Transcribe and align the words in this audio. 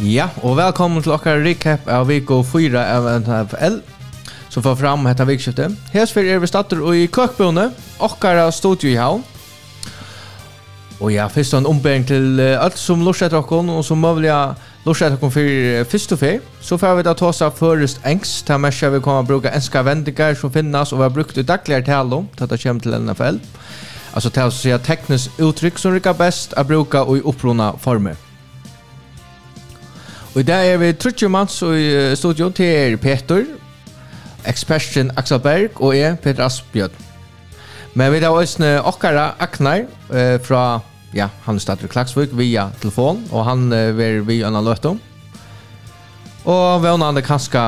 Ja, 0.00 0.30
og 0.40 0.54
velkommen 0.56 1.02
til 1.04 1.12
okkar 1.12 1.42
recap 1.44 1.84
av 1.92 2.06
Viko 2.08 2.38
4 2.40 2.80
av 2.96 3.04
NFL 3.20 3.74
som 4.48 4.62
får 4.64 4.78
fram 4.80 5.02
hetta 5.04 5.26
vikskiftet. 5.28 5.74
Hesfer 5.92 6.24
er 6.24 6.38
vi 6.40 6.48
stater 6.48 6.80
i 6.96 7.02
Køkbøne, 7.12 7.66
okkar 8.00 8.40
av 8.46 8.54
studio 8.56 8.88
i 8.88 8.96
havn. 8.96 9.20
Og 11.04 11.12
ja, 11.12 11.26
fyrst 11.28 11.52
en 11.52 11.68
ombering 11.68 12.06
til 12.08 12.40
alt 12.40 12.80
som 12.80 13.04
lorset 13.04 13.28
etter 13.28 13.42
okkon, 13.42 13.68
og 13.68 13.84
som 13.84 14.00
møvliga 14.00 14.54
lorset 14.86 15.10
etter 15.10 15.18
okkon 15.18 15.34
fyrir 15.36 15.84
fyrst 15.92 16.16
og 16.16 16.22
fyr. 16.22 16.40
Så 16.64 16.80
får 16.80 16.96
vi 16.96 17.04
da 17.04 17.14
tåsa 17.20 17.50
først 17.52 18.00
engst, 18.08 18.46
ta 18.48 18.56
mersi 18.56 18.88
vi 18.88 19.02
kommer 19.04 19.28
bruka 19.28 19.52
enska 19.52 19.84
vendinger 19.84 20.32
som 20.32 20.56
finnes 20.56 20.96
og 20.96 21.04
er 21.04 21.12
brukt 21.12 21.36
i 21.36 21.44
dagligere 21.44 21.90
talo, 21.90 22.24
til 22.38 22.48
at 22.48 22.56
det 22.56 22.62
kommer 22.64 22.88
til 22.88 22.96
NFL. 23.04 23.44
Altså 24.16 24.32
til 24.32 24.48
å 24.48 24.56
si 24.62 24.72
teknisk 24.80 25.44
uttrykk 25.44 25.78
som 25.78 25.92
rikar 25.92 26.16
best 26.16 26.56
er 26.56 26.64
bruka 26.64 27.04
og 27.04 27.20
i 27.20 27.24
opprona 27.28 27.74
former. 27.76 28.29
Og 30.30 30.46
der 30.46 30.54
er 30.62 30.76
vi 30.78 30.92
Trutje 30.94 31.26
manns 31.28 31.56
i 31.62 32.14
studio 32.14 32.52
til 32.54 32.70
er 32.70 32.96
Peter, 33.02 33.42
eksperten 34.46 35.10
Axel 35.18 35.40
Berg 35.42 35.80
og 35.82 35.96
jeg, 35.96 36.18
Peter 36.22 36.44
Asbjørn. 36.44 36.94
Men 37.98 38.12
vi 38.12 38.20
har 38.22 38.30
også 38.30 38.76
okkara 38.86 39.32
Aknar 39.42 39.88
eh, 40.14 40.38
fra, 40.38 40.80
ja, 41.14 41.26
han 41.42 41.58
er 41.58 41.64
stadig 41.64 41.90
Klagsvik 41.90 42.30
via 42.38 42.68
telefon, 42.80 43.24
og 43.32 43.44
han 43.48 43.72
eh, 43.74 43.90
er 43.90 44.20
vi 44.22 44.42
anna 44.46 44.62
løtum. 44.62 45.00
Og 46.44 46.82
vi 46.82 46.86
har 46.86 47.02
andre 47.02 47.26
kanskje 47.26 47.64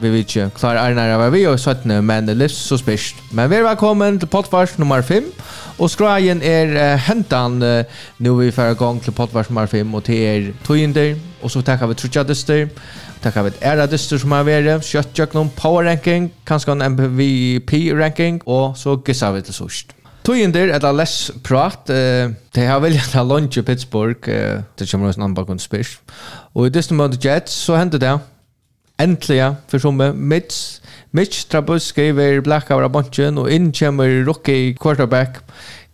vi 0.00 0.08
vet 0.08 0.30
ikke 0.30 0.46
klar 0.56 0.78
er 0.80 0.94
nære 0.96 1.18
var 1.20 1.32
vi 1.34 1.42
og 1.48 1.58
17, 1.58 1.92
men 2.04 2.30
livs 2.38 2.56
så 2.56 2.78
spist. 2.80 3.18
Men 3.36 3.50
vi 3.50 3.58
er 3.58 3.66
velkommen 3.66 4.18
til 4.20 4.30
potvars 4.32 4.78
nummer 4.78 5.02
5, 5.04 5.26
og 5.78 5.90
skrajen 5.92 6.40
er 6.42 6.72
uh, 6.72 7.00
hentan 7.04 7.60
uh, 7.60 8.00
nå 8.18 8.34
vi 8.38 8.50
færre 8.54 8.78
gang 8.80 9.02
til 9.04 9.12
potvars 9.12 9.50
nummer 9.50 9.66
5, 9.68 9.94
og 9.94 10.04
til 10.04 10.24
er 10.24 10.48
tøyender, 10.64 11.14
og 11.42 11.52
så 11.52 11.60
takkar 11.60 11.92
vi 11.92 11.98
trutjadester, 12.00 12.66
takkar 13.20 13.48
vi 13.48 13.54
æradester 13.60 14.18
som 14.18 14.32
er 14.32 14.48
vere, 14.48 14.80
kjøttjøknum, 14.80 15.52
power 15.56 15.84
ranking, 15.90 16.32
kanskje 16.48 16.78
en 16.78 16.86
MVP 16.96 17.92
ranking, 18.00 18.40
og 18.46 18.76
så 18.80 18.96
gissa 19.04 19.32
vi 19.36 19.44
til 19.44 19.54
sørst. 19.54 19.96
Tøyinder, 20.24 20.78
det 20.80 20.96
less 20.96 21.30
prat, 21.44 21.92
uh, 21.92 22.32
det 22.56 22.68
har 22.72 22.80
vel 22.80 22.96
gjerne 22.96 23.28
lunch 23.28 23.60
i 23.60 23.68
Pittsburgh, 23.68 24.32
uh, 24.32 24.64
det 24.78 24.88
kommer 24.88 25.12
også 25.12 25.20
en 25.20 25.28
annen 25.28 25.36
bakgrunn 25.36 25.60
spørs. 25.60 25.98
Og 26.54 26.66
i 26.66 26.72
dyster 26.72 26.96
mot 26.96 27.24
Jets, 27.24 27.52
så 27.52 27.76
hendte 27.76 28.00
det, 28.00 28.16
Äntligen 29.00 29.54
för 29.68 29.78
som 29.78 30.12
Mitch 30.28 30.80
Mitch 31.10 31.44
Trubisky 31.44 32.08
är 32.08 32.40
black 32.40 32.70
av 32.70 32.90
bunchen 32.90 33.38
och 33.38 33.50
in 33.50 33.72
kommer 33.72 34.24
rookie 34.24 34.74
quarterback 34.74 35.36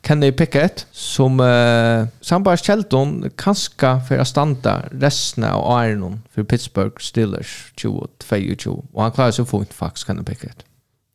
Kenny 0.07 0.33
Pickett 0.33 0.87
som 0.93 1.41
uh, 1.41 2.07
Sambars 2.21 2.63
Shelton 2.63 3.31
kanske 3.37 4.01
för 4.09 4.19
att 4.19 4.29
stanna 4.29 4.83
resten 4.91 5.45
av 5.45 5.85
Ironon 5.85 6.23
för 6.35 6.45
Pittsburgh 6.45 6.97
Steelers 6.99 7.73
22 7.77 8.85
och 8.93 9.03
han 9.03 9.13
klarar 9.13 9.31
sig 9.31 9.47
fint 9.47 9.75
faktiskt 9.75 10.07
Kenny 10.07 10.23
Pickett. 10.23 10.66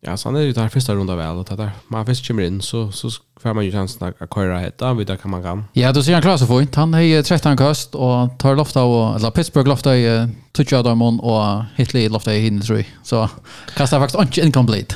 Ja, 0.03 0.17
så 0.17 0.29
han 0.29 0.35
är 0.35 0.41
ju 0.41 0.51
där 0.53 0.69
första 0.69 0.95
runda 0.95 1.15
väl 1.15 1.37
och 1.37 1.45
där 1.45 1.71
man 1.87 2.05
först 2.05 2.27
kommer 2.27 2.43
in 2.43 2.61
så 2.61 2.91
så 2.91 3.09
får 3.41 3.53
man 3.53 3.65
ju 3.65 3.71
chansen 3.71 4.13
att 4.19 4.33
köra 4.33 4.59
hetta 4.59 4.93
vid 4.93 5.07
där 5.07 5.15
kan 5.15 5.31
man 5.31 5.43
kan. 5.43 5.63
Ja, 5.73 5.91
då 5.91 6.03
ser 6.03 6.13
han 6.13 6.21
klar 6.21 6.37
så 6.37 6.47
fint. 6.47 6.75
Han 6.75 6.93
har 6.93 7.23
13 7.23 7.57
kast 7.57 7.95
och 7.95 8.39
tar 8.39 8.55
lofta 8.55 8.83
och 8.83 9.15
eller 9.15 9.31
Pittsburgh 9.31 9.69
lofta 9.69 9.97
i 9.97 10.27
toucha 10.51 10.83
där 10.83 10.95
man 10.95 11.19
och 11.19 11.63
Hitley 11.75 12.09
lofta 12.09 12.33
i 12.35 12.39
hinner 12.39 12.61
tror 12.61 12.77
jag. 12.77 12.87
Så 13.03 13.29
kastar 13.75 13.99
faktiskt 13.99 14.21
inte 14.21 14.41
incomplete. 14.41 14.95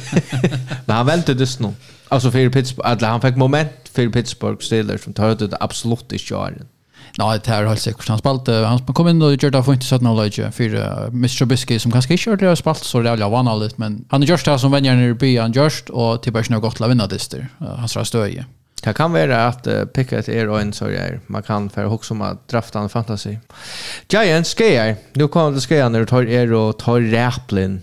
Men 0.84 0.96
han 0.96 1.06
välte 1.06 1.34
det 1.34 1.46
snå. 1.46 1.74
Alltså 2.08 2.30
för 2.30 2.48
Pittsburgh, 2.48 3.04
han 3.04 3.20
fick 3.20 3.36
moment 3.36 3.88
för 3.92 4.08
Pittsburgh 4.08 4.60
Steelers 4.60 5.04
som 5.04 5.12
tar 5.12 5.30
ut 5.30 5.38
det 5.38 5.56
absolut 5.60 6.12
i 6.12 6.18
kören. 6.18 6.66
Ja, 7.20 7.38
det 7.44 7.50
här 7.50 7.64
har 7.64 7.76
säkert 7.76 8.08
han 8.08 8.18
spalt 8.18 8.46
han 8.48 8.78
kom 8.78 9.08
in 9.08 9.22
och 9.22 9.30
gjorde 9.30 9.50
det 9.50 9.62
för 9.62 9.72
inte 9.72 9.86
så 9.86 9.94
att 9.94 10.02
någon 10.02 10.30
för 10.30 10.62
Mr. 11.08 11.28
Trubisky 11.28 11.78
som 11.78 11.92
kanske 11.92 12.12
inte 12.12 12.30
gjorde 12.30 12.48
det 12.48 12.56
spalt 12.56 12.84
så 12.84 13.00
det 13.00 13.16
var 13.16 13.30
vanligt 13.30 13.78
men 13.78 14.04
han 14.08 14.22
görs 14.22 14.44
det 14.44 14.58
som 14.58 14.70
vänjer 14.70 14.94
när 14.94 15.14
det 15.14 15.36
han 15.36 15.52
görs 15.52 15.82
och 15.88 16.22
till 16.22 16.32
börsen 16.32 16.54
har 16.54 16.60
gått 16.60 16.80
lavinna 16.80 17.06
dyster 17.06 17.48
hans 17.58 17.96
rastöje. 17.96 18.44
Det 18.82 18.92
kan 18.92 19.12
vara 19.12 19.46
att 19.46 19.66
uh, 19.66 19.84
picket 19.84 20.28
är 20.28 20.48
och 20.48 20.60
en 20.60 20.72
sorg 20.72 20.96
är. 20.96 21.20
Man 21.26 21.42
kan 21.42 21.70
för 21.70 21.84
också 21.84 22.14
om 22.14 22.38
drafta 22.46 22.78
en 22.78 22.88
fantasi. 22.88 23.38
Giants 24.08 24.54
skejar. 24.54 24.96
Nu 25.12 25.28
kommer 25.28 25.50
det 25.50 25.60
skejar 25.60 25.88
när 25.88 26.00
du 26.00 26.06
tar 26.06 26.22
er 26.22 26.52
och 26.52 26.78
tar 26.78 27.00
räplin. 27.00 27.82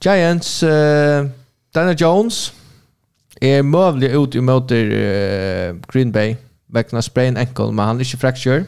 Giants, 0.00 0.62
uh, 0.62 1.26
Daniel 1.74 1.96
Jones 2.00 2.52
Er 3.40 3.62
mövlig 3.62 4.10
ut 4.10 4.34
emot 4.34 4.70
uh, 4.70 5.74
Green 5.92 6.12
Bay 6.12 6.36
vegna 6.72 7.02
sprain 7.04 7.36
ankle, 7.40 7.72
men 7.72 7.84
han 7.86 8.00
er 8.00 8.06
ikke 8.06 8.22
fracture. 8.24 8.64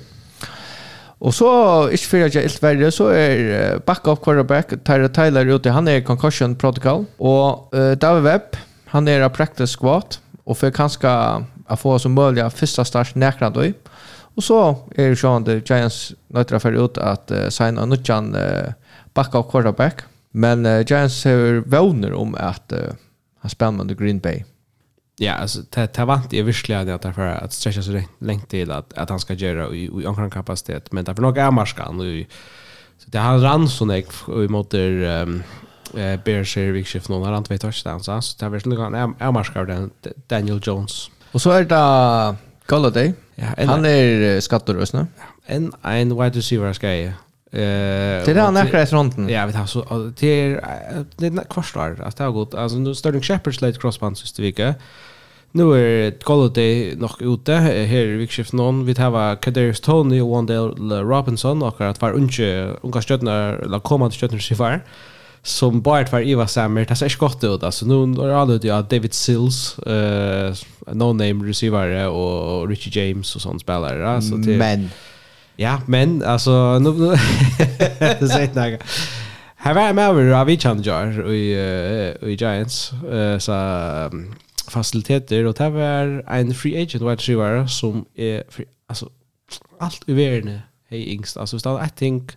Og 1.24 1.32
så, 1.32 1.48
ikke 1.94 2.08
for 2.10 2.26
at 2.26 2.34
jeg 2.34 2.42
er 2.42 2.48
helt 2.50 2.62
verre, 2.62 2.90
så 2.92 3.06
er 3.16 3.78
backup 3.86 4.20
quarterback 4.24 4.74
Tyra 4.84 5.08
Tyler 5.08 5.54
ute. 5.54 5.72
Han 5.72 5.88
er 5.88 6.04
concussion 6.04 6.54
protocol. 6.54 7.06
Og 7.18 7.72
uh, 7.72 7.94
David 7.96 8.26
Webb, 8.26 8.58
han 8.92 9.08
er 9.08 9.24
av 9.24 9.32
practice 9.32 9.72
squad, 9.72 10.18
og 10.44 10.58
for 10.60 10.74
kanskje 10.74 11.08
å 11.08 11.78
få 11.80 11.96
som 11.98 12.12
mulig 12.12 12.44
første 12.52 12.84
start 12.84 13.16
nærkere 13.16 13.52
døy. 13.54 13.72
Og 14.34 14.44
så 14.44 14.58
er 14.98 15.12
det 15.12 15.20
sånn 15.20 15.46
at 15.46 15.68
Giants 15.68 16.00
nøytra 16.34 16.60
for 16.60 16.76
ut 16.76 16.98
at 17.00 17.30
uh, 17.32 17.46
signa 17.54 17.86
nødjan 17.86 18.34
uh, 18.34 18.74
backup 19.16 19.48
quarterback. 19.52 20.04
Men 20.34 20.66
uh, 20.66 20.82
Giants 20.82 21.22
har 21.24 21.62
vågner 21.70 22.12
om 22.18 22.34
at 22.36 22.74
uh, 22.74 22.98
han 23.44 23.52
spiller 23.52 23.84
med 23.84 23.96
Green 23.96 24.20
Bay 24.20 24.42
ja, 25.16 25.32
alltså 25.32 25.58
det 25.70 25.94
det 25.94 26.04
vant 26.04 26.32
är 26.32 26.42
verkligen 26.42 26.94
att 26.94 27.02
därför 27.02 27.26
att 27.26 27.52
stretcha 27.52 27.82
sig 27.82 28.08
längt 28.18 28.48
till 28.48 28.70
att 28.70 28.92
att 28.98 29.10
han 29.10 29.20
ska 29.20 29.34
göra 29.34 29.74
i 29.74 29.84
i 30.02 30.06
ankan 30.06 30.30
kapacitet 30.30 30.92
men 30.92 31.04
därför 31.04 31.22
nog 31.22 31.38
är 31.38 31.50
marskan 31.50 31.96
nu 31.98 32.26
så 32.98 33.10
det 33.10 33.18
han 33.18 33.42
rann 33.42 33.68
så 33.68 33.84
nek 33.84 34.06
i 34.28 34.48
mot 34.48 34.74
ehm 34.74 35.42
eh 35.94 36.20
Berger 36.24 36.72
Vikskift 36.72 37.08
någon 37.08 37.28
annan 37.28 37.44
vet 37.48 37.62
har 37.62 37.68
inte 37.68 38.04
så 38.04 38.20
så 38.22 38.36
det 38.38 38.48
verkligen 38.48 38.94
är 38.94 39.12
är 39.18 39.32
marskan 39.32 39.66
den 39.66 39.90
Daniel 40.26 40.60
Jones. 40.62 41.10
Och 41.32 41.42
så 41.42 41.50
är 41.50 41.64
det 41.64 42.36
Galladay. 42.66 43.14
Ja, 43.34 43.46
han 43.66 43.84
är 43.84 44.40
skattorösna. 44.40 45.06
En 45.46 45.72
en 45.82 46.08
wide 46.08 46.38
receiver 46.38 46.72
ska 46.72 46.94
jag. 46.94 47.06
Eh 47.06 47.12
Det 48.24 48.28
är 48.28 48.40
han 48.40 48.82
i 48.82 48.86
fronten. 48.86 49.28
Ja, 49.28 49.46
vet 49.46 49.54
han 49.54 49.68
så 49.68 50.12
det 50.20 50.26
är 50.26 51.04
det 51.16 51.44
kvarstår 51.50 52.00
att 52.04 52.16
det 52.16 52.24
har 52.24 52.32
gått 52.32 52.54
alltså 52.54 52.78
nu 52.78 52.94
Sterling 52.94 53.22
Shepard 53.22 53.54
slide 53.54 53.78
crossband 53.78 54.18
sist 54.18 54.38
vecka. 54.38 54.74
Nu 55.56 55.62
är 55.62 56.14
Holiday 56.24 56.96
nog 56.96 57.22
ute. 57.22 57.52
Här 57.52 57.94
i 57.94 58.16
vikskift 58.16 58.52
någon. 58.52 58.86
Vi 58.86 58.94
har 58.94 59.36
Kadarius 59.36 59.80
Tony 59.80 60.20
och 60.20 60.28
Wandale 60.28 61.02
Robinson. 61.02 61.62
Och 61.62 61.80
att 61.80 62.00
var 62.00 62.12
unge, 62.12 62.70
unga 62.82 63.02
stödnar, 63.02 63.52
eller 63.52 63.78
till 63.78 64.16
stödnar 64.16 64.38
sig 64.38 64.56
var. 64.56 64.80
Som 65.42 65.80
bara 65.80 66.06
var 66.12 66.20
Iva 66.20 66.46
Sammer. 66.46 66.84
Det 66.84 66.96
ser 66.96 67.06
inte 67.06 67.18
gott 67.18 67.44
ut. 67.44 67.62
Alltså, 67.62 67.86
nu 67.86 68.22
är 68.22 68.28
alla 68.28 68.52
ute 68.52 68.66
David 68.90 69.14
Sills. 69.14 69.78
Uh, 69.86 70.54
No-name 70.86 71.48
receiver, 71.48 72.08
och 72.08 72.68
Richie 72.68 73.06
James 73.06 73.36
och 73.36 73.42
sånt 73.42 73.60
spelare. 73.60 74.22
Så 74.22 74.42
till, 74.42 74.58
men. 74.58 74.90
Ja, 75.56 75.80
men. 75.86 76.22
Alltså, 76.22 76.78
nu... 76.78 76.90
nu 76.90 77.10
det 77.98 78.28
säger 78.28 78.42
inte 78.44 78.70
något. 78.70 78.80
Här 79.56 79.74
var 79.74 79.82
jag 79.82 79.94
med 79.94 80.08
över 80.08 80.30
Avichan 80.30 80.82
Jar 80.82 81.32
i, 81.32 81.54
i 82.22 82.34
Giants. 82.34 82.92
Uh, 83.12 83.38
så... 83.38 83.52
Um, 84.12 84.34
faciliteter 84.68 85.44
och 85.44 85.54
det 85.54 85.70
var 85.70 86.24
en 86.28 86.54
free 86.54 86.82
agent 86.82 87.02
wide 87.02 87.14
receiver 87.14 87.66
som 87.66 88.04
är 88.14 88.42
free, 88.48 88.66
alltså 88.86 89.10
allt 89.78 90.08
i 90.08 90.12
världen 90.12 90.58
hej 90.88 91.12
ingst 91.12 91.36
alltså 91.36 91.56
utan 91.56 91.84
I 91.86 91.88
think 91.96 92.32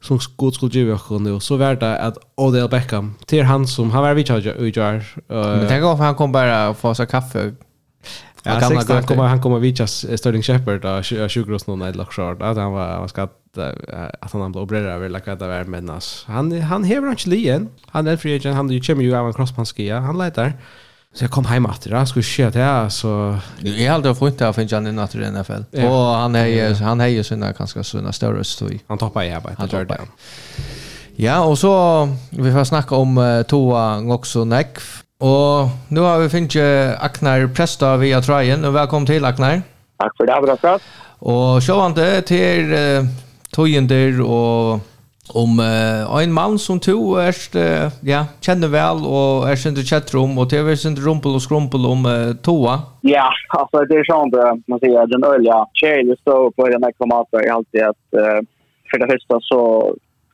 som 0.00 0.18
god 0.36 0.54
skulle 0.54 0.72
ge 0.72 0.92
och 0.92 1.22
nu 1.22 1.40
så 1.40 1.56
var 1.56 1.74
det 1.74 1.98
att 1.98 2.18
Odell 2.34 2.68
Beckham 2.68 3.14
till 3.26 3.44
han 3.44 3.66
som 3.66 3.90
han 3.90 4.02
var 4.02 4.14
vi 4.14 4.22
i 4.22 4.72
jar 4.76 5.04
men 5.28 5.68
tänk 5.68 5.84
om 5.84 6.00
han 6.00 6.14
kom 6.14 6.32
bara 6.32 6.74
få 6.74 6.94
sig 6.94 7.06
kaffe 7.06 7.52
Ja, 8.42 8.52
han 8.52 8.60
kommer 8.60 8.94
han 8.94 9.02
kommer 9.02 9.24
han 9.24 9.40
kommer 9.40 9.58
vitcha 9.58 9.86
Sterling 9.86 10.42
Shepard 10.42 10.84
och 10.84 11.04
20 11.30 11.58
någon 11.66 11.88
i 11.88 11.92
Lockshard. 11.92 12.42
Att 12.42 12.56
han 12.56 12.72
var 12.72 12.98
vad 13.00 13.10
ska 13.10 13.28
att 14.20 14.32
han 14.32 14.52
blev 14.52 14.62
opererad 14.62 14.92
över 14.92 15.08
lika 15.08 15.34
det 15.34 15.46
var 15.46 15.64
men 15.64 16.00
han 16.26 16.60
han 16.60 16.84
häver 16.84 17.10
inte 17.10 17.30
lien. 17.30 17.68
Han 17.86 18.06
är 18.06 18.16
free 18.16 18.36
agent, 18.36 18.56
han 18.56 18.70
ju 18.70 18.80
kommer 18.80 19.02
ju 19.02 19.16
av 19.16 19.26
en 19.26 19.34
crosspanskia. 19.34 20.00
Han 20.00 20.18
letar. 20.18 20.52
Så 21.14 21.24
jag 21.24 21.30
kom 21.30 21.44
hem 21.44 21.66
att 21.66 21.82
det 21.82 22.06
skulle 22.06 22.22
ske 22.22 22.50
det 22.50 22.58
här 22.58 22.88
så 22.88 23.38
jag 23.58 23.88
har 23.88 23.94
aldrig 23.94 24.16
fått 24.16 24.38
det 24.38 24.52
för 24.52 24.72
Janne 24.72 24.92
Natter 24.92 25.22
i 25.22 25.30
NFL. 25.30 25.52
Ja. 25.70 25.88
Och 25.88 26.16
han 26.16 26.34
är 26.34 26.46
ja. 26.46 26.74
han 26.74 27.00
är 27.00 27.06
ju 27.06 27.24
såna 27.24 27.52
ganska 27.52 27.84
såna 27.84 28.12
större 28.12 28.44
stoj. 28.44 28.80
Han 28.86 28.98
toppar 28.98 29.22
i 29.22 29.32
arbetet. 29.32 29.58
Han 29.58 29.68
toppar. 29.68 30.00
Ja, 31.16 31.44
och 31.44 31.58
så 31.58 32.08
vi 32.30 32.52
får 32.52 32.64
snacka 32.64 32.94
om 32.94 33.18
uh, 33.18 33.42
Toa 33.42 34.14
också 34.14 34.44
Neck. 34.44 34.78
Och 35.20 35.68
nu 35.88 36.00
har 36.00 36.18
vi 36.18 36.28
finns 36.28 36.56
Aknar 36.98 37.46
Presta 37.46 37.96
via 37.96 38.22
Trajen 38.22 38.64
och 38.64 38.76
välkommen 38.76 39.06
till 39.06 39.24
Aknar. 39.24 39.62
Tack 39.98 40.16
för 40.16 40.26
det, 40.26 40.56
bra 40.60 40.78
Och 41.18 41.64
sjövande 41.64 42.22
till 42.22 42.72
uh, 42.72 43.04
Tojender 43.50 44.20
och 44.20 44.80
om 45.34 45.60
uh, 45.60 46.22
en 46.22 46.32
mann 46.32 46.58
som 46.58 46.80
to 46.82 46.96
erst 47.20 47.56
uh, 47.56 47.90
ja, 48.06 48.24
kjenner 48.44 48.72
vel 48.72 49.04
og 49.06 49.46
er 49.50 49.60
sin 49.60 49.76
til 49.76 49.86
kjettrom 49.86 50.38
og 50.38 50.50
TV 50.50 50.74
til 50.74 50.98
rumpel 51.04 51.38
og 51.38 51.44
skrumpel 51.44 51.86
om 51.86 52.06
uh, 52.08 52.32
toa. 52.46 52.78
Ja, 53.06 53.28
altså 53.58 53.84
det 53.90 54.00
er 54.00 54.10
sånn 54.10 54.32
det 54.34 54.48
man 54.70 54.82
sier 54.82 55.08
den 55.10 55.26
olja 55.26 55.62
tjejen 55.80 56.16
står 56.22 56.50
på 56.56 56.68
den 56.68 56.84
här 56.84 56.92
i 56.92 57.12
alt 57.14 57.36
alltid 57.56 57.82
at 57.82 58.20
uh, 58.20 58.40
for 58.90 58.98
det 58.98 59.10
første 59.12 59.40
så 59.48 59.62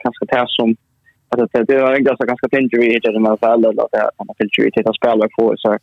kanskje 0.05 0.33
det 0.33 0.45
som 0.57 0.77
att 1.29 1.53
det 1.53 1.65
det 1.65 1.75
är 1.75 1.93
en 1.93 2.05
ganska 2.05 2.27
ganska 2.27 2.59
i 2.59 2.99
det 2.99 3.21
med 3.21 3.39
fall 3.41 3.65
eller 3.65 3.83
att 3.85 4.11
har 4.17 4.35
pinju 4.39 4.69
i 4.69 4.71
det 4.75 4.95
spelar 4.95 5.29
för 5.37 5.57
så 5.57 5.79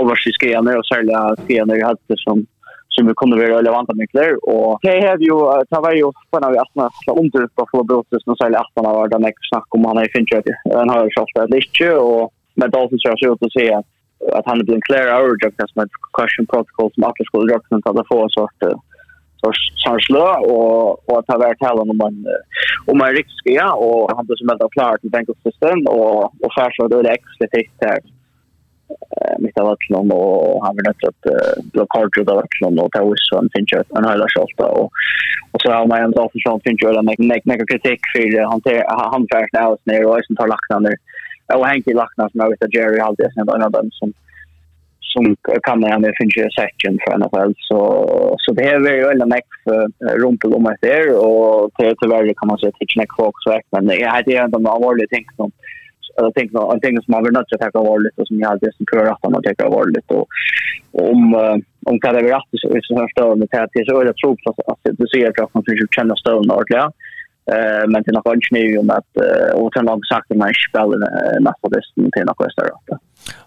överskenar 0.00 0.78
och 0.78 0.86
sälja 0.86 1.36
skenar 1.46 1.74
ju 1.74 1.84
hade 1.84 2.16
som 2.16 2.46
som 2.94 3.06
vi 3.06 3.14
kunde 3.16 3.36
vara 3.36 3.58
relevanta 3.58 3.92
med 3.92 4.02
nycklar 4.02 4.30
och 4.54 4.78
det 4.82 5.00
här 5.06 5.18
ju 5.18 5.36
ta 5.70 5.80
var 5.80 5.92
ju 5.92 6.12
på 6.30 6.38
när 6.40 6.50
vi 6.50 6.58
att 6.58 6.92
så 7.04 7.18
under 7.20 7.46
på 7.46 7.66
för 7.70 7.82
brottes 7.82 8.26
nu 8.26 8.34
sälja 8.34 8.58
att 8.60 8.72
man 8.76 8.84
har 8.94 9.08
den 9.08 9.22
nästa 9.22 9.48
snack 9.50 9.68
om 9.68 9.84
han 9.84 9.98
är 9.98 10.08
finch 10.14 10.32
han 10.74 10.88
har 10.88 11.04
ju 11.04 11.10
det 11.34 11.56
lite 11.56 11.94
och 11.94 12.32
med 12.54 12.70
Dalton 12.70 12.98
så 12.98 13.16
så 13.18 13.46
att 13.46 13.52
säga 13.52 13.82
att 14.32 14.46
han 14.46 14.58
blir 14.58 14.74
en 14.74 14.80
clear 14.88 15.08
hour 15.16 15.36
jag 15.40 15.52
fast 15.58 15.76
med 15.76 15.88
question 16.18 16.46
protocol 16.46 16.90
som 16.94 17.04
att 17.04 17.26
skulle 17.26 17.52
dra 17.52 17.60
sen 17.68 17.82
ta 17.82 18.04
få 18.08 18.28
sort 18.28 18.62
så 19.40 19.52
chansla 19.84 20.38
och 20.38 21.08
och 21.08 21.18
att 21.18 21.28
ha 21.28 21.38
varit 21.38 21.60
här 21.60 21.80
om 21.80 21.96
man 21.96 22.26
om 22.86 22.98
man 22.98 23.10
risk 23.10 23.42
ja 23.44 23.72
och 23.74 24.16
han 24.16 24.26
då 24.26 24.36
som 24.36 24.48
helt 24.48 24.72
klar 24.72 24.96
till 24.96 25.10
bank 25.10 25.28
system 25.42 25.86
och 25.86 26.24
och 26.44 26.52
färs 26.58 26.76
då 26.78 27.02
det 27.02 27.10
extra 27.10 27.46
tätt 27.46 28.04
mitt 29.38 29.58
av 29.58 29.66
vattnet 29.66 30.12
och 30.12 30.66
han 30.66 30.76
var 30.76 30.82
nødt 30.88 30.98
til 31.00 31.10
att 31.12 31.72
bli 31.72 31.84
kort 31.94 32.18
ut 32.18 32.28
av 32.28 32.36
vattnet 32.40 32.82
och 32.82 32.92
ta 32.92 33.02
oss 33.02 33.28
från 33.30 33.48
sin 33.54 33.66
kött 33.66 33.90
en 33.96 34.08
hela 34.10 34.26
kjolta 34.34 34.66
och, 34.78 34.88
och 35.52 35.60
så 35.62 35.72
har 35.72 35.86
man 35.86 36.02
en 36.02 36.16
dag 36.18 36.30
från 36.44 36.60
sin 36.60 36.78
kjolta 36.78 37.02
med 37.02 37.16
mycket 37.20 37.68
kritik 37.72 38.00
för 38.12 38.22
handfärden 39.12 39.64
av 39.64 39.72
oss 39.72 39.86
ner 39.86 40.06
och 40.06 40.24
som 40.26 40.36
tar 40.36 40.48
lacknader 40.54 40.94
och 41.54 41.66
Henke 41.66 41.94
lacknader 41.94 42.30
som 42.30 42.40
jag 42.40 42.50
vet 42.50 42.64
att 42.64 42.74
Jerry 42.74 43.00
alltid 43.00 43.26
är 43.26 43.54
en 43.56 43.62
av 43.62 43.70
dem 43.70 43.88
som 43.92 44.12
som 45.12 45.36
kan 45.62 45.80
man 45.80 46.00
med 46.00 46.14
finna 46.18 46.30
ju 46.36 46.50
section 46.60 46.98
för 47.02 47.18
NFL 47.18 47.52
så 47.68 47.78
så 48.38 48.52
det 48.52 48.64
är 48.64 48.96
ju 49.00 49.10
en 49.10 49.28
max 49.28 49.46
rumpel 50.22 50.54
om 50.54 50.74
det 50.80 51.14
och 51.14 51.70
till 51.76 51.94
tyvärr 52.00 52.34
kan 52.38 52.48
man 52.48 52.58
säga 52.58 52.68
att 52.68 52.78
det 52.78 52.84
är 52.84 52.94
knack 52.94 53.12
folk 53.16 53.36
så 53.44 53.60
men 53.70 53.98
jag 53.98 54.10
hade 54.10 54.36
ändå 54.36 54.56
allvarligt 54.70 55.10
tänkt 55.10 55.40
om 55.40 55.50
jag 56.16 56.34
tänker 56.34 56.72
en 56.72 56.80
ting 56.80 57.02
som 57.02 57.12
man 57.12 57.24
vill 57.24 57.32
nöta 57.32 57.66
att 57.66 57.72
ta 57.72 57.82
var 57.82 58.00
lite 58.00 58.26
som 58.26 58.40
jag 58.40 58.48
hade 58.48 58.72
som 58.72 58.86
kör 58.90 59.06
att 59.12 59.22
man 59.22 59.42
tar 59.42 59.70
var 59.70 59.86
lite 59.86 60.14
och 60.14 60.28
om 60.92 61.34
om 61.86 62.00
kan 62.00 62.14
det 62.14 62.22
vara 62.22 62.36
att 62.36 62.60
så 62.86 62.94
här 63.00 63.08
står 63.08 63.36
med 63.36 63.48
det 63.52 63.68
till 63.72 63.86
så 63.86 64.04
jag 64.10 64.16
tror 64.16 64.36
att 64.66 64.78
det 64.82 65.08
ser 65.10 65.18
jag 65.18 65.48
man 65.54 65.62
så 65.64 65.86
känna 65.96 66.16
stone 66.16 66.54
ordentligt 66.54 66.94
eh 67.54 67.84
men 67.90 68.02
det 68.02 68.12
någon 68.12 68.40
nu 68.50 68.78
om 68.78 68.90
att 68.90 69.10
och 69.54 69.70
sen 69.74 69.88
har 69.88 70.00
sagt 70.12 70.30
att 70.30 70.36
man 70.36 70.52
spelar 70.68 70.98
nästa 71.48 71.68
det 71.68 71.82
till 72.14 72.24
något 72.24 72.52
större. 72.52 72.98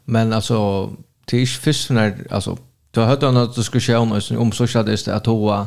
Men 0.06 0.34
alltså 0.34 0.90
tisch 1.26 1.62
fisnar 1.62 2.12
alltså 2.30 2.58
Du 2.96 3.00
har 3.02 3.08
hørt 3.08 3.24
at 3.24 3.56
du 3.56 3.64
skulle 3.64 3.82
sjå 3.82 3.98
om 4.38 4.52
sosialist 4.52 5.08
at 5.08 5.26
hoa 5.26 5.66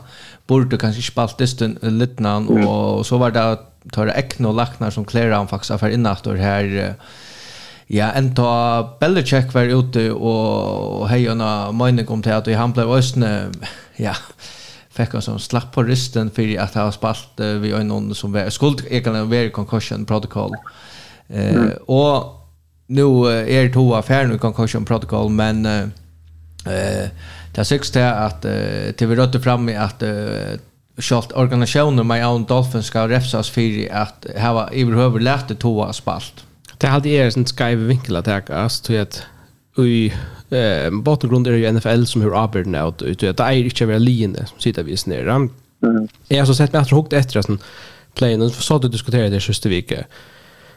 burde 0.48 0.78
kanskje 0.78 1.02
spalt 1.02 1.38
distan 1.38 1.72
litt 1.82 2.20
og 2.22 3.02
så 3.06 3.18
var 3.18 3.30
det 3.34 3.42
at 3.42 3.64
tar 3.92 4.06
ekna 4.06 4.52
laknar 4.52 4.90
som 4.90 5.04
klärar 5.04 5.32
han 5.32 5.48
faktiskt 5.48 5.70
affär 5.70 5.88
innatt 5.88 6.26
och 6.26 6.36
här 6.36 6.94
ja 7.86 8.10
en 8.12 8.34
ta 8.34 8.96
Belichick 9.00 9.54
var 9.54 9.62
ute 9.62 10.10
och 10.10 11.08
hejona 11.08 11.72
mening 11.72 12.06
kom 12.06 12.22
till 12.22 12.32
att 12.32 12.46
han 12.46 12.72
blev 12.72 12.90
ösne 12.90 13.46
ja 13.96 14.14
fick 14.90 15.12
han 15.12 15.22
som 15.22 15.38
slapp 15.38 15.72
på 15.72 15.82
risten 15.82 16.30
för 16.30 16.58
att 16.58 16.74
ha 16.74 16.92
spalt 16.92 17.40
uh, 17.40 17.46
vi 17.46 17.84
någon 17.84 18.14
som 18.14 18.32
var 18.32 18.50
skuld 18.50 18.82
egentligen 18.88 19.30
var 19.30 19.50
concussion 19.50 20.04
protocol 20.04 20.50
eh 21.28 21.54
mm. 21.54 21.70
och 21.86 22.32
nu 22.86 23.26
är 23.26 23.64
det 23.64 23.72
två 23.72 23.94
affärer 23.94 24.26
nu 24.26 24.38
concussion 24.38 24.84
protocol 24.84 25.30
men 25.30 25.66
eh 25.66 27.08
det 27.56 27.64
syns 27.64 27.90
det 27.90 28.14
att 28.14 28.44
uh, 28.44 28.92
till 28.92 29.06
vi 29.06 29.16
rötter 29.16 29.38
fram 29.38 29.68
i 29.68 29.76
att 29.76 30.02
uh, 30.02 30.58
Sjalt 30.98 31.32
organisationer 31.32 32.04
med 32.04 32.26
Own 32.26 32.44
Dolphin 32.44 32.82
ska 32.82 33.08
refsas 33.08 33.50
för 33.50 33.92
att 33.92 34.26
ha 34.36 34.70
överhuvud 34.72 35.22
lärt 35.22 35.48
det 35.48 35.54
toa 35.54 35.92
spalt. 35.92 36.44
Det 36.78 36.86
hade 36.86 37.08
är 37.08 37.38
en 37.38 37.46
skriva 37.46 37.82
vinkel 37.82 38.16
att 38.16 38.26
jag 38.48 38.70
så 38.70 38.84
tror 38.84 38.98
att 39.00 39.22
i 39.78 40.12
eh 40.50 40.90
bottengrund 40.90 41.46
är 41.46 41.52
ju 41.52 41.72
NFL 41.72 42.04
som 42.04 42.22
hur 42.22 42.42
arbetar 42.42 42.70
nu 42.70 42.78
att 42.78 43.02
ut 43.02 43.22
att 43.22 43.36
det 43.36 43.42
är 43.42 43.52
inte 43.52 43.86
väl 43.86 44.02
linje 44.02 44.46
som 44.46 44.60
sitter 44.60 44.82
vi 44.82 44.96
snära. 44.96 45.48
Jag 46.28 46.38
har 46.38 46.46
så 46.46 46.54
sett 46.54 46.72
mig 46.72 46.82
att 46.82 46.92
hukt 46.92 47.12
efter 47.12 47.42
sån 47.42 47.58
playen 48.14 48.50
så 48.50 48.62
så 48.62 48.78
du 48.78 48.88
diskuterade 48.88 49.28
det 49.28 49.40
sista 49.40 49.68
veckan. 49.68 50.04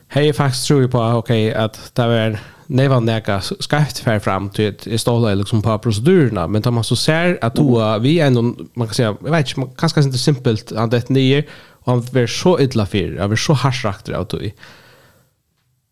Hej 0.07 0.33
faktiskt 0.33 0.67
tror 0.67 0.81
jag 0.81 0.91
på 0.91 0.99
okej 0.99 1.53
att 1.53 1.91
det 1.95 2.07
var 2.07 2.39
neva 2.69 2.99
neka 2.99 3.41
skarpt 3.41 3.99
fär 3.99 4.19
fram 4.19 4.49
till 4.49 4.67
ett 4.67 5.01
ståla 5.01 5.33
liksom 5.33 5.61
på 5.61 5.79
procedurerna 5.79 6.47
men 6.47 6.61
tar 6.61 6.71
man 6.71 6.83
så 6.83 6.95
ser 6.95 7.37
att 7.41 7.55
då 7.55 7.97
vi 7.97 8.19
ändå 8.19 8.41
man 8.73 8.87
kan 8.87 8.93
säga 8.93 9.15
jag 9.23 9.31
vet 9.31 9.47
inte 9.47 9.59
man 9.59 9.69
kanske 9.77 10.01
inte 10.01 10.17
simpelt 10.17 10.71
att 10.71 10.91
det 10.91 11.09
nio 11.09 11.43
och 11.71 11.91
han 11.91 12.05
blir 12.11 12.27
så 12.27 12.59
illa 12.59 12.85
för 12.85 13.15
jag 13.17 13.29
blir 13.29 13.37
så 13.37 13.53
harsrakt 13.53 14.09
att 14.09 14.29
då 14.29 14.39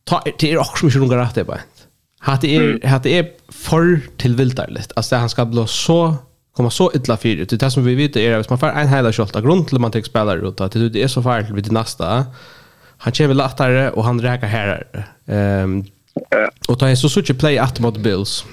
ta 0.04 0.24
det 0.40 0.52
är 0.52 0.58
också 0.58 0.86
mycket 0.86 1.02
några 1.02 1.22
rätt 1.22 1.36
det 1.36 1.44
bara 1.44 1.60
hat 2.20 2.42
det 2.42 2.58
hade 2.58 2.88
hat 2.88 3.04
det 3.04 3.18
är 3.18 3.28
för 3.50 4.02
tillviltarligt 4.18 4.92
alltså 4.96 5.16
han 5.16 5.30
ska 5.30 5.46
bli 5.46 5.64
så 5.68 6.16
komma 6.56 6.70
så 6.70 6.92
illa 6.94 7.18
för 7.18 7.36
det 7.36 7.60
det 7.60 7.72
som 7.72 7.86
vi 7.86 7.96
vet 7.96 8.16
är 8.16 8.40
att 8.40 8.50
man 8.50 8.60
får 8.60 8.70
en 8.70 8.88
hela 8.88 9.14
skott 9.14 9.36
av 9.36 9.42
grund 9.42 9.68
till 9.68 9.80
man 9.80 9.92
tar 9.92 10.02
spelare 10.02 10.48
ut 10.48 10.62
att 10.62 10.72
det 10.72 11.04
är 11.04 11.08
så 11.08 11.24
farligt 11.24 11.50
vid 11.50 11.72
nästa 11.72 12.26
han 12.98 13.14
kör 13.14 13.28
väl 13.28 13.38
lättare 13.38 13.90
och 13.90 14.04
han 14.04 14.22
räkar 14.22 14.48
här 14.48 14.88
ehm 15.26 15.86
Och 16.68 16.81
Og 16.81 16.98
så 16.98 17.10
så 17.10 17.22
sånn 17.22 17.38
play 17.38 17.58
at 17.58 17.80
mot 17.80 18.04
Bills, 18.04 18.46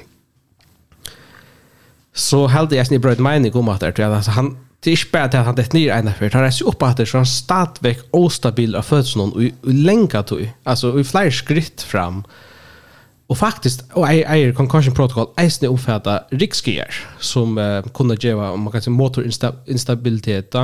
så 2.15 2.47
held 2.47 2.73
jag 2.73 2.87
snitt 2.87 3.03
brød 3.03 3.19
mening 3.19 3.57
om 3.57 3.69
at 3.69 3.81
det 3.81 3.99
alltså 3.99 4.31
han 4.31 4.57
det 4.85 4.91
är 4.91 4.97
ikke 4.97 5.21
att 5.21 5.35
han 5.35 5.55
det 5.55 5.73
ned 5.73 5.89
ene 5.89 6.13
för 6.13 6.31
han 6.31 6.45
är 6.45 6.51
så 6.51 6.65
uppe 6.65 6.87
att 6.87 6.97
det, 6.97 7.07
så 7.07 7.17
han 7.17 7.27
stadigvæk 7.27 7.99
ostabil 8.13 8.75
av 8.75 8.83
fødselen 8.83 9.29
någon 9.29 9.53
och 9.63 9.73
länka 9.73 10.23
till 10.23 10.51
alltså 10.65 10.93
og 10.93 11.07
flere 11.07 11.33
skritt 11.33 11.83
fram. 11.83 12.25
Och 13.27 13.39
faktiskt 13.39 13.85
och 13.93 14.09
är 14.09 14.25
är 14.25 14.53
Concussion 14.53 14.95
Protocol, 14.95 15.27
eisne 15.37 15.69
omfatta 15.69 16.19
rikskier, 16.31 16.95
som 17.19 17.59
uh, 17.59 17.83
kunde 17.95 18.17
ge 18.21 18.35
om 18.35 18.61
man 18.61 18.73
kan 18.73 18.83
säga 18.83 18.95
motor 18.95 19.25
instabilitet. 19.67 20.55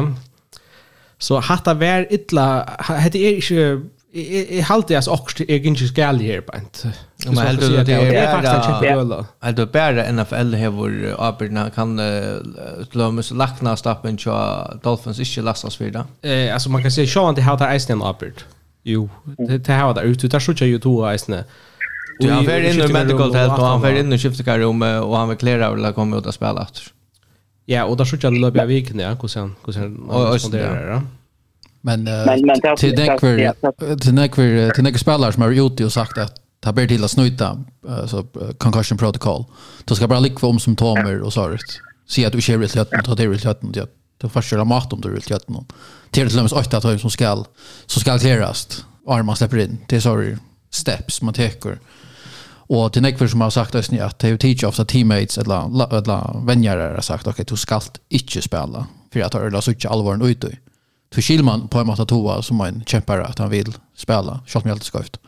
Så 1.18 1.40
hata 1.40 1.74
vär 1.74 2.06
illa 2.10 2.68
hade 2.78 3.18
är 3.18 3.40
det 3.40 3.80
Jeg 4.14 4.64
halte 4.66 4.94
jeg 4.96 5.06
også 5.06 5.44
jeg 5.44 5.60
ikke 5.60 5.86
skal 5.86 6.18
her 6.18 6.40
på 6.42 6.56
en. 6.58 6.64
Men 7.26 7.38
helt 7.38 7.60
det 7.86 7.94
er 7.94 8.32
faktisk 8.32 8.54
en 8.54 8.64
kjempegøla. 8.66 9.18
Helt 9.44 9.56
det 9.56 9.68
bare 9.70 10.06
NFL 10.12 10.56
har 10.58 10.72
hvor 10.74 10.96
arbeidene 11.18 11.70
kan 11.74 11.94
lømmes 12.94 13.30
lakna 13.30 13.76
stappen 13.76 14.18
til 14.18 14.32
Dolphins 14.84 15.22
ikke 15.22 15.44
lastas 15.46 15.76
for 15.78 15.94
det. 15.94 16.04
Altså 16.24 16.70
man 16.70 16.82
kan 16.82 16.90
si 16.90 17.06
sjåan 17.06 17.38
til 17.38 17.46
halte 17.46 17.70
eisen 17.70 17.98
en 17.98 18.02
arbeid. 18.02 18.42
Jo, 18.84 19.08
det 19.38 19.66
har 19.68 19.92
det 19.92 20.08
ute. 20.08 20.26
Det 20.26 20.34
er 20.34 20.38
så 20.38 20.52
ikke 20.56 20.72
jo 20.72 20.78
to 20.78 20.94
eisene. 21.06 21.44
Du, 22.20 22.28
har 22.28 22.42
fer 22.44 22.66
inn 22.68 22.80
i 22.82 22.88
medical 22.92 23.32
health, 23.32 23.56
og 23.56 23.66
han 23.66 23.84
fer 23.84 24.00
inn 24.00 24.12
i 24.12 24.18
skiftekarrummet, 24.20 24.98
og 25.04 25.14
han 25.16 25.30
vil 25.32 25.38
klære 25.40 25.70
av 25.70 25.78
å 25.78 25.92
komme 25.96 26.18
ut 26.18 26.26
og 26.26 26.36
spille 26.36 26.66
etter. 26.66 26.90
Ja, 27.70 27.86
og 27.86 27.96
det 27.96 28.04
er 28.04 28.10
så 28.10 28.18
ikke 28.18 28.32
løp 28.34 28.58
jeg 28.58 28.68
vikene, 28.68 29.06
ja, 29.06 29.14
hvordan 29.14 29.54
han 29.62 30.26
responderer 30.34 30.74
det. 30.74 30.98
Ja, 30.98 31.00
Men, 31.80 32.04
det. 32.04 32.24
men, 32.26 32.60
det 32.60 32.76
till 32.76 32.94
nekver, 32.94 33.54
till 33.96 34.14
nekver, 34.14 34.70
till 34.70 34.84
nekver 34.84 34.98
spelare 34.98 35.32
som 35.32 35.42
har 35.42 35.50
ute 35.50 35.84
och 35.84 35.92
sagt 35.92 36.18
att 36.18 36.40
ta 36.60 36.72
ber 36.72 36.86
till 36.86 37.04
att 37.04 37.10
snuta 37.10 37.64
alltså 37.88 38.26
concussion 38.58 38.98
protocol. 38.98 39.44
Då 39.84 39.94
ska 39.94 40.08
bara 40.08 40.20
likva 40.20 40.48
om 40.48 40.60
symptomer 40.60 41.20
och 41.20 41.32
så 41.32 41.48
där. 41.48 41.60
Se 42.08 42.26
att 42.26 42.32
du 42.32 42.40
kör 42.40 42.58
rätt 42.58 42.74
lätt 42.74 43.08
och 43.08 43.16
det 43.16 43.22
är 43.22 43.28
rätt 43.28 43.44
lätt 43.44 43.62
och 43.62 43.88
det 44.20 44.28
får 44.28 44.42
köra 44.42 44.64
mat 44.64 44.92
om 44.92 45.00
du 45.00 45.10
vill 45.10 45.22
göra 45.26 45.40
någon. 45.46 45.66
Till 46.10 46.28
till 46.28 46.38
och 46.38 46.44
med 46.44 46.52
åtta 46.52 46.80
tag 46.80 47.00
som 47.00 47.10
skall 47.10 47.44
så 47.86 48.00
skall 48.00 48.18
clearas. 48.18 48.84
Armar 49.06 49.34
släpper 49.34 49.58
in. 49.58 49.78
Det 49.88 49.96
är 49.96 50.00
sorry 50.00 50.36
steps 50.70 51.22
man 51.22 51.34
tar. 51.34 51.78
Och 52.72 52.92
till 52.92 53.02
nekver 53.02 53.26
som 53.26 53.40
har 53.40 53.50
sagt 53.50 53.74
att 53.74 53.90
ni 53.90 53.98
det 54.18 54.28
är 54.28 54.36
teach 54.36 54.64
ofta 54.64 54.84
teammates 54.84 55.38
eller 55.38 55.96
eller 55.98 56.46
vänner 56.46 56.76
har 56.76 57.00
sagt 57.00 57.26
okej 57.26 57.44
du 57.48 57.56
skall 57.56 57.82
inte 58.08 58.42
spela 58.42 58.86
för 59.12 59.20
att 59.20 59.32
det 59.32 59.38
är 59.38 59.60
så 59.60 59.70
inte 59.70 59.88
allvarligt 59.88 60.44
ute. 60.44 60.56
För 61.14 61.22
Kilman 61.22 61.68
på 61.68 61.78
en 61.78 61.86
måte 61.86 62.06
toa 62.06 62.42
som 62.42 62.56
man 62.56 62.74
kämpare 62.86 63.22
att 63.24 63.38
han 63.38 63.50
vill 63.50 63.72
spela. 63.94 64.32
kjalt 64.46 64.64
mig 64.64 64.72
alltid 64.72 64.92
skövt. 64.92 65.20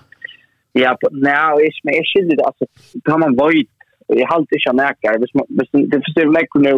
Ja, 0.72 0.96
nej, 1.10 1.70
men 1.84 1.94
jag 1.98 2.06
skiljer 2.10 2.36
det. 2.36 2.44
Alltså, 2.44 2.64
kan 3.04 3.20
man 3.20 3.36
vojt 3.36 3.70
och 4.06 4.16
jag 4.20 4.28
halt 4.28 4.52
inte 4.52 4.72
näkar. 4.72 5.18
Hvis 5.18 5.34
man, 5.34 5.46
hvis 5.56 5.70
det 5.90 6.00
förstår 6.06 6.28
mig 6.36 6.44
nu 6.68 6.74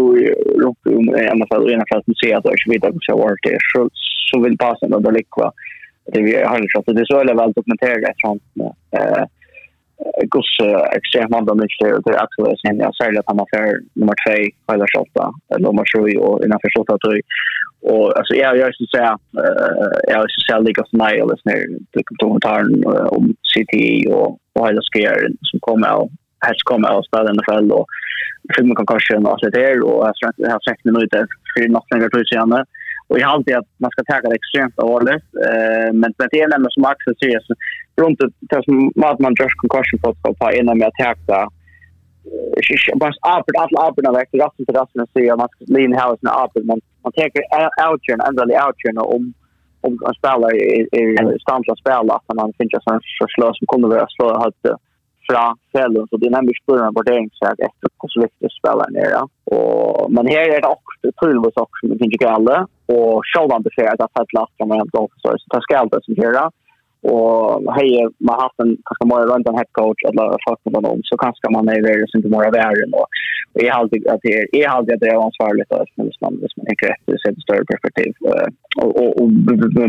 runt 0.63 0.83
om 0.99 1.07
en 1.15 1.43
av 1.43 1.49
de 1.67 1.73
ena 1.73 1.85
fast 1.93 2.07
museet 2.07 2.45
och 2.45 2.61
så 2.65 2.71
vidare 2.71 2.93
så 3.01 3.17
var 3.17 3.37
det 3.43 3.59
så 3.73 3.89
så 4.31 4.41
vill 4.45 4.59
passa 4.59 4.87
då 4.89 5.11
likva. 5.11 5.53
Det 6.13 6.23
vi 6.23 6.33
har 6.51 6.59
ju 6.59 6.69
så 6.69 6.93
det 6.93 7.01
är 7.01 7.05
så 7.05 7.21
eller 7.21 7.35
väl 7.35 7.53
dokumenterat 7.53 8.15
sånt. 8.25 8.43
Eh 8.99 9.25
Gus 10.33 10.53
extremt 10.97 11.35
andra 11.35 11.55
mycket 11.55 11.95
och 11.95 12.03
det 12.03 12.17
är 12.17 12.25
också 12.25 12.57
sen 12.63 12.79
jag 12.79 12.97
säger 12.97 13.19
att 13.19 13.27
han 13.27 13.39
har 13.39 13.49
för 13.55 13.81
nummer 13.93 14.17
2 14.67 14.73
eller 14.75 14.87
8 14.99 15.33
eller 15.51 15.67
nummer 15.67 15.85
7 15.93 16.19
och 16.19 16.45
innan 16.45 16.59
för 16.63 16.81
8 16.81 16.99
tror 16.99 17.21
och 17.91 18.19
alltså 18.19 18.35
jag 18.35 18.59
jag 18.59 18.75
skulle 18.75 18.95
säga 18.97 19.13
eh 19.45 20.15
jag 20.15 20.31
skulle 20.31 20.47
säga 20.49 20.59
lika 20.59 20.85
för 20.91 20.97
mig 20.97 21.15
eller 21.21 21.37
snär 21.37 21.61
dokumentären 22.19 22.85
om 23.17 23.35
City 23.55 24.09
och 24.17 24.39
och 24.55 24.69
hela 24.69 24.81
skärren 24.93 25.37
som 25.43 25.61
kommer 25.61 25.95
och 26.01 26.11
här 26.47 26.55
kommer 26.65 26.89
av 26.89 27.03
spela 27.03 27.31
i 27.31 27.35
NFL 27.35 27.73
och 27.73 27.87
filmen 28.57 28.77
kan 28.77 28.87
kanske 28.87 29.17
och 29.17 29.31
allt 29.31 29.43
det 29.43 29.61
där 29.61 29.83
och 29.83 30.13
jag 30.37 30.51
har 30.51 30.61
sett 30.69 30.85
minuter 30.85 31.27
för 31.55 31.69
något 31.69 31.91
längre 31.91 32.09
tid 32.11 32.27
sedan 32.29 32.65
och 33.09 33.19
jag 33.19 33.27
har 33.27 33.35
alltid 33.35 33.57
att 33.57 33.71
man 33.83 33.91
ska 33.91 34.03
ta 34.05 34.21
det 34.21 34.35
extremt 34.41 34.79
allvarligt 34.79 35.27
eh 35.47 35.91
men 36.01 36.11
det 36.19 36.41
är 36.43 36.49
nämligen 36.49 36.77
som 36.77 36.85
Axel 36.85 37.15
säger 37.23 37.41
så 37.41 37.55
runt 38.03 38.19
det 38.51 38.61
som 38.65 38.93
man 38.97 39.35
just 39.41 39.61
concussion 39.63 40.01
på 40.03 40.35
på 40.41 40.51
en 40.51 40.79
med 40.79 40.89
att 40.89 41.27
ta 41.29 41.49
bara 42.95 43.13
apert 43.21 43.57
alla 43.57 43.89
aperna 43.89 44.13
väck 44.13 44.31
till 44.31 44.41
rassen 44.41 44.67
till 44.67 44.75
rassen 44.75 45.01
och 45.03 45.09
se 45.15 45.33
om 45.33 45.39
man 45.39 45.49
ska 45.49 45.65
lin 45.77 45.93
här 45.93 46.17
sina 46.17 46.33
apert 46.33 46.65
men 46.65 46.81
man 47.05 47.13
tänker 47.13 47.43
outchen 47.89 48.21
ändlig 48.21 48.57
outchen 48.67 48.99
om 48.99 49.33
om 49.87 49.93
en 50.09 50.15
spelare 50.15 50.57
är 51.01 51.39
stans 51.39 51.69
att 51.69 51.79
spela 51.79 52.15
att 52.15 52.37
man 52.37 52.53
finns 52.59 52.75
en 52.75 53.01
så 53.19 53.27
slå 53.35 53.55
som 53.55 53.67
kommer 53.67 53.89
vara 53.89 54.07
slå 54.09 54.29
att 54.29 54.63
fra 55.29 55.57
fällen 55.73 56.07
så 56.09 56.17
det 56.17 56.27
är 56.27 56.31
nämligen 56.31 56.63
spelare 56.63 56.93
på 56.93 57.03
det 57.03 57.29
så 57.33 57.45
att 57.47 57.61
efter 57.69 57.87
hur 58.01 58.09
så 58.09 58.21
viktigt 58.21 58.53
spela 58.61 58.85
ner 58.95 59.11
ja. 59.17 59.23
Och 59.55 60.13
men 60.13 60.27
här 60.27 60.49
är 60.57 60.61
det 60.61 60.75
också 60.77 60.95
tulvos 61.21 61.57
också 61.65 61.81
som 61.89 61.99
finns 61.99 62.17
ju 62.21 62.27
alla 62.27 62.67
och 62.87 63.23
själva 63.31 63.59
besäger 63.67 64.03
att 64.05 64.21
att 64.21 64.33
lasta 64.33 64.67
med 64.67 64.79
en 64.81 64.91
golf 64.97 65.13
så 65.23 65.29
det 65.33 65.63
ska 65.63 65.79
alltid 65.79 66.05
som 66.05 66.15
göra 66.15 66.51
och 67.13 67.75
hej 67.77 67.91
man 68.27 68.35
har 68.35 68.43
haft 68.47 68.61
en 68.65 68.73
kanske 68.87 69.05
mer 69.11 69.27
runt 69.31 69.49
en 69.49 69.59
head 69.61 69.73
coach 69.81 70.01
eller 70.09 70.27
fast 70.47 70.63
med 70.65 70.83
någon 70.83 71.01
så 71.09 71.17
kanske 71.17 71.51
man 71.57 71.69
är 71.69 71.83
väl 71.87 72.09
som 72.09 72.31
mer 72.31 72.47
av 72.49 72.57
är 72.57 72.87
då 72.95 73.03
är 73.55 73.71
alltid 73.71 74.09
att 74.09 74.21
det 74.23 74.63
är 74.63 74.69
alltid 74.69 75.01
det 75.01 75.09
är 75.15 75.25
ansvarigt 75.27 75.73
att 75.73 75.91
men 75.97 76.11
man 76.23 76.33
hvis 76.41 76.57
man 76.57 76.67
inte 76.71 76.87
rätt 76.91 77.21
så 77.23 77.29
ett 77.31 77.43
större 77.47 77.65
perspektiv. 77.73 78.13
Och 78.83 78.91
och, 79.03 79.21
och 79.21 79.29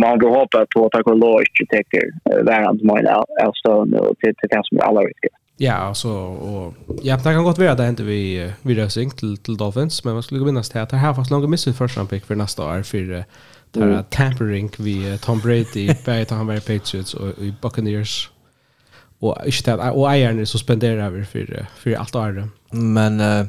man 0.05 0.19
går 0.19 0.39
hoppa 0.39 0.65
på 0.75 0.85
att 0.85 0.91
ta 0.91 1.13
lågt 1.13 1.55
till 1.57 1.67
täcker 1.67 2.05
värant 2.51 2.81
mina 2.81 3.23
alltså 3.45 3.85
till 4.19 4.33
till 4.39 4.49
kanske 4.49 4.79
alla 4.79 5.01
risker 5.01 5.29
Ja, 5.57 5.73
alltså 5.73 6.09
och 6.49 6.73
ja, 7.03 7.15
det 7.17 7.23
kan 7.23 7.43
gott 7.43 7.57
vara 7.57 7.75
det 7.75 7.89
inte 7.89 8.03
vi 8.03 8.51
vi 8.61 8.75
rösing 8.75 9.09
till 9.09 9.37
till 9.37 9.57
Dolphins, 9.57 10.05
men 10.05 10.13
man 10.13 10.23
skulle 10.23 10.45
minnas 10.45 10.69
till 10.69 10.81
att 10.81 10.89
det 10.89 10.97
här 10.97 11.13
fast 11.13 11.31
långa 11.31 11.47
missar 11.47 11.71
första 11.71 12.05
pick 12.05 12.25
för 12.25 12.35
nästa 12.35 12.63
år 12.63 12.81
för 12.83 13.23
där 13.75 13.87
mm. 13.87 14.03
tampering 14.09 14.71
vi 14.77 15.17
Tom 15.17 15.39
Brady 15.39 15.93
bäit 16.05 16.29
han 16.29 16.47
var 16.47 16.55
Patriots 16.55 17.13
och 17.13 17.29
i 17.29 17.53
Buccaneers. 17.61 18.29
Och 19.19 19.37
inte 19.45 19.73
att 19.73 19.95
och 19.95 20.15
Iron 20.15 20.39
är 20.39 20.45
suspenderad 20.45 21.05
över 21.05 21.23
för 21.23 21.65
för 21.77 21.93
allt 21.93 22.15
år 22.15 22.49
men 22.71 23.19
uh, 23.19 23.45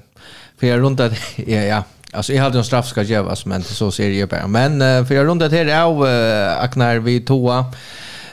för 0.58 0.66
jag 0.66 0.80
runt 0.80 1.00
ja 1.36 1.60
ja. 1.60 1.82
Alltså 2.12 2.32
jag 2.32 2.42
hade 2.42 2.58
en 2.58 2.64
straff 2.64 2.86
ska 2.86 3.02
ges 3.02 3.46
men 3.46 3.62
så 3.62 3.90
ser 3.90 4.10
det 4.10 4.30
bara. 4.30 4.46
Men 4.46 4.82
uh, 4.82 5.06
för 5.06 5.14
jag 5.14 5.26
runt 5.26 5.40
det 5.40 5.50
här 5.50 5.82
av 5.82 6.02
uh, 6.02 6.62
Aknar 6.62 6.98
vi 6.98 7.20
toa 7.20 7.64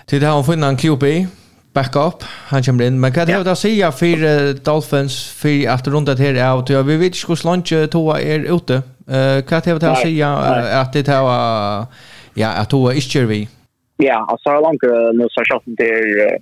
till 0.06 0.22
det 0.22 0.28
han 0.28 0.46
funnit 0.46 0.66
en 0.66 0.78
QB 0.78 1.04
backup 1.74 2.24
han 2.24 2.64
kommer 2.64 2.84
in 2.84 3.00
men 3.00 3.14
kan 3.14 3.28
det 3.28 3.44
då 3.44 3.56
säga 3.56 3.92
för 3.92 4.54
Dolphins 4.54 5.24
för 5.28 5.70
att 5.70 5.88
runt 5.88 6.06
det 6.06 6.18
här 6.18 6.44
av 6.46 6.86
vi 6.86 6.98
vet 6.98 7.16
ju 7.16 7.28
hur 7.28 7.44
långt 7.44 7.92
toa 7.92 8.22
är 8.22 8.56
ute 8.56 8.82
Eh 9.08 9.44
kan 9.46 9.62
jag 9.66 9.82
ta 9.82 9.96
säga 9.96 10.30
att 10.82 10.94
det 10.94 11.08
har 11.08 11.86
ja 12.34 12.50
att 12.62 12.70
då 12.70 12.90
är 12.90 13.26
vi. 13.26 13.50
Ja, 13.98 14.26
alltså 14.30 14.50
har 14.50 14.62
långt 14.62 14.84
nu 15.18 15.28
så 15.30 15.40
har 15.40 15.62
det 15.66 15.76
där 15.84 16.40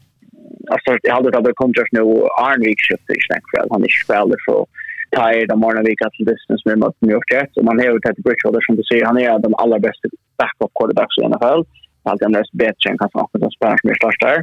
alltså 0.73 0.89
jag 1.03 1.15
hade 1.15 1.31
det 1.31 1.33
kontrast 1.37 1.55
kontrakt 1.55 1.91
nu 1.91 2.01
Arnvik 2.47 2.79
shift 2.87 3.09
i 3.09 3.17
snack 3.27 3.43
för 3.51 3.67
han 3.71 3.83
är 3.83 3.91
spelare 4.03 4.39
så 4.45 4.67
tired 5.15 5.51
om 5.51 5.59
morgonen 5.59 5.85
vecka 5.85 6.09
till 6.15 6.25
distance 6.31 6.63
med 6.65 6.77
mot 6.83 6.95
New 7.01 7.13
York 7.15 7.29
Jets 7.33 7.57
och 7.57 7.65
man 7.65 7.79
har 7.79 7.85
ju 7.85 7.99
tagit 7.99 8.23
Bridgewater 8.25 8.61
som 8.65 8.75
du 8.79 8.83
ser 8.83 9.05
han 9.05 9.17
är 9.17 9.39
den 9.39 9.55
allra 9.63 9.79
bästa 9.79 10.05
backup 10.39 10.71
quarterbacks 10.77 11.17
i 11.17 11.21
NFL. 11.31 11.61
Han 12.05 12.13
är 12.17 12.23
den 12.25 12.31
mest 12.37 12.53
bättre 12.63 12.85
än 12.89 12.97
kanske 12.97 13.17
någon 13.17 13.41
som 13.41 13.51
spelar 13.57 13.77
som 13.81 13.89
är 13.89 13.97
störst 14.01 14.21
där 14.27 14.37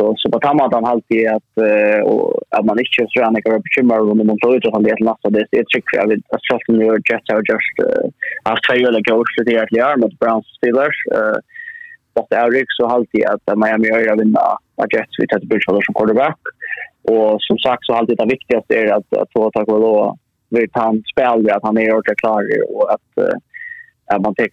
så 0.00 0.14
så 0.16 0.30
på 0.30 0.38
tamma 0.40 0.62
att 0.66 0.74
han 0.74 0.84
alltid 0.84 1.28
att 1.36 1.52
och 2.10 2.26
att 2.56 2.64
man 2.64 2.78
inte 2.78 3.06
tror 3.10 3.24
han 3.24 3.36
är 3.36 3.66
bekymrad 3.68 4.10
om 4.10 4.26
man 4.26 4.38
tror 4.38 4.56
att 4.56 4.76
han 4.76 4.82
det 4.82 5.04
nästa 5.10 5.30
det. 5.30 5.46
Är 5.60 5.64
trick 5.64 5.84
jag 5.92 6.08
vet 6.08 6.34
att 6.34 6.46
Charlton 6.46 6.76
New 6.78 6.90
York 6.92 7.10
Jets 7.10 7.28
har 7.28 7.42
just 7.52 7.76
haft 8.50 8.64
två 8.66 8.88
eller 8.88 9.02
goals 9.08 9.30
för 9.34 9.44
det 9.44 9.58
här 9.58 9.68
lär 9.76 9.96
mot 9.96 10.18
Browns 10.18 10.46
Steelers 10.56 10.98
eh 11.16 11.38
fast 12.14 12.32
Eric 12.32 12.68
så 12.78 12.86
alltid 12.86 13.24
att 13.32 13.58
Miami 13.58 13.88
har 13.90 14.16
vinna 14.22 14.40
att 14.82 14.92
Jets 14.94 15.14
vi 15.18 15.26
tar 15.26 15.38
Bridgewater 15.38 15.82
som 15.86 15.94
quarterback. 15.94 16.40
Och 17.12 17.42
som 17.48 17.58
sagt 17.58 17.84
så 17.84 17.92
alltid 17.94 18.16
det 18.18 18.34
viktigaste 18.36 18.74
är 18.74 18.86
att 18.96 19.10
att 19.22 19.32
få 19.34 19.50
ta 19.50 19.64
kvar 19.64 19.80
då 19.80 20.16
vi 20.48 20.66
han 20.72 21.02
spelar 21.12 21.56
att 21.56 21.62
han 21.62 21.78
är 21.78 21.92
ordentligt 21.92 22.18
klar 22.18 22.42
och 22.74 22.92
att 22.94 23.08
att 24.14 24.22
man 24.22 24.34
tar 24.34 24.48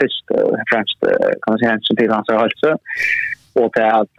först 0.00 0.24
främst 0.70 1.00
kan 1.42 1.50
man 1.52 1.58
säga 1.58 1.78
som 1.80 1.96
till 1.96 2.10
hans 2.10 2.30
hälsa 2.30 2.78
och 3.62 3.70
det 3.74 3.92
att 4.02 4.14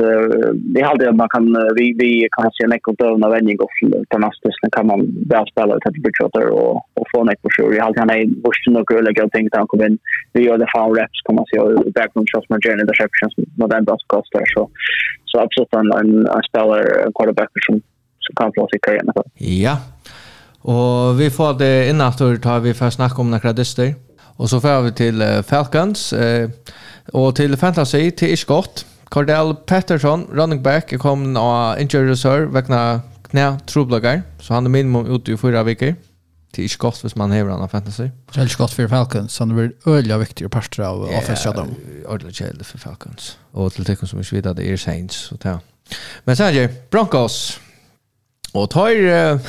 det 0.54 0.82
hade 0.82 1.10
att 1.10 1.16
man 1.16 1.30
kan 1.30 1.46
vi 1.78 1.86
vi 2.02 2.28
kan 2.32 2.52
se 2.52 2.64
en 2.64 2.80
kontroll 2.80 3.24
av 3.24 3.32
vändning 3.32 3.58
och 3.60 3.70
på 4.10 4.18
nästa 4.18 4.50
sen 4.62 4.72
kan 4.72 4.88
man 4.88 5.00
väl 5.32 5.46
spela 5.52 5.76
ett 5.76 5.94
typ 5.94 6.16
shooter 6.18 6.46
och 6.60 6.76
och 7.00 7.08
få 7.12 7.22
en 7.22 7.36
på 7.42 7.50
sure. 7.56 7.76
Jag 7.76 7.84
hade 7.84 8.00
han 8.00 8.10
en 8.10 8.42
bush 8.44 8.64
och 8.80 8.86
gå 8.88 9.02
lägga 9.02 9.24
och 9.26 9.32
tänka 9.32 9.66
kom 9.68 9.84
in. 9.84 9.98
Vi 10.34 10.42
gör 10.48 10.58
det 10.58 10.68
foul 10.76 10.96
reps 10.98 11.22
kommer 11.24 11.46
se 11.52 11.60
och 11.60 11.92
background 11.98 12.28
shots 12.32 12.50
med 12.50 12.60
journey 12.64 12.82
interceptions 12.82 13.34
med 13.60 13.70
den 13.70 13.86
där 13.86 13.98
kostar 14.08 14.44
så 14.56 14.70
så 15.26 15.40
absolut 15.40 15.74
en 15.74 15.92
en 16.02 16.44
spelar 16.50 16.80
quarterback 17.16 17.50
som 17.66 17.82
som 18.20 18.36
kan 18.36 18.52
få 18.56 18.68
sig 18.72 18.80
karriären. 18.82 19.12
Ja. 19.66 19.76
Och 20.62 21.22
vi 21.22 21.30
får 21.30 21.60
det 21.60 21.90
innan 21.90 22.12
tar 22.42 22.60
vi 22.60 22.74
för 22.74 22.90
snack 22.90 23.20
om 23.20 23.32
några 23.32 23.54
dyster. 23.54 23.94
Och 24.38 24.50
så 24.50 24.62
får 24.62 24.82
vi 24.82 24.92
till 24.92 25.44
Falcons 25.50 26.14
eh, 26.14 26.50
och 27.14 27.36
till 27.36 27.58
Fantasy 27.58 28.12
till 28.12 28.28
Iskott. 28.28 28.86
Cordell 29.10 29.56
Pettersson, 29.68 30.28
running 30.32 30.64
back, 30.64 30.94
er 30.94 30.98
kommet 30.98 31.38
av 31.38 31.80
injury 31.82 32.10
reserve 32.10 32.54
vegna 32.54 33.02
knä 33.30 33.60
troblagar, 33.68 34.22
så 34.40 34.54
han 34.54 34.66
er 34.66 34.70
minimum 34.70 35.08
ute 35.10 35.34
i 35.34 35.38
fyra 35.38 35.64
veckor. 35.64 35.96
Det 36.56 36.62
är 36.62 36.64
inte 36.64 36.78
gott 36.78 37.04
hvis 37.04 37.16
man 37.16 37.32
hever 37.32 37.52
han 37.52 37.62
av 37.62 37.68
fantasy. 37.68 38.10
Det 38.34 38.40
är 38.40 38.42
inte 38.42 38.56
gott 38.58 38.74
för 38.74 38.88
Falcons, 38.88 39.34
så 39.34 39.44
är 39.44 39.48
blir 39.48 39.72
öliga 39.86 40.18
viktiga 40.18 40.50
parter 40.50 40.84
av 40.84 41.02
offensiven. 41.02 41.76
Ja, 42.04 42.14
öliga 42.14 42.32
kärlek 42.32 42.66
för 42.66 42.78
Falcons. 42.78 43.38
Och 43.52 43.74
till 43.74 43.86
tecken 43.86 44.08
som 44.08 44.20
är 44.20 44.24
svida, 44.24 44.54
det 44.54 44.70
är 44.70 44.78
Saints. 44.78 45.16
Så 45.16 45.38
ta. 45.38 45.60
Men 46.24 46.36
sen 46.36 46.48
är 46.48 46.54
det 46.54 46.90
Broncos. 46.90 47.60
Och 48.54 48.70
tar, 48.70 49.40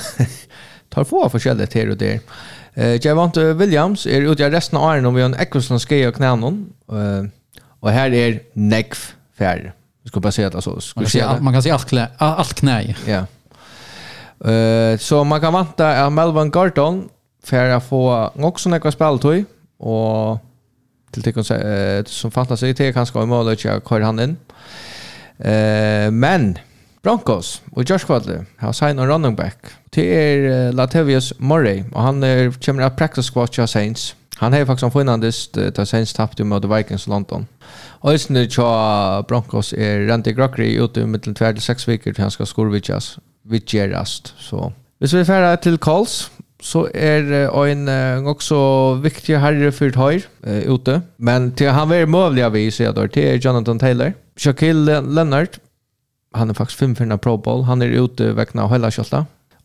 tar 0.88 1.04
få 1.04 1.28
forskjelligt 1.28 1.74
här 1.74 1.90
och 1.90 1.96
där. 1.96 2.20
Eh, 2.74 3.06
Javante 3.06 3.52
Williams 3.52 4.06
är 4.06 4.32
ute 4.32 4.42
i 4.42 4.50
resten 4.50 4.78
av 4.78 4.84
åren 4.84 5.06
om 5.06 5.14
vi 5.14 5.22
har 5.22 5.28
en 5.28 5.40
ekvistlandske 5.40 6.08
och 6.08 6.14
knänon. 6.14 6.72
Uh, 6.92 7.24
och 7.80 7.90
här 7.90 8.12
är 8.12 8.40
Nekv 8.52 8.98
färg. 9.40 9.72
Vi 10.02 10.08
ska 10.08 10.20
bara 10.20 10.32
säga 10.32 10.48
att 10.48 10.54
alltså, 10.54 10.80
ska 10.80 11.00
man, 11.00 11.04
kan 11.04 11.10
säga, 11.10 11.36
man 11.40 11.52
kan 11.52 11.62
säga 11.62 11.74
allt 11.74 11.88
knä. 11.88 12.08
Allt 12.18 12.54
knä. 12.54 12.94
Ja. 13.06 13.26
Uh, 14.50 14.98
så 14.98 15.24
man 15.24 15.40
kan 15.40 15.52
vänta 15.52 16.06
att 16.06 16.12
Melvin 16.12 16.50
Gordon 16.50 17.08
för 17.44 17.70
att 17.70 17.84
få 17.84 18.32
också 18.36 18.68
några 18.68 18.90
speltøy 18.90 19.44
och 19.78 20.38
till 21.10 21.22
tycker 21.22 21.40
uh, 21.40 22.04
som 22.04 22.30
fattar 22.30 22.56
sig 22.56 22.74
till 22.74 22.94
kanske 22.94 23.18
om 23.18 23.32
att 23.32 23.64
jag 23.64 23.82
kör 23.88 24.00
han 24.00 24.20
in. 24.20 24.36
Uh, 25.38 26.10
men 26.10 26.58
Broncos 27.02 27.62
och 27.72 27.90
Josh 27.90 28.06
Quadley 28.06 28.38
har 28.58 28.72
signat 28.72 29.02
en 29.02 29.08
running 29.08 29.36
back 29.36 29.56
till 29.90 30.04
er, 30.04 30.38
uh, 30.38 30.72
Latavius 30.74 31.32
Murray 31.38 31.84
och 31.92 32.02
han 32.02 32.22
är 32.22 32.52
kommer 32.64 32.82
att 32.82 32.96
practice 32.96 33.30
squad 33.30 33.68
Saints. 33.70 34.14
Han 34.40 34.52
har 34.52 34.64
faktiskt 34.64 34.82
en 34.82 34.90
finlandist 34.90 35.52
där 35.52 35.84
sen 35.84 36.06
tappade 36.06 36.44
mot 36.44 36.64
Vikings 36.64 37.06
London. 37.06 37.46
Ösnen 38.02 38.50
tja 38.50 39.24
Broncos 39.28 39.72
är 39.72 40.06
Randy 40.06 40.32
Gregory 40.32 40.76
ute 40.84 41.00
i 41.00 41.06
mitten 41.06 41.34
tvär 41.34 41.52
till 41.52 41.62
sex 41.62 41.88
veckor 41.88 42.12
till 42.12 42.22
han 42.22 42.30
ska 42.30 42.46
skorvitchas. 42.46 43.18
Vitcherast. 43.42 44.34
Så 44.38 44.72
hvis 44.98 45.12
vi 45.12 45.24
färra 45.24 45.56
till 45.56 45.78
Calls 45.78 46.30
så 46.60 46.88
är 46.94 47.66
en 47.66 48.26
också 48.26 48.94
viktig 48.94 49.36
herre 49.36 49.72
för 49.72 49.92
høyr 49.92 50.24
uh, 50.46 50.74
ute. 50.74 51.02
Men 51.16 51.52
till 51.52 51.70
han 51.70 51.88
vær 51.88 52.06
møvlig 52.06 52.42
av 52.42 52.52
vi 52.52 52.70
ser 52.70 52.92
då 52.92 53.08
till 53.08 53.44
Jonathan 53.44 53.78
Taylor. 53.78 54.12
Shaquille 54.36 55.00
Leonard 55.00 55.60
han 56.34 56.50
är 56.50 56.54
faktiskt 56.54 56.78
fem 56.78 56.96
för 56.96 57.16
Pro 57.16 57.36
Bowl. 57.36 57.62
Han 57.62 57.82
är 57.82 57.88
ute 57.88 58.32
veckan 58.32 58.62
av 58.62 58.72
hela 58.72 58.90
hvis 58.90 59.12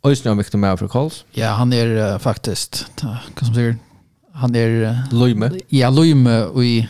Ösnen 0.04 0.34
är 0.34 0.38
viktig 0.38 0.60
med 0.60 0.80
för 0.80 0.88
Calls. 0.88 1.26
Ja, 1.32 1.50
han 1.50 1.74
är 1.74 1.88
uh, 1.88 2.20
faktiskt, 2.20 2.86
hva 3.02 3.46
som 3.46 3.56
sier, 3.56 3.78
han 4.36 4.56
är 4.56 5.00
Lume. 5.12 5.52
Ja, 5.68 5.90
Lume 5.90 6.64
i 6.64 6.88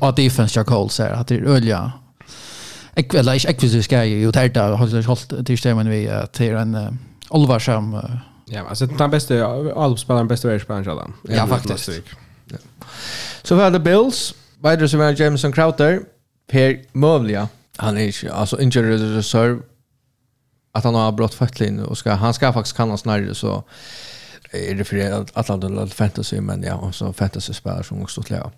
att 0.00 0.16
defense 0.16 0.58
jag 0.58 0.66
kallar 0.66 0.88
så 0.88 1.02
att 1.02 1.28
det 1.28 1.34
är 1.34 1.42
ölja. 1.42 1.92
Jag 2.94 3.24
vill 3.24 3.28
inte 3.28 3.66
ju 3.66 3.96
jag 3.96 4.06
ju 4.08 4.32
tärta 4.32 4.62
har 4.62 5.06
hållt 5.06 5.46
till 5.46 5.58
stämmen 5.58 5.90
vi 5.90 6.10
till 6.32 6.54
en 6.54 6.98
Oliver 7.30 7.58
som 7.58 8.02
Ja, 8.50 8.64
alltså 8.68 8.86
den 8.86 9.10
bästa 9.10 9.46
allspelaren 9.76 10.28
bästa 10.28 10.48
världsspelaren 10.48 10.84
själva. 10.84 11.10
Ja, 11.22 11.46
faktiskt. 11.46 11.90
Så 13.42 13.54
var 13.54 13.70
det 13.70 13.80
Bills, 13.80 14.34
Biders 14.62 14.94
och 14.94 15.20
Jameson 15.20 15.52
Crowder, 15.52 16.00
Per 16.50 16.80
Mövlia. 16.92 17.48
Han 17.76 17.96
är 17.96 18.06
inte, 18.06 18.32
alltså 18.34 18.60
injured 18.60 19.14
reserve 19.16 19.60
att 20.72 20.84
han 20.84 20.94
har 20.94 21.12
brott 21.12 21.34
föttlin 21.34 21.80
och 21.80 21.98
ska, 21.98 22.12
han 22.12 22.34
ska 22.34 22.52
faktiskt 22.52 22.76
kanna 22.76 22.96
snarare 22.96 23.34
så 23.34 23.64
är 24.50 24.74
det 24.74 24.84
för 24.84 25.24
att 25.34 25.50
alla 25.50 25.86
fantasy 25.86 26.40
men 26.40 26.62
ja 26.62 26.74
och 26.74 26.94
så 26.94 27.12
fantasy 27.12 27.52
spelar 27.52 27.82
som 27.82 28.02
också 28.02 28.22
lä. 28.28 28.50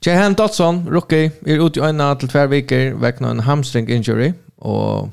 Jahan 0.00 0.34
Dotson 0.34 0.88
rookie 0.88 1.30
är 1.46 1.66
ute 1.66 1.80
i 1.80 1.82
en 1.82 2.16
till 2.18 2.28
två 2.28 2.46
veckor 2.46 3.00
vägna 3.00 3.30
en 3.30 3.40
hamstring 3.40 3.88
injury 3.88 4.32
och 4.56 5.08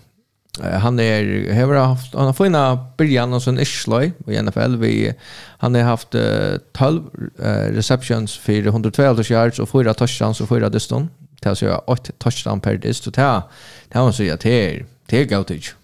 han 0.61 0.99
är 0.99 1.53
har 1.53 1.85
haft 1.85 2.13
han 2.13 2.25
har 2.25 2.33
fått 2.33 2.97
början 2.97 3.33
och 3.33 3.43
sån 3.43 3.59
Ishley 3.59 4.11
i 4.27 4.41
NFL 4.41 4.75
vi 4.75 5.13
han 5.59 5.75
har 5.75 5.81
haft 5.81 6.15
12 6.71 7.03
receptions 7.73 8.37
för 8.37 8.67
112 8.67 9.31
yards 9.31 9.59
och 9.59 9.69
fyra 9.69 9.93
touchdowns 9.93 10.41
och 10.41 10.49
fyra 10.49 10.69
diston. 10.69 11.09
Det 11.41 11.49
är 11.49 11.55
så 11.55 11.83
åt 11.87 12.19
touchdown 12.19 12.59
per 12.59 12.77
dist 12.77 13.07
och 13.07 13.13
det 13.13 13.21
här 13.21 13.41
det 13.87 13.99
här 13.99 14.11
så 14.11 14.23
jag 14.23 14.39
till 14.39 14.85
till 15.07 15.25
gautage 15.25 15.75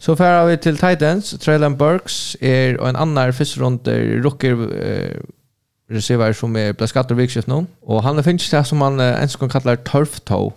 Så 0.00 0.14
færer 0.16 0.46
vi 0.48 0.56
til 0.56 0.78
Titans. 0.80 1.34
Traylon 1.40 1.76
Burks 1.76 2.36
er 2.40 2.78
en 2.80 2.96
annan 2.96 3.34
første 3.36 3.60
runde 3.60 3.96
rookie 4.24 4.54
uh, 4.56 5.20
receiver 5.92 6.32
som 6.32 6.56
er 6.56 6.72
ble 6.72 6.88
skattet 6.88 7.18
vikskift 7.18 7.50
nå. 7.52 7.66
Og 7.84 8.00
han 8.06 8.22
finnes 8.24 8.48
det 8.48 8.62
som 8.66 8.80
han 8.80 8.96
uh, 8.96 9.20
en 9.20 9.34
gang 9.42 9.52
kallar 9.52 9.82
turf 9.84 10.16
toe. 10.24 10.54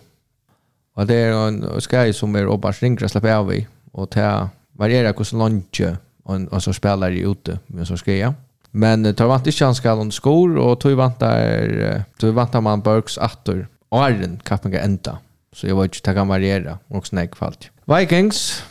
Og 0.95 1.09
det 1.09 1.17
er 1.25 1.35
en 1.35 1.59
skaj 1.81 2.13
som 2.15 2.35
er 2.39 2.47
åpenbart 2.47 2.79
ringer 2.85 3.03
å 3.03 3.11
slappe 3.11 3.35
av 3.35 3.51
i. 3.51 3.59
Og 3.93 4.07
det 4.15 4.31
varierer 4.79 5.11
hvordan 5.11 5.43
lunge 5.43 5.91
og, 6.23 6.47
og 6.47 6.63
så 6.63 6.71
spiller 6.73 7.11
de 7.11 7.27
ute 7.27 7.59
med 7.67 7.89
så 7.89 7.99
skaja. 7.99 8.31
Men 8.71 9.03
tar 9.13 9.27
vant 9.29 9.47
ikke 9.47 9.67
han 9.67 9.75
skal 9.77 9.99
under 10.01 10.15
skor, 10.15 10.55
og 10.57 10.79
tog 10.81 10.95
vant 10.97 11.19
der, 11.21 12.05
tog 12.17 12.33
vant 12.37 12.55
man 12.63 12.81
Burks 12.81 13.19
atter. 13.21 13.67
Og 13.93 14.05
er 14.07 14.21
den 14.21 14.39
kappingen 14.45 14.81
enda. 14.81 15.19
Så 15.53 15.67
jeg 15.67 15.77
vet 15.77 15.91
ikke, 15.91 16.05
det 16.07 16.15
kan 16.17 16.31
variere, 16.31 16.77
og 16.89 17.05
snakk 17.05 17.35
falt. 17.37 17.69
Vikings, 17.91 18.63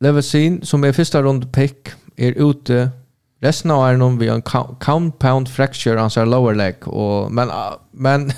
Levesin, 0.00 0.60
som 0.64 0.84
er 0.84 0.92
første 0.92 1.20
runde 1.24 1.48
pick, 1.52 1.94
er 2.18 2.36
ute 2.36 2.90
resten 3.44 3.72
av 3.72 3.84
er 3.86 3.98
noen 4.00 4.18
vi 4.20 4.28
har 4.30 4.40
en 4.40 4.78
compound 4.80 5.48
fracture 5.52 6.00
on 6.00 6.12
er 6.12 6.28
lower 6.28 6.56
leg, 6.56 6.86
og, 6.88 7.32
men, 7.32 7.52
men 7.92 8.30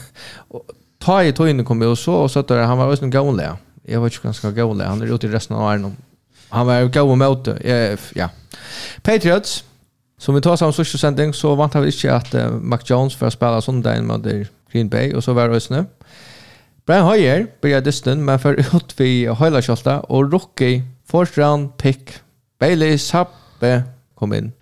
ta 1.04 1.20
i 1.22 1.32
tøyene 1.34 1.66
kom 1.66 1.82
jo 1.82 1.94
så, 1.98 2.24
og 2.24 2.30
så 2.30 2.42
at 2.42 2.52
han 2.66 2.78
var 2.78 2.90
også 2.90 3.06
en 3.06 3.14
gåle. 3.14 3.54
Jeg 3.88 4.02
vet 4.02 4.18
ikke 4.18 4.28
hva 4.28 4.34
han 4.34 4.84
han 4.84 5.02
er 5.02 5.14
ute 5.14 5.28
i 5.28 5.32
resten 5.32 5.56
av 5.56 5.64
er. 5.70 5.96
Han 6.52 6.66
var 6.66 6.82
jo 6.82 6.92
gåle 6.92 7.16
med 7.16 7.32
ja. 8.16 8.28
Patriots, 9.04 9.64
som 10.18 10.34
vi 10.34 10.42
tar 10.42 10.56
sammen 10.56 10.74
sørste 10.74 10.98
sending, 10.98 11.34
så 11.34 11.54
vant 11.56 11.74
han 11.74 11.86
ikke 11.86 12.12
at 12.12 12.34
uh, 12.34 12.58
Mac 12.58 12.84
Jones 12.88 13.16
for 13.16 13.28
å 13.28 13.34
spille 13.34 13.62
søndagen 13.62 14.08
med 14.08 14.26
Green 14.72 14.90
Bay, 14.90 15.12
og 15.14 15.22
så 15.22 15.34
var 15.36 15.48
det 15.48 15.60
også 15.60 15.74
Brian 16.88 17.04
Hoyer 17.04 17.46
började 17.62 17.84
dysten, 17.84 18.24
men 18.24 18.38
för 18.38 18.54
ut 18.54 18.94
vid 19.00 19.28
Høyla 19.28 19.60
og 20.08 20.32
Rocky 20.32 20.82
First 21.10 21.38
round 21.38 21.76
pick. 21.76 22.10
Bailey 22.60 22.98
Sappe 22.98 23.82
kom 24.14 24.32
in. 24.32 24.52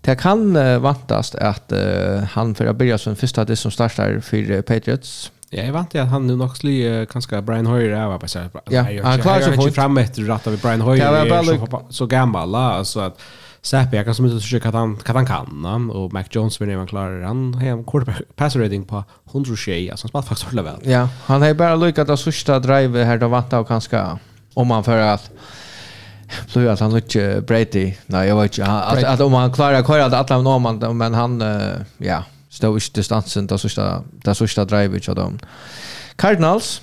Det 0.00 0.16
kan 0.16 0.56
uh, 0.56 0.78
vantas 0.78 1.34
att 1.34 1.72
uh, 1.72 2.22
han 2.22 2.54
för 2.54 2.66
att 2.66 2.76
börja 2.76 2.98
som 2.98 3.16
första 3.16 3.44
det 3.44 3.56
som 3.56 3.70
startar 3.70 4.20
för 4.20 4.62
Patriots. 4.62 5.32
Ja, 5.50 5.62
jag 5.62 5.72
vant 5.72 5.94
att 5.94 6.08
han 6.08 6.26
nu 6.26 6.36
nog 6.36 6.56
skulle 6.56 7.00
uh, 7.00 7.06
kanske 7.06 7.42
Brian 7.42 7.66
Hoyer 7.66 7.90
är 7.90 8.06
vad 8.06 8.30
så 8.30 8.38
Ja, 8.70 8.86
han 9.02 9.20
klarar 9.20 9.40
sig 9.40 9.56
fort 9.56 9.74
fram 9.74 9.98
efter 9.98 10.22
ratta 10.22 10.50
vi 10.50 10.56
Brian 10.56 10.80
Hoyer 10.80 11.12
är 11.12 11.42
så, 11.42 11.82
så 11.90 12.06
gammal 12.06 12.54
alltså 12.54 13.00
att 13.00 13.20
Sapp 13.62 13.94
jag 13.94 14.04
kan 14.04 14.14
som 14.14 14.24
inte 14.24 14.40
försöka 14.40 14.68
att 14.68 14.74
han 14.74 14.96
kan 14.96 15.16
han 15.16 15.26
kan 15.26 15.90
och 15.90 16.12
Mac 16.12 16.24
Jones 16.30 16.60
vill 16.60 16.76
man 16.76 16.86
klarar 16.86 17.22
han 17.22 17.54
har 17.54 17.62
en 17.62 17.84
quarterback 17.84 18.22
passer 18.36 18.60
rating 18.60 18.84
på 18.84 19.04
100 19.30 19.56
tjej 19.56 19.90
alltså 19.90 20.08
smart 20.08 20.28
faktiskt 20.28 20.52
väl. 20.52 20.80
Ja, 20.82 21.08
han 21.24 21.42
har 21.42 21.54
bara 21.54 21.76
lyckats 21.76 22.10
att 22.10 22.20
sista 22.20 22.58
drive 22.58 23.04
här 23.04 23.18
då 23.18 23.28
vanta 23.28 23.60
och 23.60 23.68
kanske 23.68 24.06
om 24.54 24.68
man 24.68 24.84
för 24.84 24.98
att 24.98 25.30
Flyr 26.48 26.66
att 26.66 26.80
han 26.80 26.96
inte 26.96 27.42
Brady. 27.46 27.94
Nej, 28.06 28.28
jag 28.28 28.42
vet 28.42 28.58
inte. 28.58 28.70
Att, 28.70 29.04
att 29.04 29.20
om 29.20 29.32
han 29.32 29.52
klarar 29.52 29.78
att 29.78 29.86
köra 29.86 30.04
att 30.04 30.30
alla 30.30 30.42
norman 30.42 30.96
men 30.96 31.14
han 31.14 31.42
ja, 31.98 32.24
stod 32.48 32.76
inte 32.76 33.00
distansen 33.00 33.46
där 33.46 33.56
sista 33.56 34.02
där 34.12 34.34
sista 34.34 34.64
drivet 34.64 35.08
av 35.08 35.14
dem. 35.14 35.38
Cardinals 36.16 36.82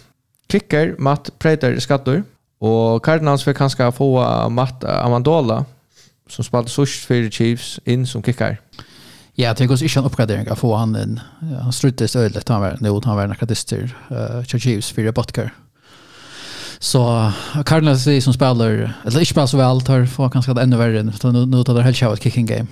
kicker 0.51 0.95
Matt 0.97 1.29
Prater 1.39 1.79
skattor 1.79 2.23
och 2.59 3.05
Cardinals 3.05 3.47
vill 3.47 3.55
kanske 3.55 3.91
få 3.91 4.49
Matt 4.49 4.83
Amandola 4.83 5.65
som 6.29 6.43
spelade 6.43 6.69
sist 6.69 7.05
för 7.05 7.29
Chiefs 7.29 7.79
in 7.85 8.07
som 8.07 8.23
kickar. 8.23 8.57
Ja, 9.33 9.47
jag 9.47 9.57
tänker 9.57 9.73
oss 9.73 9.81
inte 9.81 9.99
en 9.99 10.05
uppgradering 10.05 10.47
att 10.47 10.59
få 10.59 10.75
han 10.75 10.95
en 10.95 11.19
han 11.61 11.73
struttes 11.73 12.15
ödligt 12.15 12.49
han 12.49 12.61
var 12.61 12.77
nu 12.79 12.89
han 13.03 13.15
var 13.15 13.23
en 13.23 13.35
kadister 13.35 13.95
uh, 14.11 14.43
Chiefs 14.43 14.91
för 14.91 15.11
botkar. 15.11 15.53
Så 16.83 17.31
Cardinals 17.65 18.07
är 18.07 18.21
som 18.21 18.33
spelar, 18.33 18.95
eller 19.05 19.19
inte 19.19 19.25
spelar 19.25 19.47
så 19.47 19.57
väl, 19.57 19.81
tar 19.81 20.05
få 20.05 20.27
ganska 20.27 20.51
ännu 20.51 20.77
värre. 20.77 21.03
Nu, 21.03 21.45
nu 21.45 21.63
tar 21.63 21.73
det 21.73 21.83
helt 21.83 21.97
själva 21.97 22.17
kicking 22.17 22.45
game. 22.45 22.67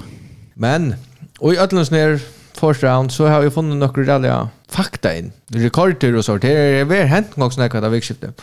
Men, 0.54 0.96
och 1.40 1.54
i 1.54 1.58
ödlunds 1.58 1.92
ner 1.92 2.20
first 2.54 2.84
round 2.84 3.12
så 3.12 3.28
har 3.28 3.44
jag 3.44 3.54
funnit 3.54 3.78
några 3.78 4.14
ralliga 4.14 4.50
fakta 4.68 5.18
in. 5.18 5.32
Rekorder 5.48 6.16
och 6.16 6.26
sånt. 6.26 6.42
Det 6.42 6.52
är 6.54 6.86
väl 6.86 7.08
hänt 7.08 7.36
något 7.36 7.54
sånt 7.54 7.74
här 7.74 7.90
vikskifte. 7.90 8.34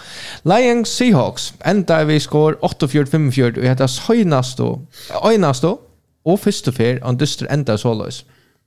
Lions 0.43 0.89
Seahawks 0.89 1.55
ända 1.61 2.05
vi 2.05 2.21
skår 2.21 2.59
8-4-5-4 2.63 3.59
och 3.59 3.65
heter 3.65 3.87
Söjnast 3.87 4.59
då. 4.59 4.81
Öjnast 5.25 5.63
då. 5.63 5.81
Och 6.25 6.41
första 6.41 6.73
fyr 6.73 7.03
och 7.05 7.15
dyster 7.15 7.47
ända 7.51 7.79
så 7.79 7.95
lös. 7.95 8.25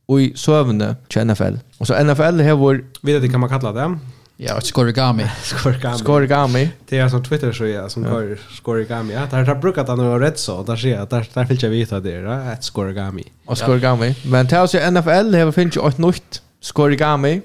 Och 0.07 0.21
i 0.21 0.33
sövne 0.35 0.95
till 1.07 1.25
NFL. 1.25 1.55
Och 1.77 1.87
så 1.87 2.03
NFL 2.03 2.21
har 2.21 2.53
vår... 2.53 2.85
Vet 3.01 3.21
du 3.21 3.27
vad 3.27 3.39
man 3.39 3.49
kallar 3.49 3.73
det? 3.73 3.99
Ja, 4.41 4.55
och 4.55 4.63
skorigami. 4.63 5.25
skorigami. 5.43 5.97
Skorigami. 5.97 6.69
Det 6.89 6.97
är 6.97 7.09
som 7.09 7.23
Twitter 7.23 7.51
så 7.51 7.65
ja, 7.65 7.89
som 7.89 8.05
har 8.05 8.37
skorigami. 8.51 9.13
Ja, 9.13 9.27
där 9.31 9.45
har 9.45 9.55
brukat 9.55 9.87
han 9.87 9.99
och 9.99 10.19
rätt 10.19 10.39
så. 10.39 10.63
Där 10.63 10.75
ser 10.75 10.89
jag, 10.89 11.09
där 11.09 11.27
där 11.33 11.45
vill 11.45 11.63
jag 11.63 11.69
veta 11.69 11.99
det, 11.99 12.11
ja, 12.11 12.51
ett 12.51 12.63
skorigami. 12.63 13.23
Och 13.45 13.57
skorigami. 13.57 14.15
Men 14.25 14.47
tills 14.47 14.75
i 14.75 14.91
NFL 14.91 15.35
har 15.35 15.51
finns 15.51 15.77
ju 15.77 15.87
ett 15.87 15.97
nytt 15.97 16.41
skorigami. 16.61 17.41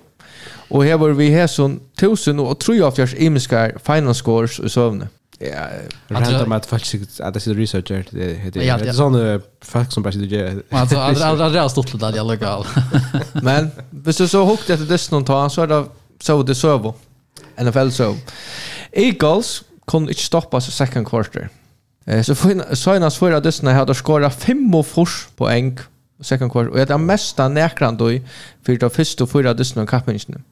Och 0.68 0.84
här 0.84 0.96
var 0.96 1.10
vi 1.10 1.30
här 1.30 1.46
som 1.46 1.80
1000 1.96 2.40
och 2.40 2.58
tror 2.58 2.76
jag 2.76 2.96
fjärs 2.96 3.14
imiska 3.14 3.72
final 3.84 4.14
scores 4.14 4.58
och 4.58 4.70
sövne. 4.70 5.08
Ja, 5.38 5.66
random 6.08 6.52
att 6.52 6.66
faktiskt 6.66 7.20
att 7.20 7.34
det 7.34 7.40
sitter 7.40 7.60
researcher 7.60 8.04
det 8.10 8.34
heter 8.34 8.60
det 8.60 8.88
är 8.88 8.92
sån 8.92 9.40
folk 9.64 9.92
som 9.92 10.02
bara 10.02 10.12
sitter 10.12 10.26
gör. 10.26 10.62
Alltså 10.70 10.98
andra 10.98 11.62
har 11.62 11.68
stått 11.68 11.92
det 11.92 11.98
där 11.98 12.16
jag 12.16 12.26
lägger. 12.26 12.66
Men, 13.42 13.70
visst 13.90 14.28
så 14.28 14.44
hukt 14.44 14.70
att 14.70 14.78
det 14.78 14.84
dess 14.84 15.10
någon 15.10 15.24
tar 15.24 15.48
så 15.48 15.62
är 15.62 15.66
det 15.66 15.84
så 16.24 16.42
det 16.42 16.54
så 16.54 16.94
NFL 17.56 17.90
så. 17.90 18.16
Eagles 18.92 19.62
kunde 19.86 20.10
inte 20.10 20.22
stoppa 20.22 20.60
sig 20.60 20.72
second 20.72 21.08
quarter. 21.08 21.48
Eh, 22.06 22.22
så 22.22 22.34
Sinas 22.74 23.18
förra 23.18 23.40
dessna 23.40 23.72
hade 23.72 23.94
skorat 23.94 24.34
fem 24.34 24.74
och 24.74 24.86
fors 24.86 25.28
på 25.36 25.48
en 25.48 25.78
second 26.20 26.52
quarter. 26.52 26.70
Och 26.70 26.76
det 26.76 26.90
är 26.90 26.98
mesta 26.98 27.48
näkran 27.48 27.96
då 27.96 28.10
för 28.62 28.76
det 28.76 28.90
första 28.90 29.24
och 29.24 29.30
förra 29.30 29.54
dessna 29.54 29.86
och. 29.86 30.42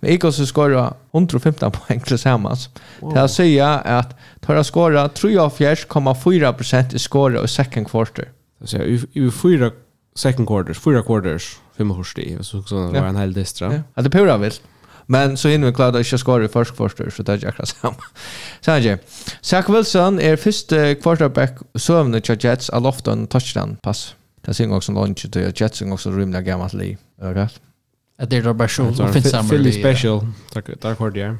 Men 0.00 0.10
Eagles 0.10 0.48
skorar 0.48 0.94
115 1.12 1.72
poäng 1.72 2.00
tillsammans. 2.00 2.68
Wow. 3.00 3.14
Det 3.14 3.20
här 3.20 3.28
säger 3.28 3.98
att 3.98 4.16
tar 4.40 4.56
att 4.56 4.66
skora 4.66 5.08
3,4% 5.08 6.94
i 6.94 6.98
skora 6.98 7.44
i 7.44 7.48
second 7.48 7.90
quarter. 7.90 8.28
Så 8.60 8.66
säger 8.66 9.00
i 9.12 9.30
fyra 9.30 9.70
second 10.14 10.48
quarters, 10.48 10.78
fyra 10.78 11.02
quarters, 11.02 11.56
fem 11.76 11.90
og 11.90 12.04
Så, 12.06 12.42
så, 12.42 12.62
så 12.62 12.76
var 12.76 13.08
en 13.08 13.16
hel 13.16 13.32
distra. 13.32 13.72
Ja. 13.94 14.02
Det 14.02 14.08
är 14.08 14.10
pura 14.10 14.38
vilt. 14.38 14.62
Men 15.06 15.36
så 15.36 15.48
hinner 15.48 15.70
vi 15.70 15.74
klart 15.74 15.96
ikke 15.96 16.18
skåra 16.18 16.44
i 16.44 16.48
første 16.48 16.76
kvarter, 16.76 17.10
så 17.10 17.22
det 17.22 17.32
är 17.32 17.44
jäkla 17.46 17.66
samma. 17.66 17.94
samme. 18.60 18.80
Sanji. 18.80 18.96
Zach 19.40 19.68
Wilson 19.68 20.20
är 20.20 20.36
første 20.36 20.94
quarterback 20.94 21.58
sövande 21.74 22.20
till 22.20 22.36
Jets 22.40 22.70
av 22.70 22.82
loften 22.82 23.26
touchdown-pass. 23.26 24.14
Det 24.46 24.54
synger 24.54 24.76
også 24.76 24.92
lunch 24.92 25.30
til 25.32 25.52
Jets, 25.60 25.78
synger 25.78 25.92
også 25.92 26.10
rymliga 26.10 26.42
gammalt 26.42 26.74
liv. 26.74 26.96
Är 27.22 27.34
det 27.34 27.40
rätt? 27.40 27.60
Det 28.30 28.32
er 28.32 28.42
det 28.42 28.56
bare 28.56 28.68
sjov. 28.68 28.94
Philly 29.48 29.72
special. 29.72 30.20
Tack 30.52 30.98
för 30.98 31.10
det, 31.10 31.38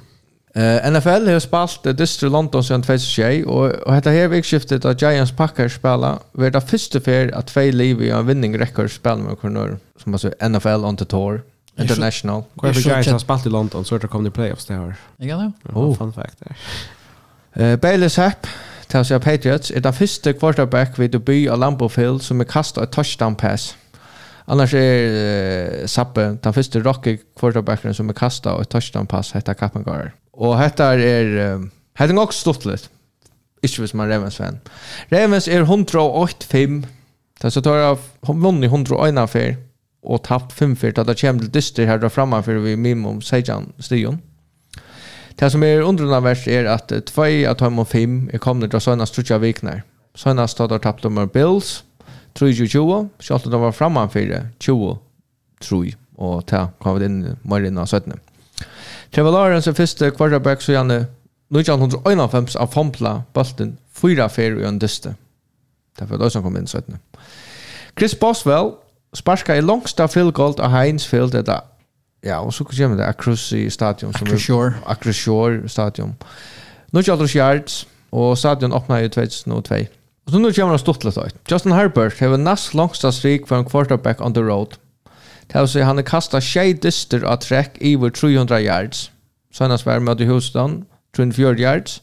Uh, 0.56 0.90
NFL 0.90 1.28
har 1.28 1.38
spalt 1.38 1.86
uh, 1.86 1.92
Distro 1.92 2.28
London 2.28 2.62
siden 2.64 2.82
2021, 2.82 3.44
og, 3.46 3.74
og 3.86 3.90
dette 3.92 4.12
her 4.14 4.30
vikskiftet 4.32 4.86
av 4.88 4.94
Giants 4.96 5.34
Packers 5.36 5.74
spela 5.76 6.14
var 6.32 6.54
det 6.54 6.62
første 6.64 7.00
fer 7.04 7.28
at 7.36 7.50
tvei 7.50 7.66
liv 7.74 8.00
i 8.00 8.08
en 8.08 8.24
vinning 8.24 8.56
rekker 8.56 8.88
spela 8.88 9.20
med 9.20 9.36
kronor 9.36 9.74
som 10.00 10.16
altså 10.16 10.32
NFL 10.40 10.88
on 10.88 10.96
the 10.96 11.04
tour. 11.04 11.42
International. 11.78 12.44
Hva 12.56 12.70
er 12.70 12.76
for 12.76 12.88
Giants 12.88 13.10
har 13.12 13.18
spalt 13.20 13.46
i 13.46 13.52
London, 13.52 13.84
så 13.84 13.94
er 13.94 14.04
det 14.04 14.10
kommet 14.10 14.32
i 14.32 14.36
playoffs 14.36 14.64
det 14.64 14.76
her. 14.76 14.94
Ikke 15.20 15.40
det? 15.42 15.74
Oh. 15.74 15.96
Fun 15.96 16.12
fact 16.12 16.40
der. 16.40 16.54
Uh, 17.56 17.78
Bailey 17.80 18.08
Hepp, 18.16 18.48
til 18.88 19.00
å 19.00 19.04
si 19.04 19.18
Patriots, 19.20 19.70
er 19.70 19.82
det 19.84 19.94
første 19.96 20.32
quarterback 20.38 20.98
ved 20.98 21.16
å 21.16 21.20
by 21.20 21.46
av 21.52 21.60
Lambeau 21.60 21.90
Field 21.92 22.22
som 22.24 22.40
er 22.40 22.48
kastet 22.48 22.82
et 22.84 22.94
touchdown 22.96 23.36
pass. 23.36 23.74
Annars 24.48 24.74
er 24.78 25.16
uh, 25.82 25.86
Sappe, 25.90 26.36
den 26.42 26.56
første 26.56 26.80
rocky 26.84 27.18
quarterbacken 27.38 27.94
som 27.94 28.08
er 28.08 28.16
kastet 28.16 28.52
et 28.60 28.70
touchdown 28.72 29.08
pass, 29.10 29.34
heter 29.36 29.58
Kappengarer. 29.58 30.14
Og 30.32 30.56
dette 30.60 30.84
er, 30.96 31.32
uh, 31.56 31.66
heter 31.98 32.16
nok 32.16 32.32
stått 32.32 32.64
litt. 32.68 32.88
Ikke 33.64 33.82
hvis 33.82 33.94
man 33.96 34.06
er 34.06 34.16
Ravens-fan. 34.16 34.60
Ravens 35.12 35.48
er 35.48 35.64
108-5, 35.64 36.82
så 37.48 37.60
tar 37.60 37.80
jeg, 37.80 37.96
hun 38.28 38.42
vunner 38.44 38.68
101-4 38.68 39.65
og 40.06 40.22
tapt 40.24 40.54
5-4 40.54 41.00
at 41.00 41.06
det 41.06 41.18
kommer 41.20 41.42
til 41.42 41.54
dyster 41.54 41.86
her 41.86 42.08
framme 42.08 42.42
framfor 42.42 42.62
vi 42.62 42.76
minimum 42.76 43.20
16 43.20 43.72
stigen. 43.80 44.22
Det 45.40 45.52
som 45.52 45.62
er 45.62 45.82
underlandet 45.82 46.48
er 46.48 46.68
at 46.72 46.92
2 47.06 47.22
av 47.22 47.56
2 47.56 47.78
og 47.78 47.86
5 47.86 48.30
er 48.32 48.38
kommet 48.38 48.70
til 48.70 48.80
Sønnas 48.80 49.10
Trutja 49.10 49.36
Vikner. 49.38 49.80
Sønnas 50.14 50.50
stod 50.50 50.70
har 50.70 50.78
tapt 50.78 51.04
nummer 51.04 51.26
Bills, 51.26 51.84
3-20, 52.38 53.08
kjølt 53.20 53.44
de 53.44 53.60
var 53.60 53.72
framfor 53.72 54.48
20 54.60 54.96
3 55.60 55.92
og 56.16 56.46
ta 56.48 56.68
kom 56.80 56.98
vi 56.98 57.04
inn 57.04 57.20
mer 57.44 57.64
inn 57.64 57.78
av 57.78 57.88
17. 57.88 58.16
Trevor 59.12 59.32
Lawrence 59.32 59.70
er 59.70 59.76
første 59.76 60.10
quarterback 60.16 60.62
så 60.64 60.72
gjerne 60.72 61.06
1951 61.54 62.56
av 62.58 62.72
Fompla, 62.72 63.12
Balten, 63.36 63.76
fyra 63.94 64.28
fer 64.32 64.56
i 64.58 64.66
en 64.66 64.80
dyste. 64.82 65.14
Derfor 65.98 66.16
er 66.16 66.24
det 66.24 66.32
som 66.34 66.44
kom 66.44 66.56
inn 66.58 66.66
17. 66.66 66.96
Chris 67.96 68.16
Boswell, 68.18 68.74
sparska 69.16 69.56
i 69.56 69.62
långsta 69.62 70.06
goal 70.06 70.60
av 70.60 70.70
Heinsfield 70.70 71.34
eller 71.34 71.60
ja, 72.20 72.38
och 72.38 72.54
så 72.54 72.64
kommer 72.64 72.96
det 72.96 73.06
Akrussi 73.06 73.70
stadion 73.70 74.12
som 74.12 74.26
Akrusjor 74.26 74.74
Akrusjor 74.86 75.68
stadion. 75.68 76.14
Nu 76.90 77.02
kör 77.02 77.16
det 77.16 77.34
yards 77.34 77.86
och 78.10 78.38
stadion 78.38 78.72
öppnar 78.72 79.00
ju 79.00 79.08
2002 79.08 79.74
och 80.24 80.32
så 80.32 80.38
nu 80.38 80.52
kommer 80.52 80.72
det 80.72 80.78
stort 80.78 81.04
lite 81.04 81.30
Justin 81.48 81.72
Herbert 81.72 82.20
har 82.20 82.28
en 82.28 82.44
näst 82.44 82.74
långsta 82.74 83.12
streak 83.12 83.48
för 83.48 83.56
en 83.56 83.64
quarterback 83.64 84.20
on 84.20 84.34
the 84.34 84.40
road. 84.40 84.74
Det 85.46 85.58
vill 85.58 85.68
säga 85.68 85.84
han 85.84 85.96
har 85.96 86.04
kastat 86.04 86.44
tjej 86.44 86.74
dyster 86.74 87.22
av 87.22 87.36
träck 87.36 87.78
över 87.80 88.10
300 88.10 88.60
yards. 88.60 89.10
Senast 89.52 89.86
var 89.86 90.00
med 90.00 90.20
i 90.20 90.24
Houston 90.24 90.84
24 91.16 91.58
yards. 91.58 92.02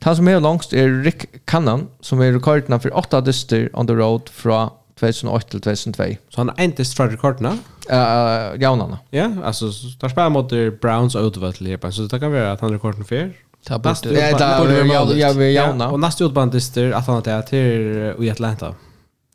Han 0.00 0.16
som 0.16 0.28
är 0.28 0.40
långst 0.40 0.72
är 0.72 1.02
Rick 1.02 1.46
Cannon 1.46 1.88
som 2.00 2.20
är 2.20 2.32
rekordna 2.32 2.80
för 2.80 2.96
8 2.96 3.20
dyster 3.20 3.70
on 3.72 3.86
the 3.86 3.92
road 3.92 4.28
från 4.28 4.70
2008 5.00 5.50
til 5.50 5.60
2002. 5.60 6.04
Så 6.30 6.40
han 6.44 6.50
endte 6.58 6.84
strike 6.84 7.16
rekordene? 7.16 7.56
Uh, 7.90 8.60
Jaunene. 8.60 8.98
Ja, 9.12 9.30
altså, 9.44 9.72
der 10.00 10.08
spiller 10.08 10.28
mot 10.28 10.52
Browns 10.82 11.14
og 11.14 11.24
Udover 11.26 11.52
til 11.52 11.66
Jepen, 11.66 11.92
så 11.92 12.02
det 12.02 12.20
kan 12.20 12.32
være 12.32 12.52
at 12.52 12.60
han 12.60 12.74
rekorden 12.74 13.04
fyr. 13.04 13.30
Ja, 13.68 13.76
det 13.76 15.52
Jauna. 15.52 15.86
Og 15.86 16.00
nästa 16.00 16.24
utbandister 16.24 16.92
att 16.92 17.06
han 17.06 17.22
har 17.26 17.42
till 17.42 18.14
i 18.24 18.30
Atlanta. 18.30 18.74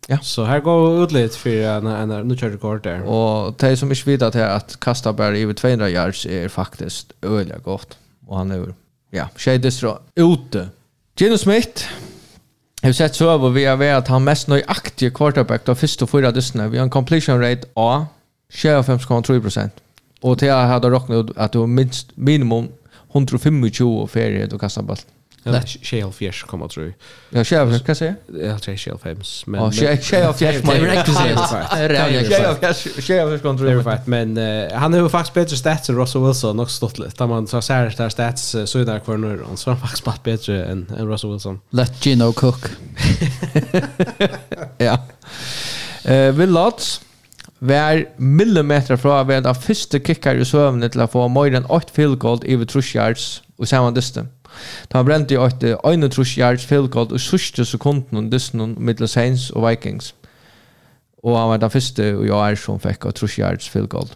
Ja. 0.08 0.17
Så 0.21 0.43
här 0.43 0.60
går 0.60 1.04
utligt 1.04 1.36
för 1.36 1.49
en 1.49 1.88
en 1.88 2.28
nu 2.28 2.36
kör 2.36 2.49
rekord 2.49 2.84
där. 2.84 3.01
Og 3.06 3.56
det 3.60 3.78
som 3.78 3.91
ikke 3.91 4.06
vet 4.06 4.21
at, 4.21 4.36
at 4.36 4.78
kasta 4.82 5.13
bara 5.13 5.38
över 5.38 5.54
200 5.54 5.89
yards 5.89 6.25
er 6.25 6.47
faktisk 6.47 7.13
øyelig 7.23 7.63
godt. 7.63 7.97
Og 8.28 8.38
han 8.38 8.51
är 8.51 8.73
ja, 9.13 9.28
Shadestro 9.38 9.97
ute. 10.15 10.69
Gino 11.17 11.38
Smith 11.38 11.86
Jag 12.85 12.89
har 12.89 12.93
sett 12.93 13.15
så 13.15 13.35
over 13.35 13.49
vi 13.49 13.65
har 13.65 13.77
varit 13.77 14.07
han 14.07 14.23
mest 14.23 14.45
nøyaktige 14.47 15.09
quarterback 15.09 15.63
da 15.65 15.73
første 15.73 16.05
og 16.05 16.09
förra 16.09 16.29
dystene. 16.31 16.67
Vi 16.69 16.77
har 16.77 16.83
en 16.85 16.91
completion 16.93 17.41
rate 17.41 17.65
av 17.75 18.05
25,3 18.53 19.69
Och 20.21 20.39
till 20.39 20.47
jag 20.47 20.67
hade 20.67 20.89
räknat 20.89 21.37
at 21.37 21.53
det 21.53 21.59
var 21.59 21.67
minst 21.67 22.11
minimum 22.15 22.67
125 23.11 24.07
ferie 24.07 24.45
du 24.47 24.57
kastar 24.57 24.81
bollen. 24.81 25.14
Nei, 25.45 25.60
Shale 25.86 26.10
Fjers 26.10 26.39
kommer 26.49 26.69
tror 26.73 26.88
Ja, 27.36 27.43
Shale, 27.45 27.77
hva 27.86 27.93
sier 27.93 28.08
jeg? 28.08 28.17
Ja, 28.41 28.55
Shale 28.58 28.97
Fjers. 28.97 29.34
Å, 29.45 29.67
Shale 30.01 30.31
Fjers, 30.34 30.63
man. 30.65 30.81
Det 30.81 30.95
er 30.95 31.03
ikke 31.03 31.13
sier. 31.13 33.03
Shale 33.05 33.27
Fjers 33.29 33.43
kommer 33.43 33.60
tror 33.62 33.69
jeg. 33.69 33.99
Men 34.10 34.34
han 34.73 34.95
har 34.97 35.03
jo 35.03 35.12
faktisk 35.13 35.38
bedre 35.38 35.60
stats 35.60 35.91
enn 35.93 35.99
Russell 35.99 36.25
Wilson, 36.25 36.58
nok 36.58 36.73
stått 36.73 36.97
litt. 37.01 37.13
Da 37.19 37.27
man 37.29 37.45
tar 37.49 37.62
særlig 37.65 37.93
der 37.99 38.13
stats, 38.13 38.47
så 38.58 38.81
er 38.81 38.89
det 38.89 38.97
hver 39.05 39.21
nøyre, 39.21 39.45
så 39.53 39.69
har 39.69 39.77
han 39.77 39.84
faktisk 39.86 40.08
bare 40.10 40.23
bedre 40.25 40.58
enn 40.71 40.86
Russell 41.05 41.36
Wilson. 41.36 41.62
Let 41.77 41.93
Gino 42.01 42.31
cook. 42.34 42.71
Ja. 44.81 44.97
Will 46.36 46.51
Lodz 46.53 46.99
var 47.65 48.03
millimeter 48.17 48.97
fra 48.99 49.21
ved 49.23 49.45
den 49.45 49.55
første 49.55 49.99
kickar 49.99 50.38
i 50.38 50.45
søvnet 50.45 50.93
til 50.93 51.03
å 51.05 51.10
få 51.10 51.27
mer 51.31 51.55
enn 51.58 51.67
8 51.71 51.93
field 51.95 52.19
goal 52.21 52.41
i 52.45 52.58
ved 52.60 52.69
3 52.73 52.84
yards 52.97 53.27
og 53.58 53.69
samme 53.69 53.93
distan. 53.95 54.29
Da 54.91 54.99
han 54.99 55.07
brente 55.07 55.35
i 55.35 55.37
åt 55.37 55.63
øyne 55.63 56.09
trus 56.09 56.35
yards 56.37 56.65
field 56.65 56.91
goal 56.93 57.13
og 57.13 57.19
sørste 57.19 57.65
sekunden 57.65 58.17
om 58.17 58.29
dysten 58.31 58.75
middel 58.77 59.07
Saints 59.07 59.49
og 59.49 59.69
Vikings. 59.69 60.13
Og 61.23 61.39
han 61.39 61.49
var 61.49 61.57
den 61.57 61.73
første 61.73 62.11
og 62.17 62.25
jeg 62.27 62.51
er 62.51 62.55
som 62.61 62.79
fikk 62.79 63.05
av 63.05 63.15
trus 63.17 63.39
yards 63.39 63.69
field 63.69 63.89
goal. 63.89 64.09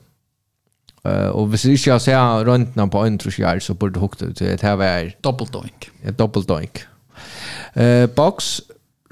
Uh, 1.06 1.32
og 1.32 1.48
hvis 1.48 1.66
jeg 1.66 1.80
ikke 1.80 1.92
har 1.92 2.02
sett 2.04 2.48
røntene 2.48 2.90
på 2.92 3.06
øyne 3.06 3.18
trus 3.18 3.40
yards 3.40 3.70
så 3.70 3.74
burde 3.74 4.00
hukte 4.00 4.26
ut 4.30 4.36
til 4.36 4.52
at 4.52 4.62
her 4.62 4.76
var... 4.76 5.12
Dobbelt 5.24 5.54
doink. 5.54 5.92
Ja, 6.04 6.12
dobbelt 6.12 6.50
doink. 6.50 6.84
Uh, 7.76 8.06
box, 8.16 8.60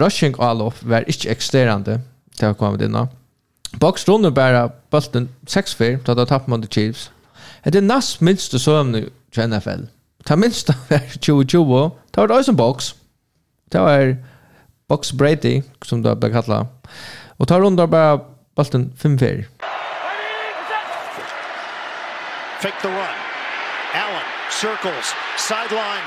rushing 0.02 0.36
all 0.40 0.62
off 0.62 0.84
var 0.84 1.08
ikke 1.08 1.32
eksterende 1.32 2.02
til 2.38 2.52
å 2.52 2.58
komme 2.60 2.84
inn. 2.84 2.98
Box 3.80 4.08
runder 4.08 4.36
bare 4.36 4.68
bulten 4.92 5.30
6-4 5.48 6.04
da 6.06 6.14
da 6.14 6.26
tappte 6.26 6.52
man 6.52 6.62
til 6.66 6.72
Chiefs. 6.72 7.12
Det 7.66 7.82
er 7.82 7.88
nest 7.88 8.22
minste 8.22 8.60
søvn 8.60 8.96
i 8.96 9.08
NFL. 9.38 9.88
Mm 9.88 9.97
ta 10.28 10.36
minst 10.36 10.72
var 10.90 11.00
2020, 11.24 11.90
ta 12.14 12.22
var 12.22 12.28
det 12.28 12.38
også 12.38 12.52
en 12.52 12.58
boks. 12.58 12.96
Ta 13.72 13.80
var 13.80 14.16
Box 14.88 15.12
Brady, 15.12 15.62
som 15.84 16.04
det 16.04 16.20
ble 16.20 16.30
kallet. 16.32 16.68
Og 17.40 17.48
ta 17.48 17.60
rundt 17.60 17.80
bare 17.92 18.20
balten 18.56 18.92
5-4. 18.96 19.48
Fake 22.62 22.80
the 22.82 22.90
run. 22.90 23.18
Allen 23.94 24.28
circles, 24.52 25.08
sideline. 25.38 26.06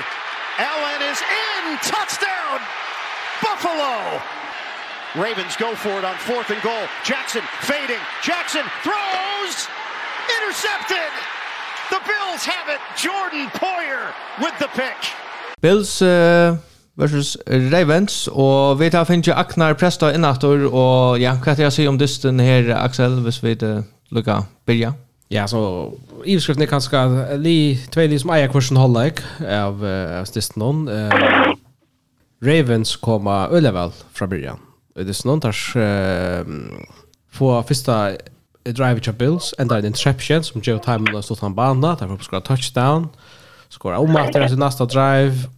Allen 0.59 1.01
is 1.11 1.21
in, 1.21 1.77
touchdown, 1.81 2.59
Buffalo! 3.41 4.21
Ravens 5.15 5.55
go 5.57 5.75
for 5.75 5.97
it 5.99 6.05
on 6.05 6.15
fourth 6.17 6.49
and 6.51 6.61
goal. 6.61 6.85
Jackson 7.03 7.41
fading. 7.61 8.03
Jackson 8.23 8.65
throws! 8.83 9.67
Intercepted! 10.37 11.11
The 11.91 12.01
Bills 12.07 12.43
have 12.45 12.67
it. 12.75 12.81
Jordan 12.95 13.45
Poyer 13.59 14.05
with 14.39 14.55
the 14.59 14.69
pick. 14.79 14.99
Bills 15.61 16.01
uh, 16.01 16.55
versus 16.95 17.37
Ravens 17.47 18.29
og 18.31 18.79
vi 18.79 18.89
tar 18.89 19.03
finnes 19.03 19.27
Aknar 19.27 19.73
Presta 19.73 20.13
innator 20.15 20.65
og 20.71 21.19
ja, 21.21 21.35
hva 21.35 21.51
er 21.51 21.59
det 21.59 21.67
jeg 21.67 21.77
sier 21.77 21.91
om 21.91 21.99
dysten 21.99 22.39
her 22.39 22.71
Axel 22.79 23.19
hvis 23.25 23.43
vi 23.43 23.57
uh, 23.63 23.83
lukka 24.11 24.41
Birja? 24.65 24.93
Ja, 25.31 25.47
så 25.47 25.91
i 26.25 26.35
beskriften 26.35 26.63
er 26.63 26.71
kanskje 26.71 27.03
li, 27.39 27.79
tvei 27.91 28.09
li 28.11 28.19
som 28.19 28.33
eier 28.35 28.51
kursen 28.51 28.79
halvleik 28.79 29.21
av, 29.39 29.79
av 29.83 30.27
stisten 30.27 30.59
noen. 30.59 30.81
Eh, 30.91 31.53
Ravens 32.43 32.97
koma 32.99 33.45
ølevel 33.55 33.93
fra 34.11 34.27
byrjan. 34.27 34.59
Det 34.97 35.07
er 35.07 35.27
noen 35.29 35.39
tars 35.39 35.61
uh, 35.79 36.43
få 37.31 37.53
fyrsta 37.63 38.01
drive 38.65 38.99
til 38.99 39.13
Bills, 39.13 39.53
enda 39.59 39.77
en 39.79 39.85
interception 39.85 40.43
som 40.43 40.61
Joe 40.61 40.79
Timon 40.79 41.15
har 41.15 41.21
stått 41.25 41.41
han 41.41 41.55
bana, 41.55 41.95
derfor 41.99 42.15
på 42.15 42.27
skåret 42.27 42.45
touchdown, 42.45 43.09
skåret 43.69 43.99
omater 43.99 44.47
til 44.47 44.59
nästa 44.59 44.85
drive, 44.85 45.49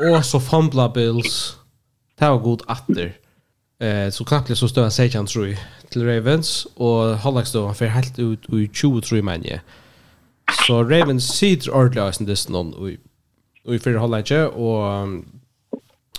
og 0.00 0.24
så 0.24 0.40
fumbla 0.40 0.88
Bills, 0.94 1.56
det 2.18 2.28
var 2.28 2.38
god 2.38 2.64
atter. 2.68 3.12
Eh, 3.80 4.10
så 4.12 4.24
knappt 4.24 4.56
så 4.56 4.68
stod 4.68 4.82
han 4.82 5.26
tror 5.26 5.26
Troy 5.26 5.56
til 5.90 6.06
Ravens, 6.08 6.66
og 6.76 7.18
Hallax 7.18 7.48
stod 7.48 7.66
han 7.66 7.74
for 7.74 7.86
helt 7.86 8.18
ut 8.18 8.46
i 8.52 8.66
20 8.66 9.00
Troy 9.00 9.20
menje. 9.20 9.60
Så 10.66 10.82
Ravens 10.82 11.24
sitter 11.24 11.72
ordentlig 11.72 12.02
av 12.02 12.12
sin 12.12 12.26
distan 12.26 12.72
i, 12.80 12.96
i 13.68 13.78
fyrir 13.78 13.98
Hallax, 13.98 14.30
og 14.54 15.22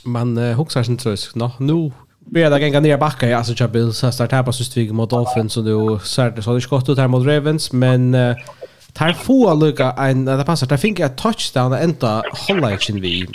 man 0.06 0.38
uh, 0.38 0.54
hoksar 0.54 0.84
sin 0.84 0.98
trøysk, 0.98 1.36
nå, 1.36 1.50
nu 1.60 1.74
nå 1.74 2.07
Börjar 2.32 2.50
där 2.50 2.60
gänga 2.60 2.80
ner 2.80 2.98
backa 2.98 3.30
jag 3.30 3.38
alltså 3.38 3.54
kör 3.56 3.68
Bills 3.68 3.98
så 3.98 4.12
startar 4.12 4.44
på 4.44 4.54
stryk 4.54 4.92
mot 4.92 5.10
Dolphins 5.10 5.54
så 5.54 5.62
då 5.62 6.00
så 6.00 6.30
det 6.30 6.42
så 6.42 6.62
skott 6.62 6.90
ut 6.90 6.98
här 6.98 7.08
mot 7.08 7.28
Ravens. 7.28 7.72
Men 7.72 8.16
uh, 8.16 8.36
tar 8.94 9.14
få 9.14 9.54
lucka 9.54 9.92
en 9.92 10.26
det 10.26 10.44
passar. 10.44 10.68
Där 10.68 10.78
fick 10.78 11.00
jag 11.00 11.16
touchdown 11.16 11.72
och 11.72 11.80
ända 11.80 12.24
hålla 12.48 12.74
i 12.74 12.78
vi. 12.92 13.28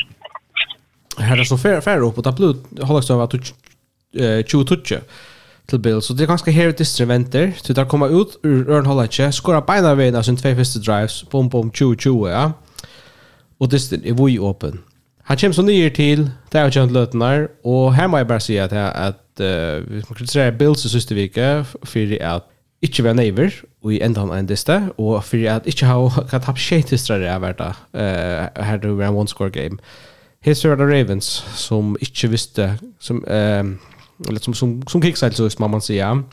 Här 1.18 1.38
är 1.38 1.44
så 1.44 1.58
fair 1.58 1.80
fair 1.80 2.02
upp 2.02 2.18
och 2.18 2.24
ta 2.24 2.32
blut 2.32 2.56
hålla 2.80 3.02
så 3.02 3.20
att 3.20 3.34
eh 3.34 4.44
20 4.46 4.64
touch 4.64 4.92
till 5.66 5.78
Bills 5.78 6.06
så 6.06 6.12
det 6.12 6.22
är 6.22 6.26
ganska 6.26 6.50
här 6.50 6.72
distreventer 6.72 7.52
så 7.62 7.72
där 7.72 7.84
komma 7.84 8.08
ut 8.08 8.38
ur 8.42 8.70
Earn 8.70 8.86
Hollage 8.86 9.34
skora 9.34 9.60
beina 9.60 9.94
vägen 9.94 10.24
sin 10.24 10.36
två 10.36 10.54
första 10.54 10.78
drives. 10.78 11.30
Bom 11.30 11.48
bom 11.48 11.70
20 11.72 11.96
20 11.96 12.28
ja. 12.28 12.52
Och 13.58 13.68
det 13.68 13.92
är 13.92 14.28
ju 14.28 14.50
öppen. 14.50 14.78
Han 15.32 15.38
kommer 15.38 15.54
så 15.56 15.62
nyer 15.64 15.88
til, 15.88 16.26
det 16.52 16.58
er 16.60 16.66
jo 16.68 16.72
kjent 16.74 16.92
løten 16.92 17.22
og 17.64 17.94
her 17.96 18.06
må 18.06 18.18
jeg 18.20 18.26
bare 18.28 18.40
si 18.44 18.56
at, 18.60 18.72
at, 18.76 19.14
at 19.40 19.40
uh, 19.40 19.86
vi 19.88 20.02
må 20.04 20.12
kritisere 20.14 20.52
Bills 20.52 20.84
i 20.84 20.90
siste 20.92 21.14
vike, 21.16 21.46
for 21.88 22.10
at 22.20 22.42
ikke 22.84 23.04
være 23.04 23.16
neiver, 23.16 23.54
og 23.80 23.94
i 23.94 24.02
enda 24.04 24.20
han 24.20 24.34
en 24.36 24.50
diste, 24.50 24.76
og 24.98 25.24
for 25.24 25.46
at 25.48 25.64
ikke 25.64 25.88
ha 25.88 26.24
kan 26.28 26.42
tapp 26.44 26.60
skjeit 26.60 26.92
distrere 26.92 27.32
av 27.32 27.40
hvert 27.40 27.62
da, 27.62 27.70
uh, 27.96 28.64
her 28.66 28.82
det 28.82 28.90
var 28.98 29.08
en 29.08 29.22
one-score 29.22 29.48
game. 29.48 29.80
Her 30.44 30.52
ser 30.52 30.76
det 30.76 30.90
Ravens, 30.90 31.30
som 31.56 31.96
ikke 32.00 32.28
visste, 32.34 32.68
som, 33.00 33.24
uh, 33.24 33.72
eller 34.28 34.44
som, 34.44 34.52
som, 34.52 34.82
som 34.84 35.00
krigselsøks, 35.00 35.56
må 35.64 35.72
man 35.72 35.80
sier. 35.80 36.26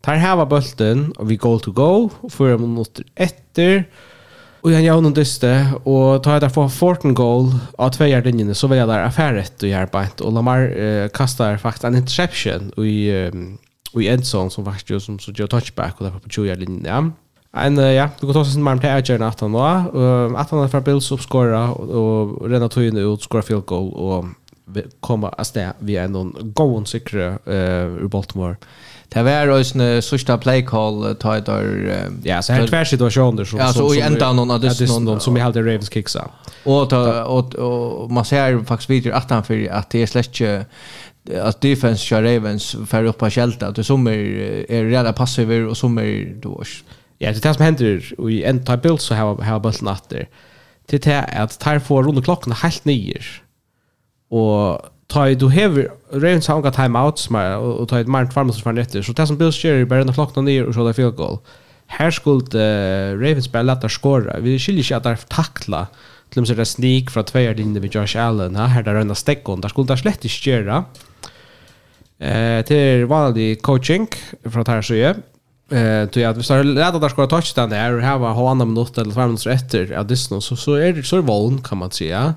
Tar 0.00 0.24
heva 0.24 0.48
bølten, 0.48 1.10
og 1.18 1.28
vi 1.28 1.36
goal 1.36 1.60
to 1.60 1.76
go, 1.76 2.08
og 2.08 2.32
fyrre 2.32 2.56
minutter 2.64 3.04
etter, 3.12 3.84
og 3.84 4.11
Och 4.62 4.70
han 4.70 4.84
jag 4.84 5.02
någon 5.02 5.14
dyste 5.14 5.66
och 5.84 6.22
tar 6.22 6.40
där 6.40 6.48
för 6.48 6.68
Forten 6.68 7.14
goal 7.14 7.54
av 7.78 7.90
två 7.90 8.04
linjen 8.04 8.54
så 8.54 8.66
vill 8.66 8.78
jag 8.78 8.88
där 8.88 9.04
affäret 9.04 9.62
och 9.62 9.68
hjälpa 9.68 10.04
inte 10.04 10.24
och 10.24 10.32
Lamar 10.32 10.78
uh, 10.78 11.08
kastar 11.08 11.56
faktiskt 11.56 11.84
en 11.84 11.96
interception 11.96 12.72
i 12.76 13.12
um, 13.12 13.58
i 13.94 14.08
endzone 14.08 14.50
som 14.50 14.64
faktiskt 14.64 14.90
gör 14.90 14.98
som 14.98 15.18
så 15.18 15.32
gör 15.32 15.46
touchback 15.46 15.94
och 15.98 16.04
därför 16.04 16.18
på 16.18 16.28
20 16.28 16.54
linjen. 16.54 16.84
Ja. 16.84 17.10
En 17.60 17.78
uh, 17.78 17.92
ja, 17.92 18.08
du 18.20 18.26
går 18.26 18.32
trots 18.32 18.52
sin 18.52 18.62
marm 18.62 18.80
till 18.80 18.88
Edger 18.88 19.18
när 19.18 19.34
han 19.40 19.52
då. 19.52 20.00
Uh, 20.00 20.40
att 20.40 20.50
han 20.50 20.70
för 20.70 20.80
Bills 20.80 21.12
uppskora 21.12 21.70
och, 21.70 21.88
och 21.88 22.50
Renat 22.50 22.72
Toyn 22.72 22.96
ut 22.96 23.22
skora 23.22 23.42
field 23.42 23.64
goal 23.66 23.92
och 23.92 24.24
komma 25.00 25.28
att 25.28 25.46
stä 25.46 25.72
via 25.78 26.08
någon 26.08 26.36
gåen 26.54 26.86
sikre 26.86 27.38
uh, 27.48 28.02
ur 28.02 28.08
Baltimore. 28.08 28.56
Det 29.12 29.22
var 29.22 29.58
ju 29.58 30.02
sista 30.02 30.38
play 30.38 30.64
call 30.64 31.14
ta 31.14 31.36
ett 31.36 31.46
där 31.46 32.10
ja 32.24 32.42
så 32.42 32.52
här 32.52 32.66
tvärs 32.66 32.88
situationer 32.88 33.44
som 33.44 33.58
ja 33.58 33.72
så 33.72 33.94
i 33.94 34.00
ända 34.00 34.32
någon 34.32 34.50
av 34.50 34.60
det 34.60 34.80
någon 35.00 35.20
som 35.20 35.34
vi 35.34 35.40
hade 35.40 35.60
Ravens 35.60 35.92
kicksa. 35.92 36.30
Och 36.64 36.90
ta 36.90 37.24
och 37.24 38.10
man 38.10 38.24
ser 38.24 38.64
faktiskt 38.64 38.90
vidare 38.90 39.14
att 39.14 39.30
han 39.30 39.44
för 39.44 39.68
att 39.70 39.90
det 39.90 40.02
är 40.02 40.06
släcke 40.06 40.66
att 41.42 41.60
defense 41.60 42.04
kör 42.04 42.22
Ravens 42.22 42.76
för 42.86 43.04
upp 43.04 43.18
på 43.18 43.30
skälta 43.30 43.66
att 43.66 43.86
som 43.86 44.06
är 44.06 44.12
är 44.70 44.84
redan 44.84 45.14
passiva 45.14 45.70
och 45.70 45.76
som 45.76 45.98
är 45.98 46.34
då. 46.42 46.62
Ja, 47.18 47.30
det 47.32 47.44
är 47.44 47.48
det 47.48 47.54
som 47.54 47.64
händer 47.64 48.12
och 48.18 48.30
i 48.30 48.42
en 48.44 48.58
type 48.64 48.76
build 48.76 49.00
så 49.00 49.14
har 49.14 49.36
har 49.36 49.60
bollen 49.60 49.88
att 49.88 50.12
Det 50.86 51.06
är 51.06 51.42
att 51.42 51.58
tar 51.58 51.78
för 51.78 52.02
runt 52.02 52.24
klockan 52.24 52.52
helt 52.52 52.84
nio. 52.84 53.20
Och 54.30 54.80
ta 55.12 55.28
du 55.34 55.48
hever 55.50 55.90
Ravens 56.12 56.48
har 56.48 56.60
gått 56.60 56.74
timeout 56.74 57.18
som 57.18 57.36
är 57.36 57.56
och 57.56 57.88
ta 57.88 58.00
ett 58.00 58.08
Martin 58.08 58.32
Farmers 58.32 58.62
från 58.62 58.78
efter 58.78 59.02
så 59.02 59.12
det 59.12 59.26
som 59.26 59.36
Bills 59.36 59.64
gör 59.64 59.76
i 59.76 59.84
början 59.84 60.14
flockna 60.14 60.42
ner 60.42 60.64
och 60.64 60.74
så 60.74 60.86
där 60.86 60.92
field 60.92 61.16
goal. 61.16 61.38
Här 61.86 62.10
skulle 62.10 62.58
uh, 62.58 63.20
Ravens 63.20 63.52
bara 63.52 63.62
lätta 63.62 63.88
skora. 63.88 64.40
Vi 64.40 64.58
skiljer 64.58 64.82
inte 64.82 64.96
att 64.96 65.02
där 65.02 65.16
tackla 65.28 65.86
till 66.30 66.42
och 66.42 66.48
med 66.48 66.56
det 66.56 66.64
sneak 66.64 67.10
från 67.10 67.24
tvåa 67.24 67.52
in 67.52 67.72
med 67.72 67.94
Josh 67.94 68.16
Allen 68.16 68.56
här 68.56 68.82
där 68.82 68.94
runda 68.94 69.14
steckon 69.14 69.60
där 69.60 69.68
skulle 69.68 69.86
där 69.86 69.96
slett 69.96 70.24
inte 70.24 70.50
göra. 70.50 70.84
Eh 72.18 72.64
till 72.64 73.06
vanlig 73.06 73.62
coaching 73.62 74.08
från 74.44 74.66
här 74.66 74.82
så 74.82 74.94
är 74.94 75.16
Eh 75.70 76.08
då 76.12 76.20
jag 76.20 76.34
visar 76.34 76.64
lätt 76.64 76.94
att 76.94 77.10
skora 77.10 77.26
touchdown 77.26 77.70
där 77.70 77.92
och 77.92 78.02
här 78.02 78.18
var 78.18 78.34
halva 78.34 78.64
minut 78.64 78.98
eller 78.98 79.14
5 79.14 79.24
minuter 79.24 79.50
efter. 79.50 79.92
Ja, 79.92 80.02
det 80.02 80.16
så 80.16 80.56
så 80.56 80.74
är 80.74 80.92
det 80.92 81.02
så 81.02 81.20
våld 81.20 81.66
kan 81.66 81.78
man 81.78 81.90
säga. 81.90 82.34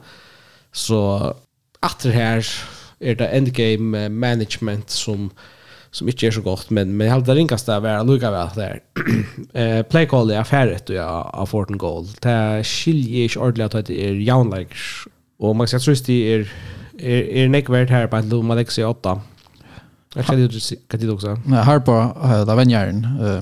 Så 0.72 1.34
Atter 1.86 2.10
här 2.10 2.48
är 3.00 3.16
det 3.16 3.28
endgame 3.28 4.10
management 4.10 4.90
som 4.90 5.30
som 5.92 6.08
inte 6.08 6.28
är 6.28 6.32
så 6.32 6.42
gott 6.42 6.70
men 6.70 6.98
men 6.98 7.10
helt 7.12 7.26
det 7.26 7.36
ringaste 7.36 7.74
är 7.74 7.80
väl 7.80 8.06
lugga 8.06 8.32
väl 8.32 8.48
där. 8.56 8.80
Eh 9.54 9.84
play 9.84 10.08
call 10.08 10.32
är 10.32 10.44
färdigt 10.44 10.90
och 10.90 10.96
jag 10.96 11.24
har 11.24 11.46
fått 11.46 11.70
en 11.70 11.78
goal. 11.78 12.08
Det 12.22 12.64
skiljer 12.64 13.24
inte 13.24 13.40
ordentligt 13.40 13.76
att 13.76 13.86
det 13.86 14.08
är 14.08 14.14
jaunlikes 14.14 15.08
och 15.40 15.56
man 15.56 15.68
ska 15.68 15.80
tro 15.80 15.94
att 15.94 16.06
det 16.06 16.34
är 16.34 16.52
är 16.98 17.24
är 17.24 17.50
näck 17.50 17.70
här 17.70 18.08
på 18.08 18.16
att 18.16 18.26
Luma 18.26 18.56
Lexi 18.56 18.84
8. 18.84 19.22
Jag 20.16 20.26
kan 20.26 20.40
ju 20.40 20.50
kan 20.88 21.00
du 21.00 21.10
också. 21.10 21.40
Nej, 21.46 21.64
Harpo 21.64 21.92
da 22.46 22.56
vänjaren 22.56 23.06
eh 23.22 23.42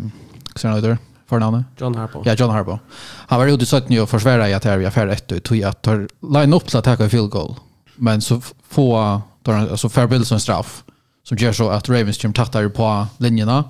sen 0.56 0.74
över 0.74 0.98
förnamnet. 1.30 1.66
John 1.78 1.96
Harpo. 1.96 2.22
Ja, 2.26 2.34
John 2.34 2.50
Harpo. 2.50 2.80
Han 3.28 3.40
var 3.40 3.48
ju 3.48 3.54
ute 3.54 3.66
så 3.66 3.78
att 3.78 3.88
försvara 3.88 4.08
försvärra 4.08 4.50
i 4.50 4.54
att 4.54 4.64
här 4.64 4.78
vi 4.78 4.86
affär 4.86 5.08
ett 5.08 5.32
och 5.32 5.44
tog 5.44 5.64
att 5.64 5.88
line 6.34 6.54
upp 6.54 6.70
så 6.70 6.78
att 6.78 6.84
ta 6.84 6.96
en 6.96 7.10
field 7.10 7.30
goal 7.30 7.56
men 7.96 8.22
så 8.22 8.42
få 8.70 9.22
alltså 9.46 9.90
förbild 9.90 10.28
som 10.28 10.40
straff 10.40 10.84
som 11.24 11.38
gör 11.38 11.54
så 11.54 11.70
att 11.70 11.90
Ravens 11.90 12.18
kommer 12.18 12.34
tattar 12.34 12.70
på 12.70 13.08
linjerna 13.18 13.64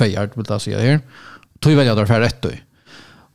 yard 0.00 0.30
vill 0.34 0.46
jag 0.48 0.60
säga 0.60 0.78
här 0.78 1.00
tog 1.60 1.72
välja 1.72 1.94
där 1.94 2.06
för 2.06 2.20
rätt 2.20 2.42
då 2.42 2.50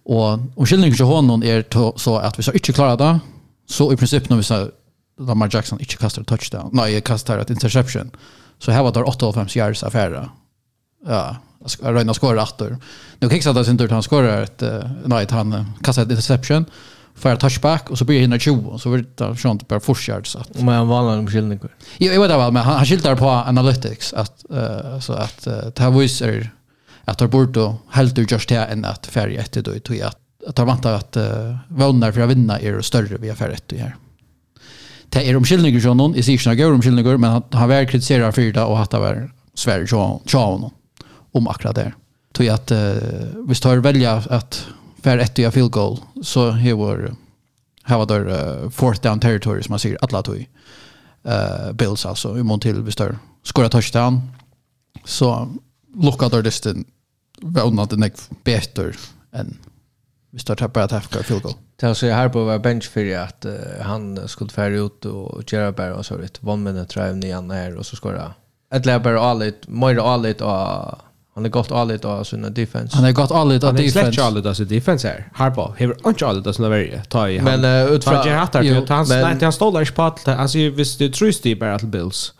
och 0.03 0.27
om 0.55 0.65
skillnaden 0.65 0.95
till 0.95 1.05
honom 1.05 1.43
är 1.43 1.97
så 1.99 2.17
att 2.17 2.39
vi 2.39 2.43
så 2.43 2.51
inte 2.51 2.73
klarar 2.73 2.97
det 2.97 3.19
så 3.67 3.93
i 3.93 3.97
princip 3.97 4.29
när 4.29 4.37
vi 4.37 4.43
så 4.43 4.69
Lamar 5.19 5.49
Jackson 5.51 5.79
inte 5.79 5.97
kastar 5.97 6.23
touchdown 6.23 6.69
nej 6.73 7.01
kastar 7.01 7.37
ett 7.37 7.49
interception 7.49 8.11
så 8.59 8.71
här 8.71 8.83
var 8.83 8.91
det 8.91 8.99
8-5 8.99 9.57
yards 9.57 9.83
affär 9.83 10.29
ja 11.07 11.35
Röjna 11.81 12.13
skorar 12.13 12.43
åter. 12.43 12.77
Nu 13.19 13.29
kan 13.29 13.53
det 13.53 13.59
inte 13.59 13.77
tur, 13.77 13.89
han 13.89 14.03
skorar 14.03 14.41
ett, 14.41 14.63
nej, 15.05 15.27
han 15.29 15.65
kastar 15.83 16.03
ett 16.03 16.09
interception 16.09 16.65
för 17.15 17.35
touchback 17.35 17.89
och 17.89 17.97
så 17.97 18.05
blir 18.05 18.19
hinner 18.19 18.39
20 18.39 18.77
så 18.77 18.89
blir 18.89 19.05
det 19.15 19.35
sånt 19.35 19.67
bara 19.67 19.79
forskjärd 19.79 20.27
så 20.27 20.39
att 20.39 20.61
men 20.61 20.87
vad 20.87 21.05
han 21.05 21.27
skiljer 21.27 21.51
inte. 21.51 21.67
Jo, 21.97 22.11
jag 22.11 22.21
vet 22.21 22.31
väl 22.31 22.51
men 22.51 22.63
han, 22.63 22.75
han 22.75 22.85
skiltar 22.85 23.15
på 23.15 23.29
analytics 23.29 24.13
att 24.13 24.45
uh, 24.53 24.99
så 24.99 25.13
att 25.13 25.47
uh, 25.47 25.53
det 25.53 25.79
här 25.79 25.91
visar 25.91 26.49
att 27.05 27.17
det 27.17 27.27
borde 27.27 27.51
då 27.51 27.77
helt 27.89 28.19
ut 28.19 28.31
just 28.31 28.51
här 28.51 28.67
än 28.67 28.85
att 28.85 29.07
färg 29.07 29.37
ett 29.37 29.53
då 29.53 29.79
tror 29.79 29.97
jag 29.97 30.07
att 30.07 30.17
att 30.47 30.55
de 30.55 30.67
väntar 30.67 30.93
att 30.93 31.17
uh, 31.17 31.55
vånar 31.67 32.11
för 32.11 32.21
att 32.21 32.29
vinna 32.29 32.59
är 32.59 32.81
större 32.81 33.17
via 33.17 33.35
färg 33.35 33.53
ett 33.53 33.73
här. 33.77 33.95
Det 35.09 35.29
är 35.29 35.35
omskillningar 35.35 35.79
som 35.79 35.97
någon 35.97 36.15
i 36.15 36.23
sig 36.23 36.37
snackar 36.37 36.65
om 36.67 36.73
omskillningar 36.73 37.17
men 37.17 37.31
han, 37.31 37.43
han 37.51 37.69
väl 37.69 37.87
kritiserar 37.87 38.31
för 38.31 38.41
det 38.41 38.63
och 38.63 38.79
att 38.79 38.89
det 38.89 38.99
var 38.99 39.31
Sverige 39.53 39.87
så 39.87 40.21
så 40.25 40.71
om 41.31 41.47
akkurat 41.47 41.75
det. 41.75 41.93
Tror 42.33 42.47
jag 42.47 42.53
att 42.53 42.71
uh, 42.71 42.77
vi 43.47 43.55
står 43.55 43.77
välja 43.77 44.23
att 44.29 44.67
för 45.01 45.17
ett 45.17 45.37
jag 45.37 45.53
field 45.53 45.71
goal 45.71 45.99
så 46.21 46.51
här 46.51 46.73
var 46.73 47.15
här 47.83 47.97
var 47.97 48.05
där 48.05 48.69
fourth 48.69 49.01
down 49.01 49.19
territory 49.19 49.63
som 49.63 49.71
man 49.71 49.79
säger 49.79 49.97
alla 50.01 50.23
tog 50.23 50.49
uh, 51.27 51.71
Bills 51.73 52.05
alltså 52.05 52.37
i 52.37 52.43
mån 52.43 52.59
till 52.59 52.81
vi 52.81 52.91
står 52.91 53.17
skora 53.43 53.69
touchdown 53.69 54.21
så 55.05 55.47
lockade 55.95 56.37
där 56.37 56.43
distant 56.43 56.87
väl 57.41 57.73
not 57.73 57.89
the 57.89 57.95
next 57.95 58.29
better 58.43 58.95
än 59.31 59.57
vi 60.31 60.39
står 60.39 60.55
tappar 60.55 60.81
att 60.81 60.91
ha 60.91 61.01
field 61.01 61.43
goal. 61.43 61.55
Tell 61.77 61.95
så 61.95 62.07
här 62.07 62.29
på 62.29 62.43
var 62.43 62.59
bench 62.59 62.89
för 62.89 63.17
att 63.17 63.45
uh, 63.45 63.81
han 63.81 64.27
skulle 64.27 64.49
färra 64.49 64.75
ut 64.75 65.05
och 65.05 65.53
göra 65.53 65.71
bara 65.71 65.95
och 65.95 66.05
så 66.05 66.17
vet 66.17 66.43
one 66.43 66.71
minute 66.71 66.93
drive 66.93 67.13
nian 67.13 67.51
här 67.51 67.77
och 67.77 67.85
så 67.85 67.95
skora 67.95 68.33
ett 68.71 68.85
lägger 68.85 68.99
bara 68.99 69.21
allt 69.21 69.67
mer 69.67 69.97
allt 69.97 70.41
och 70.41 70.97
Han 71.35 71.45
är 71.45 71.49
gott 71.49 71.71
allit 71.71 72.05
av 72.05 72.23
sin 72.23 72.53
defense. 72.53 72.95
Han 72.95 73.05
är 73.05 73.11
gott 73.11 73.31
allit 73.31 73.63
av 73.63 73.73
defense. 73.73 73.99
Han 73.99 74.07
är 74.07 74.11
släkt 74.11 74.27
allit 74.27 74.45
av 74.45 74.53
sin 74.53 74.67
defense 74.67 75.07
här. 75.07 75.29
Harpa, 75.33 75.73
hever 75.77 75.95
inte 76.07 76.27
allit 76.27 76.47
av 76.47 76.53
sina 76.53 76.69
värje. 76.69 77.03
Ta 77.03 77.29
i 77.29 77.37
han. 77.37 77.61
Men 77.61 77.85
uh, 77.87 77.93
utfra... 77.93 78.17
Han 78.17 78.29
hattar 78.29 78.61
till. 78.61 78.87
Han, 78.89 79.07
men, 79.07 79.21
nej, 79.21 79.37
han 79.41 79.53
stålar 79.53 79.81
inte 79.81 79.93
på 79.93 80.01
allt. 80.01 80.27
Alltså, 80.27 80.57
hvis 80.57 80.97
du 80.97 81.09
trus 81.09 81.41
det 81.41 81.55
bara 81.55 81.79
till 81.79 81.87
Bills. 81.87 82.33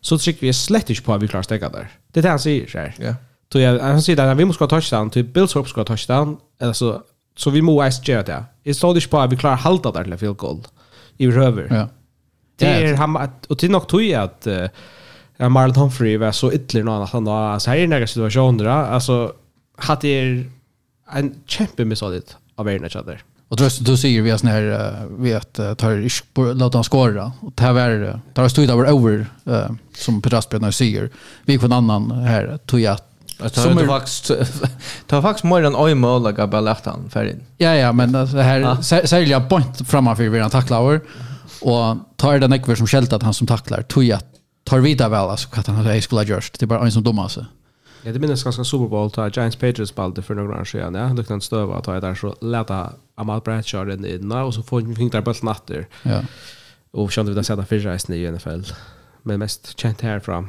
Så 0.00 0.18
tycker 0.18 0.46
vi 0.46 0.52
slett 0.52 0.90
inte 0.90 1.02
på 1.02 1.14
att 1.14 1.22
vi 1.22 1.28
klarar 1.28 1.42
stäcka 1.42 1.68
där. 1.68 1.90
Det 2.12 2.20
är 2.20 2.22
det 2.22 2.28
han 2.28 2.38
säger 2.38 2.66
så 2.66 2.78
här. 2.78 2.94
Ja. 2.98 3.14
Så 3.52 3.58
jag, 3.60 3.78
han 3.78 4.02
säger 4.02 4.26
att 4.26 4.36
vi 4.36 4.44
måste 4.44 4.64
ha 4.64 4.68
touchdown. 4.68 5.10
Till 5.10 5.24
Bills 5.24 5.54
hopp 5.54 5.68
ska 5.68 5.80
ha 5.80 5.84
touchdown. 5.84 6.36
Alltså, 6.60 7.02
så 7.36 7.50
vi 7.50 7.62
måste 7.62 7.82
ens 7.82 8.08
göra 8.08 8.22
det. 8.22 8.44
Jag 8.62 8.76
stod 8.76 8.96
inte 8.96 9.08
på 9.08 9.18
att 9.18 9.32
vi 9.32 9.36
klarar 9.36 9.56
halta 9.56 9.92
där 9.92 10.04
till 10.04 10.16
field 10.16 10.36
goal. 10.36 10.66
I 11.16 11.28
röver. 11.28 11.68
Ja. 11.70 11.88
Det 12.58 12.66
är 12.66 12.94
han... 12.94 13.30
Och 13.48 13.58
till 13.58 13.70
nog 13.70 13.88
tog 13.88 14.02
jag 14.02 14.22
att... 14.22 14.46
Uh, 14.46 14.66
ja, 15.36 15.48
Marlon 15.48 15.76
Humphrey 15.76 16.16
var 16.16 16.32
så 16.32 16.52
ytterligare 16.52 16.86
någon 16.86 17.02
att 17.02 17.10
han 17.10 17.24
då 17.24 17.32
alltså 17.32 17.70
här 17.70 17.76
är 17.76 17.86
några 17.86 18.06
situationer 18.06 18.66
alltså 18.66 19.32
hade 19.76 20.08
er 20.08 20.50
en 21.12 21.34
kämpe 21.46 21.84
med 21.84 21.98
av 22.56 22.68
er 22.68 22.84
each 22.84 22.96
other. 22.96 23.22
Och 23.48 23.56
då 23.56 23.68
du 23.80 23.96
ser 23.96 24.22
vi 24.22 24.30
att 24.30 24.42
när 24.42 25.06
vi 25.18 25.34
att 25.34 25.78
tar 25.78 25.98
isk 25.98 26.34
på 26.34 26.42
låta 26.42 26.78
han 26.78 26.84
skora 26.84 27.32
och 27.40 27.52
det 27.54 27.62
här 27.62 27.72
var 27.72 28.20
tar 28.34 28.48
stod 28.48 28.70
över 28.70 28.84
över 28.84 29.26
som 29.96 30.22
Petrasbjörn 30.22 30.72
säger. 30.72 31.10
Vi 31.44 31.58
en 31.66 31.72
annan 31.72 32.10
här 32.10 32.58
tog 32.66 32.80
jag 32.80 32.98
Som 33.52 33.78
är 33.78 33.86
faktiskt 33.86 34.30
tar 35.06 35.22
faktiskt 35.22 35.44
mer 35.44 35.64
än 35.64 35.76
oj 35.76 35.94
mål 35.94 36.26
att 36.26 36.50
bara 36.50 36.60
lätta 36.60 36.90
han 36.90 37.10
för 37.10 37.24
in. 37.24 37.42
Ja 37.56 37.74
ja, 37.74 37.92
men 37.92 38.12
det 38.12 38.42
här 38.42 38.82
säljer 39.06 39.40
point 39.40 39.88
framför 39.88 40.28
vi 40.28 40.40
han 40.40 40.50
tacklar 40.50 41.00
och 41.60 41.96
tar 42.16 42.38
den 42.38 42.52
ekver 42.52 42.74
som 42.74 42.86
skällt 42.86 43.12
att 43.12 43.22
han 43.22 43.34
som 43.34 43.46
tacklar 43.46 43.82
tog 43.82 44.12
att 44.12 44.26
tar 44.66 44.78
vidare 44.78 45.08
väl 45.08 45.30
alltså 45.30 45.48
att 45.52 45.66
han 45.66 45.76
hade 45.76 46.00
skulle 46.02 46.20
ha 46.20 46.24
gjort. 46.24 46.58
Det 46.58 46.64
är 46.64 46.66
bara 46.66 46.84
en 46.84 46.92
som 46.92 47.02
dumma 47.02 47.28
sig. 47.28 47.44
Ja, 48.02 48.12
det 48.12 48.18
minns 48.18 48.44
ganska 48.44 48.64
Super 48.64 48.88
Bowl 48.88 49.10
ta 49.10 49.28
Giants 49.28 49.56
Patriots 49.56 49.90
spelade 49.90 50.22
för 50.22 50.34
några 50.34 50.60
år 50.60 50.64
sedan. 50.64 50.94
Ja, 50.94 51.04
det 51.04 51.24
kan 51.24 51.40
stöva 51.40 51.76
att 51.76 51.84
ta 51.84 52.00
där 52.00 52.14
så 52.14 52.34
lätta 52.40 52.92
Amal 53.14 53.40
Bradshaw 53.40 53.94
in 53.94 54.04
i 54.04 54.34
och 54.44 54.54
så 54.54 54.62
får 54.62 54.80
vi 54.80 54.94
fingrar 54.94 55.22
på 55.22 55.34
snatter. 55.34 55.86
Ja. 56.02 56.20
Och 56.90 57.12
kände 57.12 57.32
vi 57.32 57.40
att 57.40 57.46
sätta 57.46 57.64
fyra 57.64 57.94
i 57.94 58.30
NFL. 58.30 58.60
Men 59.22 59.38
mest 59.38 59.78
känt 59.78 60.00
härifrån. 60.00 60.48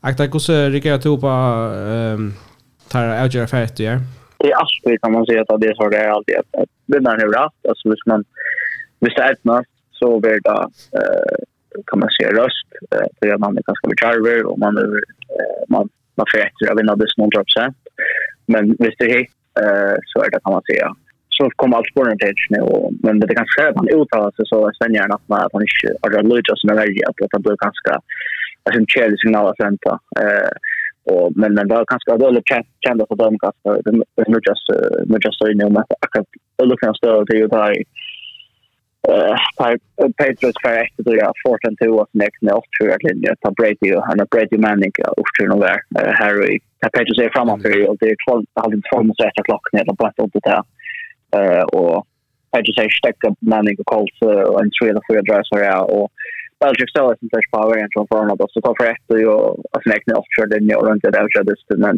Akta, 0.00 0.22
hur 0.22 0.70
reagerar 0.70 0.98
tog 0.98 1.20
på 1.20 1.28
ehm 1.28 2.34
tar 2.88 3.08
avgöra 3.08 3.46
färdigt 3.46 3.76
du 3.76 3.82
gör? 3.82 4.00
Det 4.38 4.50
är 4.52 4.56
alltid 4.56 5.00
kan 5.02 5.12
man 5.12 5.26
säga 5.26 5.42
att 5.48 5.60
det 5.60 5.74
har 5.78 5.90
det 5.90 6.12
alltid 6.12 6.36
att 6.36 6.70
där 6.86 7.16
nu 7.16 7.24
rätt 7.24 7.68
Alltså, 7.68 7.88
hvis 7.88 8.06
man, 8.06 8.24
hvis 9.00 9.14
det 9.14 9.22
är 9.22 9.32
ett 9.32 9.44
så 9.92 10.20
blir 10.20 10.40
det 10.40 10.40
eh 10.92 11.51
kan 11.86 11.98
man 12.00 12.10
säga 12.10 12.30
röst 12.42 12.68
eh, 12.94 13.06
för 13.18 13.34
att 13.34 13.40
man 13.40 13.58
är 13.58 13.62
ganska 13.70 13.88
mycket 13.88 14.46
och 14.46 14.58
man 14.58 14.76
är, 14.76 14.92
eh, 15.36 15.62
man 15.68 15.88
man 16.14 16.26
får 16.30 16.38
efter 16.38 16.70
att 16.70 16.78
vinna 16.78 16.96
det 16.96 17.06
100 17.18 17.44
procent. 17.44 17.76
Men 18.52 18.64
visst 18.82 18.98
det 18.98 19.10
är 19.16 19.20
eh 19.62 19.96
så 20.10 20.16
är 20.24 20.30
det 20.30 20.40
kan 20.44 20.52
man 20.56 20.68
säga. 20.70 20.88
Så 21.36 21.50
kommer 21.56 21.76
allt 21.76 21.90
spåren 21.92 22.18
till 22.18 22.34
nu 22.50 22.60
och 22.60 22.92
men 23.02 23.20
det 23.20 23.26
är 23.32 23.42
ganska 23.42 23.68
att 23.68 23.76
man 23.76 23.88
uttalar 23.88 24.30
sig 24.30 24.46
så 24.46 24.66
är 24.68 24.72
sen 24.72 24.94
gärna 24.94 25.14
att 25.14 25.28
man 25.28 25.40
att 25.46 25.52
man 25.52 25.62
inte 25.62 25.96
har 26.02 26.22
lite 26.22 26.52
som 26.56 26.70
är 26.70 26.80
väldigt 26.82 27.08
att 27.08 27.32
det 27.32 27.44
blir 27.46 27.64
ganska 27.66 27.92
alltså 28.64 28.78
en 28.80 28.86
kärlig 28.94 29.20
signal 29.20 29.46
att 29.46 29.64
vänta. 29.66 29.92
Eh 30.22 30.52
och 31.04 31.32
men 31.36 31.54
den 31.54 31.68
var 31.68 31.84
ganska 31.84 32.16
dålig 32.16 32.42
kända 32.86 33.06
för 33.08 33.16
dem 33.16 33.36
ganska 33.44 33.70
det 34.16 34.22
är 34.22 34.30
just 34.48 34.68
just 35.24 35.38
så 35.38 35.48
inne 35.50 35.70
med 35.70 35.82
att 35.82 35.92
akkurat 36.00 36.26
det 36.56 36.64
lukar 36.64 36.94
stöd 36.94 37.26
det 37.26 37.36
ju 37.36 37.46
där 37.46 37.72
Patriots 40.16 40.58
för 40.62 40.72
ett 40.82 40.96
då 40.96 41.16
jag 41.16 41.32
fort 41.44 41.64
and 41.64 41.78
two 41.78 41.90
was 41.90 42.08
next 42.12 42.42
när 42.42 42.56
åtta 42.56 42.66
tror 42.80 42.96
linje 43.08 43.36
ta 43.40 43.50
Brady 43.50 43.94
och 43.96 44.04
han 44.06 44.18
har 44.18 44.26
Brady 44.26 44.58
Manning 44.58 44.92
och 45.16 45.26
tror 45.38 45.48
nog 45.48 45.60
där 45.60 45.78
Harry 46.22 46.58
ta 46.80 46.88
Patriots 46.88 47.20
är 47.20 47.30
framåt 47.32 47.62
för 47.62 47.88
och 47.88 47.96
det 48.00 48.06
är 48.06 48.16
12 48.28 48.46
halv 48.54 48.80
12 48.92 49.06
mot 49.06 49.20
1 49.20 49.44
klockan 49.44 49.80
eller 49.80 49.94
på 49.94 50.06
ett 50.06 50.20
åt 50.20 50.44
där 50.44 50.62
eh 51.36 51.62
och 51.62 52.06
Patriots 52.50 52.78
är 52.78 52.88
stäcka 52.88 53.34
Manning 53.40 53.76
och 53.78 53.86
Colts 53.86 54.18
och 54.22 54.60
en 54.62 54.70
tre 54.76 54.88
eller 54.90 55.04
fyra 55.08 55.22
drives 55.22 55.48
här 55.52 55.84
och 55.96 56.08
Belgium 56.62 56.90
Stars 56.92 57.18
som 57.18 57.28
touch 57.28 57.48
power 57.56 57.76
and 57.82 57.90
från 57.92 58.06
från 58.10 58.36
då 58.38 58.46
så 58.50 58.60
tar 58.60 58.74
för 58.78 58.88
ett 58.94 59.06
och 59.34 59.50
att 59.74 59.86
next 59.86 60.06
när 60.06 60.18
åtta 60.18 60.32
tror 60.36 60.46
linje 60.54 60.74
och 60.76 60.86
runt 60.88 61.02
där 61.02 61.26
jag 61.34 61.48
just 61.52 61.68
men 61.84 61.94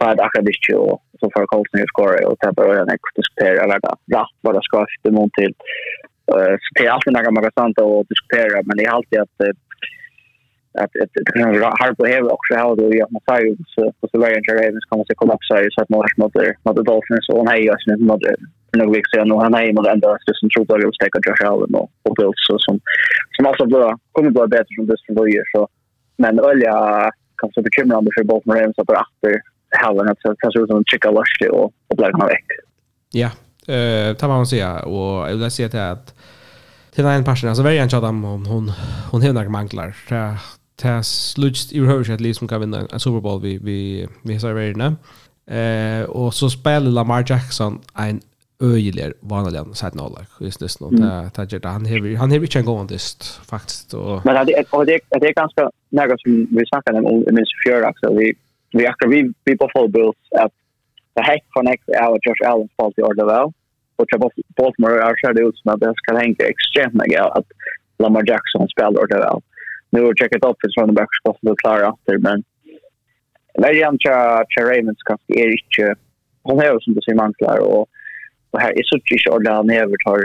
ta 0.00 0.14
det 0.14 0.22
akademiskt 0.28 0.68
och 0.74 0.96
så 1.20 1.26
för 1.34 1.46
Colts 1.46 1.72
nu 1.72 1.84
score 1.92 2.26
och 2.28 2.38
ta 2.38 2.52
bara 2.52 2.80
en 2.82 2.94
extra 2.96 3.22
spel 3.30 3.56
eller 3.62 3.78
där 3.84 3.96
rätt 4.16 4.36
vad 4.44 4.54
det 4.54 4.62
ska 4.62 4.76
efter 4.88 5.10
mot 5.10 5.32
till 5.32 5.54
så 6.26 6.32
det 6.74 6.86
är 6.86 6.90
alltid 6.90 7.12
något 7.12 7.34
man 7.34 7.42
kan 7.42 7.58
sant 7.62 7.78
att 7.78 8.08
diskutera 8.08 8.62
men 8.66 8.76
det 8.76 8.84
är 8.84 8.90
alltid 8.90 9.18
att 9.20 9.36
att 10.82 10.92
det 11.14 11.32
kan 11.40 11.60
vara 11.60 11.74
hard 11.80 11.96
på 11.96 12.06
här 12.06 12.32
också 12.32 12.54
hur 12.54 12.76
då 12.76 12.96
jag 12.96 13.12
måste 13.12 13.32
säga 13.32 13.56
så 13.74 13.92
på 14.00 14.08
så 14.12 14.18
vägen 14.20 14.42
där 14.46 14.54
Ravens 14.54 14.84
kommer 14.88 15.02
att 15.02 15.16
kollapsa 15.16 15.54
så 15.70 15.82
att 15.82 15.88
man 15.88 16.04
mot 16.16 16.32
det 16.32 16.54
mot 16.64 16.76
det 16.76 16.82
Dolphins 16.82 17.28
och 17.28 17.44
nej 17.44 17.60
jag 17.64 17.76
syns 17.82 18.00
mot 18.00 18.20
det 18.20 18.36
några 18.78 18.90
veckor 18.90 19.18
jag 19.18 19.32
och 19.32 19.42
han 19.42 19.54
är 19.54 19.72
mot 19.72 19.86
ända 19.86 20.18
just 20.26 20.42
en 20.42 20.50
tror 20.50 20.62
att 20.62 20.84
vill 20.84 20.98
stäcka 21.00 21.18
Josh 21.26 21.50
Allen 21.50 21.74
och 21.80 21.88
och 22.06 22.14
Bills 22.18 22.40
så 22.48 22.54
som 22.58 22.74
som 23.36 23.46
alltså 23.46 23.64
då 23.64 23.80
kommer 24.12 24.30
bli 24.30 24.46
bättre 24.56 24.72
från 24.76 24.86
det 24.86 24.96
som 25.06 25.14
då 25.14 25.24
så 25.52 25.68
men 26.22 26.40
olja 26.40 26.72
kan 26.72 27.10
kanske 27.40 27.62
bekymrande 27.62 28.10
för 28.14 28.24
Baltimore 28.24 28.58
Ravens 28.60 28.78
att 28.78 28.90
efter 29.02 29.32
Allen 29.86 30.08
att 30.08 30.18
det 30.22 30.52
ser 30.52 30.62
ut 30.62 30.68
som 30.70 30.78
en 30.78 30.90
chicka 30.92 31.10
lush 31.10 31.36
och 31.50 31.68
och 31.88 31.96
blir 31.96 32.10
han 32.12 32.28
väck. 32.34 32.48
Ja, 33.12 33.30
Eh, 33.68 34.16
tar 34.16 34.28
man 34.28 34.46
säga 34.46 34.78
och 34.78 35.30
jag 35.30 35.36
vill 35.36 35.50
säga 35.50 35.68
till 35.68 35.80
att 35.80 36.14
till 36.94 37.04
en 37.04 37.24
person 37.24 37.48
alltså 37.48 37.62
varje 37.62 37.80
chans 37.80 37.92
om 37.94 38.24
hon 38.24 38.46
hon 38.46 38.72
hon 39.10 39.22
har 39.22 39.32
några 39.32 39.48
manglar. 39.48 39.96
Det 40.08 40.36
det 40.82 41.02
slutst 41.02 41.72
i 41.72 41.78
hur 41.78 42.10
att 42.14 42.20
liksom 42.20 42.48
kan 42.48 42.60
vinna 42.60 42.86
en 42.92 43.00
Super 43.00 43.20
Bowl 43.20 43.40
vi 43.42 43.58
vi 43.58 44.08
vi 44.22 44.40
så 44.40 44.48
är 44.48 44.54
det 44.54 44.96
Eh 45.50 46.04
och 46.04 46.34
så 46.34 46.50
spelar 46.50 46.90
Lamar 46.90 47.24
Jackson 47.28 47.80
en 47.98 48.20
öjligare 48.60 49.12
vanlig 49.20 49.76
sidan 49.76 50.00
av 50.00 50.18
just 50.40 50.60
det 50.60 50.80
nu 50.80 50.98
det 50.98 51.30
det 51.36 51.52
gör 51.52 51.60
han 51.68 51.86
har 51.86 52.16
han 52.16 52.30
har 52.30 52.38
inte 52.38 52.58
en 52.58 52.64
gång 52.64 52.86
dist 52.86 53.40
faktiskt 53.46 53.94
och 53.94 54.24
men 54.24 54.46
det 54.46 54.52
är 54.52 54.84
det 54.84 55.00
det 55.20 55.28
är 55.28 55.32
ganska 55.32 55.70
nära 55.88 56.16
som 56.18 56.46
vi 56.50 56.66
snackar 56.66 56.92
om 56.92 57.24
minst 57.32 57.52
fjärde 57.66 57.92
så 58.00 58.14
vi 58.14 58.34
vi 58.72 58.86
akkurat 58.86 59.12
vi 59.12 59.32
vi 59.44 59.56
på 59.56 59.66
Buffalo 59.66 59.88
Bills 59.88 60.16
att 60.40 60.52
det 61.16 61.22
här 61.22 61.38
från 61.52 61.66
X 61.74 61.80
av 62.06 62.18
Josh 62.24 62.50
Allen 62.50 62.68
fault 62.76 62.98
i 62.98 63.02
Orlando 63.02 63.52
och 63.96 64.06
jag 64.10 64.20
Baltimore 64.56 65.02
har 65.02 65.32
det 65.32 65.40
ut 65.48 65.58
som 65.58 65.72
att 65.72 65.80
det 65.80 65.92
ska 65.96 66.16
hänga 66.16 66.44
extremt 66.54 66.94
mycket 66.94 67.20
att 67.20 67.48
Lamar 67.98 68.24
Jackson 68.26 68.68
spelar 68.68 69.02
Orlando. 69.02 69.40
Nu 69.90 70.00
har 70.02 70.14
checkat 70.14 70.44
upp 70.44 70.56
för 70.60 70.80
running 70.80 70.94
back 70.94 71.08
skott 71.12 71.38
det 71.40 71.56
klara 71.56 71.88
efter 71.94 72.18
men 72.18 72.42
Legend 73.58 74.02
Cha 74.02 74.44
Ravens 74.60 75.02
kanske 75.08 75.32
är 75.42 75.48
inte 75.48 75.94
hon 76.42 76.60
är 76.60 76.80
som 76.80 76.94
du 76.94 77.00
säger 77.00 77.16
manklar 77.16 77.58
och 77.58 77.86
och 78.50 78.60
här 78.60 78.70
är 78.78 78.82
så 78.84 78.98
tyst 79.04 79.28
ordet 79.28 79.52
han 79.52 79.70
Orlando 79.70 79.74
övertar 79.74 80.20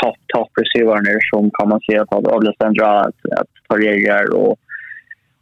topp 0.00 0.16
topp 0.34 0.50
receiver 0.60 1.18
som 1.30 1.50
kan 1.50 1.68
man 1.68 1.80
säga 1.80 2.02
att 2.02 2.12
Orlando 2.12 2.52
Sandra 2.58 3.00
att 3.00 3.20
att 3.40 4.34
och 4.34 4.58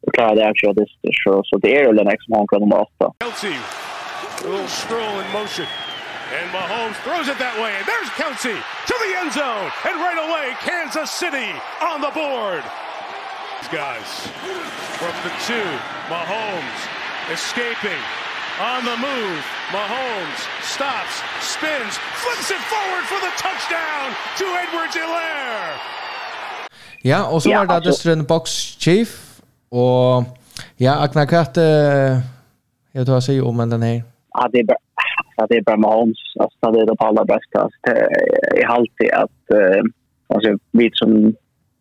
och 0.07 0.15
klara 0.15 0.35
det 0.35 0.45
här 0.45 0.75
det 0.75 0.87
så 1.25 1.43
så 1.45 1.59
det 1.59 1.71
är 1.81 1.87
väl 1.87 1.97
den 1.97 2.07
som 2.25 2.33
han 2.39 2.47
kan 2.51 2.61
nummer 2.61 2.81
8. 2.81 3.13
Kelsey, 3.23 3.57
a 3.57 4.49
little 4.51 4.69
stroll 4.69 5.15
in 5.23 5.29
motion. 5.41 5.67
And 6.39 6.47
Mahomes 6.59 6.97
throws 7.05 7.29
it 7.33 7.39
that 7.47 7.57
way. 7.63 7.73
And 7.79 7.85
there's 7.91 8.11
Kelsey 8.21 8.57
to 8.91 8.95
the 9.05 9.11
end 9.21 9.31
zone. 9.43 9.67
And 9.89 9.95
right 10.09 10.21
away, 10.27 10.47
Kansas 10.71 11.11
City 11.23 11.51
on 11.91 11.99
the 12.07 12.13
board. 12.21 12.63
These 13.61 13.73
guys 13.83 14.09
from 15.01 15.15
the 15.27 15.33
two. 15.49 15.69
Mahomes 16.15 16.81
escaping 17.37 18.03
on 18.73 18.81
the 18.91 18.97
move. 19.09 19.43
Mahomes 19.79 20.41
stops, 20.75 21.15
spins, 21.55 21.95
flips 22.23 22.49
it 22.57 22.63
forward 22.73 23.05
for 23.13 23.21
the 23.27 23.33
touchdown 23.47 24.07
to 24.41 24.45
Edwards 24.65 24.95
Hilaire. 25.01 25.73
Ja, 27.05 27.23
og 27.33 27.43
så 27.43 27.49
Ja, 27.51 27.59
var 27.59 27.65
det 27.67 27.75
altså- 27.75 27.91
Dustin 27.91 28.27
Box 28.27 28.51
Chief, 28.81 29.09
Og 29.75 30.25
ja, 30.79 30.93
Agnar 31.03 31.27
Katt 31.27 31.57
eh 31.57 32.23
jag 32.97 33.07
tar 33.07 33.21
si 33.21 33.41
om 33.41 33.71
den 33.71 33.83
her? 33.83 34.03
Ja, 34.35 34.49
det 34.53 34.59
är 34.59 34.65
bara 34.65 34.77
Ja, 35.37 35.47
det 35.49 35.57
är 35.57 35.63
bara 35.63 35.77
Mahomes 35.77 36.19
alltså 36.41 36.71
det 36.73 36.81
är 36.81 36.87
det 36.87 36.97
på 36.97 37.05
allra 37.05 37.25
bästa 37.25 37.61
alltså, 37.61 37.79
det 37.85 38.63
är 38.63 38.67
alltid 38.67 39.11
att 39.11 39.51
eh, 39.51 39.83
alltså 40.27 40.59
vi 40.71 40.91
som 40.93 41.35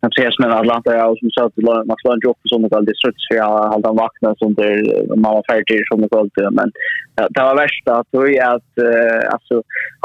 kan 0.04 0.12
se 0.18 0.32
som 0.32 0.46
en 0.46 0.58
Atlanta 0.62 0.96
jag 0.96 1.18
som 1.20 1.30
sa 1.32 1.46
att 1.46 1.88
man 1.90 1.98
slår 2.02 2.16
ju 2.24 2.30
upp 2.30 2.44
som 2.52 2.62
det 2.62 2.70
kallades 2.70 2.98
struts 3.02 3.28
för 3.28 3.36
jag 3.44 3.54
hade 3.74 3.88
han 3.88 4.02
vakna 4.06 4.36
som 4.42 4.54
där 4.60 4.76
man 5.24 5.34
var 5.38 5.44
färdig 5.52 5.80
som 5.90 6.02
det 6.02 6.10
kallades 6.10 6.56
men 6.60 6.70
det 7.34 7.42
var 7.48 7.56
värst 7.64 7.86
att 7.98 8.08
då 8.16 8.22
är 8.28 8.44
att 8.56 8.72
alltså 9.36 9.56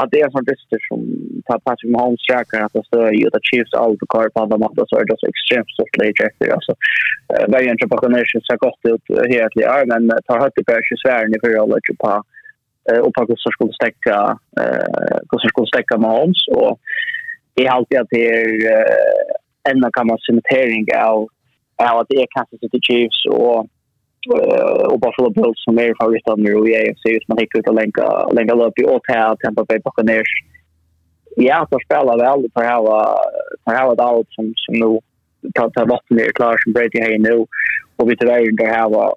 att 0.01 0.11
det 0.11 0.21
är 0.21 0.31
från 0.31 0.49
dyster 0.49 0.79
som 0.89 0.99
tar 1.47 1.59
pass 1.67 1.79
med 1.83 2.01
Holmes 2.01 2.23
tracker 2.27 2.59
att 2.65 2.85
så 2.89 2.97
ju 3.19 3.27
att 3.27 3.47
Chiefs 3.49 3.73
all 3.81 3.95
the 4.01 4.07
car 4.13 4.29
på 4.33 4.39
andra 4.43 4.57
matta 4.57 4.81
så 4.87 4.95
är 4.99 5.05
det 5.05 5.19
så 5.19 5.27
extremt 5.33 5.71
så 5.77 5.83
läge 6.01 6.21
efter 6.29 6.45
alltså. 6.55 6.73
Varje 7.53 7.71
entreprenör 7.71 8.25
ser 8.25 8.57
gott 8.65 8.83
ut 8.93 9.05
helt 9.35 9.57
i 9.61 9.63
är 9.77 9.85
men 9.91 10.01
tar 10.27 10.39
högt 10.43 10.59
i 10.61 10.63
bärs 10.69 10.91
i 10.95 10.97
Sverige 11.03 11.37
för 11.41 11.61
alla 11.61 11.77
på 12.03 12.11
och 13.05 13.13
på 13.13 13.21
så 13.43 13.49
skulle 13.51 13.73
stäcka 13.81 14.17
eh 14.61 15.39
så 15.41 15.47
skulle 15.49 15.73
stäcka 15.73 15.97
Mahomes 15.97 16.41
och 16.47 16.79
det 17.53 17.65
är 17.65 17.71
alltid 17.71 17.99
att 17.99 18.07
det 18.09 18.25
är 18.27 18.45
enda 19.69 19.89
gamla 19.89 20.17
cementering 20.27 20.85
av, 20.95 21.27
av 21.91 21.97
att 21.99 22.07
det 22.09 22.15
är 22.15 22.27
Kansas 22.35 22.59
City 22.59 22.79
Chiefs 22.81 23.25
och 23.25 23.67
eh 24.35 24.83
och 24.91 24.99
Buffalo 24.99 25.29
Bills 25.29 25.63
som 25.63 25.77
är 25.79 25.93
favoriter 25.99 26.35
nu 26.37 26.69
i 26.69 26.75
AFC 26.75 27.05
just 27.05 27.27
man 27.27 27.37
hittar 27.37 27.59
ut 27.59 27.67
och 27.67 27.75
länka, 27.75 28.27
länka 28.31 28.53
upp 28.53 28.79
i 28.79 28.85
Ottawa, 28.85 29.35
Tampa 29.35 29.63
Bay 29.63 29.79
Buccaneers. 29.79 30.31
Ja, 31.35 31.67
de 31.71 31.79
spelar 31.79 32.17
väl 32.17 32.49
för 32.53 32.63
att 32.63 33.79
ha 33.79 33.93
ett 33.93 33.99
allt 33.99 34.27
som, 34.29 34.53
som 34.55 34.75
nu 34.75 34.99
tar, 35.53 35.69
tar 35.69 35.85
vatten 35.85 36.17
ner 36.17 36.31
klar 36.31 36.57
som 36.63 36.73
Brady 36.73 37.01
har 37.01 37.17
nu 37.17 37.45
och 37.95 38.11
vi 38.11 38.17
tyvärr 38.17 38.49
inte 38.49 38.65
har 38.65 39.15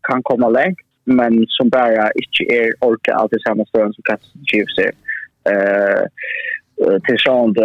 kan 0.00 0.22
komma 0.22 0.48
längt 0.48 0.78
men 1.04 1.44
som 1.48 1.68
bara 1.68 2.10
inte 2.10 2.54
är 2.54 2.72
orka 2.80 3.14
allt 3.14 3.32
i 3.32 3.38
samma 3.38 3.64
stund 3.64 3.94
som 3.94 4.02
Kansas 4.02 4.26
City 4.32 4.44
Chiefs 4.46 4.78
är. 4.78 4.92
Eh, 5.52 6.04
till 7.06 7.18
sånt 7.18 7.58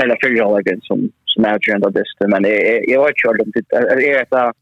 sälja 0.00 0.16
fyra 0.24 0.44
halvleken 0.44 0.80
som 0.88 0.98
som 1.32 1.44
är 1.44 1.58
ju 1.66 1.72
ändå 1.74 1.90
det 1.90 2.28
men 2.32 2.42
jag 2.92 3.00
har 3.00 3.12
kört 3.22 3.40
om 3.44 3.50
det. 3.54 3.64
Är 4.10 4.22
ett 4.22 4.54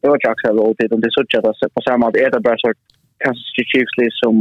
det 0.00 0.08
var 0.08 0.18
jag 0.22 0.40
själv 0.42 0.60
åt 0.60 0.76
det 0.78 0.94
om 0.94 1.00
det 1.00 1.10
så 1.12 1.20
att 1.20 1.74
på 1.74 1.82
samma 1.88 2.06
sätt 2.06 2.20
är 2.24 2.30
det 2.30 2.40
bara 2.40 2.58
så 2.58 2.72
kanske 3.18 3.64
chiefs 3.70 4.18
som 4.22 4.34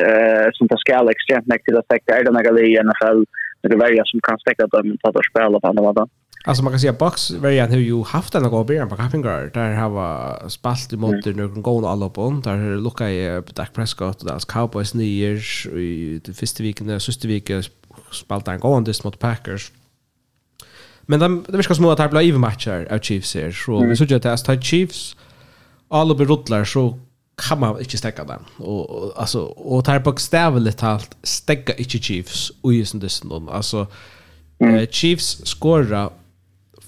eh 0.00 0.48
som 0.52 0.68
på 0.68 0.76
skall 0.76 1.08
extremt 1.08 1.46
mycket 1.46 1.64
till 1.64 1.76
att 1.76 1.88
täcka 1.88 2.22
den 2.22 2.36
här 2.36 2.64
i 2.68 2.82
NFL 2.88 3.18
det 3.62 3.76
varje 3.76 4.02
som 4.04 4.20
kan 4.20 4.38
stäcka 4.38 4.66
dem 4.66 4.96
på 5.02 5.08
att 5.08 5.26
spela 5.30 5.60
på 5.60 5.66
andra 5.68 5.82
vändan 5.82 6.08
Alltså 6.44 6.62
man 6.62 6.72
kan 6.72 6.80
säga 6.80 6.92
box 6.92 7.30
variant 7.30 7.72
hur 7.72 7.78
ju 7.78 8.02
haft 8.02 8.32
den 8.32 8.50
går 8.50 8.64
bättre 8.64 8.86
på 8.86 8.96
Capping 8.96 9.22
Guard 9.22 9.54
där 9.54 9.74
har 9.74 10.48
spalt 10.48 10.92
emot 10.92 11.26
mm. 11.26 11.36
någon 11.36 11.62
goal 11.62 11.84
alla 11.84 12.08
på 12.08 12.40
där 12.44 12.76
lucka 12.76 13.10
i 13.10 13.42
Dak 13.54 13.72
Prescott 13.74 14.20
och 14.20 14.26
Dallas 14.26 14.44
Cowboys 14.44 14.94
nyers 14.94 15.66
i 15.66 16.20
det 16.24 16.32
första 16.32 16.62
veckan 16.62 17.00
sista 17.00 17.28
veckan 17.28 17.62
spalt 18.12 18.48
en 18.48 18.60
goal 18.60 18.84
mot 19.04 19.18
Packers. 19.18 19.72
Men 21.10 21.22
de, 21.22 21.28
det 21.48 21.58
virker 21.58 21.74
små 21.74 21.90
at 21.92 21.98
det 21.98 22.10
ble 22.12 22.22
ivermatcher 22.28 22.86
av 22.92 23.02
Chiefs 23.02 23.34
her. 23.34 23.50
Så 23.54 23.82
vi 23.82 23.96
synes 23.98 24.12
at 24.14 24.26
det 24.28 24.34
er 24.54 24.60
Chiefs, 24.62 25.00
alle 25.90 26.14
berotler, 26.14 26.64
så 26.64 26.92
kan 27.40 27.58
man 27.58 27.80
ikke 27.80 27.98
stegge 27.98 28.24
dem. 28.28 28.46
Og, 28.58 28.80
og, 28.84 29.12
altså, 29.16 29.46
og 29.56 29.84
det 29.86 29.94
er 29.94 30.04
bokstavelig 30.04 30.76
talt, 30.76 31.16
stegge 31.24 31.74
ikke 31.80 31.98
Chiefs 31.98 32.50
ui 32.62 32.84
sin 32.84 33.02
dysten. 33.02 33.32
Altså, 33.48 33.86
eh, 34.60 34.86
Chiefs 34.86 35.40
skårer 35.48 36.12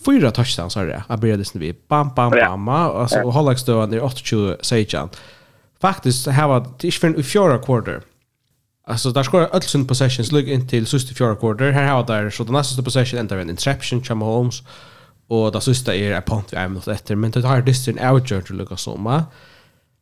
fyra 0.04 0.30
touchdowns, 0.30 0.74
har 0.74 0.90
jeg. 0.90 1.02
Jeg 1.08 1.20
blir 1.20 1.37
lysten 1.40 1.61
vi. 1.62 1.72
Bam, 1.72 2.11
bam, 2.16 2.32
bam. 2.35 2.68
Altså, 2.68 3.22
og 3.24 3.32
Hollagstøven 3.32 3.94
er 3.94 4.06
28-16. 4.06 5.18
Faktisk, 5.82 6.30
her 6.30 6.50
var 6.50 6.66
det 6.66 6.90
ikke 6.90 7.00
for 7.00 7.06
en 7.11 7.24
fjorda 7.24 7.58
quarter. 7.64 8.02
Alltså 8.85 9.11
där 9.11 9.23
skorar 9.23 9.49
öll 9.53 9.62
sin 9.62 9.87
possessions 9.87 10.33
lugg 10.33 10.49
in 10.49 10.68
till 10.68 10.87
sista 10.87 11.14
fjärde 11.14 11.37
quarter. 11.37 11.71
Här 11.71 11.92
har 11.92 12.07
där 12.07 12.31
så 12.31 12.45
den 12.45 12.53
nästa 12.53 12.83
possession 12.83 13.21
ändar 13.21 13.37
en 13.37 13.51
interception 13.51 14.03
från 14.05 14.21
Holmes 14.21 14.62
och 15.29 15.53
där 15.53 15.61
sista 15.61 15.95
är 15.95 16.12
ett 16.12 16.27
punt 16.27 16.53
vi 16.53 16.57
är 16.57 16.68
mot 16.68 16.88
efter 16.88 17.14
men 17.14 17.31
det 17.31 17.42
har 17.47 17.62
distin 17.62 17.99
outjudge 17.99 18.47
till 18.47 18.57
Lucas 18.57 18.83
Soma. 18.83 19.25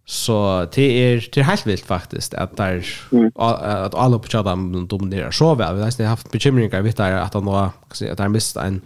Så 0.07 0.67
det 0.75 0.83
är 0.83 1.29
det 1.35 1.41
är 1.41 1.45
helt 1.45 1.67
vilt 1.67 1.87
faktiskt 1.87 2.35
att 2.35 2.57
där 2.57 2.87
att 3.35 3.95
alla 3.95 4.19
på 4.19 4.29
chatten 4.29 4.87
dominerar 4.87 5.31
så 5.31 5.55
väl. 5.55 5.75
Vi 5.75 5.83
har 5.83 6.11
haft 6.11 6.31
bekymringar 6.33 6.83
vid 6.83 6.95
där 6.97 7.13
att 7.13 7.35
han 7.35 7.45
då 7.45 7.71
att 8.11 8.19
han 8.19 8.33
mist 8.33 8.57
en 8.57 8.81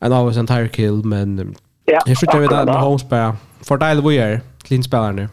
en 0.00 0.12
av 0.12 0.32
sin 0.32 0.40
entire 0.40 0.68
kill 0.68 1.04
men 1.04 1.56
Ja. 1.86 2.02
Jag 2.06 2.18
tror 2.18 2.34
jag 2.34 2.40
vet 2.40 2.68
att 2.68 2.80
Holmes 2.80 3.08
bara 3.08 3.36
för 3.60 3.76
det 3.76 4.08
vi 4.08 4.18
är 4.18 4.40
clean 4.62 4.82
spelare 4.82 5.12
nu. 5.12 5.28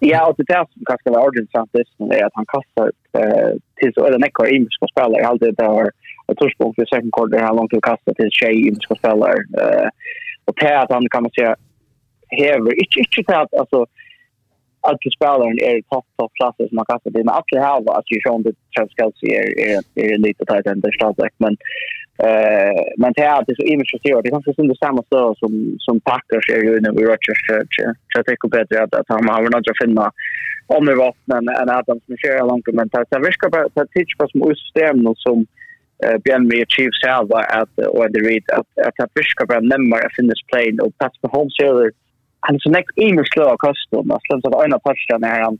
Ja, 0.00 0.26
och 0.26 0.34
det 0.38 0.52
är 0.52 0.66
som 0.72 0.82
kanske 0.86 1.10
var 1.10 1.26
ordentligt 1.26 1.50
sant 1.50 1.70
det 1.72 2.18
är 2.20 2.26
att 2.26 2.32
han 2.34 2.46
kastar 2.46 2.92
eh, 3.18 3.52
till 3.80 3.92
så 3.94 4.06
eller 4.06 4.18
neckar 4.18 4.54
in 4.54 4.66
ska 4.70 4.86
spela 4.86 5.20
i 5.20 5.22
allt 5.22 5.40
det 5.40 5.52
där 5.52 5.90
och 6.26 6.36
torspång 6.36 6.74
för 6.74 6.86
second 6.86 7.12
quarter 7.12 7.38
har 7.38 7.54
långt 7.54 7.74
att 7.74 7.82
kasta 7.82 8.14
till 8.14 8.30
tjej 8.30 8.68
in 8.68 8.76
ska 8.76 8.94
spela 8.94 9.26
eh, 9.62 9.88
och 10.44 10.54
det 10.60 10.78
att 10.78 10.92
han 10.92 11.08
kan 11.08 11.22
man 11.22 11.32
säga 11.32 11.56
häver 12.28 12.72
inte 12.82 12.98
inte 12.98 13.32
så 13.32 13.40
att 13.40 13.54
alltså 13.54 13.86
att 14.80 15.00
spelaren 15.16 15.58
är 15.70 15.82
topp 15.82 16.06
topp 16.18 16.32
klass 16.34 16.56
som 16.56 16.76
man 16.76 16.84
kastar 16.84 17.10
till 17.10 17.24
men 17.24 17.34
att 17.34 17.50
det 17.52 17.60
här 17.60 17.80
var 17.80 17.98
att 17.98 18.10
ju 18.12 18.20
Sean 18.20 18.42
det 18.42 18.52
Travis 18.76 18.92
Kelce 18.98 19.26
är 19.26 19.46
är 19.94 20.18
lite 20.18 20.44
tajt 20.44 20.66
än 20.66 20.80
det 20.80 20.92
men 21.38 21.56
Eh 22.26 22.80
men 22.96 23.12
det 23.16 23.22
är 23.22 23.44
det 23.46 23.56
så 23.56 23.62
image 23.62 23.94
så 24.02 24.20
det 24.20 24.30
kanske 24.30 24.54
syns 24.54 24.68
det 24.72 24.86
samma 24.86 25.02
så 25.08 25.34
som 25.40 25.52
som 25.78 26.00
Packers 26.00 26.50
är 26.56 26.62
ju 26.62 26.80
när 26.80 26.92
vi 26.92 27.04
Rodgers 27.04 27.42
så 27.48 28.12
jag 28.18 28.26
tycker 28.26 28.48
bättre 28.48 28.82
att 28.82 28.94
att 28.94 29.08
han 29.08 29.28
har 29.28 29.42
något 29.42 29.70
att 29.70 29.82
finna 29.84 30.10
om 30.66 30.86
det 30.86 30.94
var 30.94 31.14
men 31.24 31.48
en 31.48 31.84
de 31.86 32.00
som 32.06 32.16
kör 32.16 32.46
långt 32.50 32.68
men 32.72 32.88
det 32.88 33.16
är 33.16 33.26
viska 33.26 33.50
på 33.50 33.58
att 33.58 33.90
teach 33.94 34.16
på 34.18 34.28
som 34.28 34.54
system 34.54 35.06
och 35.06 35.18
som 35.18 35.46
eh 36.04 36.16
Björn 36.24 36.48
vi 36.48 36.64
Chiefs 36.68 37.02
har 37.06 37.42
att 37.60 37.74
or 37.98 38.08
the 38.14 38.20
read 38.28 38.44
att 38.58 38.70
att 38.86 39.00
att 39.04 39.12
viska 39.14 39.46
på 39.46 39.60
nämmer 39.60 40.06
att 40.06 40.16
finnas 40.18 40.42
plane 40.50 40.78
och 40.84 40.92
pass 41.00 41.14
på 41.20 41.28
home 41.36 41.50
server 41.58 41.90
han 42.40 42.58
så 42.58 42.70
next 42.70 42.98
image 43.08 43.32
slow 43.32 43.56
custom 43.66 44.10
och 44.10 44.22
slår 44.22 44.40
så 44.40 44.64
ena 44.64 44.78
touchdown 44.78 45.22
här 45.30 45.40
han 45.46 45.58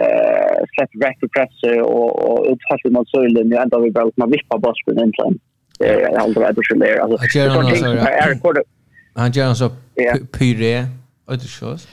eh 0.00 0.58
släpper 0.72 0.98
record 1.06 1.30
press 1.36 1.56
och 1.92 2.10
och 2.28 2.40
utfallet 2.52 2.92
mot 2.94 3.10
Sölen 3.10 3.50
ju 3.50 3.56
ända 3.56 3.78
vi 3.78 3.90
bara 3.90 4.10
man 4.16 4.30
vippar 4.30 4.58
bollen 4.58 5.04
in 5.04 5.12
sen 5.20 5.38
jag 5.86 6.20
håller 6.20 6.48
att 6.48 6.56
det 6.80 6.90
är 6.90 6.98
alltså 7.00 7.18
han 9.14 9.32
gör 9.32 9.46
han 9.46 9.56
så 9.56 9.70
pyre 10.32 10.88
och 11.26 11.38
det 11.38 11.46
shows 11.46 11.86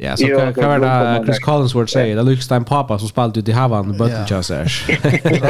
Ja, 0.00 0.16
så 0.16 0.26
kan 0.26 0.54
kan 0.54 0.80
vara 0.80 1.24
Chris 1.24 1.38
Collinsworth 1.38 1.92
säger 1.92 2.16
det 2.16 2.22
looks 2.22 2.48
time 2.48 2.64
pappa 2.64 2.98
som 2.98 3.08
spalt 3.08 3.36
ut 3.36 3.48
i 3.48 3.52
havan 3.52 3.96
button 3.96 4.26
just 4.30 4.50
här. 4.50 4.64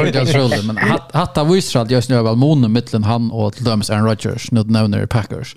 Rodgers 0.03 0.35
roll 0.35 0.65
men 0.65 0.77
hatta 1.13 1.43
visste 1.43 1.81
att 1.81 1.91
just 1.91 2.09
nu 2.09 2.15
väl 2.23 2.35
månen 2.35 2.73
mellan 2.73 3.03
han 3.03 3.31
och 3.31 3.53
till 3.53 3.63
dömes 3.63 3.89
Aaron 3.89 4.05
Rodgers, 4.05 4.51
nu 4.51 4.63
nämner 4.63 5.05
Packers. 5.05 5.55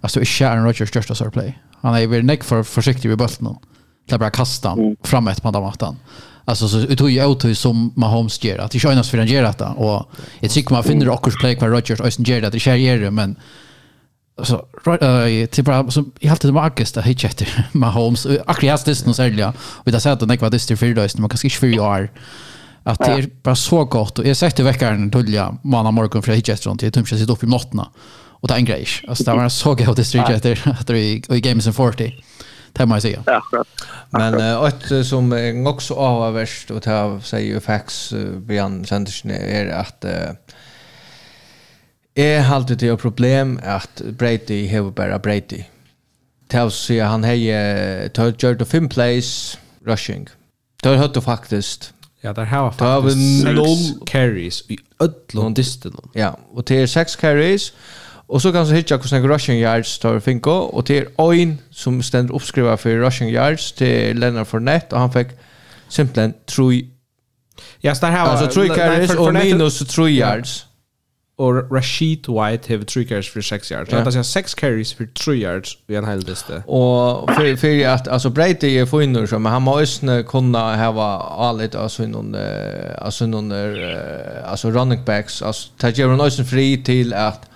Alltså 0.00 0.20
är 0.20 0.46
Aaron 0.46 0.64
Rodgers 0.64 0.88
största 0.88 1.14
surplay. 1.14 1.58
Han 1.80 1.94
är 1.94 2.06
väl 2.06 2.24
neck 2.24 2.44
för 2.44 2.62
försiktig 2.62 3.08
vid 3.08 3.18
bulten. 3.18 3.56
Det 4.08 4.18
bara 4.18 4.30
kasta 4.30 4.76
fram 5.02 5.28
ett 5.28 5.42
på 5.42 5.50
mattan. 5.60 5.96
Alltså 6.48 6.68
så 6.68 6.78
ut 6.78 7.00
hur 7.00 7.08
ut 7.44 7.58
som 7.58 7.92
Mahomes 7.96 8.44
gör 8.44 8.58
att 8.58 8.70
det 8.70 8.78
känns 8.78 9.10
för 9.10 9.18
han 9.18 9.26
ger 9.26 9.42
detta. 9.42 9.68
Och 9.68 10.10
jag 10.40 10.50
tycker 10.50 10.72
man 10.72 10.84
finner 10.84 11.08
också 11.08 11.30
play 11.40 11.56
kvar 11.56 11.68
Rodgers 11.68 12.00
och 12.00 12.20
ger 12.20 12.40
det 12.40 12.50
det 12.50 12.66
gör 12.66 12.98
det 12.98 13.10
men 13.10 13.36
så 14.42 14.66
till 15.50 15.64
bara 15.64 15.90
som 15.90 16.12
i 16.20 16.28
allt 16.28 16.40
det 16.40 16.52
Marcus 16.52 16.92
där 16.92 17.02
hit 17.02 17.24
efter 17.24 17.68
Mahomes 17.72 18.26
akkurat 18.46 18.84
det 18.84 19.06
nu 19.06 19.14
sälja 19.14 19.52
och 19.58 19.92
det 19.92 20.00
sätter 20.00 20.44
att 20.44 20.50
det 20.52 20.58
till 20.58 20.76
fyra 20.76 20.94
dagar 20.94 21.20
man 21.20 21.28
kanske 21.28 21.46
inte 21.46 21.56
för 21.56 21.80
år. 21.80 22.10
Att 22.82 22.98
det 22.98 23.12
är 23.12 23.28
bara 23.42 23.56
så 23.56 23.84
gott. 23.84 24.18
Och 24.18 24.26
jag 24.26 24.36
sätter 24.36 24.64
veckan 24.64 25.10
tulja 25.10 25.54
måndag 25.62 25.90
morgon 25.90 26.22
för 26.22 26.32
hit 26.32 26.62
sånt 26.62 26.80
till 26.80 26.92
tumsa 26.92 27.16
sitt 27.16 27.30
upp 27.30 27.42
i 27.42 27.46
natten 27.46 27.80
och 28.40 28.48
det 28.48 28.54
är 28.54 28.58
en 28.58 28.64
grej. 28.64 28.86
Alltså 29.08 29.24
det 29.24 29.34
var 29.34 29.48
så 29.48 29.74
gott 29.74 29.96
det 29.96 30.04
street 30.04 30.30
efter 30.30 30.76
att 30.80 30.90
i 30.90 31.40
gamesen 31.40 31.72
40 31.72 32.14
det 32.72 32.86
må 32.86 32.94
jag 32.94 33.02
säga. 33.02 33.22
Ja, 33.26 33.36
akkurat. 33.36 33.68
Men 34.10 34.34
ett 34.66 35.06
som 35.06 35.32
är 35.32 35.68
också 35.68 35.94
avvärst 35.94 36.70
och 36.70 36.82
ta 36.82 37.20
säger 37.20 37.60
fax 37.60 38.12
Björn 38.36 38.86
Sandersen 38.86 39.30
är 39.30 39.68
att 39.68 40.04
är 42.14 42.52
alltid 42.52 42.78
det 42.78 42.96
problem 42.96 43.60
att 43.64 44.02
Brady 44.04 44.68
har 44.68 44.90
bara 44.90 45.18
Brady. 45.18 45.64
Tell 46.48 46.70
sig 46.70 47.00
han 47.00 47.24
har 47.24 48.08
tagit 48.08 48.42
gjort 48.42 48.68
fem 48.68 48.88
plays 48.88 49.58
rushing. 49.84 50.28
Det 50.82 50.88
har 50.88 50.96
hört 50.96 51.24
faktiskt 51.24 51.92
Ja, 52.20 52.32
där 52.32 52.44
har 52.44 52.70
faktiskt 52.70 52.84
har 52.84 53.00
vi 53.02 53.54
noll 53.54 54.06
carries 54.06 54.64
i 54.70 54.78
öllon 55.00 55.54
distan. 55.54 56.10
Ja, 56.12 56.38
och 56.52 56.64
det 56.64 56.82
är 56.82 56.86
sex 56.86 57.16
carries. 57.16 57.72
Mm 57.72 57.82
Och 58.28 58.42
så 58.42 58.52
kan 58.52 58.66
så 58.66 58.74
hitta 58.74 58.96
hur 58.96 59.08
snägg 59.08 59.28
rushing 59.28 59.58
yards 59.58 59.98
tar 59.98 60.20
Finko 60.20 60.50
och 60.50 60.86
till 60.86 61.06
Oin 61.16 61.58
som 61.70 62.02
ständer 62.02 62.34
uppskriva 62.34 62.76
för 62.76 62.90
rushing 62.90 63.30
yards 63.30 63.72
till 63.72 64.18
Leonard 64.18 64.46
Fournette 64.46 64.94
och 64.94 65.00
han 65.00 65.12
fick 65.12 65.28
simpelthen 65.88 66.34
tre 66.46 66.84
Ja, 67.80 67.94
så 67.94 68.06
där 68.06 68.12
har 68.12 68.26
alltså 68.26 68.46
tre 68.46 68.68
carries 68.68 69.14
och 69.14 69.34
minus 69.34 69.78
tre 69.78 70.10
yards. 70.10 70.64
Och 71.36 71.72
Rashid 71.72 72.18
White 72.18 72.72
har 72.72 72.84
tre 72.84 73.04
carries 73.04 73.28
för 73.28 73.40
6 73.40 73.70
yards. 73.70 73.92
Ja. 73.92 74.02
Alltså 74.02 74.24
sex 74.24 74.54
carries 74.54 74.92
för 74.92 75.06
3 75.06 75.34
yards 75.34 75.78
i 75.88 75.94
en 75.94 76.04
hel 76.04 76.18
lista. 76.18 76.54
Och 76.56 77.30
för 77.30 77.56
för 77.56 77.86
att 77.86 78.08
alltså 78.08 78.30
Brady 78.30 78.78
är 78.78 78.86
för 78.86 79.02
inne 79.02 79.26
så 79.26 79.38
men 79.38 79.52
han 79.52 79.62
måste 79.62 80.24
kunna 80.28 80.76
ha 80.76 81.22
allt 81.38 81.74
alltså 81.74 82.02
någon 82.02 82.36
alltså 82.98 83.26
någon 83.26 83.52
alltså 84.44 84.70
running 84.70 85.04
backs 85.04 85.42
alltså 85.42 85.70
ta 85.76 85.88
Jaron 85.88 86.20
Olsen 86.20 86.44
fri 86.44 86.82
till 86.84 87.14
att 87.14 87.48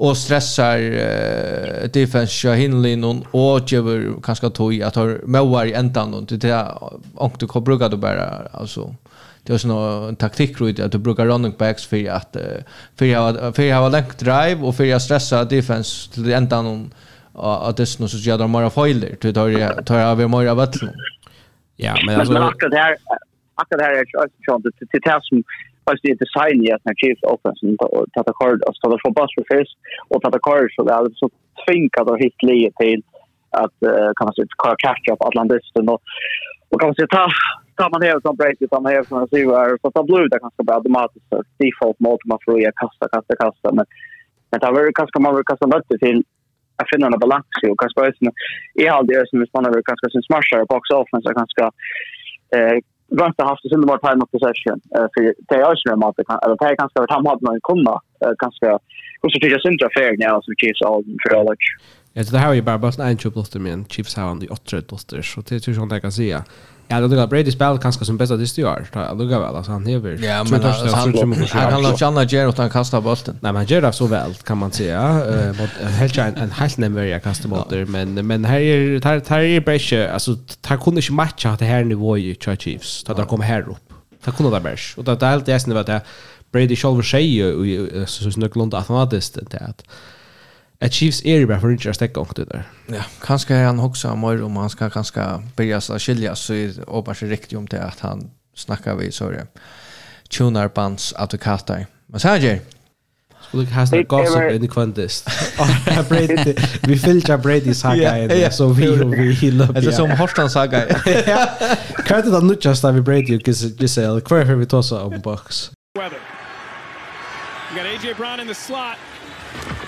och 0.00 0.16
stressar 0.16 0.78
uh, 0.78 0.92
defense 0.92 1.88
defensiva 1.92 2.54
hinlin 2.54 3.04
och 3.30 3.72
ger 3.72 4.22
kanske 4.22 4.50
tog 4.50 4.82
att 4.82 4.94
ha 4.94 5.06
måar 5.24 5.66
i 5.66 5.72
ändan 5.72 6.14
och 6.14 6.22
det 6.22 6.44
är 6.44 7.38
du 7.38 7.46
kan 7.48 7.64
bruka 7.64 7.88
det 7.88 7.96
bara 7.96 8.26
alltså 8.52 8.94
det 9.42 9.52
är 9.52 9.58
sån 9.58 10.16
taktik 10.16 10.60
rut 10.60 10.80
att 10.80 10.92
du 10.92 10.98
brukar 10.98 11.26
running 11.26 11.54
backs 11.58 11.86
för 11.86 12.10
att 12.10 12.36
för 12.96 13.16
att 13.16 13.56
för 13.56 13.72
att 13.72 13.80
ha 13.80 13.88
långt 13.88 14.18
drive 14.18 14.60
och 14.62 14.74
för 14.76 14.94
att 14.94 15.02
stressa 15.02 15.44
defense 15.44 16.12
till 16.12 16.32
ändan 16.32 16.90
och 17.32 17.68
att 17.68 17.76
det 17.76 17.82
är 17.82 18.06
så 18.06 18.16
jävla 18.16 18.46
många 18.46 18.70
foiler 18.70 19.14
till 19.16 19.34
tar 19.34 19.82
tar 19.82 19.98
över 19.98 20.26
många 20.26 20.54
vatten. 20.54 20.88
Ja, 21.76 21.94
men 22.06 22.20
alltså 22.20 22.34
akkurat 22.34 22.74
här 22.74 22.96
akkurat 23.54 23.80
här 23.80 23.92
är 23.92 24.04
det 24.04 24.30
sånt 24.46 24.64
det 24.64 24.98
det 25.04 25.20
som 25.22 25.42
faktiskt 25.90 26.08
det 26.08 26.24
design 26.24 26.58
i 26.66 26.72
att 26.72 26.84
när 26.84 26.94
Chiefs 27.00 27.22
offensiven 27.34 27.76
tar 28.14 28.32
kort 28.40 28.60
och 28.66 28.74
tar 28.82 28.98
från 29.02 29.14
pass 29.14 29.32
refers 29.40 29.70
och 30.10 30.22
tar 30.22 30.38
kort 30.48 30.72
så 30.74 30.82
det 30.82 30.92
där 30.92 31.10
så 31.20 31.26
tvingar 31.64 32.02
då 32.08 32.14
hit 32.24 32.42
leje 32.48 32.70
till 32.82 33.02
att 33.62 33.76
kan 34.16 34.24
man 34.26 34.34
säga 34.34 34.76
catch 34.84 35.06
up 35.12 35.22
Atlantisten 35.28 35.88
och 35.92 36.00
och 36.70 36.80
kan 36.80 36.88
man 36.88 36.94
säga 36.94 37.14
ta 37.16 37.24
ta 37.78 37.88
man 37.92 38.00
ner 38.00 38.16
som 38.24 38.36
break 38.36 38.58
ta 38.70 38.80
man 38.80 38.92
ner 38.92 39.02
som 39.02 39.28
Silver 39.32 39.78
så 39.82 39.90
ta 39.90 40.02
blue 40.10 40.28
där 40.30 40.38
kanske 40.44 40.62
bara 40.68 40.76
automatiskt 40.76 41.30
default 41.58 42.00
mode 42.04 42.24
man 42.30 42.38
får 42.44 42.60
ju 42.60 42.72
kasta 42.82 43.04
kasta 43.14 43.34
kasta 43.44 43.68
men 43.76 43.86
men 44.50 44.60
tar 44.60 44.72
väl 44.72 44.92
kanske 45.00 45.20
man 45.20 45.34
vill 45.36 45.50
kasta 45.50 45.66
nötter 45.66 45.98
till 46.04 46.18
att 46.78 46.90
finna 46.92 47.06
en 47.06 47.24
balans 47.26 47.46
och 47.70 47.80
kanske 47.82 48.00
ösna 48.08 48.30
i 48.82 48.88
all 48.88 49.06
det 49.06 49.28
som 49.28 49.40
vi 49.40 49.46
spannar 49.46 49.82
kanske 49.90 50.06
sin 50.10 50.22
smashare 50.28 50.64
box 50.72 50.84
offense 51.00 51.28
kanske 51.40 51.62
eh 52.56 52.76
runt 53.18 53.34
har 53.38 53.48
haft 53.52 53.62
sin 53.62 53.80
more 53.80 54.00
time 54.06 54.20
of 54.24 54.30
possession 54.34 54.78
för 55.12 55.20
det 55.48 55.54
är 55.54 55.74
ju 55.86 55.96
med 55.96 56.08
att 56.08 56.44
eller 56.44 56.56
det 56.60 56.66
är 56.72 56.76
ganska 56.82 57.00
vart 57.00 57.10
han 57.16 57.26
hade 57.26 57.44
någon 57.46 57.60
kunna 57.70 57.94
ganska 58.44 58.68
hur 59.22 59.30
så 59.30 59.36
tycker 59.40 59.58
jag 59.64 59.72
inte 59.72 59.88
fair 59.96 60.12
nu 60.18 60.40
som 60.42 60.54
Chiefs 60.60 60.82
all 60.82 61.04
för 61.22 61.30
all 61.38 61.56
Ja, 62.12 62.24
så 62.24 62.32
det 62.32 62.38
här 62.38 62.50
är 62.50 62.54
ju 62.54 62.62
bara 62.62 62.78
bara 62.78 63.08
en 63.08 63.18
20 63.18 63.30
plus 63.32 63.54
men 63.54 63.84
Chiefs 63.84 64.16
har 64.16 64.24
han 64.24 64.40
de 64.40 64.48
åtta 64.48 64.82
plus 64.88 65.06
så 65.22 65.40
det 65.40 65.60
tror 65.60 65.76
jag 65.76 65.84
inte 65.84 65.94
jag 65.94 66.02
kan 66.02 66.12
säga. 66.12 66.44
Ja, 66.90 67.00
det 67.00 67.08
lukar 67.08 67.26
Brady 67.26 67.52
spel 67.52 67.78
kanskje 67.78 68.04
som 68.04 68.16
bästa 68.16 68.36
dist 68.36 68.58
i 68.58 68.64
år. 68.64 68.86
Det 68.92 69.14
lukar 69.14 69.40
väl 69.40 69.56
alltså 69.56 69.72
han 69.72 69.86
hever. 69.86 70.18
Ja, 70.22 70.44
men 70.44 70.62
alltså, 70.64 70.96
han 70.96 71.12
kan 71.70 71.82
låta 71.82 72.04
Janna 72.04 72.24
Ger 72.24 72.48
utan 72.48 72.62
han 72.62 72.70
kastar 72.70 73.00
bollen. 73.00 73.38
Nej, 73.40 73.52
men 73.52 73.66
Ger 73.66 73.92
så 73.92 74.06
väl 74.06 74.34
kan 74.34 74.58
man 74.58 74.72
säga. 74.72 75.00
Eh 75.00 75.60
mot 75.60 75.70
helt 76.00 76.18
en 76.18 76.36
en 76.36 76.50
helt 76.50 76.78
nämligen 76.78 77.20
kasta 77.20 77.48
bollar, 77.48 77.84
men 77.84 78.26
men 78.26 78.44
här 78.44 78.60
är 78.60 79.00
här 79.04 79.22
här 79.28 79.40
är 79.40 79.60
bättre 79.60 80.12
alltså 80.12 80.36
tar 80.60 80.76
kunde 80.76 81.00
inte 81.00 81.12
matcha 81.12 81.56
det 81.58 81.64
här 81.64 81.84
nivået 81.84 82.22
i 82.22 82.56
Chiefs. 82.56 83.04
Ta 83.04 83.14
där 83.14 83.24
kommer 83.24 83.44
här 83.44 83.68
upp. 83.68 83.86
Det 84.24 84.30
kunde 84.36 84.56
det 84.56 84.60
bäst. 84.60 84.98
Och 84.98 85.04
det 85.04 85.22
är 85.22 85.30
helt 85.30 85.46
det 85.46 85.52
är 85.52 85.58
snävt 85.58 86.04
Brady 86.52 86.76
själv 86.76 87.02
säger 87.02 87.46
ju 87.64 88.06
så 88.06 88.24
så 88.24 88.30
snyggt 88.30 88.56
långt 88.56 88.74
att 88.74 88.88
han 88.88 88.96
hade 88.96 89.16
det 89.50 89.58
att 89.68 89.82
att 90.80 90.92
Chiefs 90.92 91.24
är 91.24 91.46
bara 91.46 91.60
för 91.60 91.68
Richard 91.68 91.94
stäcka 91.94 92.20
och 92.20 92.32
det 92.36 92.44
där. 92.44 92.62
Ja, 92.86 93.04
kanske 93.22 93.54
han 93.54 93.80
också 93.80 94.16
mer 94.16 94.42
om 94.42 94.56
han 94.56 94.70
ska 94.70 94.90
kanske 94.90 95.42
börja 95.56 95.80
så 95.80 95.98
skilja 95.98 96.36
så 96.36 96.54
är 96.54 96.86
hoppas 96.86 97.22
riktigt 97.22 97.58
om 97.58 97.66
det 97.66 97.82
att 97.82 98.00
han 98.00 98.30
snackar 98.56 98.94
vi 98.94 99.12
så 99.12 99.30
det. 99.30 99.46
Tunar 100.30 100.68
bands 100.68 101.14
advokater. 101.16 101.86
Men 102.06 102.20
så 102.20 102.28
här 102.28 102.60
Skulle 103.48 103.64
du 103.64 103.70
hashtag 103.70 104.06
gossip 104.06 104.52
in 104.52 104.60
the 104.60 104.68
contest? 104.68 105.28
Brady, 106.08 106.54
vi 106.82 106.98
filtrar 106.98 107.38
Brady 107.38 107.74
saga 107.74 108.18
i 108.18 108.52
så 108.52 108.68
vi 108.68 108.88
och 108.88 109.14
vi 109.14 109.32
gillar 109.32 109.72
det. 109.72 109.80
Det 109.80 109.86
är 109.86 109.92
som 109.92 110.10
Horstan 110.10 110.50
saga. 110.50 110.86
Kvart 112.06 112.24
det 112.24 112.40
nu 112.40 112.56
just 112.60 112.84
vi 112.84 113.00
Brady 113.00 113.36
och 113.36 113.48
Giselle. 113.48 114.20
Kvart 114.20 114.46
vi 114.46 114.66
tossa 114.66 115.02
om 115.02 115.20
box. 115.20 115.70
Weather. 115.98 116.18
We 117.74 117.82
got 117.82 117.86
AJ 117.86 118.14
Brown 118.14 118.40
in 118.40 118.48
the 118.48 118.54
slot. 118.54 118.96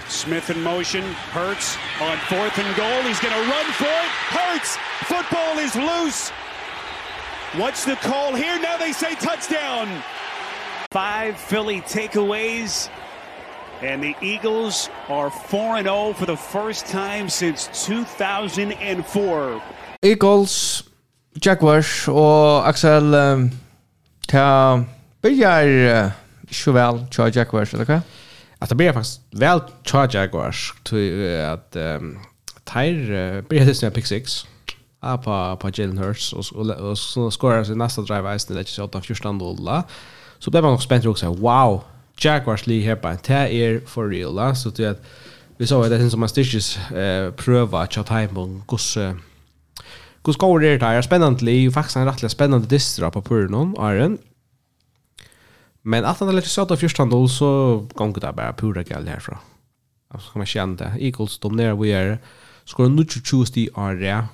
Smith 0.09 0.51
in 0.51 0.63
motion. 0.63 1.03
Hurts 1.33 1.77
on 2.01 2.17
fourth 2.29 2.59
and 2.59 2.77
goal. 2.77 3.03
He's 3.03 3.21
going 3.21 3.35
to 3.35 3.51
run 3.51 3.67
for 3.73 3.85
it. 3.85 4.11
Hurts. 4.31 4.77
Football 5.05 5.59
is 5.59 5.75
loose. 5.77 6.31
What's 7.61 7.85
the 7.85 7.97
call 7.97 8.35
here? 8.35 8.59
Now 8.61 8.77
they 8.79 8.93
say 8.93 9.15
touchdown. 9.15 10.03
Five 10.91 11.37
Philly 11.39 11.81
takeaways. 11.83 12.89
And 13.83 14.03
the 14.03 14.15
Eagles 14.23 14.89
are 15.09 15.29
4-0 15.29 16.15
for 16.15 16.27
the 16.27 16.37
first 16.37 16.87
time 16.87 17.29
since 17.29 17.69
2004. 17.87 19.63
Eagles, 20.03 20.83
Jaguars 21.45 22.09
og 22.09 22.69
Axel 22.69 23.15
um, 23.15 23.51
ta 24.29 24.85
börjar 25.23 25.67
uh, 26.05 26.11
så 26.51 26.73
väl 26.73 27.07
tja 27.11 27.29
Jaguars 27.29 27.75
eller 27.75 27.85
vad? 27.85 28.01
att 28.63 28.69
det 28.69 28.75
blir 28.75 28.93
faktiskt 28.93 29.21
väl 29.31 29.61
charge 29.85 30.19
Jaguars 30.19 30.75
till 30.83 31.41
att 31.41 31.77
um, 31.77 32.19
Tyre 32.65 33.43
blir 33.49 33.67
det 33.67 33.75
snäpp 33.75 33.95
pick 33.95 34.07
6 34.07 34.47
ah, 35.01 35.17
på, 35.17 35.57
på 35.61 35.71
Jalen 35.75 35.99
Hurts 35.99 36.33
och, 36.33 36.45
och, 36.55 36.71
och 36.71 36.99
så 36.99 37.31
skorar 37.31 37.65
sig 37.65 37.77
nästa 37.77 38.03
drive 38.03 38.33
Eisen 38.33 38.57
det 38.57 38.61
är 38.61 38.65
28-14 38.65 39.39
dollar 39.39 39.83
så 40.39 40.51
blev 40.51 40.63
man 40.63 40.73
nog 40.73 40.83
spänd 40.83 41.07
också 41.07 41.35
wow 41.35 41.83
Jaguars 42.19 42.67
ligger 42.67 42.89
här 42.89 42.97
på 42.97 43.09
det 43.09 43.35
är 43.35 43.81
for 43.87 44.09
real 44.09 44.35
la. 44.35 44.55
så 44.55 44.71
det 44.71 44.87
att 44.87 45.03
vi 45.57 45.67
såg 45.67 45.85
att 45.85 45.91
det 45.91 45.97
är 45.97 46.09
som 46.09 46.21
man 46.21 46.29
styrkes 46.29 46.91
eh, 46.91 47.31
pröva 47.31 47.81
att 47.83 47.91
ta 47.91 48.03
time 48.03 48.29
på 48.29 48.61
gosse 48.67 49.05
eh, 50.23 50.37
går 50.37 50.61
det 50.61 50.79
där 50.79 51.03
spännande 51.03 51.45
liv 51.45 51.71
faktiskt 51.71 51.97
en 51.97 52.07
rättliga 52.07 52.31
spännande 52.31 52.67
distra 52.67 53.11
på 53.11 53.23
Purnon 53.23 53.77
Iron 53.79 54.19
Men 55.83 56.05
att 56.05 56.21
han 56.21 56.29
är 56.29 56.33
lite 56.33 56.49
söt 56.49 56.71
av 56.71 56.77
första 56.77 57.05
då 57.05 57.29
så 57.29 57.79
gånger 57.95 58.21
det 58.21 58.33
bara 58.33 58.53
pura 58.53 58.83
gäll 58.83 59.09
härifrån. 59.09 59.39
Alltså 60.09 60.39
man 60.39 60.47
känna 60.47 60.77
det. 60.77 60.97
Eagles 61.01 61.39
dominerar 61.39 61.75
vi 61.75 61.93
är 61.93 62.19
skor 62.65 62.89
nu 62.89 63.05
till 63.05 63.23
choose 63.25 63.53
the 63.53 63.69
area. 63.75 64.29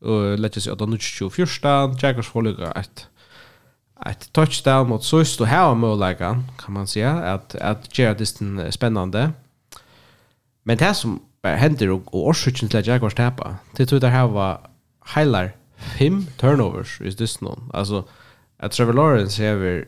Och 0.00 0.38
let's 0.38 0.60
say 0.60 0.72
att 0.72 0.88
nu 0.88 0.98
till 0.98 1.30
första 1.30 1.68
Jaguars 2.02 2.28
får 2.28 2.42
lucka 2.42 2.72
ett 2.72 3.06
ett 4.06 4.32
touchdown 4.32 4.88
mot 4.88 5.04
Sust. 5.04 5.40
Och 5.40 5.46
här 5.46 5.68
om 5.68 5.80
möjligen 5.80 6.44
kan 6.58 6.74
man 6.74 6.86
säga 6.86 7.12
att 7.12 7.54
att 7.54 7.98
göra 7.98 8.14
det 8.14 8.26
spännande. 8.72 9.32
Men 10.62 10.76
det 10.76 10.94
som 10.94 11.20
händer 11.42 11.90
och 11.90 12.14
och 12.14 12.28
orsaken 12.28 12.68
till 12.68 12.78
att 12.78 12.86
Jaguars 12.86 13.14
tappar. 13.14 13.56
Det 13.76 13.86
tror 13.86 13.96
jag 13.96 14.10
det 14.10 14.16
här 14.16 14.26
var 14.26 14.60
highlight 15.14 15.52
fem 15.76 16.26
turnovers 16.36 17.00
is 17.00 17.16
this 17.16 17.40
någon. 17.40 17.70
Alltså 17.74 18.08
att 18.58 18.72
Trevor 18.72 18.92
Lawrence 18.92 19.48
har 19.48 19.84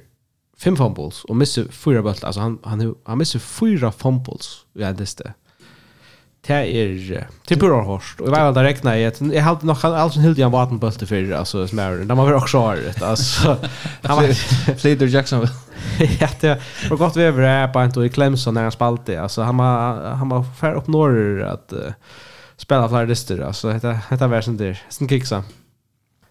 fem 0.58 0.76
fumbles 0.76 1.24
och 1.24 1.36
missar 1.36 1.64
fyra 1.70 2.02
bollar 2.02 2.24
alltså 2.24 2.40
han 2.40 2.58
han 2.62 2.94
han 3.04 3.18
missar 3.18 3.38
fyra 3.38 3.92
fumbles 3.92 4.64
i 4.74 4.80
ja, 4.80 4.92
det 4.92 5.16
där. 5.16 5.34
Det 6.46 6.54
är 6.54 7.28
typ 7.46 7.60
pura 7.60 7.82
hårt. 7.82 8.16
Och 8.18 8.26
jag 8.26 8.30
vet 8.30 8.40
att 8.40 8.56
räkna 8.56 8.98
i 8.98 9.06
att 9.06 9.20
jag 9.20 9.42
hade 9.42 9.66
nog 9.66 9.76
alls 9.84 10.16
en 10.16 10.22
hyllde 10.22 10.42
en 10.42 10.50
vatenbölte 10.50 11.06
för 11.06 11.32
alltså 11.32 11.68
smärre. 11.68 12.04
De 12.04 12.18
var 12.18 12.32
också 12.32 12.58
har 12.58 12.76
det 12.76 13.02
alltså. 13.02 13.56
Han 14.02 14.16
var 14.22 14.32
Fleeter 14.74 15.06
Jackson. 15.06 15.46
ja, 16.20 16.28
det 16.40 16.60
var 16.90 16.96
gott 16.96 17.16
vi 17.16 17.22
över 17.22 17.68
på 17.68 17.84
inte 17.84 18.00
i 18.00 18.08
Clemson 18.08 18.54
när 18.54 18.62
han 18.62 18.72
spalte. 18.72 19.22
Alltså 19.22 19.42
han 19.42 19.56
var 19.56 20.04
han 20.10 20.28
var 20.28 20.44
fair 20.60 20.74
upp 20.74 20.86
norr 20.86 21.42
att 21.42 21.72
uh, 21.72 21.92
spela 22.56 22.88
flera 22.88 23.04
lister 23.04 23.40
alltså. 23.40 23.70
heter 23.70 23.98
heter 24.10 24.26
var 24.26 24.40
sånt 24.40 24.58
där. 24.58 24.82
Sen 24.88 25.08
kicksa. 25.08 25.44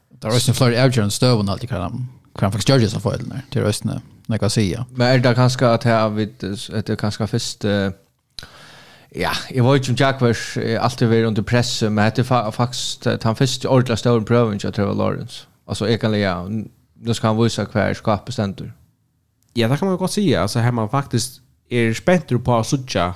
Där 0.09 0.29
var 0.29 0.35
ju 0.35 0.53
flera 0.53 0.83
avgörande 0.83 1.11
stöv 1.11 1.39
och 1.39 1.49
alltid 1.49 1.69
kan 1.69 1.81
han 1.81 2.07
kan 2.37 2.51
faktiskt 2.51 2.69
göra 2.69 2.89
så 2.89 2.99
fel 2.99 3.27
när 3.27 3.41
till 3.49 3.61
röstna 3.61 4.01
när 4.25 4.37
jag 4.41 4.51
säger. 4.51 4.85
Men 4.95 5.07
är 5.07 5.19
det 5.19 5.35
kanske 5.35 5.67
att 5.67 5.83
här 5.83 6.09
vet 6.09 6.43
att 6.73 6.85
det 6.85 6.95
kanske 6.95 7.27
först 7.27 7.63
ja, 9.09 9.31
jag 9.49 9.63
var 9.63 9.75
ju 9.75 9.83
som 9.83 9.95
Jack 9.95 10.21
var 10.21 10.37
alltid 10.79 11.07
var 11.07 11.23
under 11.23 11.41
press 11.41 11.81
men 11.81 12.11
det 12.15 12.29
var 12.29 12.51
faktiskt 12.51 13.07
han 13.23 13.35
först 13.35 13.65
ordla 13.65 13.97
stor 13.97 14.21
prövning 14.21 14.59
jag 14.63 14.73
Trevor 14.73 14.93
Lawrence. 14.93 15.43
Alltså 15.65 15.89
jag 15.89 16.01
kan 16.01 16.11
lägga 16.11 16.43
nu 17.01 17.13
ska 17.13 17.27
han 17.27 17.43
visa 17.43 17.65
kvar 17.65 17.93
skapet 17.93 18.33
ständer. 18.33 18.73
Ja, 19.53 19.67
det 19.67 19.77
kan 19.77 19.87
man 19.87 19.97
gott 19.97 20.11
säga 20.11 20.41
alltså 20.41 20.59
här 20.59 20.71
man 20.71 20.89
faktiskt 20.89 21.41
är 21.69 21.93
spänt 21.93 22.43
på 22.43 22.55
att 22.55 22.67
sucha. 22.67 23.15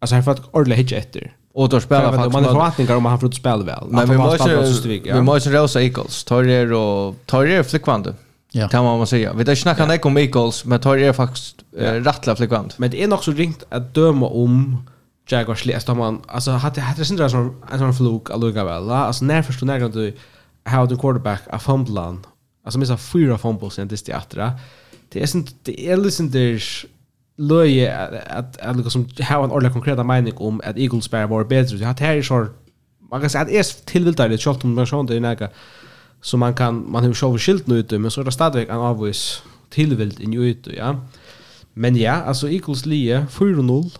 Alltså 0.00 0.14
här 0.14 0.22
för 0.22 0.30
att 0.30 0.54
ordla 0.54 0.74
hitch 0.74 0.92
efter. 0.92 1.36
Och 1.54 1.68
då 1.68 1.80
spelar 1.80 2.12
faktiskt 2.12 2.32
man 2.32 2.44
har 2.44 2.52
förväntningar 2.52 2.96
om 2.96 3.04
han 3.04 3.20
får 3.20 3.30
spela 3.30 3.64
väl. 3.64 3.84
Men 3.88 4.10
vi 4.10 4.16
måste 4.16 5.12
vi 5.14 5.22
måste 5.22 5.50
Rosa 5.50 5.82
Eagles, 5.82 6.24
Torrier 6.24 6.72
och 6.72 7.16
Torrier 7.26 7.62
flickvande. 7.62 8.14
Ja. 8.52 8.68
Kan 8.68 8.84
man 8.84 9.06
säga. 9.06 9.32
Vi 9.32 9.44
där 9.44 9.54
snackar 9.54 9.92
ja. 9.92 9.98
om 10.02 10.16
Eagles, 10.16 10.64
men 10.64 10.80
tar 10.80 10.96
det 10.96 11.12
faktiskt 11.12 11.56
ja. 11.78 12.00
rättla 12.00 12.36
frekvent. 12.36 12.78
Men 12.78 12.90
det 12.90 13.02
är 13.02 13.08
nog 13.08 13.24
så 13.24 13.32
ringt 13.32 13.64
att 13.68 13.94
döma 13.94 14.26
om 14.26 14.86
Jaguars 15.28 15.64
läst 15.64 15.88
om 15.88 15.98
man 15.98 16.22
alltså 16.26 16.50
hade 16.50 16.80
hade 16.80 17.04
sin 17.04 17.30
som 17.30 17.62
en 17.72 17.78
sån 17.78 17.94
fluk 17.94 18.30
alluga 18.30 18.64
väl. 18.64 18.90
Alltså 18.90 19.24
när 19.24 19.42
förstår 19.42 19.66
när 19.66 19.88
du 19.88 20.16
how 20.64 20.86
the 20.86 20.96
quarterback 20.96 21.42
a 21.50 21.58
fumblan, 21.58 22.26
Alltså 22.64 22.78
missa 22.78 22.96
fyra 22.96 23.38
fumbles 23.38 23.78
i 23.78 23.84
det 23.84 23.96
teatra. 23.96 24.52
Det 25.08 25.22
är 25.22 25.36
inte... 25.36 25.52
det 25.62 25.88
är 25.90 25.96
liksom 25.96 26.30
där 26.30 26.62
löje 27.38 27.96
att 28.26 28.60
att 28.60 28.76
liksom 28.76 29.08
som 29.08 29.44
en 29.44 29.50
ordentlig 29.50 29.72
konkreta 29.72 30.04
mening 30.04 30.36
om 30.36 30.60
att 30.64 30.76
Eagles 30.76 31.10
bara 31.10 31.26
var 31.26 31.44
bättre. 31.44 31.76
Det 31.76 32.00
här 32.00 32.16
är 32.16 32.22
så 32.22 32.46
man 33.10 33.20
kan 33.20 33.30
säga 33.30 33.42
att 33.42 33.50
är 33.50 33.86
tillvilligt 33.86 34.42
självt 34.42 34.64
om 34.64 34.74
man 34.74 34.86
sånt 34.86 35.10
det 35.10 35.20
näga 35.20 35.48
Så 36.22 36.36
man 36.36 36.54
kan 36.54 36.90
man 36.90 37.04
har 37.04 37.12
show 37.12 37.38
skilt 37.38 37.66
nu 37.66 37.78
ute 37.78 37.98
men 37.98 38.10
så 38.10 38.20
är 38.20 38.24
det 38.24 38.32
stadigt 38.32 38.68
en 38.68 38.76
avvis 38.76 39.42
tillvilt 39.70 40.20
in 40.20 40.34
ute 40.34 40.76
ja. 40.76 41.00
Men 41.74 41.96
ja, 41.96 42.12
alltså 42.12 42.48
equals 42.48 42.86
lie 42.86 43.26
4-0 43.30 43.98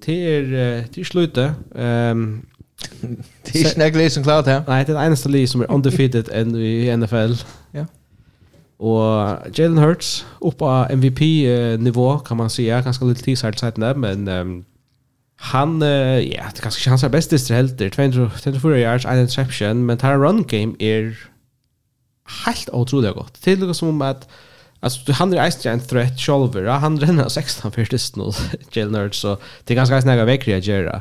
till 0.00 0.84
till 0.92 1.06
slutet. 1.06 1.52
Ehm 1.74 2.46
Det 3.52 3.54
är 3.54 3.86
inte 3.88 4.04
en 4.04 4.10
som 4.10 4.22
klart 4.22 4.46
här. 4.46 4.62
Nej, 4.68 4.84
det 4.84 4.92
är 4.92 4.96
det 4.96 5.04
enda 5.04 5.28
lie 5.28 5.46
som 5.48 5.60
är 5.60 5.70
undefeated 5.70 6.28
i 6.56 6.96
NFL. 6.96 7.32
Ja. 7.70 7.86
Och 8.76 9.38
Jalen 9.54 9.78
Hurts 9.78 10.26
upp 10.40 10.58
på 10.58 10.86
MVP-nivå 10.90 12.18
kan 12.18 12.36
man 12.36 12.50
säga. 12.50 12.80
Ganska 12.80 13.04
lite 13.04 13.22
tisart 13.22 13.58
sagt 13.58 13.80
där, 13.80 13.94
men 13.94 14.28
um, 14.28 14.64
han, 15.36 15.82
uh, 15.82 15.88
ja, 16.20 16.42
det 16.54 16.60
kanske 16.60 16.90
inte 16.90 17.06
hans 17.06 17.28
bästa 17.28 17.54
helter. 17.54 17.90
24 17.90 18.78
yards, 18.78 19.04
en 19.06 19.20
interception, 19.20 19.86
men 19.86 19.98
tar 19.98 20.18
run 20.18 20.42
game 20.42 20.74
är 20.78 21.16
helt 22.44 22.70
otrolig 22.72 23.14
godt. 23.14 23.38
Det 23.44 23.52
er 23.52 23.66
det 23.66 23.76
som 23.76 23.88
om 23.88 24.02
at 24.02 24.28
Alltså 24.82 25.12
han 25.12 25.32
är 25.32 25.50
ju 25.64 25.70
en 25.70 25.80
threat 25.80 26.18
solver. 26.18 26.66
Han 26.66 26.98
renner 26.98 27.28
16 27.28 27.72
för 27.72 27.86
det 27.90 28.16
nu. 28.16 28.32
Jail 28.72 28.90
nerd 28.90 29.14
så 29.14 29.38
det 29.64 29.74
är 29.74 29.76
ganska 29.76 30.02
snäga 30.02 30.24
veckor 30.24 30.54
jag. 30.84 31.00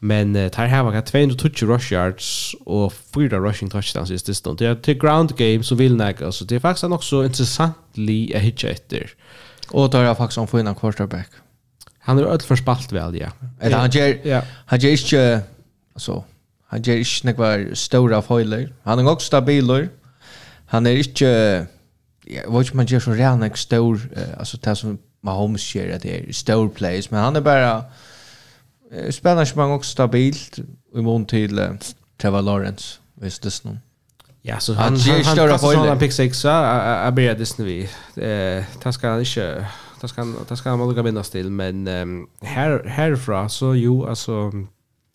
Men 0.00 0.36
uh, 0.36 0.48
tar 0.48 0.66
här 0.66 0.82
var 0.82 1.00
220 1.02 1.66
rush 1.66 1.92
yards 1.92 2.56
och 2.66 2.92
fyra 2.92 3.38
rushing 3.38 3.70
touchdowns 3.70 4.10
i 4.10 4.34
stund. 4.34 4.58
Det 4.58 4.66
är 4.66 4.74
till 4.74 4.98
ground 4.98 5.36
game 5.36 5.62
så 5.62 5.74
vill 5.74 5.96
näga 5.96 6.32
så 6.32 6.44
det 6.44 6.54
är 6.54 6.60
faktiskt 6.60 6.84
också 6.84 7.24
intressant 7.24 7.76
li 7.94 8.32
a 8.36 8.38
hitcha 8.38 8.68
efter. 8.68 9.10
Och 9.68 9.90
då 9.90 9.98
är 9.98 10.04
jag 10.04 10.16
faktiskt 10.16 10.38
om 10.38 10.46
för 10.46 10.58
en 10.58 10.74
quarterback. 10.74 11.30
Han 11.98 12.18
är 12.18 12.22
öll 12.22 12.40
förspalt 12.40 12.92
väl 12.92 13.16
ja. 13.16 13.28
Eller 13.60 13.76
han 13.76 13.90
ger 13.90 14.18
ja. 14.24 14.42
han 14.66 14.78
ger 14.78 14.90
inte 14.90 15.40
så 15.96 16.24
han 16.66 16.82
ger 16.82 16.96
inte 16.96 17.32
några 17.32 17.74
stora 17.74 18.22
foiler. 18.22 18.72
Han 18.82 18.98
är 18.98 19.10
också 19.10 19.26
stabiler. 19.26 19.88
Han 20.72 20.86
är 20.86 20.96
inte 20.96 21.66
jag 22.24 22.52
vet 22.52 22.66
inte 22.66 22.76
man 22.76 22.86
gör 22.86 23.00
så 23.00 23.12
redan 23.12 23.42
en 23.42 23.56
stor 23.56 24.00
alltså 24.38 24.56
det 24.56 24.76
som 24.76 24.98
Mahomes 25.20 25.74
gör 25.74 25.98
det 26.02 26.28
är 26.28 26.32
stor 26.32 26.68
plays 26.68 27.10
men 27.10 27.20
han 27.20 27.36
är 27.36 27.40
bara 27.40 27.84
spännande 29.10 29.50
man 29.54 29.70
också 29.70 29.90
stabilt 29.90 30.58
i 30.94 31.00
mån 31.00 31.26
till 31.26 31.68
Trevor 32.20 32.42
Lawrence 32.42 32.98
visst 33.14 33.42
det 33.42 33.64
någon 33.64 33.78
Ja, 34.42 34.60
så 34.60 34.74
han 34.74 34.96
han 34.96 35.24
han 35.24 35.36
kastar 35.36 35.58
sådana 35.58 35.96
pick 35.96 36.12
six 36.12 36.38
så 36.38 36.48
jag 36.48 37.14
ber 37.14 37.34
det 37.34 37.58
nu 37.58 37.64
vi. 37.64 37.82
Eh, 37.82 38.64
det 38.82 38.92
ska 38.92 39.08
han 39.08 39.20
inte 39.20 39.66
det 40.00 40.08
ska 40.08 40.24
det 40.48 40.56
ska 40.56 40.76
man 40.76 40.88
lugga 40.88 41.02
minnas 41.02 41.30
till 41.30 41.50
men 41.50 41.86
här 42.40 42.84
härifrån 42.86 43.50
så 43.50 43.74
jo 43.74 44.06
alltså 44.06 44.52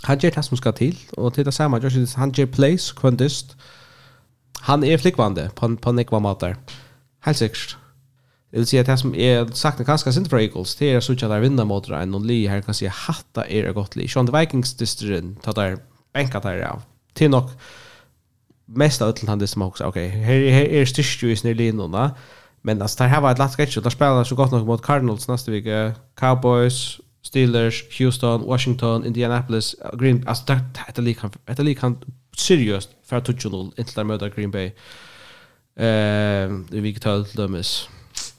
han 0.03 0.19
gör 0.19 0.31
det 0.31 0.43
som 0.43 0.57
ska 0.57 0.71
till 0.71 0.97
och 1.11 1.33
till 1.33 1.45
det 1.45 1.51
samma 1.51 1.79
Josh 1.79 2.15
han 2.15 2.31
gör 2.31 2.45
plays 2.45 2.91
kvantist. 2.91 3.51
Eh 3.51 3.76
han 4.67 4.83
är 4.83 4.97
flickvande 4.97 5.49
på 5.55 5.75
på 5.75 5.91
nekva 5.91 6.19
matar. 6.19 6.55
Helt 7.23 7.37
sikkert. 7.37 7.77
Det 8.51 8.59
vil 8.59 8.67
si 8.67 8.77
at 8.77 8.87
det 8.87 8.99
som 8.99 9.15
er 9.15 9.45
sagt 9.53 9.85
ganska 9.85 10.11
sint 10.11 10.29
för 10.29 10.39
Eagles, 10.39 10.75
det 10.75 10.91
er 10.91 10.99
så 10.99 11.11
att 11.13 11.19
där 11.19 11.39
vinner 11.39 11.65
mot 11.65 11.89
en 11.89 12.15
och 12.15 12.25
li 12.25 12.47
her 12.47 12.61
kan 12.61 12.73
se 12.73 12.87
hatta 12.87 13.45
er 13.49 13.63
det 13.63 13.73
gott 13.73 13.95
Lee. 13.95 14.07
Sean 14.07 14.27
Vikings 14.39 14.73
distryn 14.73 15.37
tar 15.43 15.51
der 15.53 15.77
bänka 16.13 16.39
der, 16.39 16.67
av. 16.67 16.81
Til 17.15 17.29
nok 17.29 17.49
mest 18.67 19.01
av 19.01 19.07
allt 19.07 19.27
han 19.27 19.39
det 19.39 19.49
som 19.49 19.61
også, 19.61 19.85
ok, 19.85 19.87
okay, 19.87 20.09
her 20.09 20.81
er 20.81 20.85
styrst 20.85 21.23
jo 21.23 21.27
i 21.29 21.53
linorna. 21.53 22.09
Men 22.63 22.81
alltså 22.81 23.03
her 23.03 23.21
var 23.21 23.31
et 23.31 23.39
latt 23.39 23.51
sketch 23.51 23.77
och 23.77 23.83
där 23.83 23.89
spelar 23.89 24.23
så 24.23 24.35
godt 24.35 24.51
nok 24.51 24.67
mot 24.67 24.85
Cardinals 24.85 25.27
neste 25.27 25.51
vike, 25.51 25.95
Cowboys, 26.15 26.99
Steelers, 27.23 27.83
Houston, 27.97 28.41
Washington, 28.41 29.05
Indianapolis, 29.05 29.75
Green. 29.99 30.23
Alltså 30.27 30.53
han, 30.53 30.65
det 30.75 31.59
er 31.59 31.63
det 31.63 31.79
han, 31.79 31.97
seriøst 32.37 32.89
fra 33.09 33.19
2-0 33.19 33.71
inntil 33.77 33.81
inte 33.81 34.03
møter 34.03 34.29
Green 34.29 34.51
Bay. 34.51 34.71
Eh, 35.77 36.49
det 36.71 36.83
vi 36.83 36.93
tar 36.93 37.23
till 37.23 37.37
dömes. 37.37 37.89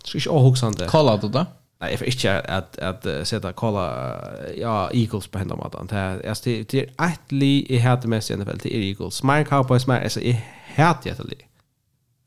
Ska 0.05 0.19
inte 0.19 0.31
avhuxande. 0.31 0.87
Kolla 0.89 1.17
det 1.17 1.29
då. 1.29 1.47
Nej, 1.81 1.91
jag 1.91 1.99
inte 2.09 2.41
att 2.41 2.79
att 2.79 3.29
sätta 3.29 3.53
kolla 3.53 4.15
ja 4.57 4.91
Eagles 4.93 5.27
på 5.27 5.39
hända 5.39 5.57
matan. 5.57 5.87
Det 5.87 5.97
är 5.97 6.65
det 6.65 6.75
är 6.75 7.07
ett 7.07 7.33
li 7.33 7.67
i 7.69 7.79
hade 7.79 8.09
mest 8.09 8.31
i 8.31 8.37
NFL 8.37 8.59
till 8.59 8.83
Eagles. 8.83 9.23
Mine 9.23 9.45
Cowboys 9.45 9.87
mer 9.87 10.01
alltså 10.01 10.21
i 10.21 10.43
hade 10.75 11.09
jag 11.09 11.17
det. 11.17 11.35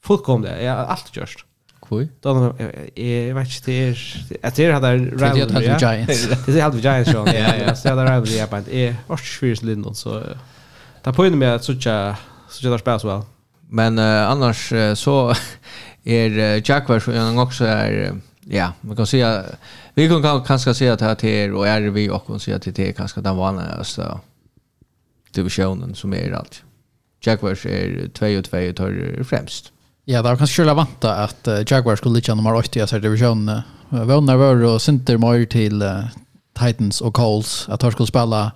Fullkomligt. 0.04 0.62
Jag 0.62 0.76
har 0.76 0.86
allt 0.86 1.16
gjort. 1.16 1.46
Koi. 1.80 2.08
Då 2.22 2.56
jag 2.96 3.36
vet 3.36 3.48
inte 3.48 3.72
det 3.72 3.74
är 3.82 4.48
att 4.48 4.56
det 4.56 4.72
hade 4.72 4.98
rivalry. 4.98 5.46
Det 5.46 5.70
hade 5.70 5.96
Giants. 5.96 6.46
Det 6.46 6.62
hade 6.62 6.80
Giants. 6.80 7.12
Ja, 7.14 7.34
ja. 7.34 7.76
Så 7.76 7.90
hade 7.90 8.04
rivalry 8.04 8.48
på 8.48 8.56
ett 8.56 8.68
är 8.68 8.96
vart 9.08 9.26
svårt 9.26 9.62
lind 9.62 9.98
så 9.98 10.24
Det 11.04 11.14
påminner 11.14 11.38
mig 11.38 11.50
att 11.50 11.64
sådär 11.64 12.16
sådär 12.50 12.72
där 12.72 12.78
spelas 12.78 13.06
väl. 13.06 13.22
Men 13.70 14.00
uh, 14.00 14.32
annars 14.32 14.72
uh, 14.72 14.94
så 14.94 15.34
är 16.04 16.30
uh, 16.30 16.62
Jack 16.66 16.90
versionen 16.90 17.38
också 17.38 17.66
är 17.66 18.16
ja, 18.42 18.74
man 18.82 18.96
kan 18.96 19.08
säga 19.08 19.44
vi 19.94 20.10
kan 20.10 20.44
kanske 20.44 20.74
säga 20.74 20.94
att 20.94 21.02
här 21.02 21.16
till 21.16 21.54
och 21.54 21.68
är 21.68 21.82
vi 21.82 22.10
och 22.10 22.28
kan 22.28 22.40
säga 22.40 22.56
att 22.58 22.76
det 22.76 22.80
är 22.80 22.92
kanske 22.92 23.22
den 23.22 23.38
vanligaste 23.38 24.20
divisionen 25.34 25.96
som 25.96 26.14
är 26.14 26.32
allt. 26.32 26.64
Jaguars 27.26 27.66
är 27.66 28.10
2 28.14 28.26
och 28.26 28.46
2 28.46 28.74
tar 28.74 29.24
främst. 29.24 29.72
Ja, 30.06 30.22
det 30.22 30.30
var 30.30 30.38
kanske 30.38 30.54
skulle 30.54 30.74
vanta 30.74 31.16
att 31.16 31.48
Jaguars 31.68 32.00
skulle 32.00 32.16
ligga 32.16 32.36
nummer 32.36 32.56
8 32.56 32.80
i 32.80 32.86
den 32.86 33.02
divisionen. 33.02 33.62
Vånar 33.90 34.36
var 34.36 34.64
och 34.64 34.82
Sinter 34.82 35.18
Moyer 35.18 35.46
till 35.46 35.84
Titans 36.60 37.02
och 37.02 37.14
Colts 37.14 37.70
att 37.70 37.80
de 37.80 37.92
skulle 37.92 38.08
spela 38.08 38.52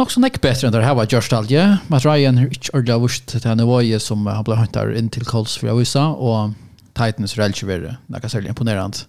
nok 0.00 0.12
så 0.14 0.20
nekk 0.22 0.38
bedre 0.40 0.68
enn 0.68 0.72
det 0.72 0.80
her 0.80 0.96
var 0.96 1.08
Josh 1.12 1.28
Dalje. 1.28 1.62
Matt 1.92 2.06
Ryan 2.08 2.38
har 2.40 2.48
inte 2.48 2.72
ordentligt 2.72 3.02
vurst 3.02 3.26
til 3.28 3.44
henne 3.44 3.66
var 3.68 3.84
som 4.00 4.24
han 4.26 4.44
blev 4.46 4.56
huntar 4.56 4.96
in 4.96 5.10
till 5.12 5.26
Coles 5.28 5.58
å 5.60 5.76
vise, 5.76 6.00
og 6.00 6.54
Titans 6.96 7.36
er 7.36 7.52
ikke 7.52 7.68
värre. 7.68 7.98
Det 8.08 8.20
kan 8.20 8.30
särskilt 8.30 8.48
imponerande. 8.48 9.04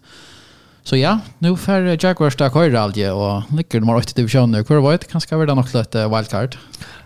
Så 0.83 0.97
ja, 0.97 1.19
nu 1.39 1.55
får 1.55 2.03
Jaguars 2.03 2.35
där 2.35 2.49
køyre 2.49 2.71
Dalje 2.71 3.11
och 3.11 3.43
lyckor 3.57 3.79
de 3.79 3.89
har 3.89 3.97
åtta 3.97 4.13
divisioner. 4.15 4.65
Hur 4.67 4.81
var 4.81 4.91
det? 4.91 5.07
Kanskje 5.07 5.37
var 5.37 5.45
det 5.45 5.55
nog 5.55 5.73
lite 5.73 6.07
wildcard. 6.07 6.57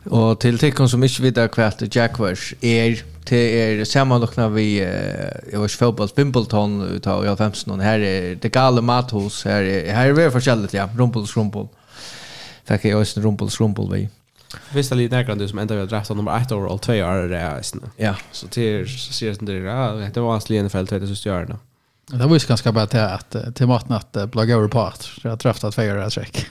Og 0.09 0.39
til 0.39 0.57
tyckon 0.57 0.89
som 0.89 1.03
ikke 1.03 1.23
vet 1.23 1.37
hva 1.37 1.67
at 1.67 1.95
Jaguars 1.95 2.53
er, 2.61 3.03
til 3.25 3.37
er 3.37 3.85
sammanlockna 3.85 4.47
vi 4.49 4.79
jeg 4.79 5.59
var 5.59 5.65
ikke 5.65 5.77
fotball, 5.77 6.09
Wimbledon 6.17 6.81
utav 6.95 7.25
jag 7.25 7.37
15 7.37 7.81
her 7.81 7.99
er 7.99 8.35
det 8.35 8.51
gale 8.51 8.81
mathus 8.81 9.43
her 9.43 9.61
er, 9.61 9.93
her 9.93 10.09
er 10.09 10.13
vi 10.13 10.29
forskjellig, 10.31 10.73
ja 10.73 10.87
rumpel 10.97 11.25
rumpel 11.37 11.67
fikk 12.67 12.85
jeg 12.85 12.95
også 12.95 13.21
rumpel 13.21 13.49
skrumpel 13.49 13.91
vi. 13.91 14.05
Visst 14.73 14.89
det 14.89 14.97
lite 14.97 15.15
närgrande 15.15 15.47
som 15.47 15.59
ändå 15.59 15.73
vi 15.73 15.79
har 15.79 15.87
draftat 15.87 16.17
nummer 16.17 16.37
1 16.37 16.51
overall 16.51 16.79
2 16.79 16.93
år 16.93 17.27
det 17.27 17.37
är 17.37 17.61
Ja. 17.97 18.15
Så 18.31 18.47
till 18.47 18.87
ser 18.89 19.45
det 19.45 19.45
där 19.45 19.95
det 19.95 20.11
det 20.13 20.21
var 20.21 20.31
hans 20.31 20.49
Lenefeld 20.49 20.89
2000 20.89 21.57
Det 22.07 22.25
var 22.25 22.35
ju 22.35 22.47
ganska 22.47 22.71
bra 22.71 22.85
till 22.85 22.99
att 22.99 23.35
till 23.55 23.67
maten 23.67 23.91
att 23.91 24.31
blogga 24.31 24.55
över 24.55 24.67
på 24.67 24.81
att 24.81 25.09
jag 25.23 25.29
har 25.29 25.37
träffat 25.37 25.73
två 25.73 25.81
år 25.81 26.09
check. 26.09 26.45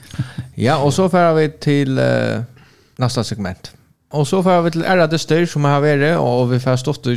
Ja, 0.55 0.77
och 0.77 0.93
så 0.93 1.09
färdar 1.09 1.33
vi 1.33 1.49
till 1.49 1.99
uh, 1.99 2.41
nästa 2.95 3.23
segment. 3.23 3.71
Och 4.11 4.27
så 4.27 4.43
färdar 4.43 4.61
vi 4.61 4.71
till 4.71 4.83
Ära 4.83 5.07
Dyster 5.07 5.45
som 5.45 5.63
har 5.63 5.81
varit 5.81 6.19
och 6.19 6.53
vi 6.53 6.59
får 6.59 6.77
stått 6.77 7.07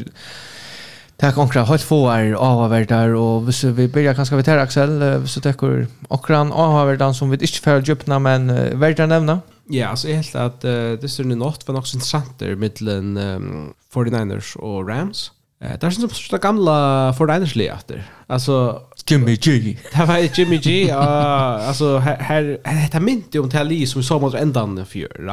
Tack 1.21 1.39
onkra, 1.39 1.65
helt 1.65 1.83
fåar 1.83 2.33
avvärdar 2.33 3.15
och 3.15 3.43
hvis 3.43 3.65
vi 3.65 3.89
börjar 3.89 4.15
kanske 4.15 4.37
vi 4.37 4.43
tar 4.43 4.59
Axel 4.59 5.29
så 5.29 5.41
täcker 5.41 5.87
onkran 6.09 6.53
avvärdan 6.53 7.15
som 7.15 7.31
vi 7.31 7.37
inte 7.37 7.61
för 7.61 7.83
djupna 7.83 8.19
men 8.19 8.51
uh, 8.51 8.79
nämna. 9.07 9.41
Ja, 9.69 9.89
alltså 9.89 10.09
helt 10.09 10.35
att 10.35 10.65
uh, 10.65 10.93
det 10.93 11.09
ser 11.09 11.25
nu 11.25 11.35
något 11.35 11.69
var 11.69 11.75
något 11.75 11.95
intressant 11.95 12.39
där 12.39 12.55
mellan 12.55 13.17
um, 13.17 13.75
49ers 13.95 14.57
och 14.57 14.89
Rams. 14.89 15.33
Uh, 15.65 15.79
där 15.81 15.87
är 15.87 15.91
som 15.91 16.09
så 16.09 16.39
gamla 16.39 17.13
49ers 17.13 17.57
leater. 17.57 18.11
Alltså 18.27 18.83
Jimmy 19.07 19.37
G. 19.37 19.77
Det 19.93 20.05
var 20.05 20.39
Jimmy 20.39 20.59
G. 20.59 20.91
Uh, 20.91 21.69
alltså 21.69 21.99
här 21.99 22.59
här 22.65 22.89
det 22.93 23.01
minns 23.01 23.25
ju 23.33 23.41
om 23.41 23.51
Tali 23.51 23.87
som 23.87 24.01
vi 24.01 24.07
såg 24.07 24.23
mot 24.23 24.35
ändan 24.35 24.87
för 24.87 25.29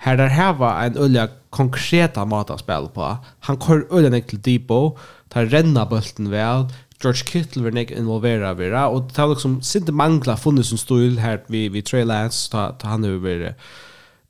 här 0.00 0.16
där 0.16 0.26
här 0.26 0.52
var 0.52 0.82
en 0.82 0.96
öliga 0.96 1.28
konkreta 1.50 2.24
mataspel 2.24 2.88
på. 2.94 3.16
Han 3.40 3.60
kör 3.60 3.86
öliga 3.90 4.10
ner 4.10 4.20
till 4.20 4.40
Debo, 4.40 4.98
tar 5.28 5.44
renna 5.44 5.86
bulten 5.86 6.30
väl, 6.30 6.66
George 7.02 7.24
Kittle 7.24 7.62
var 7.62 7.70
nek 7.70 7.90
involverad 7.90 8.56
vid 8.56 8.72
det, 8.72 8.84
och 8.84 9.02
det 9.02 9.20
har 9.20 9.28
liksom 9.28 9.60
inte 9.76 9.92
mangla 9.92 10.36
funnits 10.36 10.72
en 10.72 10.78
stil 10.78 11.18
här 11.18 11.44
vid, 11.46 11.72
vid 11.72 11.84
Trey 11.84 12.04
Lance, 12.04 12.50
ta, 12.50 12.72
ta 12.72 12.88
han 12.88 13.04
över 13.04 13.54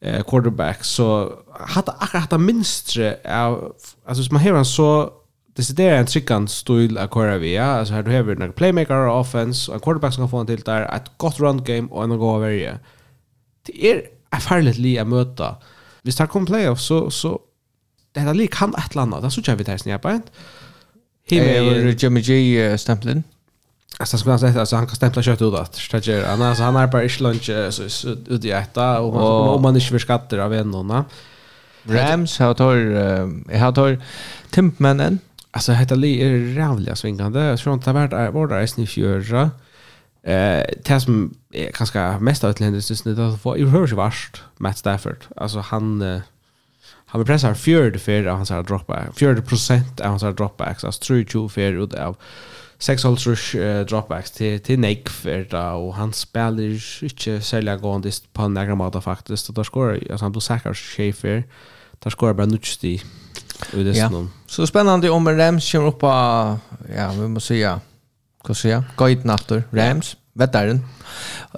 eh, 0.01 0.23
quarterback, 0.23 0.85
så 0.85 1.33
hade 1.61 1.93
akkurat 1.93 2.31
hatt 2.31 2.41
minstre 2.41 3.17
av, 3.25 3.73
alltså 4.07 4.25
som 4.25 4.35
man 4.35 4.43
har 4.43 4.53
en 4.53 4.65
så 4.65 5.13
desidera 5.57 5.97
en 5.97 6.07
tryggan 6.07 6.49
stil 6.49 6.99
att 6.99 7.15
köra 7.15 7.39
via, 7.39 7.65
alltså 7.65 7.95
här 7.95 8.03
du 8.03 8.11
har 8.11 8.43
en 8.43 8.53
playmaker 8.53 8.95
och 8.95 9.21
offense, 9.21 9.71
och 9.71 9.75
en 9.75 9.81
quarterback 9.81 10.15
som 10.15 10.23
kan 10.23 10.31
få 10.31 10.39
en 10.39 10.47
till 10.47 10.61
där, 10.61 10.97
ett 10.97 11.11
gott 11.17 11.41
run 11.41 11.65
game 11.65 11.89
och 11.91 12.05
en 12.05 12.19
gå 12.19 12.37
över 12.37 12.51
det. 12.51 12.79
Det 13.67 13.87
är 13.87 14.03
er 14.33 14.41
farligt 14.41 14.79
li 14.79 14.99
att 14.99 15.09
möta. 15.09 15.57
Vi 16.03 16.13
tar 16.13 16.27
kom 16.27 16.47
playoff 16.47 16.81
så 16.81 17.11
så 17.11 17.41
det 18.13 18.21
här 18.21 18.35
lik 18.35 18.55
kan 18.55 18.75
ett 18.75 18.95
landa. 18.95 19.21
Det 19.21 19.31
så 19.31 19.41
jag 19.45 19.57
vet 19.57 19.69
inte 19.69 19.91
jag 19.91 20.03
på. 20.03 20.21
Himmer 21.29 22.05
Jimmy 22.05 22.21
G 22.21 22.71
uh, 22.71 22.77
stämplen. 22.77 23.25
Alltså 23.99 24.19
ska 24.19 24.29
man 24.29 24.39
säga 24.39 24.61
alltså 24.61 24.77
han 24.77 24.87
kan 24.87 24.97
stämpla 24.97 25.23
kött 25.23 25.43
ut 25.43 25.55
att 25.55 25.75
stager. 25.75 26.27
Han 26.27 26.43
alltså 26.43 26.63
han 26.63 26.77
är 26.77 26.87
bara 26.87 27.05
i 27.05 27.09
lunch 27.21 27.51
så 27.71 28.09
ut 28.09 28.45
i 28.45 28.51
äta 28.51 29.01
och 29.01 29.55
om 29.55 29.63
man 29.63 29.77
inte 29.77 29.93
vill 29.93 30.01
skatter 30.01 30.39
av 30.39 30.55
en 30.55 30.75
Rams 31.83 32.39
har 32.39 32.55
tar 32.55 32.77
jag 33.53 33.59
har 33.59 33.73
tar 33.73 33.99
Timpmannen. 34.51 35.19
Alltså 35.51 35.73
heter 35.73 35.97
Lee 35.97 36.27
är 36.27 36.55
rävliga 36.55 36.97
svingande. 36.97 37.45
Jag 37.45 37.59
tror 37.59 37.75
inte 37.75 37.91
det 37.91 37.95
vart 37.95 38.13
är 38.13 38.31
vart 38.31 38.65
i 38.65 38.69
sniffjöra. 38.69 39.51
Eh, 40.29 40.65
det 40.85 41.01
som 41.01 41.35
är 41.53 41.73
ganska 41.73 42.19
mest 42.19 42.45
av 42.45 42.51
utländare 42.51 42.83
syns 42.83 43.03
det 43.03 43.29
att 43.29 43.43
få 43.43 43.57
i 43.57 43.65
hörs 43.65 43.93
värst 43.93 44.43
Matt 44.57 44.79
Stafford. 44.79 45.25
Alltså 45.37 45.59
han 45.59 46.03
eh, 46.03 46.21
han 47.07 47.25
pressar 47.25 47.55
40 47.55 47.99
för 47.99 48.27
av 48.27 48.37
hans 48.37 48.49
dropback. 48.49 49.19
40 49.19 49.43
procent 49.43 50.01
av 50.01 50.07
hans 50.07 50.37
dropbacks. 50.37 50.85
Alltså 50.85 51.05
22 51.05 51.49
för 51.49 51.85
ut 51.85 51.95
av 51.95 52.17
sex 52.79 53.05
holds 53.05 53.55
uh, 53.55 53.81
dropbacks 53.81 54.31
till 54.31 54.61
till 54.61 54.79
Nick 54.79 55.09
för 55.09 55.47
då 55.51 55.59
och 55.59 55.95
han 55.95 56.13
spelar 56.13 56.63
inte 57.03 57.41
sälja 57.41 57.77
gående 57.77 58.11
på 58.33 58.49
några 58.49 58.75
måta 58.75 59.01
faktiskt. 59.01 59.49
Och 59.49 59.55
där 59.55 59.65
skorar 59.65 59.95
alltså 59.95 60.25
han 60.25 60.33
blir 60.33 60.41
säker 60.41 60.75
Schaefer. 60.75 61.45
Där 61.99 62.11
skorar 62.11 62.35
bara 62.35 62.47
Nutchti. 62.47 63.03
Ja. 63.73 64.27
Så 64.47 64.67
spännande 64.67 65.11
om 65.11 65.29
Rams 65.29 65.73
kommer 65.73 65.89
upp 65.89 65.99
på 65.99 66.07
ja, 66.97 67.13
vi 67.13 67.29
måste 67.29 67.49
säga 67.49 67.81
ska 68.55 68.55
se. 68.55 68.83
Guide 68.97 69.25
natter 69.25 69.63
Rams 69.71 70.17
vettaren. 70.39 70.85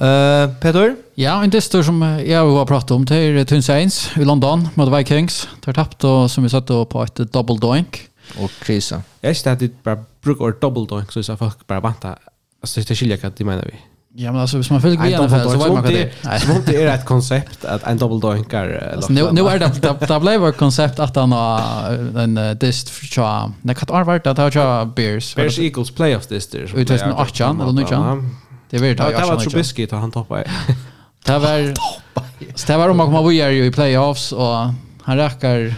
Uh, 0.01 0.55
Peter? 0.61 0.97
Ja, 1.15 1.45
en 1.45 1.51
distor 1.51 1.83
som 1.83 2.03
jag 2.03 2.51
har 2.51 2.67
pratat 2.67 2.91
om 2.91 3.07
till 3.07 3.47
Twin 3.47 3.63
Saints 3.63 4.11
i 4.17 4.25
London 4.25 4.69
mot 4.75 4.99
Vikings. 4.99 5.49
De 5.61 5.67
har 5.67 5.73
tappt 5.73 6.05
och 6.05 6.31
som 6.31 6.45
vi 6.45 6.51
satt 6.51 6.67
på 6.67 7.03
ett 7.03 7.33
double 7.33 7.59
doink. 7.59 8.09
Och 8.39 8.51
krisa. 8.63 9.03
Jag 9.21 9.37
det 9.59 9.83
bara 9.83 10.05
brukar 10.23 10.61
double 10.61 10.87
doink 10.87 11.13
så 11.13 11.23
så 11.23 11.37
folk 11.37 11.67
bara 11.67 11.81
vänta. 11.81 12.17
Alltså 12.63 12.81
det 12.81 12.95
skiljer 12.95 13.17
kan 13.17 13.33
det 13.37 13.45
menar 13.45 13.65
vi. 13.65 13.90
Ja 14.15 14.33
men 14.33 14.41
alltså 14.41 14.57
hvis 14.57 14.71
man 14.71 14.81
följer 14.81 14.99
med 14.99 15.11
i 15.11 15.15
NFL 15.15 15.51
så 15.51 15.59
var 15.59 15.69
man 15.75 15.85
det. 15.85 16.11
Svårt 16.41 16.67
det 16.67 16.83
är 16.83 16.95
ett 16.95 17.05
koncept 17.05 17.65
att 17.65 17.87
en 17.87 17.99
double 17.99 18.21
doinkar. 18.21 18.97
Nu 19.09 19.29
nu 19.33 19.41
är 19.49 19.59
det 19.59 20.07
det 20.09 20.21
blev 20.21 20.45
ett 20.45 20.57
koncept 20.57 20.99
att 20.99 21.17
han 21.17 21.33
har 21.33 21.61
en 22.19 22.59
dist 22.59 22.91
för 22.91 23.67
när 23.67 23.75
kat 23.75 23.91
har 23.91 24.05
varit 24.05 24.27
att 24.27 24.39
ha 24.39 24.85
beers. 24.85 24.95
Bears 24.95 25.35
Bears 25.35 25.59
equals 25.59 25.91
playoffs 25.91 26.27
dist. 26.27 26.55
Utan 26.55 27.13
Achan 27.13 27.61
eller 27.61 27.73
Nuchan. 27.73 28.37
Det 28.71 28.77
är 28.77 28.81
väl 28.81 28.97
det. 28.97 29.03
Det 29.03 29.27
var 29.27 29.37
Trubisky 29.37 29.87
då 29.87 29.97
han 29.97 30.11
toppade. 30.11 30.51
Det 31.25 31.39
var 31.39 31.75
Det 32.67 32.77
var 32.77 32.89
om 32.89 32.97
man 32.97 33.07
kommer 33.07 33.29
vidare 33.29 33.55
i 33.55 33.71
playoffs 33.71 34.33
och 34.33 34.57
han 35.03 35.17
räcker 35.17 35.75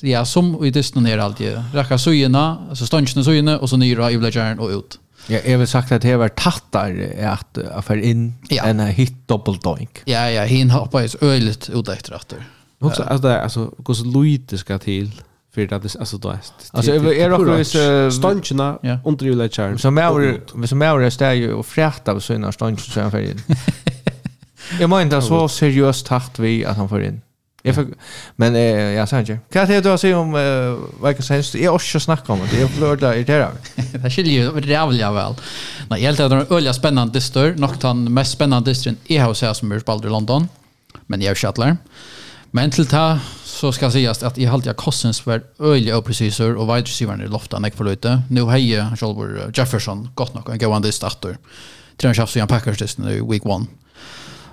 ja 0.00 0.24
som 0.24 0.64
i 0.64 0.70
dysten 0.70 1.02
ner 1.02 1.18
alltid. 1.18 1.62
Räcker 1.74 1.96
sojorna, 1.96 2.58
alltså 2.68 2.86
stånchen 2.86 3.24
sojorna 3.24 3.58
och 3.58 3.70
så 3.70 3.76
nyra 3.76 4.10
i 4.10 4.18
bläckaren 4.18 4.58
och 4.58 4.68
ut. 4.68 4.98
Ja, 5.26 5.38
jag 5.46 5.58
vill 5.58 5.66
sagt 5.66 5.92
att 5.92 6.02
det 6.02 6.16
var 6.16 6.28
tattar 6.28 7.08
att 7.22 7.58
att 7.58 7.84
för 7.84 7.96
in 7.96 8.34
ja. 8.48 8.64
en 8.64 8.80
hit 8.80 9.28
double 9.28 9.58
doink. 9.62 10.02
Ja, 10.04 10.30
ja, 10.30 10.42
hin 10.44 10.70
hoppar 10.70 11.00
ju 11.00 11.08
öligt 11.20 11.70
ut 11.70 11.88
efter 11.88 12.14
efter. 12.14 12.44
Också 12.78 13.02
alltså 13.02 13.28
det 13.28 13.42
alltså 13.42 13.74
går 13.78 13.94
så 13.94 14.04
lite 14.04 14.58
ska 14.58 14.78
till 14.78 15.10
för 15.54 15.74
att 15.74 15.82
det 15.82 15.96
alltså 15.98 16.18
då 16.18 16.28
är 16.28 16.38
alltså 16.70 16.92
är 16.92 17.28
det 17.28 17.60
också 17.60 18.10
stanchna 18.10 18.78
under 19.04 19.26
ju 19.26 19.34
lächar. 19.34 19.76
Som 19.76 19.98
är 19.98 21.10
så 21.10 21.24
är 21.24 21.28
det 21.28 21.34
ju 21.34 21.52
och 21.52 21.66
fräta 21.66 22.14
på 22.14 22.20
sina 22.20 22.52
stanchna 22.52 23.10
för 23.10 23.20
in. 23.20 23.42
Jag 24.80 24.90
menar 24.90 25.20
så 25.20 25.48
seriöst 25.48 26.06
tatt 26.06 26.38
vi 26.38 26.64
att 26.64 26.76
han 26.76 26.88
för 26.88 27.00
in. 27.00 27.20
Jag 27.62 27.74
för 27.74 27.86
men 28.36 28.56
eh 28.56 28.62
jag 28.98 29.08
sa 29.08 29.20
inte. 29.20 29.38
Kan 29.52 29.68
det 29.68 29.80
då 29.80 29.98
se 29.98 30.14
om 30.14 30.32
vad 31.00 31.16
kan 31.16 31.22
sägas? 31.22 31.54
Jag 31.54 31.74
orkar 31.74 31.98
snacka 31.98 32.32
om 32.32 32.40
det. 32.50 32.60
Jag 32.60 32.70
blir 32.70 32.96
där 32.96 33.14
i 33.14 33.24
det 33.24 33.50
Det 33.92 34.10
skiljer 34.10 34.32
ju 34.32 34.46
över 34.46 34.60
det 34.60 34.76
avliga 34.76 35.12
väl. 35.12 35.34
Nej, 35.90 36.02
helt 36.02 36.20
att 36.20 36.30
det 36.30 36.36
är 36.36 36.56
öliga 36.56 36.72
spännande 36.72 37.12
distor, 37.12 37.54
nog 37.56 37.70
han 37.82 38.14
mest 38.14 38.32
spännande 38.32 38.70
distrin 38.70 38.96
i 39.04 39.18
huset 39.18 39.56
som 39.56 39.72
är 39.72 39.78
spalt 39.78 40.04
i 40.04 40.08
London. 40.08 40.48
Men 41.06 41.22
jag 41.22 41.36
schattlar. 41.36 41.76
Men 42.50 42.70
till 42.70 42.86
ta 42.86 43.18
så 43.44 43.72
ska 43.72 43.90
sägas 43.90 44.22
att 44.22 44.38
i 44.38 44.44
halt 44.44 44.66
jag 44.66 44.76
kostens 44.76 45.26
var 45.26 45.42
öliga 45.58 45.98
och 45.98 46.04
precisor 46.04 46.54
och 46.56 46.68
wide 46.68 46.88
receiver 46.88 47.24
i 47.24 47.28
loftan 47.28 47.64
jag 47.64 47.74
förlute. 47.74 48.22
Nu 48.30 48.50
hejer 48.50 48.96
Jolbur 49.00 49.52
Jefferson 49.54 50.08
gott 50.14 50.34
nog 50.34 50.50
en 50.50 50.58
gående 50.58 50.92
starter. 50.92 51.38
Tror 51.96 52.14
jag 52.16 52.28
så 52.28 52.38
Jan 52.38 52.48
Packers 52.48 52.78
distrin 52.78 53.08
i 53.08 53.20
week 53.20 53.42
1. 53.46 53.68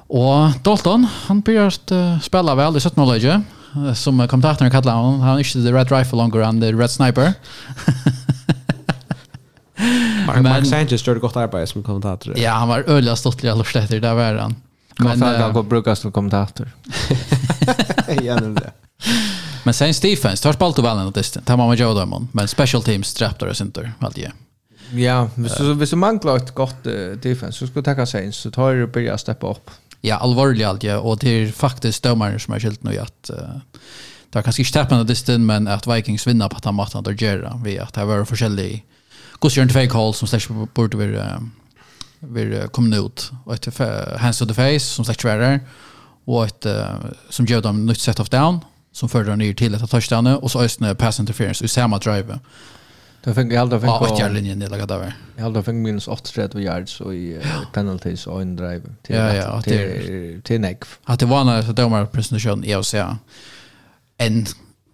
Og 0.10 0.52
Dalton, 0.66 1.08
han 1.28 1.42
började 1.42 1.96
uh, 1.96 2.20
spela 2.20 2.56
väl 2.56 2.78
i 2.78 2.80
17 2.80 3.04
ålder 3.04 3.42
uh, 3.76 3.94
som 3.94 4.28
kommentatorn 4.28 4.72
kallar 4.72 4.94
honom. 4.94 5.20
Han 5.20 5.36
är 5.36 5.40
inte 5.40 5.70
the 5.70 5.72
red 5.72 5.92
rifle 5.92 6.18
longer 6.18 6.40
än 6.40 6.62
the 6.62 6.72
red 6.72 6.92
sniper. 6.92 7.34
Mark, 10.28 10.42
Mark 10.42 10.66
Sanchez 10.66 11.08
gjorde 11.08 11.20
gott 11.20 11.36
arbete 11.36 11.68
som 11.68 11.84
kommentator. 11.84 12.40
Ja, 12.40 12.52
han 12.52 12.68
var 12.68 12.84
öliga 12.88 13.16
stottlig 13.16 13.50
alla 13.50 13.64
städer, 13.64 14.00
där 14.00 14.14
var 14.14 14.34
han. 14.36 14.56
Men 14.98 15.22
han 15.22 15.54
kan 15.54 15.70
bruka 15.70 15.96
som 15.96 16.12
kommentator. 16.12 16.72
Genom 18.22 18.56
det. 18.56 18.72
Men 19.64 19.74
sen 19.74 19.94
Stephens, 19.94 20.42
tar 20.42 20.54
spalt 20.54 20.80
och 20.80 20.86
väl 20.86 20.98
något 20.98 21.18
istället. 21.18 21.48
Tar 21.48 21.58
man 21.58 21.76
Joe 21.78 21.94
Damon, 21.94 22.28
men 22.32 22.48
special 22.48 22.84
teams 22.84 23.14
trappar 23.14 23.48
det 23.48 23.62
inte 23.62 23.92
alltid. 24.00 24.32
Ja, 24.92 25.30
hvis 25.36 25.58
du, 25.58 25.74
hvis 25.74 25.90
du 25.90 25.96
manglar 25.96 26.38
ett 26.38 26.56
gott 26.56 26.88
uh, 26.88 27.12
defense, 27.22 27.60
så 27.60 27.68
ska 27.68 27.80
du 27.80 27.86
tacka 27.86 28.06
seg 28.06 28.34
så 28.34 28.52
tar 28.52 28.74
du 28.74 28.84
og 28.84 28.90
börjar 28.90 29.18
steppa 29.18 29.52
upp 29.52 29.72
ja, 30.04 30.20
alvorlig 30.24 30.66
alt, 30.66 30.84
ja, 30.84 31.00
og 31.00 31.22
det 31.22 31.34
er 31.34 31.52
faktisk 31.52 32.04
dømerne 32.04 32.40
som 32.40 32.54
er 32.56 32.64
skilt 32.64 32.84
nå 32.84 32.96
i 32.96 33.02
at 33.02 33.32
uh, 33.34 33.60
det 34.30 34.40
er 34.40 34.46
kanskje 34.46 34.64
ikke 34.64 34.76
tappende 34.78 35.08
distin, 35.10 35.46
men 35.46 35.68
at 35.68 35.88
Vikings 35.90 36.28
vinner 36.28 36.52
på 36.52 36.62
den 36.64 36.78
maten 36.78 37.04
der 37.04 37.18
gjøre 37.18 37.42
det, 37.48 37.56
ved 37.64 37.80
at 37.84 37.96
det 37.96 38.08
var 38.08 38.28
forskjellige 38.30 38.84
godstjørende 39.40 39.74
fake-hold 39.74 40.14
som 40.16 40.28
slags 40.28 40.50
burde 40.76 41.00
være 41.00 41.40
vi 42.20 42.68
kom 42.72 42.94
ut. 42.94 43.32
Och 43.46 43.54
ett 43.54 43.80
hands 44.20 44.40
to 44.40 44.46
the 44.46 44.54
face 44.54 44.80
som 44.80 45.06
sagt 45.06 45.26
og 45.26 45.60
och 46.26 46.66
uh, 46.66 47.12
som 47.30 47.46
gör 47.46 47.62
dem 47.62 47.86
nytt 47.86 48.00
set 48.00 48.20
of 48.20 48.30
down 48.30 48.60
som 48.92 49.10
förde 49.10 49.36
ner 49.36 49.54
till 49.54 49.74
ett 49.74 49.90
touchdown 49.90 50.28
och 50.28 50.52
så 50.52 50.62
ösna 50.62 50.96
pass 50.96 51.20
interference 51.20 51.66
i 51.66 51.68
samma 51.68 51.98
drive. 51.98 52.40
Jag 53.30 53.36
fick 53.36 53.54
jag 53.54 53.60
hade 53.60 53.80
fick 53.80 53.90
på 53.90 53.96
åtta 53.96 54.28
linjen 54.28 54.60
det 54.60 54.68
lagade 54.68 54.94
där. 54.94 55.14
Jag 55.36 55.46
aldrig 55.46 55.66
fick 55.66 55.74
minus 55.74 56.06
38 56.06 56.62
yards 56.62 57.02
och 57.02 57.16
i 57.16 57.40
penalties 57.74 58.28
och 58.28 58.42
en 58.42 58.56
drive 58.56 58.82
till 59.02 59.16
ja, 59.16 59.34
ja, 59.34 59.62
till 59.62 60.42
till 60.44 60.62
neck. 60.62 60.84
Att 61.04 61.20
det 61.20 61.26
var 61.26 61.44
när 61.44 61.62
så 61.62 61.72
domar 61.72 62.06
presentation 62.06 62.64
i 62.64 62.76
oss 62.76 62.94
ja. 62.94 63.18
En 64.18 64.46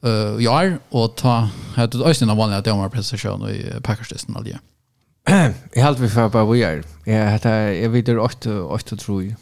eh 0.03 0.43
jag 0.43 0.73
och 0.89 1.15
ta 1.15 1.49
hade 1.75 1.97
det 1.97 2.05
ösnen 2.05 2.29
av 2.29 2.37
vanliga 2.37 2.61
domar 2.61 2.89
presentation 2.89 3.49
i 3.49 3.71
Packers 3.83 4.09
testen 4.09 4.35
alltså. 4.35 4.57
Jag 5.73 5.83
hade 5.83 6.01
vi 6.01 6.09
för 6.09 6.29
bara 6.29 6.45
vi 6.45 6.63
är. 6.63 6.83
Jag 7.03 7.31
hade 7.31 7.73
jag 7.73 7.89
vet 7.89 8.05
det 8.05 8.19
8 8.19 8.63
8 8.63 8.95
tror 8.95 9.23
jag. 9.23 9.35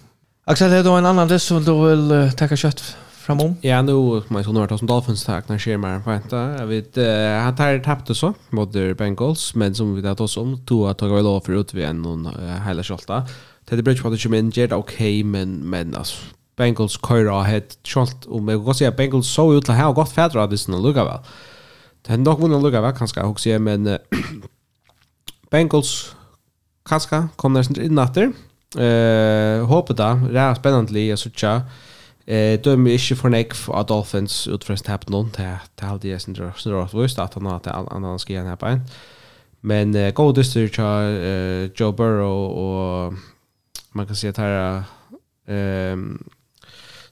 Axel, 0.46 0.72
det 0.72 0.84
då 0.84 0.94
en 0.94 1.06
annan 1.06 1.28
det 1.28 1.40
som 1.40 1.64
du 1.64 1.90
vill 1.90 2.32
ta 2.38 2.56
kött 2.56 2.98
framom. 3.24 3.56
Ja, 3.62 3.82
nu 3.82 3.94
kommer 4.22 4.40
jag 4.40 4.46
så 4.46 4.52
några 4.52 4.78
som 4.78 4.88
Dolphins 4.88 5.24
tack 5.24 5.50
när 5.50 5.60
Sherman 5.60 6.02
vänta. 6.06 6.38
Jag 6.60 6.68
vet 6.68 6.96
han 7.44 7.56
tar 7.56 7.80
tappte 7.80 8.16
så 8.16 8.34
mot 8.50 8.72
Bengals, 8.98 9.56
men 9.56 9.76
som 9.76 9.96
vi 9.96 10.02
där 10.02 10.22
oss 10.22 10.38
om 10.38 10.60
då 10.66 10.88
att 10.88 10.98
ta 10.98 11.08
väl 11.08 11.28
av 11.28 11.42
för 11.42 11.54
ut 11.54 11.74
vi 11.74 11.84
en 11.84 12.02
någon 12.02 12.30
hela 12.68 12.84
skölta. 12.84 13.26
Teddy 13.66 13.82
Bridgewater 13.82 14.24
kom 14.24 14.34
in, 14.34 14.50
gjorde 14.50 14.76
okej, 14.76 15.24
men 15.24 15.70
men 15.70 15.96
alltså 15.96 16.18
Bengals 16.58 16.98
køyra 16.98 17.44
het 17.44 17.78
skjolt 17.84 18.28
om 18.30 18.50
jeg 18.50 18.62
kan 18.66 18.76
si 18.78 18.86
at 18.86 18.98
Bengals 18.98 19.28
så 19.28 19.54
ut 19.54 19.70
att 19.70 19.78
ha 19.78 19.88
gott 19.88 19.96
godt 19.96 20.14
fædre 20.14 20.42
av 20.42 20.52
disse 20.52 20.72
lukka 20.72 21.04
vel. 21.04 21.20
Det 22.06 22.14
er 22.14 22.18
nok 22.18 22.42
vunnet 22.42 22.62
lukka 22.62 22.82
vel 22.82 22.94
kanskje, 22.94 23.22
jeg 23.22 23.40
sier, 23.40 23.60
men 23.60 23.98
Bengals 25.52 26.16
kanskje 26.86 27.30
kommer 27.38 27.64
der 27.64 27.82
in 27.82 27.92
inn 27.92 28.34
Eh 28.76 29.66
hoppas 29.66 29.96
det 29.96 30.40
är 30.40 30.56
spännande 30.56 31.14
att 31.14 31.20
se. 31.20 31.62
Eh 32.28 32.60
dømmer 32.64 32.92
ikke 32.96 33.16
for 33.20 33.30
nek 33.30 33.54
av 33.68 33.88
Dolphins 33.90 34.48
ut 34.48 34.64
fra 34.64 34.78
snappen 34.80 35.12
noen 35.12 35.32
til 35.36 35.58
til 35.78 35.88
halde 35.88 36.08
jeg 36.08 36.22
sin 36.22 36.34
drøst 36.34 36.68
vist 36.96 37.20
at 37.20 37.34
han 37.34 37.46
har 37.46 37.60
til 37.60 37.72
han 37.92 38.20
skal 38.20 38.34
gjerne 38.36 38.56
på 38.58 38.66
en. 38.66 38.86
Men 39.62 39.96
eh, 39.96 40.14
god 40.14 40.34
dyster 40.34 40.68
til 40.68 40.84
uh, 40.84 41.80
Joe 41.80 41.94
Burrow 41.94 42.52
og 42.52 43.14
man 43.94 44.08
kan 44.08 44.16
si 44.16 44.28
at 44.28 44.38
her 44.38 44.84
ehm 45.48 46.18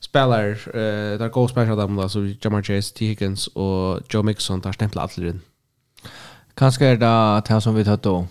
spelar 0.02 0.46
eh 0.74 1.20
där 1.20 1.30
går 1.30 1.48
spelar 1.48 1.76
dem 1.76 1.98
da, 1.98 2.08
så 2.08 2.36
Jamar 2.44 2.62
Chase, 2.62 2.94
T 2.94 3.06
Higgins 3.06 3.50
og 3.56 4.02
Joe 4.14 4.24
Mixon 4.24 4.62
tar 4.62 4.72
stämplar 4.72 5.04
alla 5.04 5.30
in. 5.30 5.42
Kanske 6.58 6.86
är 6.86 6.98
det 6.98 7.44
det 7.48 7.62
som 7.62 7.76
vi 7.76 7.84
tar 7.84 7.98
då. 7.98 8.28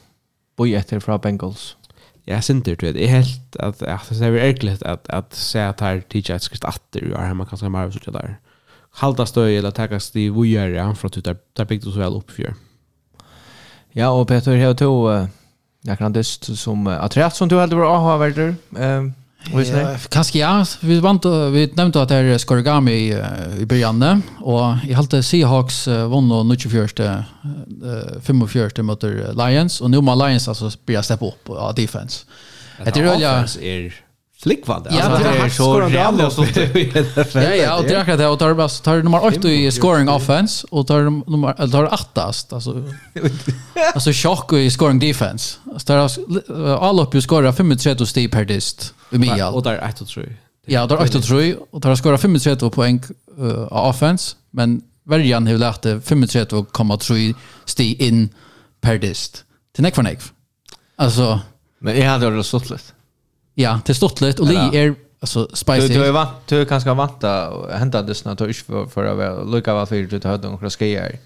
Boy 0.56 0.74
efter 0.74 1.00
från 1.00 1.20
Bengals 1.20 1.76
jag 2.24 2.44
synter 2.44 2.76
till 2.76 2.94
det 2.94 3.04
är 3.04 3.08
helt 3.08 3.56
att 3.56 3.82
att 3.82 4.08
det 4.08 4.26
är 4.26 4.30
verkligt 4.30 4.82
att 4.82 5.08
att 5.08 5.34
se 5.34 5.60
att 5.60 5.80
här 5.80 6.00
teacher 6.00 6.34
ett 6.34 6.42
skrift 6.42 6.64
åter 6.64 7.12
och 7.12 7.20
här 7.20 7.34
man 7.34 7.46
kan 7.46 7.58
säga 7.58 7.68
mer 7.68 7.90
så 7.90 8.10
där 8.10 8.38
halta 8.90 9.26
stöj 9.26 9.56
eller 9.56 9.70
ta 9.70 10.00
sti 10.00 10.28
vad 10.28 10.46
gör 10.46 10.68
jag 10.68 10.98
för 10.98 11.06
att 11.06 11.12
du 11.12 11.20
tar 11.54 11.64
pikt 11.64 11.84
så 11.84 11.90
väl 11.90 12.14
upp 12.14 12.30
för 12.30 12.54
Ja 13.92 14.10
och 14.10 14.28
Peter 14.28 14.56
jag 14.56 14.78
tog 14.78 15.28
jag 15.82 15.98
kan 15.98 16.12
det 16.12 16.24
som 16.24 16.86
attrahet 16.86 17.34
som 17.34 17.48
du 17.48 17.58
hade 17.58 17.76
varit 17.76 18.00
ha 18.00 18.16
värder 18.16 18.54
ehm 18.76 19.12
Ja, 19.52 19.96
kanske 20.08 20.38
ja. 20.38 20.64
Vi 20.80 21.00
vant 21.00 21.24
vi 21.24 21.72
nämnde 21.74 22.02
att 22.02 22.08
det 22.08 22.14
är 22.14 22.38
Skorigami 22.38 22.92
i, 22.92 23.24
i 23.60 23.66
början 23.66 24.22
och 24.38 24.74
i 24.88 24.92
halte 24.92 25.22
Seahawks 25.22 25.86
vann 25.86 26.32
och 26.32 26.46
nu 26.46 26.56
24 26.56 26.88
45 28.22 28.86
mot 28.86 29.02
Lions 29.34 29.80
och 29.80 29.90
nu 29.90 30.00
må 30.00 30.26
Lions 30.26 30.48
alltså 30.48 30.70
börja 30.86 31.02
steppa 31.02 31.26
upp 31.26 31.44
på 31.44 31.72
defense. 31.76 32.24
Det 32.84 32.96
är 33.60 33.78
ju 33.78 33.92
Flickvald. 34.42 34.86
Ja, 34.90 35.02
alltså, 35.02 35.28
det 35.30 35.38
är 35.38 35.48
så 35.48 35.88
jävla 35.90 36.30
så. 36.30 36.44
Ja, 37.40 37.54
ja, 37.54 37.78
och 37.78 37.84
det 37.84 37.94
är 37.94 38.16
det 38.16 38.26
och 38.26 38.38
tar 38.38 38.54
bara 38.54 38.68
tar 38.68 39.02
nummer 39.02 39.24
8 39.24 39.48
i 39.48 39.70
scoring 39.70 40.08
offense 40.08 40.66
och 40.70 40.86
tar 40.86 41.30
nummer 41.30 41.54
eller 41.58 41.72
tar 41.72 41.94
åttast 41.94 42.52
alltså. 42.52 42.84
Alltså 43.94 44.10
chock 44.12 44.52
i 44.52 44.70
scoring 44.70 44.98
defense. 44.98 45.58
Alltså 45.72 45.86
tar 45.86 46.78
all 46.78 47.00
upp 47.00 47.14
ju 47.14 47.20
skorar 47.20 47.52
35 47.52 48.06
steg 48.06 48.32
per 48.32 48.44
dist. 48.44 48.94
Umia. 49.10 49.50
Och 49.50 49.62
där 49.62 49.78
1 49.88 50.00
och 50.00 50.08
3. 50.08 50.36
Ja, 50.66 50.86
där 50.86 51.02
8 51.02 51.18
och 51.18 51.24
3 51.24 51.54
och 51.70 51.82
tar 51.82 51.94
skorar 51.94 52.16
35 52.16 52.70
poäng 52.70 53.02
uh, 53.40 53.72
offense, 53.72 54.36
men 54.50 54.82
värjan 55.04 55.46
har 55.46 55.54
lärt 55.54 55.84
35,3 55.84 57.34
steg 57.64 58.00
in 58.00 58.28
per 58.80 58.98
dist. 58.98 59.44
Till 59.74 59.82
neck 59.82 59.94
för 59.94 60.02
neck. 60.02 60.18
Alltså 60.96 61.40
Men 61.78 61.98
jag 61.98 62.10
hade 62.10 62.36
det 62.36 62.44
så 62.44 62.58
lätt. 62.58 62.94
Ja, 63.54 63.80
det 63.86 63.92
är 63.92 63.94
stortligt 63.94 64.40
och 64.40 64.46
det 64.46 64.78
är 64.78 64.94
alltså 65.20 65.48
spicy. 65.52 65.88
Du, 65.88 65.94
du 65.94 66.04
är 66.04 66.12
vant, 66.12 66.30
du 66.46 66.60
är 66.60 66.64
ganska 66.64 66.94
vant 66.94 67.24
att 67.24 67.72
hända 67.72 68.02
det 68.02 68.14
snart 68.14 68.40
och 68.40 68.48
inte 68.48 68.88
för 68.90 69.04
att 69.04 69.48
lycka 69.48 69.74
vad 69.74 69.88
för 69.88 69.96
du 69.96 70.28
har 70.28 70.38
några 70.38 70.70
skejer. 70.70 71.18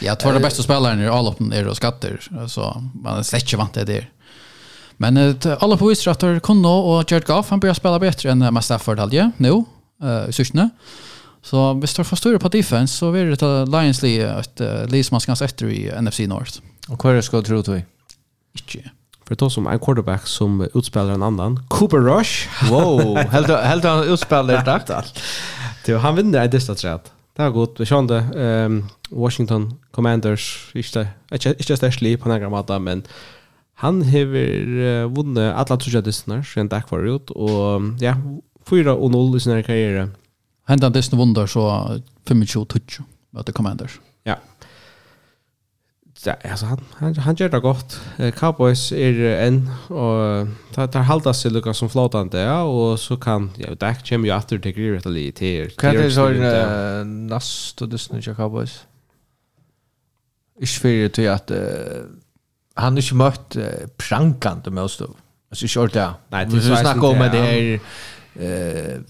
Ja, 0.00 0.14
två 0.14 0.28
av 0.28 0.34
de 0.34 0.40
bästa 0.40 0.62
spelarna 0.62 1.04
i 1.04 1.08
Allopen 1.08 1.52
är 1.52 1.68
och 1.68 1.76
skatter. 1.76 2.20
så 2.48 2.82
man 2.94 3.18
är 3.18 3.22
släcker 3.22 3.56
vant 3.56 3.74
det. 3.74 4.06
Men 4.96 5.16
uh, 5.16 5.34
alla 5.60 5.76
på 5.76 5.86
visar 5.86 6.10
att 6.10 6.20
det 6.20 6.40
kunde 6.42 6.68
och 6.68 7.10
Jared 7.10 7.26
Goff, 7.26 7.50
han 7.50 7.60
börjar 7.60 7.74
spela 7.74 7.98
bättre 7.98 8.30
än 8.30 8.54
Matt 8.54 8.64
Stafford 8.64 8.98
hade 8.98 9.30
nu 9.36 9.50
uh, 10.04 10.28
i 10.28 10.32
syrsne. 10.32 10.70
Så 11.42 11.74
hvis 11.74 11.90
står 11.90 12.04
för 12.04 12.16
större 12.16 12.38
på 12.38 12.48
defense 12.48 12.96
så 12.96 13.12
är 13.12 13.24
det 13.24 13.66
Lions 13.66 14.02
Lee, 14.02 14.38
et 14.40 14.60
uh, 14.60 14.86
Lee 14.86 15.04
som 15.04 15.14
man 15.14 15.20
ska 15.20 15.44
etter 15.44 15.66
i 15.66 15.92
NFC 16.00 16.18
North. 16.18 16.60
Och 16.88 17.04
hur 17.04 17.20
ska 17.22 17.36
det 17.36 17.42
ska 17.42 17.42
tro 17.42 17.62
till? 17.62 17.82
Ikke. 18.54 18.90
För 19.24 19.34
då 19.34 19.50
som 19.50 19.66
en 19.66 19.78
quarterback 19.78 20.26
som 20.26 20.68
utspelar 20.74 21.12
en 21.12 21.22
annan. 21.22 21.66
Cooper 21.68 21.98
Rush. 21.98 22.48
Wow, 22.70 23.16
helt 23.30 23.48
helt 23.48 23.84
han 23.84 24.04
utspelar 24.04 24.64
det 24.64 24.94
allt. 24.96 25.22
Det 25.86 25.94
han 25.94 26.16
vinner 26.16 26.44
i 26.44 26.48
detta 26.48 26.74
trädet. 26.74 27.12
Det 27.36 27.42
har 27.42 27.50
gått 27.50 27.80
vi 27.80 27.86
kände 27.86 28.16
ehm 28.36 28.84
Washington 29.10 29.74
Commanders 29.90 30.70
inte 30.74 31.08
inte 31.32 31.54
just 31.58 31.82
actually 31.82 32.16
på 32.16 32.28
några 32.28 32.48
måta 32.48 32.78
men 32.78 33.02
han 33.74 34.02
har 34.02 35.06
vunnit 35.08 35.52
alla 35.54 35.76
tre 35.76 36.00
distnar 36.00 36.42
sen 36.42 36.68
tack 36.68 36.88
kvar 36.88 37.04
ut 37.16 37.30
och 37.30 37.82
ja 38.00 38.14
4 38.64 38.94
och 38.94 39.10
0 39.10 39.36
i 39.36 39.40
sin 39.40 39.62
karriär. 39.62 40.08
Han 40.64 40.78
den 40.78 40.92
distnar 40.92 41.18
vinner 41.18 41.46
så 41.46 41.90
25 42.28 42.46
touch 42.66 43.00
mot 43.30 43.52
Commanders. 43.52 44.00
Ja. 44.24 44.36
Ja, 46.24 46.34
alltså 46.50 46.66
han 46.66 46.84
han 46.94 47.14
han 47.14 47.34
gör 47.34 47.48
det 47.48 47.60
gott. 47.60 48.00
Cowboys 48.36 48.92
är 48.92 49.20
en 49.20 49.70
och 49.88 50.46
tar 50.74 50.86
tar 50.86 51.00
halda 51.00 51.34
sig 51.34 51.50
lukka 51.50 51.74
som 51.74 51.90
flotande 51.90 52.40
ja 52.40 52.62
och 52.62 53.00
så 53.00 53.16
kan 53.16 53.50
ja 53.56 53.74
Dak 53.74 54.08
kommer 54.08 54.28
ju 54.28 54.36
åter 54.36 54.58
till 54.58 54.72
grejer 54.72 55.00
till 55.00 55.10
lite. 55.10 55.70
Kan 55.78 55.94
det 55.94 56.10
så 56.10 56.26
en 56.26 57.26
nast 57.26 57.82
och 57.82 57.88
det 57.88 57.98
snurrar 57.98 58.34
Cowboys. 58.34 58.86
Ich 60.60 60.80
för 60.80 61.08
det 61.16 61.28
att 61.28 61.50
han 62.74 62.98
inte 62.98 63.14
mött 63.14 63.56
prankande 63.96 64.70
motstånd. 64.70 65.14
Alltså 65.50 65.66
short 65.66 65.92
där. 65.92 66.12
Nej, 66.28 66.46
det 66.46 66.56
är 66.56 66.76
snack 66.76 67.02
om 67.02 67.18
det 67.18 67.38
är 67.38 67.80
eh 68.34 69.00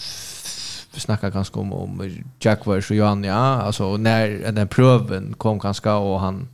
vi 0.95 1.01
snackar 1.01 1.31
ganska 1.31 1.61
om 1.61 1.73
om 1.73 2.23
Jack 2.41 2.67
Welsh 2.67 2.91
och 2.91 2.97
Johan 2.97 3.25
ja 3.25 3.63
alltså 3.63 3.97
när 3.97 4.53
den 4.53 4.69
pröven 4.69 5.35
kom 5.35 5.59
ganska 5.59 5.95
och 5.95 6.21
han 6.21 6.49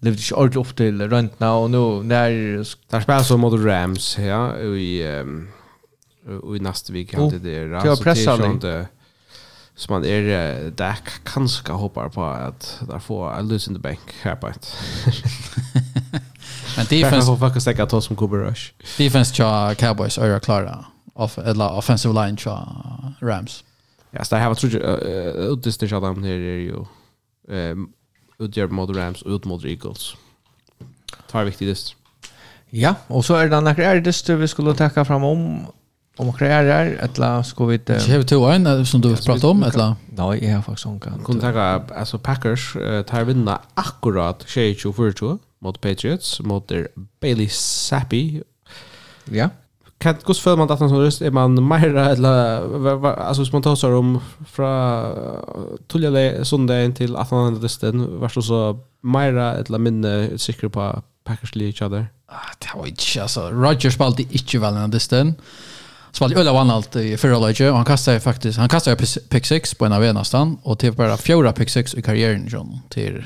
levde 0.00 0.20
ikke 0.20 0.36
ordentlig 0.36 0.60
opp 0.60 0.74
til 0.76 1.04
røntna, 1.12 1.52
og 1.60 1.70
nå 1.70 1.84
når... 2.02 2.36
Der 2.92 3.04
spiller 3.04 3.22
så 3.22 3.36
mot 3.36 3.56
Rams, 3.60 4.18
ja, 4.18 4.42
i, 4.56 4.90
um, 5.20 5.48
i 6.54 6.60
neste 6.62 6.92
vik 6.92 7.14
kan 7.14 7.30
det 7.30 7.42
der. 7.44 7.80
Det 7.80 7.90
var 7.90 8.02
pressande. 8.02 8.76
Så 9.76 9.92
man 9.92 10.04
er 10.04 10.70
der 10.70 11.00
kanskje 11.26 11.72
håper 11.72 12.08
på 12.08 12.24
at 12.32 12.78
der 12.88 12.98
får 12.98 13.28
a 13.30 13.40
loose 13.42 13.70
in 13.70 13.74
the 13.76 13.82
bank 13.82 14.14
her 14.22 14.34
på 14.34 14.46
et. 14.46 14.76
Men 16.76 16.86
defense... 16.86 17.26
Får 17.26 17.36
faktisk 17.36 17.68
ikke 17.68 17.86
ta 17.86 18.00
som 18.00 18.16
Cooper 18.16 18.48
Rush. 18.48 18.72
Defense 18.98 19.34
tja 19.34 19.74
Cowboys 19.74 20.18
er 20.18 20.38
klara. 20.38 20.84
Off, 21.14 21.38
eller 21.38 21.64
offensive 21.64 22.14
line 22.14 22.36
tja 22.36 22.56
Rams. 23.22 23.64
Ja, 24.12 24.24
så 24.24 24.34
det 24.34 24.40
här 24.40 24.48
var 24.48 24.54
tror 24.54 24.72
jag... 24.72 25.02
Uh, 25.02 25.56
det 25.56 25.72
styrkade 25.72 26.06
dem 26.06 26.22
här 26.22 26.30
är 26.30 26.58
ju... 26.58 26.84
Um, 27.48 27.92
utgjør 28.42 28.72
mot 28.74 28.90
Rams 28.96 29.22
og 29.24 29.38
ut 29.38 29.48
mot 29.48 29.64
Eagles. 29.64 30.14
Tar 31.30 31.48
viktig 31.48 31.68
dist. 31.70 31.94
Ja, 32.74 32.96
og 33.08 33.24
så 33.24 33.38
er 33.38 33.50
det 33.50 33.62
noen 33.62 33.82
er 33.82 34.02
dist 34.04 34.28
vi 34.28 34.48
skulle 34.50 34.76
takke 34.76 35.04
fram 35.06 35.24
om 35.26 35.42
om 36.16 36.30
hva 36.32 36.46
er 36.48 36.62
det 36.64 36.76
eller 37.04 37.42
skal 37.44 37.68
vi 37.68 37.76
ikke 37.76 37.98
Kjeve 38.00 38.24
to 38.24 38.38
øyne 38.48 38.70
som 38.88 39.02
du 39.04 39.10
prater 39.12 39.50
om 39.50 39.60
eller? 39.66 39.98
Nei, 40.16 40.38
jeg 40.40 40.54
har 40.54 40.62
faktisk 40.64 40.86
sånn 40.86 40.96
kan 41.02 41.20
Kunne 41.26 41.44
takke, 41.44 41.66
altså 41.92 42.16
Packers 42.16 42.70
tar 43.04 43.26
vinna 43.28 43.58
akkurat 43.76 44.46
22-24 44.48 45.34
mot 45.60 45.80
Patriots 45.84 46.38
mot 46.40 46.72
Bailey 47.20 47.50
Sappi 47.52 48.40
Ja 49.28 49.50
kan 49.98 50.14
kus 50.14 50.40
för 50.40 50.56
man 50.56 50.70
att 50.70 50.80
han 50.80 50.88
som 50.88 50.98
röst 50.98 51.22
är 51.22 51.30
man 51.30 51.68
mer 51.68 51.96
eller 51.96 53.18
alltså 53.18 53.44
som 53.44 53.52
man 53.52 53.62
tar 53.62 53.76
sig 53.76 53.92
om 53.92 54.20
från 54.46 55.14
tullade 55.88 56.44
söndagen 56.44 56.94
till 56.94 57.16
att 57.16 57.30
han 57.30 57.44
hade 57.44 57.64
resten 57.64 58.20
var 58.20 58.28
så 58.28 58.42
så 58.42 58.80
mer 59.00 59.32
eller 59.32 59.78
minne 59.78 60.38
säker 60.38 60.68
på 60.68 61.02
Packers 61.24 61.54
Lee 61.54 61.68
each 61.68 61.82
other. 61.82 62.06
Ah, 62.28 62.54
det 62.58 62.78
var 62.78 62.86
inte 62.86 63.22
alltså 63.22 63.50
Roger 63.50 63.90
spalte 63.90 64.22
inte 64.22 64.58
väl 64.58 64.74
den 64.74 64.92
resten. 64.92 65.34
Spalte 66.12 66.40
öla 66.40 66.52
vann 66.52 66.70
allt 66.70 66.96
i 66.96 67.16
förra 67.16 67.38
laget 67.38 67.70
och 67.70 67.76
han 67.76 67.84
kastade 67.84 68.20
faktiskt 68.20 68.58
han 68.58 68.68
kastade 68.68 68.96
pick 69.28 69.46
six 69.46 69.74
på 69.74 69.84
en 69.84 69.92
av 69.92 70.14
nästan 70.14 70.58
och 70.62 70.78
till 70.78 70.92
bara 70.92 71.16
fjärde 71.16 71.52
pick 71.52 71.70
six 71.70 71.94
i 71.94 72.02
karriären 72.02 72.46
John 72.48 72.80
till 72.88 73.24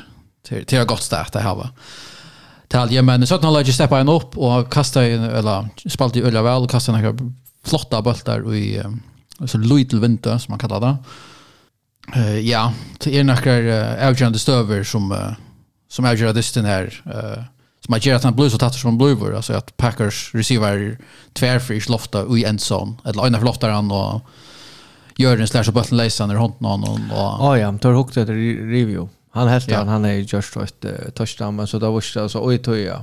till 0.49 0.67
till 0.67 0.85
gott 0.85 1.03
start 1.03 1.33
det 1.33 1.41
här 1.41 1.55
va 1.55 1.71
tal. 2.71 2.93
Ja, 2.93 3.03
men 3.03 3.27
så 3.27 3.41
han 3.41 3.53
lagde 3.53 3.73
steppa 3.73 4.01
en 4.01 4.09
upp 4.09 4.39
och 4.39 4.73
kasta 4.73 5.09
in 5.09 5.23
eller 5.23 5.69
spalt 5.89 6.17
i 6.17 6.23
ölla 6.23 6.43
väl 6.43 6.63
och 6.63 6.71
kasta 6.71 6.93
några 6.93 7.19
flotta 7.65 8.03
bollar 8.03 8.55
i 8.55 8.83
så 9.47 9.59
Luitel 9.59 10.01
Winter 10.01 10.39
som 10.39 10.53
man 10.53 10.59
kallar 10.59 10.81
det. 10.81 10.97
Uh, 12.17 12.41
ja, 12.41 12.73
det 12.99 13.19
är 13.19 13.25
några 13.25 13.59
uh, 13.59 14.09
avgörande 14.09 14.39
stöver 14.39 14.85
som 14.85 15.13
uh, 15.13 15.33
som 15.89 16.05
avgör 16.05 16.33
dysten 16.33 16.65
här 16.65 17.03
uh, 17.07 17.45
som 17.85 17.93
har 17.93 17.99
gjort 17.99 18.17
att 18.17 18.25
han 18.25 18.37
blues 18.37 18.55
och 18.55 18.61
tattar 18.61 18.79
som 18.79 18.99
bluver 18.99 19.33
alltså 19.33 19.53
att 19.53 19.77
Packers 19.77 20.35
receiver 20.35 20.99
tvärfrisch 21.33 21.91
lofta 21.91 22.27
i 22.37 22.45
en 22.45 22.59
sån 22.59 23.01
eller 23.05 23.27
ena 23.27 23.41
loftar 23.41 23.71
han 23.71 23.91
och 23.91 24.21
gör 25.17 25.39
en 25.39 25.49
slash 25.49 25.65
och 25.69 25.73
bollen 25.73 25.97
läser 25.97 26.27
ner 26.27 26.35
handen 26.35 26.91
och 26.93 27.01
Ja, 27.11 27.59
ja, 27.59 27.79
tar 27.79 27.93
hookt 27.93 28.15
det 28.15 28.25
review. 28.25 29.09
Han 29.31 29.49
helt 29.49 29.73
han 29.73 29.89
han 29.89 30.05
är 30.05 30.13
just 30.13 30.57
ett 30.57 30.85
uh, 30.85 31.11
touchdown 31.15 31.57
men 31.57 31.67
så 31.67 31.79
då 31.79 31.91
var 31.91 32.23
det 32.23 32.29
så 32.29 32.47
oj 32.47 32.59
toja. 32.59 33.03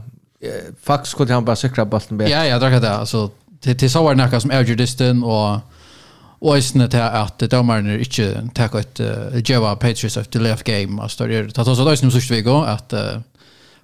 Fax 0.83 1.13
kunde 1.13 1.33
han 1.33 1.45
bara 1.45 1.55
säkra 1.55 1.85
bollen 1.85 2.17
bättre. 2.17 2.33
Ja, 2.33 2.45
jag 2.45 2.61
drack 2.61 2.81
det 2.81 2.91
alltså 2.91 3.29
till 3.59 3.77
till 3.77 3.91
så 3.91 4.03
var 4.03 4.15
det 4.15 4.41
som 4.41 4.51
Edge 4.51 4.77
Distin 4.77 5.23
och 5.23 5.59
och 6.39 6.57
isne 6.57 6.89
till 6.89 7.01
att 7.01 7.39
domaren 7.39 7.99
inte 7.99 8.49
ta 8.53 8.79
ett 8.79 8.99
uh, 8.99 9.51
Java 9.51 9.75
Patriots 9.75 10.27
the 10.29 10.39
left 10.39 10.63
game 10.63 11.01
alltså 11.01 11.27
det 11.27 11.51
tar 11.51 11.63
så 11.63 11.85
då 11.85 11.95
som 11.95 12.11
så 12.11 12.33
vi 12.33 12.41
går 12.41 12.65
att 12.65 12.93
uh, 12.93 13.19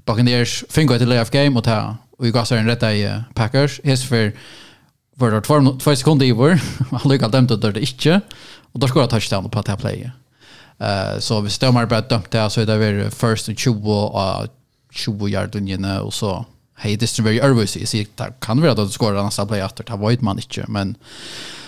Buccaneers 0.05 0.63
finger 0.69 0.97
till 0.97 1.09
left 1.09 1.31
game 1.31 1.57
och 1.57 1.63
ta 1.63 1.97
och 2.17 2.25
vi 2.25 2.31
gasar 2.31 2.57
en 2.57 2.65
rätta 2.65 2.93
i 2.93 3.07
uh, 3.07 3.21
Packers. 3.33 3.79
His 3.83 4.03
för 4.03 4.31
för 5.19 5.31
det 5.31 5.41
två 5.79 5.95
sekunder 5.95 6.25
i 6.25 6.31
var. 6.31 6.59
Han 6.91 7.11
lyckades 7.11 7.31
dömt 7.31 7.49
det 7.49 7.79
inte. 7.79 8.21
Och 8.71 8.79
då 8.79 8.87
skulle 8.87 9.03
jag 9.03 9.09
touchdown 9.09 9.49
på 9.49 9.59
att 9.59 9.67
jag 9.67 9.79
playade. 9.79 10.11
Uh, 10.81 11.19
så 11.19 11.41
hvis 11.41 11.59
de 11.59 11.75
har 11.75 11.85
bara 11.85 12.01
dömt 12.01 12.31
det 12.31 12.49
så 12.49 12.61
är 12.61 12.65
det 12.65 12.77
väl 12.77 13.11
first 13.11 13.49
and 13.49 13.59
20 13.59 13.91
och 13.91 14.47
20 14.91 15.27
yard 15.27 15.55
linjerna 15.55 16.01
och 16.01 16.13
så 16.13 16.45
hej 16.75 16.97
det 16.97 17.19
är 17.19 17.23
very 17.23 17.41
nervous 17.41 17.89
så 17.89 17.97
det 17.97 18.39
kan 18.39 18.61
vara 18.61 18.71
att 18.71 18.77
det 18.77 18.89
skorar 18.89 19.11
en 19.11 19.19
annan 19.19 19.47
play 19.47 19.59
efter 19.59 19.83
det 19.83 20.07
vet 20.07 20.21
man 20.21 20.37
inte 20.37 20.65
men 20.67 20.95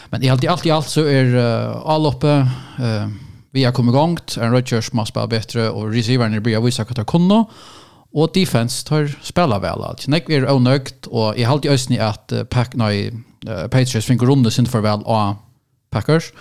men 0.10 0.24
i 0.24 0.30
allt 0.30 0.44
i 0.44 0.48
allt 0.48 0.66
i 0.66 0.72
allt 0.72 0.90
så 0.90 1.02
är 1.06 1.26
uh, 1.26 1.82
all 1.86 2.06
uppe 2.06 2.48
uh, 2.80 3.08
vi 3.52 3.64
har 3.64 3.72
kommit 3.72 3.94
igång 3.94 4.18
en 4.38 4.52
Rodgers 4.52 4.92
måste 4.92 5.12
spela 5.12 5.28
bättre 5.28 5.70
och 5.70 5.92
receivern 5.92 6.44
blir 6.44 6.60
vissa 6.62 6.82
att 6.82 6.96
ta 6.96 7.04
kunna 7.04 7.46
och 8.12 8.30
defense 8.34 8.88
tar 8.88 9.16
spela 9.22 9.60
väl 9.60 9.84
allt. 9.84 10.08
vi 10.08 10.36
är 10.36 10.52
onökt 10.52 11.08
och 11.08 11.38
i 11.38 11.44
halt 11.44 11.66
i 11.66 11.70
ösni 11.70 12.00
att 12.00 12.32
uh, 12.34 12.44
Pack 12.44 12.76
nej 12.76 13.12
uh, 13.50 13.68
Patriots 13.68 14.06
fick 14.06 14.22
runda 14.22 14.52
sin 14.52 14.66
farväl 14.66 15.02
av 15.06 15.36
Packers. 15.90 16.32
Uh, 16.32 16.38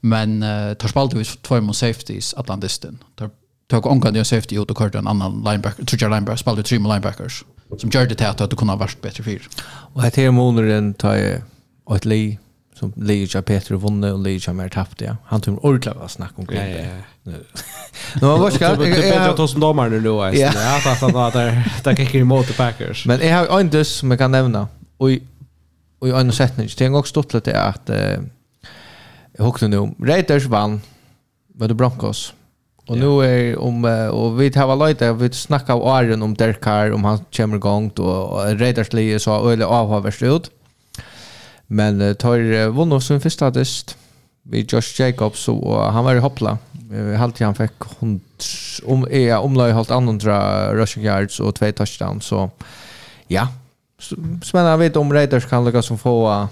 Men 0.00 0.42
uh, 0.42 0.74
tar 0.74 0.88
spalte 0.88 1.16
vi 1.16 1.24
två 1.24 1.60
mot 1.60 1.76
safeties 1.76 2.34
Atlantisten. 2.34 2.98
Tar 3.14 3.30
tog 3.68 3.86
onka 3.86 4.10
det 4.10 4.24
safety 4.24 4.56
ut 4.62 4.70
och 4.70 4.78
körde 4.78 4.98
en 4.98 5.06
annan 5.06 5.42
linebacker, 5.44 5.84
tror 5.84 6.10
linebacker, 6.10 6.36
spalte 6.36 6.62
tre 6.62 6.78
mot 6.78 6.92
linebackers 6.92 7.44
som 7.78 7.90
gör 7.90 8.06
det 8.06 8.28
att 8.28 8.38
det 8.50 8.56
kunde 8.56 8.72
ha 8.72 8.78
varit 8.78 9.02
bättre 9.02 9.22
för 9.22 9.40
Och 9.66 10.02
här 10.02 10.10
till 10.10 10.30
månaden 10.30 10.94
tar 10.94 11.14
jag 11.14 11.96
ett 11.96 12.04
li 12.04 12.38
som 12.74 12.92
Lee 12.96 13.26
Leija 13.26 13.42
Peter 13.42 13.74
vunne 13.74 14.12
och 14.12 14.18
Lee 14.18 14.32
Leija 14.32 14.52
mer 14.52 14.68
tappte 14.68 15.04
ja. 15.04 15.16
Han 15.24 15.40
tog 15.40 15.64
ordla 15.64 15.94
vad 15.94 16.10
snack 16.10 16.32
om 16.34 16.44
grejer. 16.44 17.02
Ja, 17.22 17.32
ja. 17.32 17.38
Nu 18.14 18.26
var 18.26 18.50
ska 18.50 18.64
jag 18.64 18.78
bättre 18.78 19.30
att 19.30 19.50
som 19.50 19.60
domare 19.60 19.90
nu 19.90 20.00
då. 20.00 20.30
Ja, 20.34 20.52
fast 20.82 21.00
han 21.00 21.12
var 21.12 21.30
där 21.30 21.72
där 21.84 22.00
gick 22.00 22.14
emot 22.14 22.56
Packers. 22.56 23.06
Men 23.06 23.20
jag 23.20 23.46
har 23.46 23.60
en 23.60 23.70
dus 23.70 23.88
som 23.88 24.10
jag 24.10 24.18
kan 24.18 24.32
nämna. 24.32 24.68
Och 24.96 25.08
och 25.98 26.20
en 26.20 26.32
sättning. 26.32 26.68
Det 26.78 26.84
är 26.84 26.94
också 26.94 27.10
stått 27.10 27.34
lite 27.34 27.60
att 27.60 27.90
jag 29.36 29.44
hockade 29.44 29.68
nu. 29.68 29.94
Raiders 30.06 30.46
vann 30.46 30.80
med 31.54 31.76
Broncos. 31.76 32.32
Och 32.86 32.98
nu 32.98 33.24
är 33.24 33.58
om 33.58 33.84
och 34.12 34.40
vi 34.40 34.52
har 34.54 34.66
varit 34.66 34.88
lite 34.88 35.12
vi 35.12 35.32
snackar 35.32 35.74
av 35.74 35.86
Aaron 35.86 36.22
om 36.22 36.34
Derek 36.34 36.60
Carr 36.60 36.92
om 36.92 37.04
han 37.04 37.18
kommer 37.36 37.56
igång 37.56 37.90
då 37.94 38.04
och 38.04 38.60
Raiders 38.60 38.92
lige 38.92 39.18
så 39.18 39.50
öle 39.50 39.64
avhavs 39.64 40.22
ut. 40.22 40.50
Men 41.66 41.98
tar 41.98 42.14
tar 42.14 42.68
vunnit 42.70 43.02
sin 43.02 43.20
första 43.20 43.50
dist 43.50 43.96
vi 44.42 44.66
Josh 44.68 45.00
Jacobs 45.00 45.40
så 45.40 45.80
han 45.90 46.04
var 46.04 46.14
i 46.14 46.18
hoppla. 46.18 46.58
Helt 47.18 47.40
han 47.40 47.54
fick 47.54 47.78
hon 47.78 48.20
om 48.84 49.06
är 49.10 49.36
omlag 49.38 49.72
halt 49.72 49.90
andra 49.90 50.72
rushing 50.74 51.04
yards 51.04 51.40
och 51.40 51.54
två 51.54 51.72
touchdowns 51.72 52.24
så 52.24 52.50
ja. 53.26 53.48
Spännande 54.42 54.76
vet 54.76 54.96
om 54.96 55.12
Raiders 55.12 55.46
kan 55.46 55.64
lyckas 55.64 55.86
som 55.86 55.98
få 55.98 56.48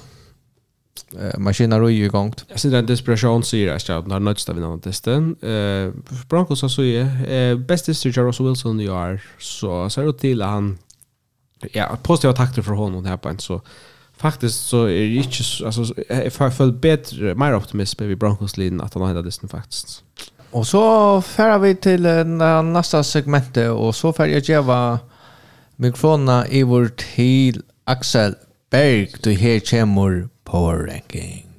eh 1.19 1.39
maskiner 1.39 1.83
och 1.83 1.93
ju 1.93 2.11
gångt. 2.11 2.45
Jag 2.49 2.61
ser 2.61 2.71
den 2.71 2.87
desperation 2.87 3.43
syr 3.43 3.67
jag 3.67 3.99
att 3.99 4.07
när 4.07 4.21
nödsta 4.21 4.53
vi 4.53 4.61
någon 4.61 4.81
testen. 4.81 5.37
Eh 5.43 5.93
Broncos 6.29 6.61
så 6.61 6.69
så 6.69 6.83
eh 6.83 7.57
bästa 7.57 7.95
styrkare 7.95 8.25
Russell 8.25 8.47
Wilson 8.47 8.81
i 8.81 8.89
år 8.89 9.21
så 9.39 9.91
ser 9.91 10.03
det 10.03 10.13
till 10.13 10.43
att 10.43 10.51
han 10.51 10.79
ja 11.73 11.99
positiva 12.03 12.33
takter 12.33 12.63
för 12.63 12.73
honom 12.73 13.05
här 13.05 13.17
på 13.17 13.29
en 13.29 13.39
så 13.39 13.61
faktiskt 14.17 14.67
så 14.67 14.85
är 14.85 14.89
det 14.89 15.15
inte 15.15 15.67
alltså 15.67 15.95
jag 16.09 16.55
föll 16.55 16.73
bättre 16.73 17.35
mer 17.35 17.57
optimism 17.57 18.05
med 18.05 18.19
Broncos 18.19 18.57
linjen 18.57 18.81
att 18.81 18.95
han 18.95 19.03
har 19.03 19.09
hittat 19.09 19.41
det 19.41 19.49
faktiskt. 19.49 20.03
Och 20.51 20.67
så 20.67 21.23
färrar 21.23 21.59
vi 21.59 21.75
till 21.75 22.03
nästa 22.73 23.05
segment 23.05 23.57
och 23.57 23.97
så 23.97 24.13
färjar 24.13 24.35
jag 24.35 24.43
geva 24.43 24.99
mikrofonen 25.77 26.47
i 26.51 26.63
vår 26.63 26.91
till 27.15 27.63
Axel 27.85 28.35
Berg, 28.71 29.13
du 29.23 29.33
här 29.33 29.61
kommer 29.61 30.29
Power 30.45 30.87
Ranking. 30.89 31.55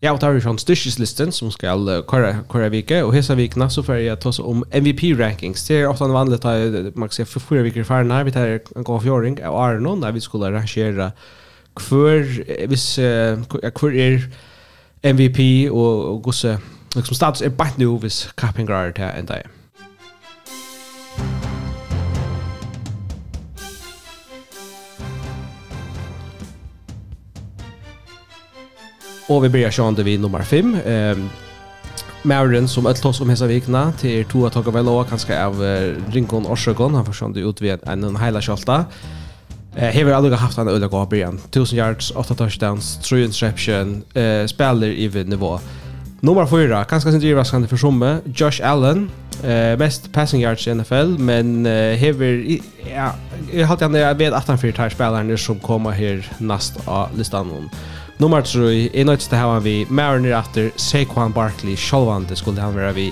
Ja, 0.00 0.14
og 0.14 0.20
tar 0.22 0.32
vi 0.32 0.40
sånn 0.40 0.56
styrkeslisten 0.56 1.28
som 1.36 1.50
skal 1.52 1.84
kåre, 2.08 2.32
kåre 2.48 2.70
vike, 2.72 3.02
og 3.04 3.12
hese 3.12 3.36
vikene 3.36 3.66
så 3.68 3.84
får 3.84 3.98
jeg 4.00 4.20
ta 4.22 4.30
oss 4.30 4.38
om 4.40 4.62
MVP-rankings. 4.72 5.66
Det 5.68 5.82
er 5.82 5.90
ofte 5.90 6.08
en 6.08 6.16
vanlig, 6.16 6.38
ta, 6.40 6.54
man 6.96 7.10
kan 7.10 7.18
si, 7.18 7.26
for 7.28 7.44
fire 7.44 7.66
viker 7.66 7.84
ferden 7.84 8.14
her, 8.14 8.24
vi 8.24 8.32
tar 8.32 8.54
en 8.56 8.86
gång 8.88 9.02
fjoring 9.04 9.36
av 9.44 9.58
Arnon, 9.60 10.00
der 10.00 10.16
vi 10.16 10.24
skulle 10.24 10.48
rangere 10.54 11.10
hver, 11.76 12.32
hvis, 12.72 12.86
hver 12.96 14.00
er 14.06 14.24
MVP 15.04 15.68
og, 15.68 15.92
og 16.14 16.22
gosse, 16.30 16.56
liksom 16.96 17.20
status 17.20 17.44
er 17.44 17.52
bare 17.56 17.76
nå 17.80 17.92
hvis 18.00 18.30
Kappinger 18.40 18.76
er 18.78 18.96
til 18.96 19.12
en 19.12 19.28
dag. 19.28 19.59
Och 29.30 29.44
vi 29.44 29.48
börjar 29.48 29.70
sjönde 29.70 30.02
vid 30.02 30.20
nummer 30.20 30.42
5. 30.42 30.76
Ehm 30.86 31.30
Mauren 32.22 32.68
som 32.68 32.86
ett 32.86 33.04
loss 33.04 33.20
om 33.20 33.30
hesa 33.30 33.46
vikna 33.46 33.92
till 33.92 34.24
Tua 34.24 34.50
Tagovailoa 34.50 35.04
kanske 35.04 35.44
av 35.44 35.62
Rinkon 36.08 36.46
Orsögon 36.46 36.94
han 36.94 37.06
försvann 37.06 37.36
ut 37.36 37.60
vid 37.60 37.78
en 37.82 38.04
en 38.04 38.16
hela 38.16 38.42
skölta. 38.42 38.84
Eh 39.76 39.88
hever 39.88 40.12
aldrig 40.12 40.34
haft 40.34 40.58
en 40.58 40.68
öliga 40.68 40.88
gåa 40.88 41.06
början. 41.06 41.38
1000 41.48 41.78
yards, 41.78 42.12
8 42.16 42.34
touchdowns, 42.34 42.98
3 42.98 43.24
interception, 43.24 44.02
eh 44.14 44.46
spelar 44.46 44.86
i 44.86 45.08
vid 45.08 45.28
nivå. 45.28 45.60
Nummer 46.20 46.46
4, 46.46 46.84
ganska 46.90 47.10
sin 47.12 47.44
kan 47.50 47.68
för 47.68 47.76
somme, 47.76 48.18
Josh 48.24 48.60
Allen. 48.62 49.10
Eh 49.44 49.78
mest 49.78 50.12
passing 50.12 50.42
yards 50.42 50.68
i 50.68 50.74
NFL, 50.74 51.18
men 51.18 51.66
eh, 51.66 51.96
hever 51.96 52.58
ja, 52.94 53.12
jag 53.52 53.66
har 53.66 53.76
han 53.80 53.94
jag 53.94 54.14
vet 54.14 54.32
att 54.32 54.48
han 54.48 54.58
fyra 54.58 54.72
tar 54.72 54.88
spelaren 54.88 55.38
som 55.38 55.58
kommer 55.60 55.90
här 55.90 56.26
näst 56.38 56.74
av 56.84 57.08
listan. 57.16 57.70
Nummer 58.20 58.40
3 58.40 58.90
er 58.94 59.04
nødt 59.08 59.22
til 59.24 59.32
å 59.32 59.54
ha 59.54 59.60
vi 59.64 59.86
Mariner 59.88 60.34
etter 60.36 60.66
Saquon 60.76 61.32
Barkley 61.32 61.72
sjølvande 61.80 62.36
skulle 62.36 62.60
han 62.60 62.76
være 62.76 62.92
vi 62.98 63.06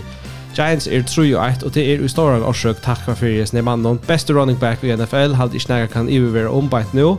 Giants 0.53 0.85
er 0.85 1.01
3 1.07 1.25
og 1.33 1.41
1, 1.47 1.65
og 1.65 1.73
det 1.73 1.85
er 1.87 2.05
i 2.05 2.11
stor 2.13 2.45
årsøk 2.45 2.83
takk 2.85 3.01
for 3.07 3.17
fyrir 3.17 3.47
sin 3.49 3.65
mannen. 3.65 3.97
Beste 4.05 4.37
running 4.37 4.61
back 4.61 4.85
i 4.85 4.93
NFL, 4.93 5.33
halde 5.39 5.57
ikke 5.57 5.73
nægge 5.73 5.89
kan 5.95 6.13
iververe 6.13 6.53
ombeit 6.53 6.93
nå. 6.93 7.17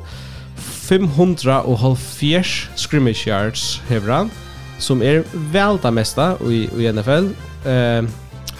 570 0.59 2.69
scrimmage 2.75 3.25
yards 3.25 3.81
hever 3.89 4.13
han, 4.13 4.31
som 4.77 5.01
er 5.01 5.23
vel 5.53 5.81
det 5.81 5.93
meste 5.93 6.35
i, 6.45 6.69
i 6.77 6.91
NFL. 6.91 7.33
uh, 7.65 8.05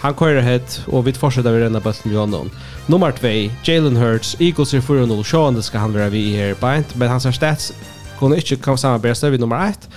han 0.00 0.14
kører 0.16 0.40
het, 0.40 0.84
og 0.88 1.04
vi 1.06 1.12
fortsetter 1.12 1.52
vi 1.52 1.64
renne 1.64 1.80
bøtten 1.80 2.10
med 2.10 2.16
Jonon. 2.16 2.50
Nummer 2.88 3.10
2, 3.10 3.28
Jalen 3.68 3.96
Hurts, 3.96 4.36
Eagles 4.40 4.74
er 4.74 4.80
4-0, 4.80 5.24
sjående 5.24 5.62
skal 5.62 5.80
han 5.80 5.94
være 5.94 6.10
vi 6.10 6.22
i 6.30 6.36
her 6.36 6.54
beint, 6.54 6.96
men 6.96 7.08
han 7.08 7.20
ser 7.20 7.36
stats 7.36 7.72
kunne 8.20 8.36
ikke 8.36 8.60
komme 8.60 8.80
samarbeide 8.80 9.16
seg 9.16 9.32
vid 9.32 9.40
nummer 9.40 9.62
1. 9.70 9.88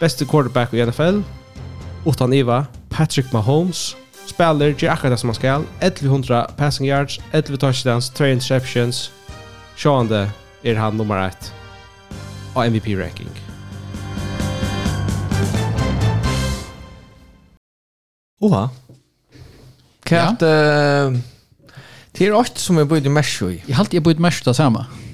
Beste 0.00 0.24
quarterback 0.24 0.72
i 0.72 0.80
NFL, 0.80 1.20
utan 2.08 2.32
Iva, 2.32 2.64
Patrick 2.88 3.32
Mahomes, 3.36 3.90
spiller, 4.24 4.72
gjør 4.72 4.94
akkurat 4.94 5.12
det 5.12 5.20
som 5.20 5.32
han 5.32 5.36
skal, 5.36 5.66
1100 5.84 6.54
passing 6.56 6.88
yards, 6.88 7.18
11 7.36 7.60
touchdowns, 7.60 8.08
3 8.16 8.32
interceptions, 8.32 9.10
sjående 9.76 10.30
er 10.64 10.80
han 10.80 10.96
nummer 10.96 11.20
1 11.26 11.52
av 12.56 12.70
MVP-ranking. 12.72 13.28
Oha. 18.40 18.70
Kjært, 20.08 20.40
ja. 20.40 21.12
uh, 21.12 21.20
det 22.16 22.24
er 22.26 22.34
alt 22.34 22.58
som 22.58 22.80
jeg 22.80 22.88
bøyde 22.88 23.12
mersk 23.12 23.44
i. 23.50 23.60
Jeg 23.68 23.76
halte 23.76 24.00
jeg 24.00 24.06
bøyde 24.08 24.24
mersk 24.24 24.48
det 24.48 24.56
samme. 24.56 24.88
Ja. 24.88 25.09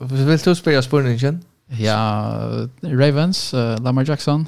Vil 0.00 0.38
du 0.44 0.54
spela 0.54 0.82
spurningen? 0.82 1.42
Ja, 1.78 1.98
Ravens, 2.82 3.54
uh, 3.54 3.74
Lamar 3.82 4.06
Jackson. 4.08 4.46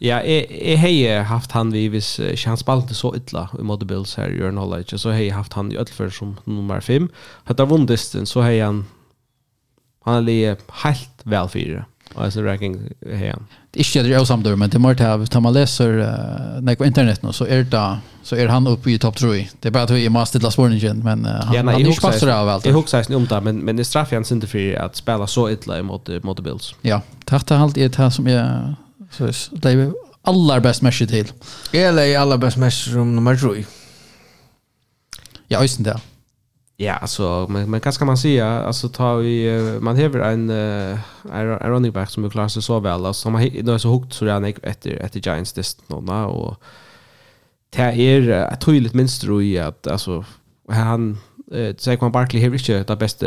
Ja, 0.00 0.22
jeg, 0.24 0.46
jeg 0.48 0.78
har 0.80 1.26
haft 1.28 1.52
han 1.52 1.72
vi 1.74 1.84
hvis 1.92 2.14
ikke 2.22 2.48
han 2.48 2.60
spalte 2.60 2.96
så 2.96 3.10
ytla 3.18 3.48
i 3.58 3.64
mot 3.66 3.82
Bills 3.84 4.14
her 4.16 4.32
i 4.32 4.38
Jørn 4.38 4.56
Hollage, 4.56 4.98
så 4.98 5.12
har 5.12 5.20
jeg 5.20 5.34
haft 5.36 5.54
han 5.58 5.72
i 5.72 5.76
Ødelfør 5.76 6.08
som 6.14 6.38
nummer 6.46 6.80
5. 6.80 7.10
Hette 7.48 7.66
av 7.66 7.68
vondisten, 7.68 8.26
så 8.26 8.46
har 8.46 8.56
han 8.64 8.84
han 10.06 10.16
er 10.16 10.24
lige 10.24 10.56
helt 10.84 11.24
vel 11.28 11.50
fire. 11.52 11.84
Og 12.14 12.24
jeg 12.24 12.44
ranking 12.46 12.78
har 13.04 13.34
han 13.34 13.48
ikke 13.76 14.02
det 14.02 14.14
er 14.16 14.24
samtidig, 14.26 14.58
men 14.58 14.70
det 14.70 14.80
må 14.82 14.90
ta, 14.98 15.12
ta 15.30 15.40
man 15.40 15.54
leser 15.54 16.00
uh, 16.02 16.56
nei, 16.64 16.74
på 16.74 16.88
internet 16.88 17.22
nå, 17.22 17.30
så 17.32 17.46
er 17.46 17.62
det 17.70 17.84
så 18.26 18.36
er 18.36 18.50
han 18.52 18.66
uppe 18.68 18.90
i 18.92 18.98
topp 19.00 19.16
3. 19.16 19.30
Det 19.62 19.70
er 19.70 19.72
bare 19.74 19.88
at 19.88 19.94
vi 19.94 20.08
må 20.12 20.24
stilla 20.28 20.50
spårningen, 20.52 21.00
men 21.06 21.22
uh, 21.24 21.38
han, 21.46 21.54
ja, 21.54 21.62
nei, 21.62 21.76
han 21.78 21.86
er 21.86 21.94
ikke 21.94 22.08
passer 22.08 22.32
av 22.34 22.50
alt. 22.50 22.66
Jeg 22.66 22.74
husker 22.74 23.06
ikke 23.06 23.16
om 23.16 23.28
det, 23.30 23.40
men, 23.46 23.62
men 23.64 23.78
det 23.78 23.86
straffer 23.86 24.18
han 24.18 24.26
ikke 24.26 24.50
for 24.50 24.84
at 24.84 24.98
spela 24.98 25.28
så 25.30 25.46
ytla 25.54 25.78
i 25.78 25.86
mot, 25.86 26.10
mot 26.26 26.42
Bills. 26.44 26.74
Ja, 26.86 27.00
tatt 27.30 27.48
det 27.48 27.58
alt 27.62 27.78
er 27.78 27.94
det 27.94 28.10
som 28.16 28.28
jeg 28.28 28.74
synes, 29.14 29.48
det 29.62 29.74
er 29.74 29.92
aller 30.28 30.60
best 30.66 30.82
matcher 30.82 31.08
til. 31.10 31.30
Jeg 31.72 31.94
er 31.94 32.18
aller 32.20 32.42
best 32.42 32.58
matcher 32.58 32.98
som 32.98 33.14
nummer 33.14 33.38
3. 33.38 33.64
Ja, 35.50 35.62
øysen 35.62 35.86
det. 35.86 35.96
Ja, 36.82 36.92
alltså 36.94 37.46
men 37.48 37.70
men 37.70 37.80
vad 37.84 37.94
ska 37.94 38.04
man 38.04 38.16
säga? 38.16 38.46
Alltså 38.46 38.88
tar 38.88 39.16
vi 39.16 39.60
man 39.80 39.96
häver 39.96 40.20
en 40.20 40.50
uh, 40.50 40.98
en 41.32 41.58
running 41.58 41.92
back 41.92 42.10
som 42.10 42.30
klarar 42.30 42.48
sig 42.48 42.62
så 42.62 42.80
väl 42.80 43.06
alltså 43.06 43.22
som 43.22 43.34
har 43.34 43.78
så 43.78 43.92
högt 43.92 44.12
så 44.12 44.24
redan 44.24 44.44
efter 44.44 44.90
efter 44.90 45.20
Giants 45.20 45.52
dist 45.52 45.88
nåna 45.88 46.26
och 46.26 46.62
det 47.70 47.82
är 47.82 48.28
ett 48.52 48.60
tydligt 48.60 48.94
mönster 48.94 49.42
i 49.42 49.58
att 49.58 49.86
alltså 49.86 50.24
han 50.68 51.18
eh 51.52 51.76
Saquon 51.76 52.12
Barkley 52.12 52.42
har 52.42 52.54
inte 52.54 52.84
det 52.84 52.96
bästa 52.96 53.26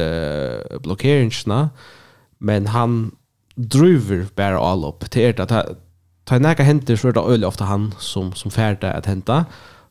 blockeringen 0.80 1.70
men 2.38 2.68
han 2.68 3.12
driver 3.56 4.26
bara 4.36 4.60
all 4.60 4.86
upp 4.86 5.12
till 5.12 5.42
att 5.42 5.52
ta 6.24 6.40
näka 6.40 6.64
händer 6.64 6.96
så 6.96 7.08
är 7.08 7.12
det 7.12 7.20
öle 7.20 7.48
ofta 7.48 7.64
han 7.64 7.94
som 8.00 8.34
som 8.34 8.52
färda 8.52 8.94
att 8.94 9.06
hämta 9.06 9.46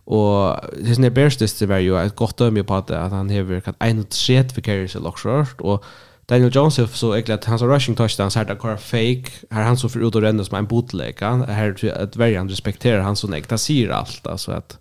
Og 0.07 0.59
det 0.75 0.97
som 0.97 1.05
er 1.05 1.15
bærstes 1.15 1.53
til 1.55 1.69
var 1.69 1.83
jo 1.83 1.99
et 1.99 2.17
godt 2.17 2.39
dømme 2.39 2.65
på 2.67 2.77
at, 2.77 2.91
at 2.91 3.13
han 3.13 3.31
hever 3.31 3.61
kan 3.61 3.75
31 3.81 4.55
for 4.55 4.61
carries 4.61 4.95
i 4.95 4.99
Lockshort, 4.99 5.61
og 5.61 5.85
Daniel 6.31 6.53
Jones 6.55 6.79
er 6.79 6.87
så 6.87 7.13
egentlig 7.13 7.35
at 7.35 7.45
hans 7.45 7.63
rushing 7.63 7.97
touchdown 7.97 8.31
så 8.31 8.41
er 8.41 8.45
det 8.45 8.59
hver 8.63 8.77
fake, 8.77 9.31
her 9.53 9.63
han 9.63 9.77
så 9.77 9.89
for 9.89 10.01
ut 10.01 10.17
og 10.17 10.23
renne 10.23 10.45
som 10.45 10.59
en 10.59 10.67
bootleg 10.67 11.15
her 11.21 11.75
er 11.75 11.95
at 11.95 12.17
hver 12.17 12.37
han 12.39 12.51
respekterer 12.51 13.03
han 13.03 13.17
så 13.17 13.31
nek, 13.31 13.51
det 13.51 13.61
sier 13.61 13.93
alt, 13.95 14.27
altså 14.27 14.53
at 14.53 14.79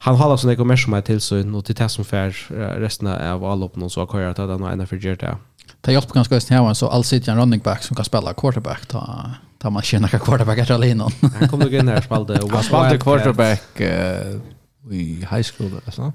han 0.00 0.16
har 0.16 0.36
sånn 0.36 0.54
ikke 0.54 0.64
mer 0.64 0.80
som 0.80 0.94
er 0.96 1.04
tilsyn, 1.04 1.54
og 1.54 1.64
til 1.64 1.76
det 1.76 1.90
som 1.92 2.04
fer 2.04 2.32
resten 2.80 3.08
av 3.12 3.44
alle 3.44 3.68
opp 3.68 3.76
noen 3.76 3.92
så 3.92 4.06
har 4.06 4.20
jeg 4.20 4.30
at 4.30 4.38
han 4.40 4.62
har 4.64 4.72
ene 4.72 4.86
for 4.88 4.96
gjør 4.96 5.18
det. 5.20 5.34
Det 5.80 5.92
hjälper 5.92 6.14
ganska 6.14 6.34
just 6.34 6.48
här 6.48 6.74
så 6.74 6.88
all 6.88 7.04
sitter 7.04 7.32
en 7.32 7.38
running 7.38 7.60
back 7.60 7.82
som 7.82 7.96
kan 7.96 8.04
spela 8.04 8.34
quarterback, 8.34 8.86
ta 8.86 9.30
ta 9.60 9.70
man 9.70 9.82
känna 9.82 10.08
quarterback 10.26 10.58
att 10.58 10.70
alla. 10.70 10.86
Han 11.38 11.48
kom 11.48 11.60
nog 11.60 11.72
her 11.72 11.96
og 11.96 12.04
spalte. 12.04 12.40
Han 12.50 12.64
spalte 12.64 12.98
quarterback 12.98 13.80
i 14.90 15.26
high 15.30 15.42
school 15.42 15.70
eller 15.70 15.92
så. 15.92 16.12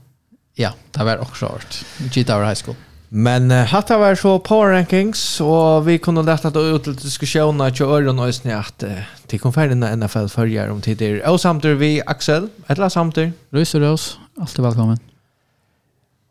Ja, 0.56 0.72
det 0.92 1.04
var 1.04 1.18
också 1.18 1.46
hårt. 1.46 1.86
Gita 2.12 2.38
var 2.38 2.46
high 2.46 2.64
school. 2.64 2.76
Men 3.10 3.52
uh, 3.52 3.58
hatt 3.58 3.88
det 3.88 3.98
var 3.98 4.16
så 4.16 4.40
power 4.40 4.74
rankings 4.74 5.22
og 5.42 5.86
vi 5.86 5.98
kunne 6.04 6.24
lette 6.26 6.50
det 6.52 6.60
ut 6.60 6.84
till 6.84 6.96
diskussioner 6.96 7.72
till 7.72 7.86
Örjan 7.86 8.20
och 8.20 8.28
Ösne 8.28 8.58
at 8.58 8.84
uh, 8.84 8.98
till 9.28 9.40
konfärden 9.40 10.00
NFL 10.00 10.28
følger 10.28 10.70
om 10.70 10.82
tider. 10.82 11.22
Og 11.30 11.40
samtidig 11.40 11.80
vi 11.80 12.02
Axel, 12.08 12.50
ett 12.68 12.78
la 12.78 12.90
samtidigt. 12.90 13.34
Rys 13.52 13.76
och 13.76 13.82
Rös, 13.82 14.18
alltid 14.42 14.66
velkommen. 14.66 15.00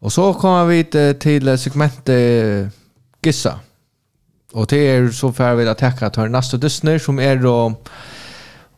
Og 0.03 0.13
så 0.13 0.33
kommer 0.33 0.65
vi 0.65 0.85
til 1.15 1.59
segmentet 1.59 2.71
Gissa. 3.23 3.59
Og 4.55 4.71
det 4.71 4.91
er 4.91 5.11
så 5.11 5.33
för 5.33 5.55
vi 5.55 5.69
att 5.69 5.79
täcka 5.79 6.09
til 6.09 6.31
neste 6.31 6.59
Disney 6.59 6.99
som 6.99 7.19
er 7.19 7.43
å 7.47 7.75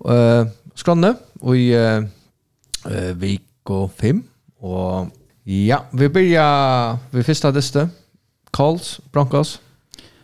uh, 0.08 0.46
skranne 0.74 1.14
og 1.40 1.58
i 1.58 1.68
uh, 1.76 2.00
vik 3.20 3.70
og 3.70 3.90
fem. 4.00 4.24
Og 4.62 5.10
ja, 5.46 5.82
vi 5.92 6.08
begynner 6.08 6.96
vi 7.12 7.22
første 7.22 7.52
Disney 7.52 7.86
Colts 8.52 9.00
Broncos. 9.12 9.60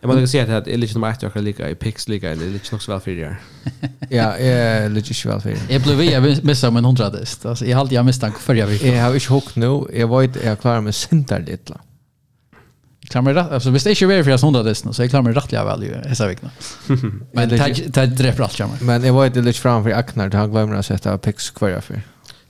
Jeg 0.01 0.09
må 0.09 0.17
ikke 0.17 0.27
si 0.27 0.39
at 0.41 0.49
det 0.65 0.73
er 0.73 0.81
litt 0.81 0.95
nummer 0.97 1.13
ett, 1.13 1.21
1 1.23 1.31
jag 1.35 1.43
lika 1.43 1.69
i 1.69 1.75
Pix 1.79 2.09
lika 2.11 2.33
er 2.33 2.35
litt 2.35 2.71
nok 2.71 2.81
så 2.81 2.91
vel 2.91 2.99
för 2.99 3.11
det. 3.11 3.35
Ja, 4.11 4.33
jeg 4.35 4.83
er 4.83 4.89
litt 4.89 5.09
ikke 5.09 5.29
vel 5.29 5.41
för. 5.41 5.57
Jag 5.69 5.81
blev 5.81 6.01
jag 6.01 6.43
missar 6.43 6.71
men 6.71 6.85
100 6.85 7.03
hundradist. 7.03 7.45
Alltså 7.45 7.65
jag 7.65 7.77
har 7.77 7.81
alltid 7.81 7.97
jag 7.97 8.05
misstänkt 8.05 8.37
förra 8.37 8.65
veckan. 8.65 8.89
Jeg 8.89 9.03
har 9.03 9.13
ikke 9.13 9.33
hukt 9.33 9.55
nå, 9.55 9.87
jeg 9.93 10.09
vet 10.09 10.43
jag 10.43 10.59
klarar 10.59 10.81
mig 10.81 10.93
syntar 10.93 11.39
lite 11.39 11.73
klarar 13.13 13.23
mig 13.23 13.33
rätt 13.33 13.51
alltså 13.51 13.69
visst 13.69 13.87
är 13.87 13.89
ju 13.89 14.23
för 14.23 14.31
jag 14.31 14.39
sånda 14.39 14.63
det 14.63 14.75
så 14.75 15.03
jag 15.03 15.09
klarar 15.09 15.23
mig 15.23 15.33
rättliga 15.33 15.65
väl 15.65 15.83
ju 15.83 16.09
hesa 16.09 16.27
veckan. 16.27 16.49
Men 17.31 17.49
det 17.49 17.57
det 17.93 18.05
dräper 18.05 18.43
allt 18.43 18.57
kommer. 18.57 18.77
Men 18.81 19.03
jag 19.03 19.13
var 19.13 19.25
inte 19.25 19.41
lite 19.41 19.59
framför 19.59 19.91
Aknar 19.91 20.31
han 20.31 20.51
glömde 20.51 20.77
att 20.77 20.85
sätta 20.85 21.17
pix 21.17 21.49
kvar 21.49 21.81
för. 21.81 22.01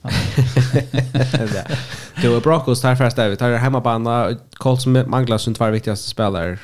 Det 2.22 2.28
var 2.28 2.40
Broncos 2.40 2.80
tar 2.80 2.96
fast 2.96 3.16
David 3.16 3.38
tar 3.38 3.52
hemmabana 3.52 4.38
Colts 4.54 4.86
manglar 4.86 5.38
sin 5.38 5.54
två 5.54 5.70
viktigaste 5.70 6.08
spelare 6.08 6.58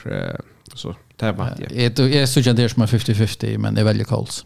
så 0.74 0.94
tar 1.16 1.32
man 1.32 1.50
det. 1.58 1.82
Jag 1.82 2.14
är 2.14 2.26
så 2.26 2.40
jag 2.40 2.70
som 2.70 2.82
50-50 2.82 3.58
men 3.58 3.74
det 3.74 3.80
är 3.80 3.84
väldigt 3.84 4.08
Colts. 4.08 4.44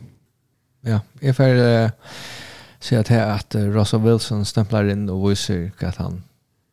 Ja, 0.81 1.01
jag 1.21 1.37
får 1.37 1.91
se 2.81 2.97
att 2.97 3.09
här 3.09 3.31
att 3.31 3.55
Russell 3.55 4.01
Wilson 4.01 4.45
stämplar 4.45 4.91
in 4.91 5.09
och 5.09 5.31
visar 5.31 5.71
att 5.81 5.97
han 5.97 6.23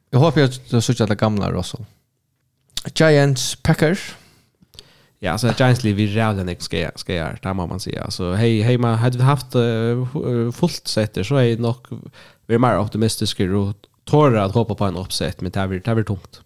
Jag 0.10 0.20
hoppas 0.20 0.44
att 0.44 0.70
du 0.70 0.76
har 0.76 0.82
sett 0.82 1.20
gamla 1.20 1.52
Russell. 1.52 1.86
Giants, 2.86 3.56
Packers. 3.56 4.16
Ja, 5.20 5.38
så 5.38 5.48
Giants 5.58 5.84
liv 5.84 6.00
i 6.00 6.08
rävlen 6.08 6.48
jag 6.48 6.62
ska 6.62 6.80
jag 6.80 7.00
ska 7.00 7.14
jag 7.14 7.38
där 7.42 7.54
man 7.54 7.80
säga. 7.80 8.12
Så 8.12 8.34
hej 8.34 8.62
hej 8.62 8.78
man 8.78 8.98
hade 8.98 9.18
vi 9.18 9.24
haft 9.24 9.56
uh, 9.56 10.52
fullt 10.52 10.88
sätter 10.88 11.24
så 11.24 11.36
är 11.36 11.58
nog 11.58 11.88
vi 12.46 12.56
är 12.56 12.60
mer 12.60 12.80
optimistiska 12.80 13.44
och 13.44 13.76
tårar 14.06 14.46
att 14.46 14.54
hoppa 14.54 14.76
på 14.76 14.86
en 14.86 14.96
uppsätt 14.96 15.42
men 15.42 15.52
det 15.52 15.60
här 15.60 15.68
blir 15.68 15.80
det 15.80 15.88
här 15.88 15.96
blir 15.96 16.06
tomt. 16.06 16.42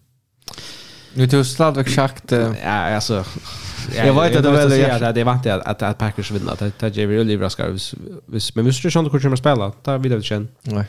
Nu 1.14 1.28
tog 1.28 1.46
Sladvik 1.46 1.88
sagt... 1.88 2.32
Uh, 2.32 2.52
ja, 2.62 2.70
alltså... 2.70 3.24
Jag 3.94 4.14
vet 4.14 4.36
att 4.36 4.42
det 4.42 4.50
väl 4.50 4.72
är 4.72 5.02
att 5.02 5.14
det 5.14 5.20
är 5.20 5.24
vant 5.24 5.46
att 5.46 5.82
att 5.82 5.98
Packers 5.98 6.30
vinner. 6.30 6.56
Det 6.58 6.70
tar 6.70 6.88
ju 6.88 7.06
väl 7.06 7.26
livra 7.26 7.50
ska 7.50 7.66
vis 8.26 8.54
men 8.54 8.64
måste 8.64 8.86
du 8.86 8.90
sånt 8.90 9.10
kort 9.10 9.22
som 9.22 9.36
spela. 9.36 9.70
Ta 9.70 9.98
vidare 9.98 10.22
sen. 10.22 10.48
Nej. 10.62 10.84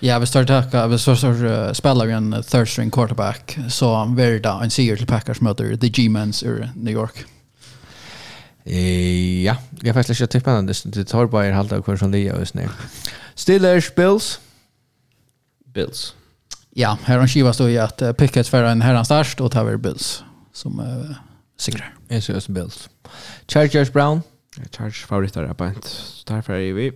Ja, 0.00 0.18
vi 0.18 0.26
startar 0.26 0.62
tacka 0.62 0.86
vi 0.86 0.98
så 0.98 1.16
så 1.16 1.34
spelar 1.74 2.06
vi 2.06 2.12
en 2.12 2.42
third 2.42 2.68
string 2.68 2.90
quarterback 2.90 3.58
så 3.68 3.94
I'm 3.94 4.16
very 4.16 4.38
down 4.38 4.62
and 4.62 4.72
see 4.72 4.82
your 4.82 5.06
Packers 5.06 5.40
mother 5.40 5.76
the 5.76 5.88
G-Mans 5.88 6.42
i 6.42 6.68
New 6.74 6.94
York. 6.94 7.24
Eh 8.64 9.44
ja, 9.44 9.56
jag 9.80 9.94
faktiskt 9.94 10.18
ska 10.18 10.26
tippa 10.26 10.52
den 10.52 10.66
det 10.66 11.04
tar 11.04 11.26
bara 11.26 11.46
en 11.46 11.54
halv 11.54 11.82
kvar 11.82 11.96
som 11.96 12.10
det 12.10 12.18
är 12.18 12.38
just 12.38 12.54
nu. 12.54 12.68
Steelers 13.34 13.94
Bills. 13.94 14.40
Bills. 15.74 16.14
Ja, 16.70 16.98
här 17.04 17.18
har 17.18 17.26
skiva 17.26 17.52
står 17.52 17.70
i 17.70 17.78
att 17.78 18.16
Pickett 18.16 18.48
för 18.48 18.64
en 18.64 18.82
herrans 18.82 19.08
start 19.08 19.40
och 19.40 19.52
tar 19.52 19.76
Bills 19.76 20.22
som 20.52 20.80
uh, 20.80 21.16
Sigrar. 21.58 21.92
Jeg 22.10 22.22
ser 22.22 22.34
også 22.34 22.52
Bills. 22.52 22.90
Chargers 23.48 23.90
Brown. 23.90 24.22
Chargers 24.72 25.04
favoritter 25.08 25.48
er 25.48 25.52
bænt. 25.52 26.24
Derfor 26.28 26.52
er 26.52 26.72
vi. 26.72 26.90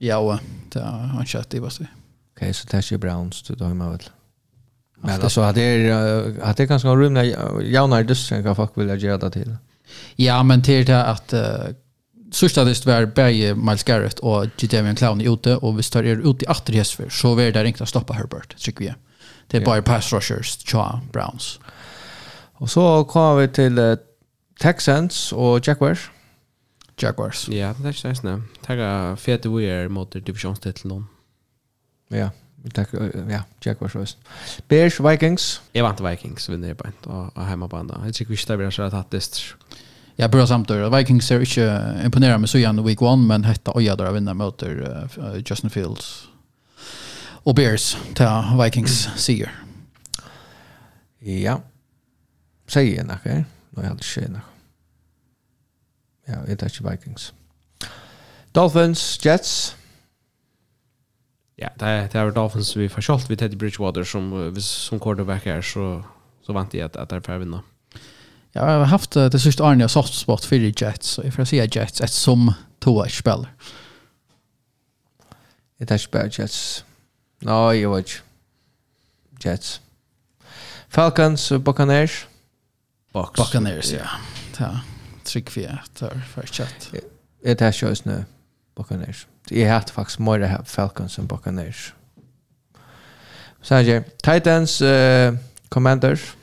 Ja, 0.00 0.20
og 0.20 0.38
det 0.72 0.82
er 0.82 1.10
han 1.14 1.26
kjøtt 1.26 1.54
i 1.54 1.60
bæst. 1.60 1.82
Ok, 1.82 2.46
så 2.54 2.64
det 2.70 2.78
er 2.78 2.86
ikke 2.86 3.02
Browns 3.06 3.42
du 3.42 3.54
tar 3.54 3.74
med 3.74 3.86
vel. 3.86 4.08
Men 5.02 5.10
altså, 5.20 5.42
at 5.42 5.54
det 5.56 5.64
er, 5.64 6.32
at 6.44 6.56
det 6.56 6.64
er 6.64 6.68
ganske 6.68 6.88
rymne 6.88 7.24
javnere 7.64 8.04
døstren 8.04 8.44
hva 8.44 8.54
folk 8.56 8.76
vil 8.76 8.92
gjøre 9.00 9.18
det 9.24 9.32
til. 9.32 9.54
Ja, 10.20 10.42
men 10.42 10.62
til 10.62 10.86
det 10.86 10.96
at 10.96 11.32
uh, 11.34 11.72
Sørsta 12.32 12.64
dist 12.64 12.86
var 12.86 13.08
Berge, 13.16 13.54
Miles 13.56 13.84
Garrett 13.84 14.20
og 14.22 14.50
Jadavian 14.60 14.96
Clowney 14.96 15.28
ute, 15.28 15.56
og 15.58 15.74
hvis 15.78 15.90
det 15.90 16.04
er 16.06 16.20
ute 16.22 16.44
i 16.44 16.50
atter 16.52 16.76
hestfer, 16.78 17.08
så 17.10 17.34
vil 17.34 17.52
det 17.54 17.64
ringt 17.64 17.80
å 17.82 17.88
stoppe 17.88 18.14
Herbert, 18.14 18.54
trykker 18.60 18.86
vi. 18.86 18.92
Det 19.50 19.60
er 19.60 19.66
bare 19.66 19.82
pass 19.82 20.12
rushers, 20.14 20.54
tja, 20.62 21.00
Browns. 21.12 21.56
Ja. 21.58 21.76
Och 22.60 22.70
så 22.70 23.04
kommer 23.04 23.40
vi 23.40 23.48
till 23.48 23.78
uh, 23.78 23.96
Texans 24.60 25.32
och 25.32 25.68
Jaguars. 25.68 26.10
Jaguars. 27.02 27.48
Ja, 27.48 27.74
det 27.78 27.88
är 27.88 28.08
nice 28.08 28.20
nu. 28.22 28.42
Tacka 28.62 29.16
fete 29.16 29.48
vi 29.48 29.70
är 29.70 29.88
mot 29.88 30.12
divisionstiteln. 30.12 31.06
Ja, 32.08 32.30
vi 32.62 32.70
tackar 32.70 33.30
ja, 33.30 33.42
Jaguars 33.64 33.94
også. 33.94 34.16
Bears 34.68 35.00
Vikings. 35.00 35.60
Jag 35.72 35.82
vant 35.82 36.00
Vikings 36.00 36.48
vinner 36.48 36.74
på 36.74 36.84
och 37.04 37.36
och 37.36 37.44
hemmabana. 37.44 38.00
Jag 38.04 38.14
tycker 38.14 38.30
vi 38.30 38.36
ska 38.36 38.56
bli 38.56 38.70
så 38.70 38.82
att 38.82 39.10
det. 39.10 39.40
Ja, 40.16 40.28
bra 40.28 40.46
samtidig. 40.46 40.90
Vikings 40.96 41.30
är 41.30 41.40
ikke 41.40 41.94
imponerande 42.04 42.38
med 42.38 42.78
i 42.78 42.82
week 42.82 43.02
1, 43.02 43.18
men 43.18 43.44
hetta 43.44 43.70
och 43.70 43.82
där 43.82 44.12
vinner 44.12 44.34
mot 44.34 44.62
Justin 45.50 45.70
Fields. 45.70 46.28
Och 47.44 47.54
Bears 47.54 47.96
til 48.14 48.26
Vikings 48.64 49.08
seger. 49.16 49.48
Ja, 51.20 51.60
Säger 52.70 52.96
jag 52.96 53.06
något, 53.06 53.24
nej 53.24 53.44
jag 53.70 53.82
hade 53.82 54.02
tjej 54.02 54.28
något. 54.28 54.42
Ja, 56.24 56.34
jag 56.48 56.58
tar 56.58 56.66
inte 56.66 56.90
Vikings. 56.90 57.32
Dolphins, 58.52 59.24
Jets. 59.24 59.76
Ja, 61.56 61.68
det 61.76 61.84
är 61.84 62.08
det 62.12 62.18
är 62.18 62.30
Dolphins 62.30 62.76
vi 62.76 62.88
får 62.88 63.02
skolt 63.02 63.30
vid 63.30 63.38
Teddy 63.38 63.56
Bridgewater 63.56 64.04
som 64.04 64.54
som 64.60 65.00
quarterback 65.00 65.46
er, 65.46 65.62
så 65.62 66.04
så 66.42 66.52
vant 66.52 66.74
jag 66.74 66.86
att 66.86 66.96
att 66.96 67.08
det 67.08 67.32
är 67.32 67.38
vinna. 67.38 67.62
Jag 68.52 68.62
har 68.62 68.84
haft 68.84 69.10
det 69.10 69.38
sista 69.38 69.64
Arne 69.64 69.84
och 69.84 69.90
soft 69.90 70.14
spot 70.14 70.44
för 70.44 70.82
Jets 70.82 71.08
så 71.08 71.22
jag 71.24 71.34
får 71.34 71.44
säga 71.44 71.64
Jets 71.64 72.00
ett 72.00 72.12
som 72.12 72.54
två 72.78 73.04
spel. 73.08 73.46
Det 75.78 75.90
är 75.90 75.98
spel 75.98 76.30
Jets. 76.32 76.84
Nej, 77.38 77.80
jag 77.80 77.96
vet. 77.96 78.22
Jets. 79.44 79.80
Falcons, 80.88 81.52
Buccaneers. 81.52 82.26
Box. 83.12 83.36
Buccaneers, 83.36 83.92
ja. 83.92 84.06
Ja, 84.60 84.80
Trick 85.24 85.56
vi 85.56 85.64
er 85.64 85.82
för 86.34 86.46
chat. 86.46 86.90
Jeg 87.44 87.58
tar 87.58 87.72
ikke 87.72 87.90
oss 87.90 88.04
nå, 88.04 88.24
Buccaneers. 88.76 89.26
Jeg 89.50 89.70
har 89.72 89.86
faktisk 89.92 90.20
mer 90.20 90.44
Falcons 90.64 91.18
enn 91.18 91.28
Buccaneers. 91.28 91.94
Så 93.62 93.80
her, 93.80 94.04
Titans, 94.22 94.80
uh, 94.82 95.36
Commanders. 95.68 96.36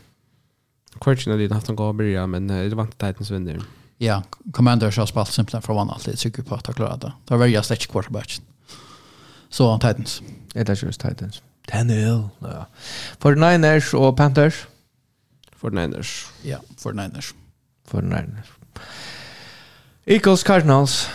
Kvartsen 1.02 1.32
har 1.32 1.40
de 1.40 1.54
haft 1.54 1.70
en 1.70 1.76
god 1.76 1.96
börja, 1.96 2.26
men 2.28 2.48
det 2.48 2.76
var 2.76 2.84
inte 2.84 2.98
Titans 2.98 3.32
vinner. 3.32 3.62
Ja, 3.98 4.22
Commanders 4.54 4.98
har 4.98 5.06
spalt 5.06 5.32
simpelthen 5.34 5.62
for 5.62 5.74
vann 5.74 5.90
alltid, 5.90 6.20
sikker 6.20 6.44
på 6.44 6.56
at 6.56 6.66
de 6.66 6.74
klarer 6.74 6.98
det. 6.98 7.12
Det 7.26 7.34
var 7.34 7.38
veldig 7.38 7.64
slett 7.66 7.88
quarterback. 7.88 8.40
Så 9.50 9.78
Titans. 9.78 10.22
Jeg 10.54 10.66
tar 10.66 10.74
ikke 10.74 10.92
Titans. 10.92 10.98
Titans. 10.98 11.44
Tannehill. 11.68 12.30
Ja. 12.42 12.66
49ers 13.24 13.94
og 13.98 14.16
Panthers. 14.18 14.68
For 15.58 15.74
Niners. 15.74 16.32
Ja, 16.46 16.58
49ers. 16.78 17.34
49ers. 17.92 18.52
Eagles 20.08 20.42
Cardinals. 20.42 21.10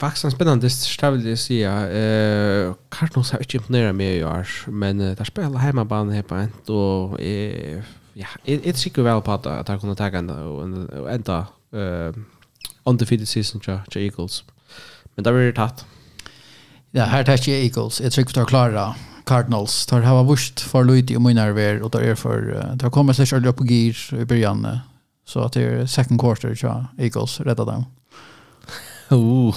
Faktisk 0.00 0.24
en 0.24 0.30
spennende 0.30 0.70
stavl 0.70 1.22
det 1.24 1.34
sier. 1.42 1.88
Uh, 1.90 2.74
Cardinals 2.94 3.30
har 3.34 3.42
ikke 3.42 3.58
imponeret 3.58 3.96
meg 3.98 4.20
i 4.20 4.22
år, 4.22 4.46
men 4.70 5.00
uh, 5.02 5.10
der 5.18 5.26
spiller 5.26 5.64
hjemmebane 5.64 6.14
her 6.14 6.22
på 6.22 6.38
en, 6.38 6.52
og 6.68 7.16
jeg, 7.18 7.82
ja, 8.16 8.30
jeg, 8.46 8.60
jeg 8.64 8.78
sikker 8.78 9.02
vel 9.02 9.22
på 9.26 9.34
at 9.34 9.66
de 9.66 9.78
kunne 9.78 9.96
ta 9.98 10.06
en, 10.14 10.30
og 10.30 11.10
enda 11.14 11.40
uh, 11.74 12.14
undefeated 12.84 13.26
season 13.26 13.60
til 13.60 14.02
Eagles. 14.02 14.44
Men 15.16 15.24
det 15.24 15.34
blir 15.34 15.52
tatt. 15.52 15.82
Ja, 16.94 17.04
her 17.10 17.22
tar 17.22 17.32
ikke 17.32 17.58
Eagles. 17.64 18.00
Jeg 18.00 18.12
tror 18.12 18.20
ikke 18.20 18.30
vi 18.30 18.38
tar 18.38 18.44
klare 18.48 18.94
Cardinals 19.28 19.86
tar 19.86 20.00
hava 20.00 20.22
vurst 20.22 20.60
för 20.60 20.84
Luigi 20.84 21.16
och 21.16 21.22
Munar 21.22 21.50
ver 21.50 21.82
och 21.82 21.90
där 21.90 22.00
är 22.00 22.14
för 22.14 22.72
där 22.74 22.90
kommer 22.90 23.12
sig 23.12 23.26
själva 23.26 23.52
på 23.52 23.66
gear 23.66 24.14
i 24.14 24.24
början 24.24 24.78
så 25.26 25.40
att 25.40 25.52
det 25.52 25.62
är 25.62 25.86
second 25.86 26.20
quarter 26.20 26.54
så 26.54 26.84
Eagles 26.98 27.40
rädda 27.40 27.64
dem. 27.64 27.84
Uh, 29.12 29.54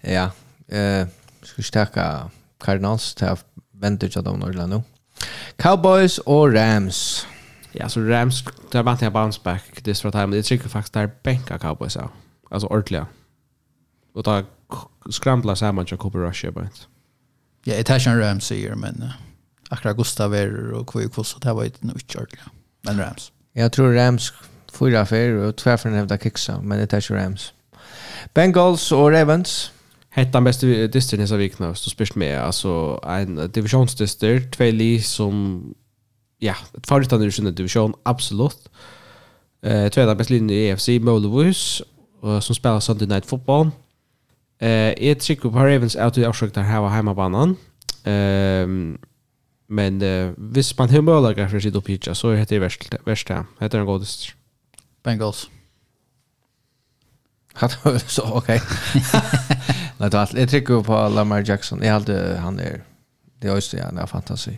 Ja. 0.00 0.30
Eh 0.76 1.06
ska 1.42 1.62
stärka 1.62 2.30
Cardinals 2.58 3.14
till 3.14 3.36
vente 3.72 4.08
jag 4.12 4.24
dem 4.24 4.42
Orlando. 4.42 4.82
Cowboys 5.56 6.18
og 6.18 6.54
Rams. 6.54 7.26
Ja, 7.72 7.88
så 7.88 8.00
Rams 8.00 8.44
där 8.72 8.82
vant 8.82 9.02
jag 9.02 9.12
bounce 9.12 9.40
back 9.44 9.82
this 9.82 10.00
for 10.00 10.10
time. 10.10 10.36
Det 10.36 10.42
tycker 10.42 10.68
faktiskt 10.68 10.94
där 10.94 11.10
bänka 11.22 11.58
Cowboys. 11.58 11.96
Alltså 12.50 12.66
ordentligt. 12.66 13.04
Och 14.14 14.22
då 14.22 14.42
skramla 15.10 15.56
samman 15.56 15.86
till 15.86 15.96
Cooper 15.96 16.18
Rush 16.18 16.50
bara 16.50 16.68
ja, 17.66 17.74
jeg 17.74 17.86
tar 17.86 18.00
ikke 18.00 18.10
en 18.10 18.22
Rams 18.22 18.44
sier, 18.44 18.74
men 18.74 19.02
uh, 19.02 19.16
akkurat 19.70 19.96
Gustav 19.96 20.32
er 20.32 20.54
og 20.74 20.86
Kvøy 20.86 21.08
Kvoss, 21.08 21.36
det 21.42 21.56
var 21.56 21.68
ikke 21.68 21.86
noe 21.86 22.00
utkjørlig. 22.00 22.40
Men 22.88 23.02
Rams. 23.02 23.32
Jeg 23.54 23.72
tror 23.72 23.92
Rams 23.96 24.32
fyra 24.72 25.04
fyra 25.04 25.48
og 25.48 25.56
tvärför 25.56 25.90
nevnta 25.90 26.16
kiksa, 26.16 26.60
men 26.60 26.78
det 26.78 26.92
er 26.92 26.96
ikke 26.96 27.16
Rams. 27.18 27.54
Bengals 28.34 28.92
og 28.92 29.12
Ravens. 29.12 29.72
Hetta 30.10 30.38
den 30.38 30.44
bästa 30.44 30.66
distern 30.86 31.20
i 31.22 31.26
så 31.26 31.36
vikna, 31.36 31.74
så 31.74 31.90
spyrst 31.90 32.16
med. 32.16 32.38
Alltså 32.38 32.98
en 33.06 33.50
divisionsdister, 33.54 34.40
två 34.52 34.70
li 34.70 35.00
som, 35.00 35.74
ja, 36.40 36.54
ett 36.76 36.86
förutan 36.86 37.22
i 37.22 37.30
sin 37.30 37.54
division, 37.54 37.94
absolut. 38.04 38.68
Eh, 39.62 39.88
två 39.88 40.06
den 40.06 40.16
bästa 40.16 40.34
linjen 40.34 40.50
i 40.50 40.68
EFC, 40.68 40.88
och 42.20 42.44
som 42.44 42.54
spelar 42.54 42.80
Sunday 42.80 43.08
Night 43.08 43.26
Football. 43.26 43.70
Eh, 44.60 44.92
jeg 45.06 45.18
trykker 45.18 45.50
på 45.50 45.58
Ravens 45.58 45.96
at 45.96 46.16
du 46.16 46.24
avsøkt 46.24 46.54
der 46.54 46.62
her 46.68 46.78
var 46.84 46.94
hjemmebanen. 46.94 47.56
Um, 48.06 48.98
men 49.68 50.02
uh, 50.02 50.32
hvis 50.36 50.78
man 50.78 50.90
har 50.90 51.00
mulighet 51.04 51.50
for 51.50 51.60
å 51.60 51.62
sitte 51.62 51.78
opp 51.78 51.88
hit, 51.88 52.08
så 52.16 52.32
heter 52.34 52.56
det 52.56 52.62
verst, 52.64 52.94
verst 53.06 53.28
her. 53.28 53.44
Heter 53.60 53.78
den 53.78 53.86
godest. 53.88 54.32
Bengals. 55.04 55.48
så, 58.16 58.24
ok. 58.24 58.48
Nei, 60.00 60.08
alt. 60.08 60.34
Jeg 60.34 60.48
trykker 60.48 60.82
på 60.82 61.00
Lamar 61.14 61.44
Jackson. 61.46 61.82
Jeg 61.82 61.92
halte 61.92 62.16
han 62.40 62.60
er, 62.60 62.80
det 63.42 63.50
er 63.50 63.54
også, 63.54 63.76
ja, 63.76 63.90
det 63.94 64.08
fantasi. 64.08 64.56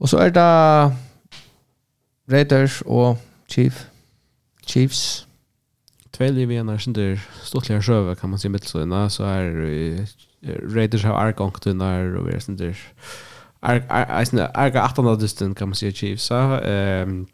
Og 0.00 0.08
så 0.08 0.18
er 0.18 0.30
det 0.30 0.46
Raiders 2.32 2.82
og 2.86 3.18
Chief. 3.50 3.86
Chiefs 4.66 5.26
kväll 6.20 6.46
vi 6.46 6.56
en 6.56 6.78
sinter 6.78 7.20
stortliga 7.42 7.82
sjöve 7.82 8.14
kan 8.14 8.30
man 8.30 8.38
se 8.38 8.48
mittsøna 8.48 9.08
så 9.08 9.24
er 9.24 10.06
Raiders 10.74 11.02
har 11.02 11.14
argångt 11.16 11.66
under 11.66 12.16
och 12.16 12.28
vi 12.28 12.34
er 12.34 12.40
sinter 12.40 12.76
arga 13.62 14.84
800 14.84 15.16
dysten 15.16 15.54
kan 15.54 15.68
man 15.68 15.74
se 15.74 15.92
Chiefs 15.92 16.22
så 16.22 16.60
ehm 16.64 17.26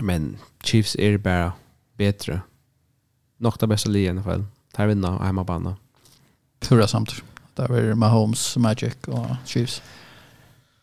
men 0.00 0.38
Chiefs 0.62 0.96
är 0.98 1.18
bara 1.18 1.52
bättre. 1.96 2.40
Nog 3.38 3.54
det 3.60 3.66
bästa 3.66 3.90
i 3.90 4.08
alla 4.08 4.22
fall. 4.22 4.44
Tar 4.72 4.86
vinna 4.86 5.10
och 5.10 5.24
hemmabana. 5.24 5.76
Tura 6.58 6.86
samt. 6.86 7.22
Där 7.54 7.68
var 7.68 7.94
Mahomes, 7.94 8.56
Magic 8.56 8.94
och 9.06 9.26
Chiefs. 9.46 9.82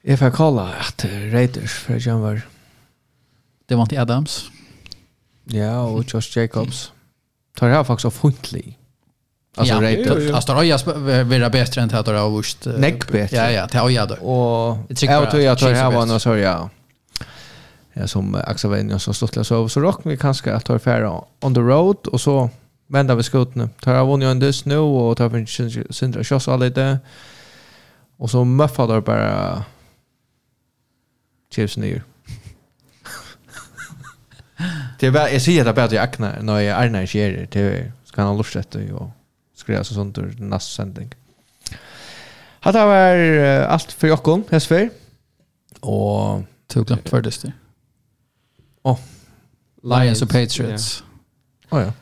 Jag 0.01 0.19
får 0.19 0.31
kolla 0.31 0.73
att 0.73 1.05
Raiders 1.05 1.73
för 1.73 2.07
jag 2.07 2.19
var 2.19 2.41
det 3.65 3.75
var 3.75 3.81
inte 3.81 4.01
Adams. 4.01 4.49
Ja, 5.43 5.81
och 5.81 6.03
Josh 6.13 6.37
Jacobs 6.37 6.91
tar 7.57 7.67
jag 7.67 7.87
faktiskt 7.87 8.05
av 8.05 8.11
funtlig. 8.11 8.77
Alltså 9.55 9.73
ja, 9.73 9.81
rätt. 9.81 10.33
Alltså 10.33 10.53
då 10.53 10.63
jag 10.63 10.79
vara 10.85 11.49
bättre 11.49 11.81
än 11.81 11.95
att 11.95 12.05
det 12.05 12.17
har 12.17 12.29
vurst. 12.29 12.65
Neck 12.77 13.11
bättre. 13.11 13.37
Ja, 13.37 13.51
ja, 13.51 13.67
det 13.71 13.77
har 13.77 13.89
jag 13.89 14.07
då. 14.07 14.15
Och 14.15 14.77
jag 14.89 15.29
tror 15.29 15.41
jag 15.41 15.57
tar 15.57 15.73
här 15.73 15.91
var 15.91 16.05
någon 16.05 16.19
så 16.19 16.37
ja. 16.37 16.69
Ja, 17.93 18.07
som 18.07 18.35
Axel 18.35 18.69
Wenjen 18.69 18.99
så 18.99 19.13
stort 19.13 19.45
så 19.45 19.69
så 19.69 19.79
rock 19.79 19.99
vi 20.03 20.17
kanske 20.17 20.53
att 20.53 20.65
ta 20.65 20.79
färra 20.79 21.21
on 21.41 21.55
the 21.55 21.61
road 21.61 22.07
och 22.07 22.21
så 22.21 22.49
vända 22.87 23.15
vi 23.15 23.23
skotna. 23.23 23.69
Tar 23.81 23.95
jag 23.95 24.05
vunnit 24.05 24.27
en 24.27 24.39
dust 24.39 24.65
nu 24.65 24.77
och 24.77 25.17
tar 25.17 25.29
för 25.29 25.93
syndra 25.93 26.23
shots 26.23 26.47
all 26.47 26.59
lite. 26.59 26.99
Och 28.17 28.29
så 28.29 28.43
muffar 28.43 28.87
där 28.87 29.01
bara 29.01 29.63
chips 31.55 31.77
ner. 31.77 32.03
Det 34.99 35.09
var 35.09 35.27
jag 35.27 35.41
säger 35.41 35.65
att 35.65 35.75
bara 35.75 35.85
jag 35.91 36.03
akna 36.03 36.35
när 36.41 36.59
jag 36.59 36.83
är 36.83 36.89
när 36.89 36.99
jag 36.99 37.09
ger 37.09 37.47
det 37.51 37.91
ska 38.03 38.21
han 38.21 38.37
lust 38.37 38.55
att 38.55 38.75
och 38.75 39.09
skriva 39.55 39.83
så 39.83 39.93
sånt 39.93 40.17
ur 40.17 40.35
nästa 40.39 40.83
sändning. 40.83 41.13
Hade 42.59 42.85
var 42.85 43.15
allt 43.65 43.91
för 43.91 44.07
Jakob 44.07 44.51
Hesfer 44.51 44.89
och 45.79 46.41
tog 46.67 46.87
glömt 46.87 47.09
för 47.09 47.21
det. 47.21 47.51
Åh. 48.83 48.99
Lions 49.83 50.21
och 50.21 50.29
Patriots. 50.29 51.03
Oh 51.69 51.81
ja. 51.81 51.93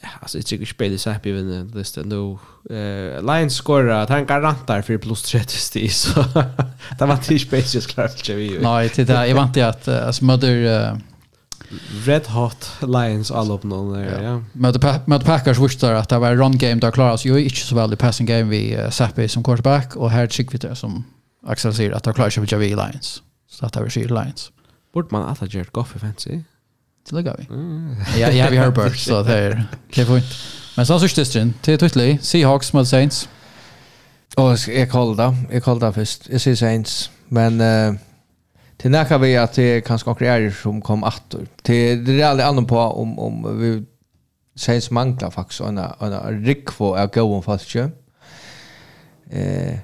Ja, 0.00 0.08
alltså 0.20 0.38
det 0.38 0.44
tycker 0.44 0.66
spelet 0.66 1.00
så 1.00 1.10
happy 1.10 1.32
på 1.32 1.36
den 1.36 1.72
listan 1.74 2.08
då. 2.08 2.38
Eh 2.70 3.22
Lions 3.22 3.54
skorar 3.54 4.02
att 4.02 4.08
han 4.08 4.26
garanterar 4.26 4.82
för 4.82 4.98
plus 4.98 5.22
30 5.22 5.88
så 5.88 6.22
det 6.98 7.06
var 7.06 7.14
inte 7.14 7.46
Patriots 7.46 7.86
klart 7.86 8.26
så 8.26 8.34
vi. 8.34 8.58
Nej, 8.62 8.92
det 8.96 9.04
där 9.04 9.24
jag 9.24 9.34
vant 9.34 9.56
att 9.56 9.88
alltså 9.88 10.24
mother 10.24 11.00
Red 12.04 12.26
Hot 12.26 12.70
Lions 12.80 13.30
all 13.30 13.50
upp 13.50 13.62
någon 13.62 13.92
där, 13.92 14.22
ja. 14.22 14.42
Mötte 14.52 14.78
pa 14.78 15.00
mötte 15.06 15.26
Packers 15.26 15.58
visst 15.58 15.84
att 15.84 16.08
det 16.08 16.18
var 16.18 16.34
run 16.34 16.58
game 16.58 16.74
där 16.74 16.90
klaras 16.90 17.24
ju 17.24 17.44
inte 17.44 17.56
så 17.56 17.74
väl 17.74 17.92
i 17.92 17.96
passing 17.96 18.26
game 18.26 18.42
vi 18.42 18.76
uh, 18.76 18.90
Sappi 18.90 19.28
som 19.28 19.44
quarterback 19.44 19.96
och 19.96 20.10
här 20.10 20.26
tycker 20.26 20.52
vi 20.52 20.58
det 20.58 20.76
som 20.76 21.04
Axel 21.46 21.74
säger 21.74 21.92
att 21.92 22.04
det 22.04 22.12
klarar 22.12 22.30
sig 22.30 22.46
Javi 22.48 22.68
Lions. 22.68 23.22
Så 23.50 23.66
att 23.66 23.72
det 23.72 23.80
var 23.80 23.88
Shield 23.88 24.10
Lions. 24.10 24.50
Bort 24.94 25.10
man 25.10 25.22
att 25.22 25.54
Jared 25.54 25.72
Goff 25.72 25.94
fancy. 26.00 26.40
Det 27.08 27.16
lägger 27.16 27.36
vi. 27.38 27.46
Ja, 28.20 28.30
ja, 28.30 28.48
vi 28.50 28.56
har 28.56 28.70
Burst 28.70 29.06
så 29.06 29.22
där. 29.22 29.66
Det 29.94 30.04
får 30.04 30.16
inte. 30.16 30.34
Men 30.76 30.86
så 30.86 31.00
så 31.00 31.08
stisten 31.08 31.54
till 31.62 31.78
Twitter 31.78 32.18
Seahawks 32.22 32.72
mot 32.72 32.88
Saints. 32.88 33.28
Och 34.36 34.58
jag 34.68 34.90
kallar. 34.90 35.36
Jag 35.50 35.64
kallar 35.64 35.92
först. 35.92 36.28
Jag 36.28 36.40
säger 36.40 36.56
Saints, 36.56 37.10
men 37.28 37.60
uh, 37.60 37.94
till 38.78 38.90
när 38.90 39.18
vi 39.18 39.36
att 39.36 39.52
det 39.52 39.80
kanske 39.80 40.10
några 40.10 40.50
som 40.50 40.80
kom 40.80 41.02
åter. 41.02 41.46
Till 41.62 42.04
det 42.04 42.22
är 42.22 42.26
aldrig 42.26 42.48
annan 42.48 42.66
på 42.66 42.78
om 42.78 43.18
om 43.18 43.60
vi 43.60 43.84
säger 44.60 44.80
som 44.80 44.94
manglar 44.94 45.30
faktiskt 45.30 45.60
en 45.60 45.78
en 45.78 46.44
rick 46.44 46.70
för 46.70 46.96
att 46.96 47.14
gå 47.14 47.34
om 47.36 47.42
fast 47.42 47.74
ju. 47.74 47.90
Eh 49.30 49.78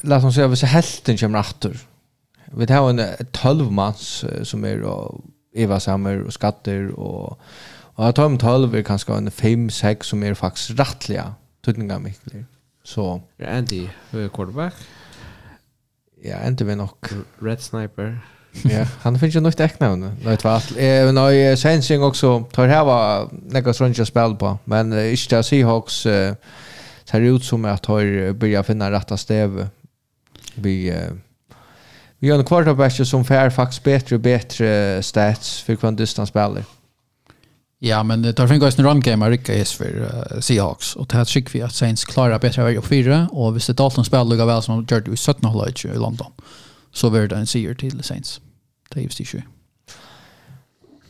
Låt 0.00 0.24
oss 0.24 0.34
säga 0.34 0.46
att 0.46 0.60
hälften 0.60 1.16
kommer 1.16 1.38
åter. 1.38 1.80
Vi 2.44 2.72
har 2.72 2.90
en 2.90 3.26
12 3.32 3.72
mans 3.72 4.24
som 4.42 4.64
är 4.64 4.84
Eva 5.54 5.80
Sammer 5.80 6.22
och 6.22 6.32
Skatter 6.32 6.90
och 6.90 7.38
Och 7.96 8.04
jag 8.04 8.14
tar 8.14 8.36
12 8.36 8.74
är 8.74 8.82
kanske 8.82 9.12
en 9.12 9.30
5-6 9.30 10.02
som 10.02 10.22
är 10.22 10.34
faktiskt 10.34 10.70
rättliga 10.70 11.34
tydningar 11.64 11.98
mycket. 11.98 12.32
Så. 12.84 13.22
Ja, 13.36 13.46
Andy, 13.48 13.88
quarterback. 14.10 14.74
Ja, 16.26 16.36
ändå 16.36 16.64
vi 16.64 16.76
nog. 16.76 16.90
Red 17.38 17.60
Sniper. 17.60 18.18
ja, 18.62 18.86
han 19.02 19.18
finns 19.18 19.36
ju 19.36 19.40
nog 19.40 19.52
ett 19.52 19.60
nu. 20.00 20.10
Vet 20.24 20.44
vad? 20.44 20.62
Eh, 20.76 21.04
men 21.04 21.16
jag 21.16 21.58
sensing 21.58 22.02
också 22.02 22.44
tar 22.52 22.66
här 22.66 22.84
var 22.84 23.28
några 23.32 23.72
sånt 23.72 24.08
spel 24.08 24.36
på, 24.36 24.58
men 24.64 24.92
eh, 24.92 25.12
inte 25.12 25.42
Seahawks 25.42 26.06
eh, 26.06 26.34
ser 27.04 27.20
ut 27.20 27.44
som 27.44 27.64
att 27.64 27.86
har 27.86 28.32
börjat 28.32 28.66
finna 28.66 28.90
rätta 28.90 29.16
stäv. 29.16 29.68
Vi 30.54 30.88
eh, 30.88 31.12
vi 32.18 32.30
har 32.30 32.38
en 32.38 32.44
quarterback 32.44 33.06
som 33.06 33.24
fair 33.24 33.50
faktiskt 33.50 33.84
bättre 33.84 34.16
och 34.16 34.20
bättre 34.20 35.02
stats 35.02 35.62
för 35.62 35.76
kvant 35.76 35.98
distans 35.98 36.28
spelar. 36.28 36.64
Ja, 37.86 38.02
men 38.02 38.22
det 38.22 38.32
tar 38.32 38.48
fingas 38.48 38.78
en 38.78 38.84
run-game 38.84 39.30
Rick 39.30 39.48
is 39.48 39.72
för 39.72 40.00
uh, 40.00 40.40
Seahawks. 40.40 40.96
Och 40.96 41.06
det 41.06 41.16
här 41.16 41.24
tycker 41.24 41.52
vi 41.52 41.62
att 41.62 41.74
Saints 41.74 42.04
klarar 42.04 42.38
bättre 42.38 42.62
av 42.62 42.66
varje 42.66 42.78
och 42.78 42.84
fyra. 42.84 43.28
Och 43.32 43.56
visst 43.56 43.66
det 43.66 43.72
Dalton 43.72 44.04
spelar 44.04 44.24
lika 44.24 44.44
väl 44.44 44.62
som 44.62 44.86
de 44.86 44.94
gjorde 44.94 45.10
i 45.10 45.16
17 45.16 45.44
hållet 45.44 45.84
i 45.84 45.88
London. 45.88 46.32
Så 46.92 47.08
var 47.08 47.20
det 47.20 47.36
en 47.36 47.46
seger 47.46 47.74
till 47.74 48.02
Saints. 48.02 48.40
Det 48.88 49.00
är 49.00 49.04
just 49.04 49.18
det 49.18 49.42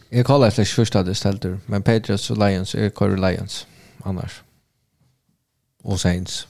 Jag 0.08 0.26
kallar 0.26 0.48
efter 0.48 0.64
första 0.64 1.02
det 1.02 1.14
ställde. 1.14 1.58
Men 1.66 1.82
Patriots 1.82 2.30
och 2.30 2.38
Lions 2.38 2.74
är 2.74 2.90
Corey 2.90 3.16
Lions 3.16 3.66
annars. 4.02 4.42
Och 5.82 6.00
Saints. 6.00 6.46